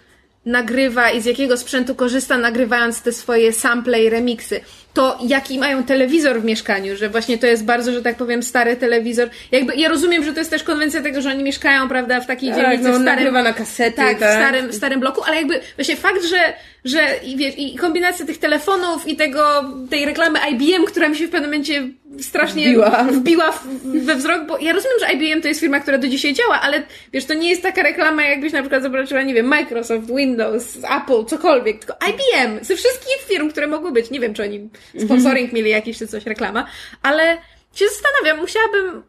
nagrywa 0.46 1.10
i 1.10 1.20
z 1.20 1.24
jakiego 1.24 1.56
sprzętu 1.56 1.94
korzysta, 1.94 2.38
nagrywając 2.38 3.02
te 3.02 3.12
swoje 3.12 3.52
sample 3.52 4.04
i 4.04 4.10
remixy. 4.10 4.60
To 4.94 5.18
jaki 5.26 5.58
mają 5.58 5.82
telewizor 5.82 6.40
w 6.40 6.44
mieszkaniu, 6.44 6.96
że 6.96 7.08
właśnie 7.08 7.38
to 7.38 7.46
jest 7.46 7.64
bardzo, 7.64 7.92
że 7.92 8.02
tak 8.02 8.16
powiem, 8.16 8.42
stary 8.42 8.76
telewizor. 8.76 9.28
Jakby 9.52 9.76
ja 9.76 9.88
rozumiem, 9.88 10.24
że 10.24 10.32
to 10.32 10.38
jest 10.38 10.50
też 10.50 10.62
konwencja 10.62 11.02
tego, 11.02 11.22
że 11.22 11.30
oni 11.30 11.44
mieszkają, 11.44 11.88
prawda, 11.88 12.20
w 12.20 12.26
takiej 12.26 12.50
Tak, 12.50 12.58
dzielnicy 12.58 12.84
no, 12.84 12.98
w 12.98 13.02
starym, 13.02 13.34
na 13.34 13.52
kasety, 13.52 13.96
tak, 13.96 14.16
w 14.16 14.20
tak. 14.20 14.32
starym, 14.32 14.68
w 14.68 14.74
starym 14.74 15.00
bloku, 15.00 15.22
ale 15.26 15.36
jakby 15.36 15.60
właśnie 15.76 15.96
fakt, 15.96 16.24
że, 16.24 16.54
że 16.84 17.00
i, 17.24 17.36
wiesz, 17.36 17.54
i 17.58 17.76
kombinacja 17.76 18.26
tych 18.26 18.38
telefonów 18.38 19.08
i 19.08 19.16
tego, 19.16 19.64
tej 19.90 20.04
reklamy 20.04 20.38
IBM, 20.50 20.84
która 20.84 21.08
mi 21.08 21.16
się 21.16 21.26
w 21.26 21.30
pewnym 21.30 21.50
momencie 21.50 21.88
strasznie 22.20 22.64
Wbiła. 22.64 23.04
wbiła 23.04 23.52
w, 23.52 23.66
we 24.04 24.16
wzrok, 24.16 24.46
bo 24.46 24.58
ja 24.58 24.72
rozumiem, 24.72 24.96
że 25.00 25.12
IBM 25.12 25.42
to 25.42 25.48
jest 25.48 25.60
firma, 25.60 25.80
która 25.80 25.98
do 25.98 26.08
dzisiaj 26.08 26.34
działa, 26.34 26.60
ale 26.60 26.82
wiesz, 27.12 27.24
to 27.24 27.34
nie 27.34 27.50
jest 27.50 27.62
taka 27.62 27.82
reklama, 27.82 28.22
jakbyś 28.22 28.52
na 28.52 28.60
przykład 28.60 28.82
zobaczyła, 28.82 29.22
nie 29.22 29.34
wiem, 29.34 29.46
Microsoft, 29.46 30.06
Windows, 30.16 30.76
Apple, 30.76 31.24
cokolwiek, 31.26 31.78
tylko 31.78 31.96
IBM, 32.08 32.64
ze 32.64 32.76
wszystkich 32.76 33.16
firm, 33.28 33.50
które 33.50 33.66
mogły 33.66 33.92
być, 33.92 34.10
nie 34.10 34.20
wiem, 34.20 34.34
czy 34.34 34.42
oni 34.42 34.68
sponsoring 35.04 35.52
mieli 35.52 35.70
jakiś 35.70 35.98
czy 35.98 36.06
coś, 36.06 36.26
reklama, 36.26 36.66
ale 37.02 37.36
się 37.74 37.84
zastanawiam, 37.88 38.40
musiałabym 38.40 39.02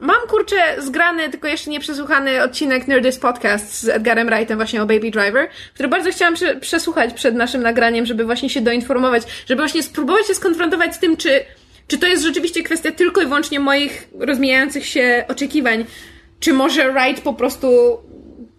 Mam 0.00 0.20
kurczę 0.28 0.56
zgrany, 0.78 1.28
tylko 1.28 1.48
jeszcze 1.48 1.70
nie 1.70 1.80
przesłuchany 1.80 2.42
odcinek 2.42 2.88
Nerdist 2.88 3.20
Podcast 3.20 3.82
z 3.82 3.88
Edgarem 3.88 4.28
Wrightem 4.28 4.56
właśnie 4.58 4.82
o 4.82 4.86
Baby 4.86 5.10
Driver, 5.10 5.48
który 5.74 5.88
bardzo 5.88 6.10
chciałam 6.10 6.34
prze, 6.34 6.56
przesłuchać 6.56 7.14
przed 7.14 7.34
naszym 7.34 7.62
nagraniem, 7.62 8.06
żeby 8.06 8.24
właśnie 8.24 8.50
się 8.50 8.60
doinformować, 8.60 9.22
żeby 9.46 9.62
właśnie 9.62 9.82
spróbować 9.82 10.26
się 10.26 10.34
skonfrontować 10.34 10.94
z 10.94 10.98
tym, 10.98 11.16
czy, 11.16 11.44
czy 11.88 11.98
to 11.98 12.06
jest 12.06 12.22
rzeczywiście 12.22 12.62
kwestia 12.62 12.92
tylko 12.92 13.20
i 13.20 13.24
wyłącznie 13.24 13.60
moich 13.60 14.08
rozmijających 14.18 14.86
się 14.86 15.24
oczekiwań, 15.28 15.84
czy 16.40 16.52
może 16.52 16.92
Wright 16.92 17.22
po 17.22 17.34
prostu 17.34 17.68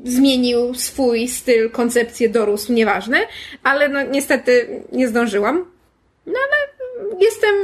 zmienił 0.03 0.75
swój 0.75 1.27
styl, 1.27 1.69
koncepcję, 1.69 2.29
dorósł, 2.29 2.73
nieważne, 2.73 3.17
ale 3.63 3.89
no 3.89 4.03
niestety 4.03 4.83
nie 4.91 5.07
zdążyłam. 5.07 5.72
No 6.25 6.33
ale 6.33 6.89
jestem 7.19 7.55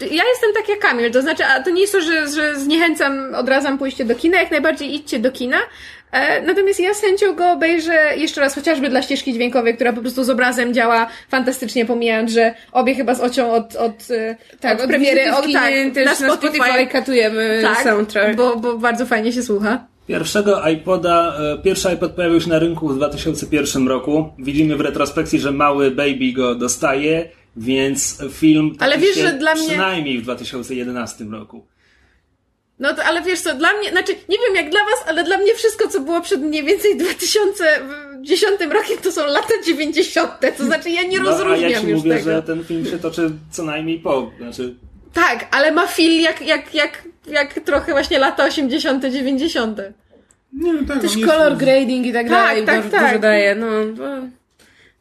ja 0.00 0.24
jestem 0.24 0.52
tak 0.54 0.68
jak 0.68 0.78
Kamil, 0.78 1.10
to 1.10 1.22
znaczy, 1.22 1.44
a 1.44 1.62
to 1.62 1.70
nie 1.70 1.80
jest 1.80 1.92
to, 1.92 2.00
że, 2.00 2.28
że 2.28 2.56
zniechęcam, 2.56 3.34
odradzam 3.34 3.78
pójście 3.78 4.04
do 4.04 4.14
kina, 4.14 4.40
jak 4.40 4.50
najbardziej 4.50 4.94
idźcie 4.94 5.18
do 5.18 5.32
kina. 5.32 5.58
E, 6.12 6.42
natomiast 6.42 6.80
ja 6.80 6.94
z 6.94 7.00
chęcią 7.00 7.34
go 7.34 7.50
obejrzę 7.50 8.16
jeszcze 8.16 8.40
raz, 8.40 8.54
chociażby 8.54 8.88
dla 8.88 9.02
ścieżki 9.02 9.32
dźwiękowej, 9.32 9.74
która 9.74 9.92
po 9.92 10.00
prostu 10.00 10.24
z 10.24 10.30
obrazem 10.30 10.74
działa 10.74 11.06
fantastycznie, 11.28 11.86
pomijając, 11.86 12.30
że 12.30 12.54
obie 12.72 12.94
chyba 12.94 13.14
z 13.14 13.20
ocią 13.20 13.52
od, 13.52 13.76
od, 13.76 14.10
e, 14.10 14.36
Tak, 14.60 14.80
od 14.80 14.86
premiery, 14.86 15.32
od, 15.32 15.52
tak, 15.52 15.72
też 15.94 16.20
na 16.20 16.36
Spotify, 16.36 16.86
katujemy 16.92 17.60
tak, 17.62 17.82
soundtrack. 17.82 18.36
bo, 18.36 18.56
bo 18.56 18.78
bardzo 18.78 19.06
fajnie 19.06 19.32
się 19.32 19.42
słucha. 19.42 19.93
Pierwszego 20.06 20.68
iPoda, 20.68 21.36
e, 21.38 21.58
pierwszy 21.62 21.88
iPod 21.88 22.12
pojawił 22.12 22.40
się 22.40 22.48
na 22.48 22.58
rynku 22.58 22.88
w 22.88 22.96
2001 22.96 23.88
roku. 23.88 24.32
Widzimy 24.38 24.76
w 24.76 24.80
retrospekcji, 24.80 25.40
że 25.40 25.52
mały 25.52 25.90
baby 25.90 26.32
go 26.32 26.54
dostaje, 26.54 27.28
więc 27.56 28.18
film 28.30 28.76
Ale 28.80 28.98
wiesz, 28.98 29.14
się 29.14 29.22
że 29.22 29.32
dla 29.32 29.54
mnie- 29.54 29.68
przynajmniej 29.68 30.18
w 30.18 30.22
2011 30.22 31.24
roku. 31.32 31.66
No 32.78 32.94
to, 32.94 33.04
ale 33.04 33.22
wiesz 33.22 33.40
co, 33.40 33.54
dla 33.54 33.72
mnie, 33.72 33.90
znaczy, 33.90 34.12
nie 34.28 34.36
wiem 34.46 34.54
jak 34.56 34.70
dla 34.70 34.80
was, 34.80 35.04
ale 35.08 35.24
dla 35.24 35.38
mnie 35.38 35.54
wszystko, 35.54 35.88
co 35.88 36.00
było 36.00 36.20
przed 36.20 36.40
mniej 36.42 36.64
więcej 36.64 36.96
2010 36.98 38.72
rokiem, 38.72 38.96
to 39.02 39.12
są 39.12 39.26
lata 39.26 39.54
90. 39.66 40.30
To 40.58 40.64
znaczy, 40.64 40.90
ja 40.90 41.02
nie 41.02 41.20
No, 41.20 41.28
a 41.28 41.32
rozróżniam 41.32 41.70
ja 41.70 41.80
ci 41.80 41.86
już 41.86 41.96
mówię, 41.98 42.10
tego. 42.10 42.24
że 42.24 42.42
ten 42.42 42.64
film 42.64 42.86
się 42.86 42.98
toczy 42.98 43.30
co 43.50 43.62
najmniej 43.62 43.98
po, 44.00 44.30
znaczy 44.38 44.74
Tak, 45.12 45.48
ale 45.50 45.72
ma 45.72 45.86
feel 45.86 46.20
jak, 46.20 46.46
jak, 46.46 46.74
jak, 46.74 47.08
jak 47.26 47.54
trochę 47.54 47.92
właśnie 47.92 48.18
lata 48.18 48.44
80., 48.44 49.04
90. 49.04 49.78
Nie, 50.52 50.72
no 50.72 50.80
tak, 50.88 51.00
Też 51.00 51.12
on 51.12 51.18
jest- 51.18 51.32
color 51.32 51.56
grading 51.56 52.06
i 52.06 52.12
tak, 52.12 52.28
Tak, 52.28 52.30
dalej 52.46 52.64
tak, 52.64 52.76
dużo, 52.82 52.90
tak. 52.96 53.06
dużo 53.06 53.18
daje. 53.18 53.54
No, 53.54 53.66
no, 53.96 54.04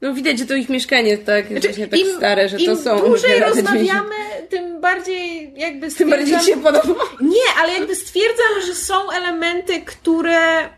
no 0.01 0.13
widać, 0.13 0.39
że 0.39 0.45
to 0.45 0.55
ich 0.55 0.69
mieszkanie 0.69 1.17
tak, 1.17 1.51
jest 1.51 1.65
właśnie 1.65 1.87
tak 1.87 1.99
stare, 2.17 2.49
że 2.49 2.57
to 2.57 2.63
im 2.63 2.77
są 2.77 2.99
dłużej 2.99 3.31
te 3.31 3.39
lata 3.39 3.55
rozmawiamy, 3.55 4.15
tym 4.49 4.81
bardziej 4.81 5.53
jakby 5.55 5.91
Tym 5.91 6.09
bardziej 6.09 6.27
stwierdzam- 6.35 6.45
ci 6.45 6.51
się 6.51 6.57
podoba. 6.61 7.03
Nie, 7.21 7.61
ale 7.61 7.73
jakby 7.73 7.95
stwierdzam, 7.95 8.61
że 8.67 8.75
są 8.75 9.11
elementy, 9.11 9.81
które 9.81 10.69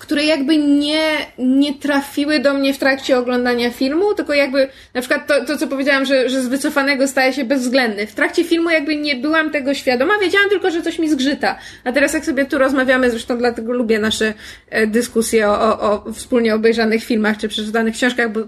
które 0.00 0.24
jakby 0.24 0.56
nie, 0.56 1.02
nie 1.38 1.74
trafiły 1.74 2.38
do 2.38 2.54
mnie 2.54 2.74
w 2.74 2.78
trakcie 2.78 3.18
oglądania 3.18 3.70
filmu, 3.70 4.14
tylko 4.14 4.34
jakby 4.34 4.68
na 4.94 5.00
przykład 5.00 5.26
to, 5.26 5.44
to 5.44 5.58
co 5.58 5.66
powiedziałam, 5.66 6.04
że, 6.04 6.28
że 6.28 6.42
z 6.42 6.48
wycofanego 6.48 7.08
staje 7.08 7.32
się 7.32 7.44
bezwzględny. 7.44 8.06
W 8.06 8.14
trakcie 8.14 8.44
filmu 8.44 8.70
jakby 8.70 8.96
nie 8.96 9.16
byłam 9.16 9.50
tego 9.50 9.74
świadoma, 9.74 10.18
wiedziałam 10.18 10.48
tylko, 10.48 10.70
że 10.70 10.82
coś 10.82 10.98
mi 10.98 11.10
zgrzyta. 11.10 11.58
A 11.84 11.92
teraz 11.92 12.14
jak 12.14 12.24
sobie 12.24 12.44
tu 12.44 12.58
rozmawiamy, 12.58 13.10
zresztą 13.10 13.38
dlatego 13.38 13.72
lubię 13.72 13.98
nasze 13.98 14.34
e, 14.70 14.86
dyskusje 14.86 15.48
o, 15.48 15.80
o, 15.80 16.04
o 16.06 16.12
wspólnie 16.12 16.54
obejrzanych 16.54 17.04
filmach 17.04 17.38
czy 17.38 17.48
przeczytanych 17.48 17.94
książkach, 17.94 18.32
bo 18.32 18.40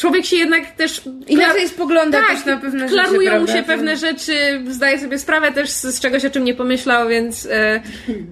człowiek 0.00 0.24
się 0.24 0.36
jednak 0.36 0.70
też... 0.70 1.02
Inaczej 1.28 1.68
spogląda 1.68 2.18
tak, 2.18 2.36
też 2.36 2.46
na 2.46 2.56
pewne 2.56 2.88
klarują 2.88 3.30
rzeczy, 3.30 3.40
mu 3.40 3.46
się 3.46 3.62
pewne 3.62 3.96
rzeczy, 3.96 4.32
zdaje 4.70 4.98
sobie 4.98 5.18
sprawę 5.18 5.52
też 5.52 5.70
z, 5.70 6.00
czegoś, 6.00 6.24
o 6.24 6.30
czym 6.30 6.44
nie 6.44 6.54
pomyślał, 6.54 7.08
więc... 7.08 7.48
E, 7.50 7.82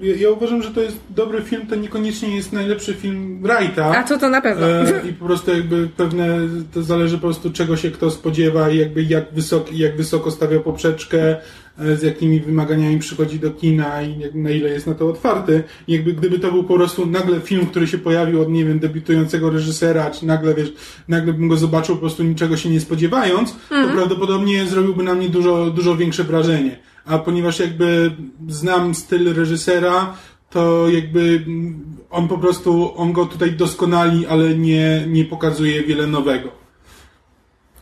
Ja, 0.03 0.15
ja 0.17 0.31
uważam, 0.31 0.63
że 0.63 0.71
to 0.71 0.81
jest 0.81 0.97
dobry 1.11 1.43
film, 1.43 1.67
to 1.67 1.75
niekoniecznie 1.75 2.37
jest 2.37 2.53
najlepszy 2.53 2.95
film 2.95 3.43
Wrighta. 3.43 3.99
a 3.99 4.03
to 4.03 4.19
to 4.19 4.29
na 4.29 4.41
pewno. 4.41 4.67
E, 4.67 4.85
I 5.11 5.13
po 5.13 5.27
prostu 5.27 5.51
jakby 5.51 5.89
pewne, 5.97 6.39
to 6.75 6.83
zależy 6.83 7.17
po 7.17 7.21
prostu 7.23 7.53
czego 7.53 7.77
się 7.77 7.91
kto 7.91 8.11
spodziewa 8.11 8.71
i 8.71 8.79
jakby 8.79 9.03
jak 9.03 9.25
wysoko, 9.33 9.71
jak 9.73 9.97
wysoko 9.97 10.31
stawia 10.31 10.61
poprzeczkę, 10.61 11.37
z 11.79 12.03
jakimi 12.03 12.41
wymaganiami 12.41 12.99
przychodzi 12.99 13.39
do 13.39 13.51
kina 13.51 14.03
i 14.03 14.17
na 14.35 14.51
ile 14.51 14.69
jest 14.69 14.87
na 14.87 14.95
to 14.95 15.09
otwarty. 15.09 15.63
I 15.89 15.93
jakby 15.93 16.13
gdyby 16.13 16.39
to 16.39 16.53
był 16.53 16.65
po 16.65 16.75
prostu 16.75 17.07
nagle 17.07 17.41
film, 17.41 17.67
który 17.67 17.87
się 17.87 17.99
pojawił 17.99 18.43
od, 18.43 18.49
nie 18.49 18.65
wiem, 18.65 18.79
debiutującego 18.79 19.51
reżysera, 19.51 20.11
czy 20.11 20.27
nagle, 20.27 20.55
wiesz, 20.55 20.73
nagle 21.09 21.33
bym 21.33 21.49
go 21.49 21.57
zobaczył 21.57 21.95
po 21.95 22.01
prostu 22.01 22.23
niczego 22.23 22.57
się 22.57 22.71
nie 22.71 22.81
spodziewając, 22.81 23.57
to 23.69 23.89
prawdopodobnie 23.95 24.67
zrobiłby 24.67 25.03
na 25.03 25.15
mnie 25.15 25.29
dużo, 25.29 25.71
dużo 25.71 25.97
większe 25.97 26.25
wrażenie. 26.25 26.79
A 27.05 27.19
ponieważ 27.19 27.61
jakby 27.61 28.11
znam 28.49 28.95
styl 28.95 29.35
reżysera, 29.35 30.15
to 30.51 30.89
jakby 30.89 31.45
mm, 31.47 31.97
on 32.11 32.29
po 32.29 32.39
prostu, 32.39 32.93
on 32.97 33.13
go 33.13 33.27
tutaj 33.27 33.53
doskonali, 33.53 34.27
ale 34.27 34.55
nie, 34.55 35.05
nie 35.09 35.25
pokazuje 35.25 35.83
wiele 35.83 36.07
nowego. 36.07 36.68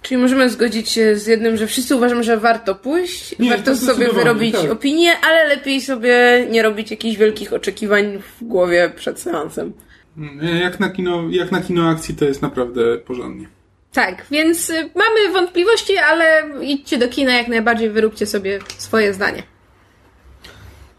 Czyli 0.06 0.20
możemy 0.22 0.50
zgodzić 0.50 0.88
się 0.90 1.16
z 1.16 1.26
jednym, 1.26 1.56
że 1.56 1.66
wszyscy 1.66 1.96
uważamy, 1.96 2.24
że 2.24 2.36
warto 2.36 2.74
pójść, 2.74 3.38
Nie, 3.38 3.50
warto 3.50 3.70
to 3.70 3.76
sobie 3.76 4.08
wyrobić 4.12 4.54
tak. 4.56 4.70
opinię, 4.70 5.12
ale 5.24 5.44
lepiej 5.48 5.80
sobie 5.80 6.46
nie 6.50 6.62
robić 6.62 6.90
jakichś 6.90 7.16
wielkich 7.16 7.52
oczekiwań 7.52 8.18
w 8.18 8.44
głowie 8.44 8.92
przed 8.96 9.20
seansem. 9.20 9.72
Mm, 10.16 10.60
Jak 10.60 10.80
na 10.80 10.90
kino, 10.90 11.22
jak 11.30 11.52
na 11.52 11.60
kino 11.62 11.88
akcji 11.88 12.14
to 12.14 12.24
jest 12.24 12.42
naprawdę 12.42 12.98
porządnie. 12.98 13.48
Tak, 13.92 14.26
więc 14.30 14.70
y, 14.70 14.90
mamy 14.94 15.32
wątpliwości, 15.32 15.98
ale 15.98 16.44
idźcie 16.62 16.98
do 16.98 17.08
kina 17.08 17.34
jak 17.34 17.48
najbardziej, 17.48 17.90
wyróbcie 17.90 18.26
sobie 18.26 18.58
swoje 18.78 19.14
zdanie. 19.14 19.42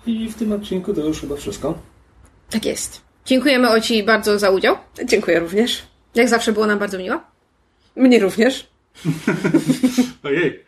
I 0.05 0.29
w 0.29 0.35
tym 0.35 0.51
odcinku 0.51 0.93
to 0.93 1.01
już 1.01 1.21
chyba 1.21 1.35
wszystko. 1.35 1.77
Tak 2.49 2.65
jest. 2.65 3.01
Dziękujemy 3.25 3.69
Oci 3.69 4.03
bardzo 4.03 4.39
za 4.39 4.49
udział. 4.49 4.77
Dziękuję 5.05 5.39
również. 5.39 5.81
Jak 6.15 6.29
zawsze 6.29 6.53
było 6.53 6.65
nam 6.65 6.79
bardzo 6.79 6.97
miło. 6.97 7.21
Mnie 7.95 8.19
również. 8.19 8.67
Ojej. 10.23 10.63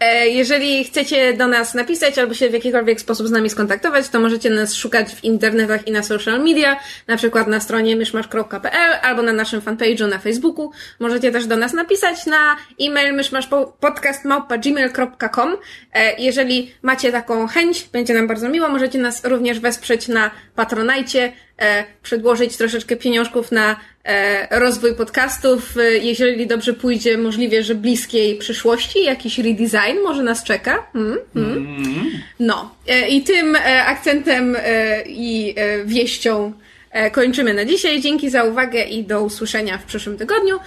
E, 0.00 0.28
Jeżeli 0.28 0.84
chcecie 0.84 1.32
do 1.32 1.46
nas 1.46 1.74
napisać 1.74 2.18
albo 2.18 2.34
się 2.34 2.50
w 2.50 2.52
jakikolwiek 2.52 3.00
sposób 3.00 3.28
z 3.28 3.30
nami 3.30 3.50
skontaktować, 3.50 4.08
to 4.08 4.20
możecie 4.20 4.50
nas 4.50 4.74
szukać 4.74 5.14
w 5.14 5.24
internetach 5.24 5.88
i 5.88 5.92
na 5.92 6.02
social 6.02 6.42
media, 6.42 6.76
na 7.06 7.16
przykład 7.16 7.48
na 7.48 7.60
stronie 7.60 7.96
myszmasz.pl 7.96 8.92
albo 9.02 9.22
na 9.22 9.32
naszym 9.32 9.60
fanpage'u 9.60 10.08
na 10.08 10.18
Facebooku. 10.18 10.70
Możecie 11.00 11.32
też 11.32 11.46
do 11.46 11.56
nas 11.56 11.72
napisać 11.72 12.26
na 12.26 12.56
e-mail 12.80 13.14
myszmaszpodcast.gmail.com 13.14 15.56
E, 15.92 16.20
Jeżeli 16.20 16.74
macie 16.82 17.12
taką 17.12 17.46
chęć, 17.46 17.88
będzie 17.92 18.14
nam 18.14 18.26
bardzo 18.26 18.48
miło, 18.48 18.68
możecie 18.68 18.98
nas 18.98 19.24
również 19.24 19.60
wesprzeć 19.60 20.08
na 20.08 20.30
Patronajcie, 20.54 21.32
przedłożyć 22.02 22.56
troszeczkę 22.56 22.96
pieniążków 22.96 23.52
na 23.52 23.76
e, 24.04 24.60
rozwój 24.60 24.94
podcastów. 24.94 25.76
E, 25.76 25.98
Jeżeli 25.98 26.46
dobrze 26.46 26.72
pójdzie, 26.72 27.18
możliwie, 27.18 27.62
że 27.62 27.74
bliskiej 27.74 28.36
przyszłości 28.38 29.04
jakiś 29.04 29.38
redesign 29.38 29.98
może 30.04 30.22
nas 30.22 30.44
czeka. 30.44 30.86
Mm, 30.94 31.18
mm. 31.36 32.10
No. 32.40 32.74
E, 32.88 33.08
I 33.08 33.22
tym 33.22 33.56
e, 33.56 33.84
akcentem 33.84 34.56
e, 34.58 35.02
i 35.06 35.54
e, 35.56 35.84
wieścią 35.84 36.52
e, 36.90 37.10
kończymy 37.10 37.54
na 37.54 37.64
dzisiaj. 37.64 38.00
Dzięki 38.00 38.30
za 38.30 38.44
uwagę 38.44 38.84
i 38.84 39.04
do 39.04 39.22
usłyszenia 39.22 39.78
w 39.78 39.84
przyszłym 39.84 40.18
tygodniu. 40.18 40.58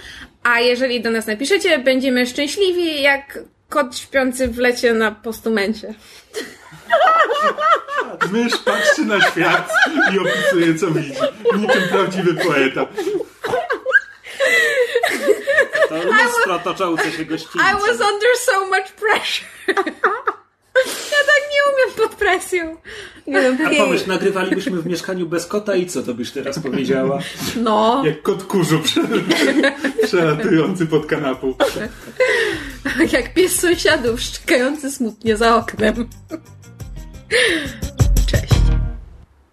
A 0.42 0.60
jeżeli 0.60 1.00
do 1.00 1.10
nas 1.10 1.26
napiszecie, 1.26 1.78
będziemy 1.78 2.26
szczęśliwi 2.26 3.02
jak 3.02 3.38
kot 3.68 3.98
śpiący 3.98 4.48
w 4.48 4.58
lecie 4.58 4.92
na 4.92 5.10
postumencie. 5.10 5.94
Mysz 8.32 8.56
patrzy 8.56 9.04
na 9.04 9.20
świat 9.30 9.70
i 10.14 10.18
opisuje 10.18 10.74
co 10.74 10.86
widzi. 10.90 11.12
Niczym 11.56 11.82
prawdziwy 11.90 12.34
poeta. 12.34 12.86
To 15.88 15.96
lustro 16.04 16.58
toczące 16.58 17.12
się 17.12 17.24
gościńcy. 17.24 17.58
I 17.58 17.72
was 17.74 17.90
under 18.00 18.30
so 18.44 18.66
much 18.66 18.92
pressure. 18.92 19.48
Ja 20.86 21.18
tak 21.26 21.42
nie 21.52 21.60
umiem 21.74 21.96
pod 21.96 22.14
presją. 22.14 22.76
Nie 23.26 23.42
no, 23.50 23.66
A 23.66 23.84
pomyśl, 23.84 24.08
nagrywalibyśmy 24.08 24.82
w 24.82 24.86
mieszkaniu 24.86 25.26
bez 25.26 25.46
kota 25.46 25.74
i 25.76 25.86
co 25.86 26.02
to 26.02 26.14
byś 26.14 26.30
teraz 26.30 26.58
powiedziała? 26.58 27.18
No, 27.56 28.02
Jak 28.06 28.22
kot 28.22 28.42
kurzu 28.44 28.78
prze, 28.80 29.00
przelatujący 30.02 30.86
pod 30.86 31.06
kanapą. 31.06 31.54
jak 33.12 33.34
pies 33.34 33.60
sąsiadów 33.60 34.20
szczekający 34.20 34.90
smutnie 34.90 35.36
za 35.36 35.56
oknem. 35.56 36.08
Bye. 37.30 38.06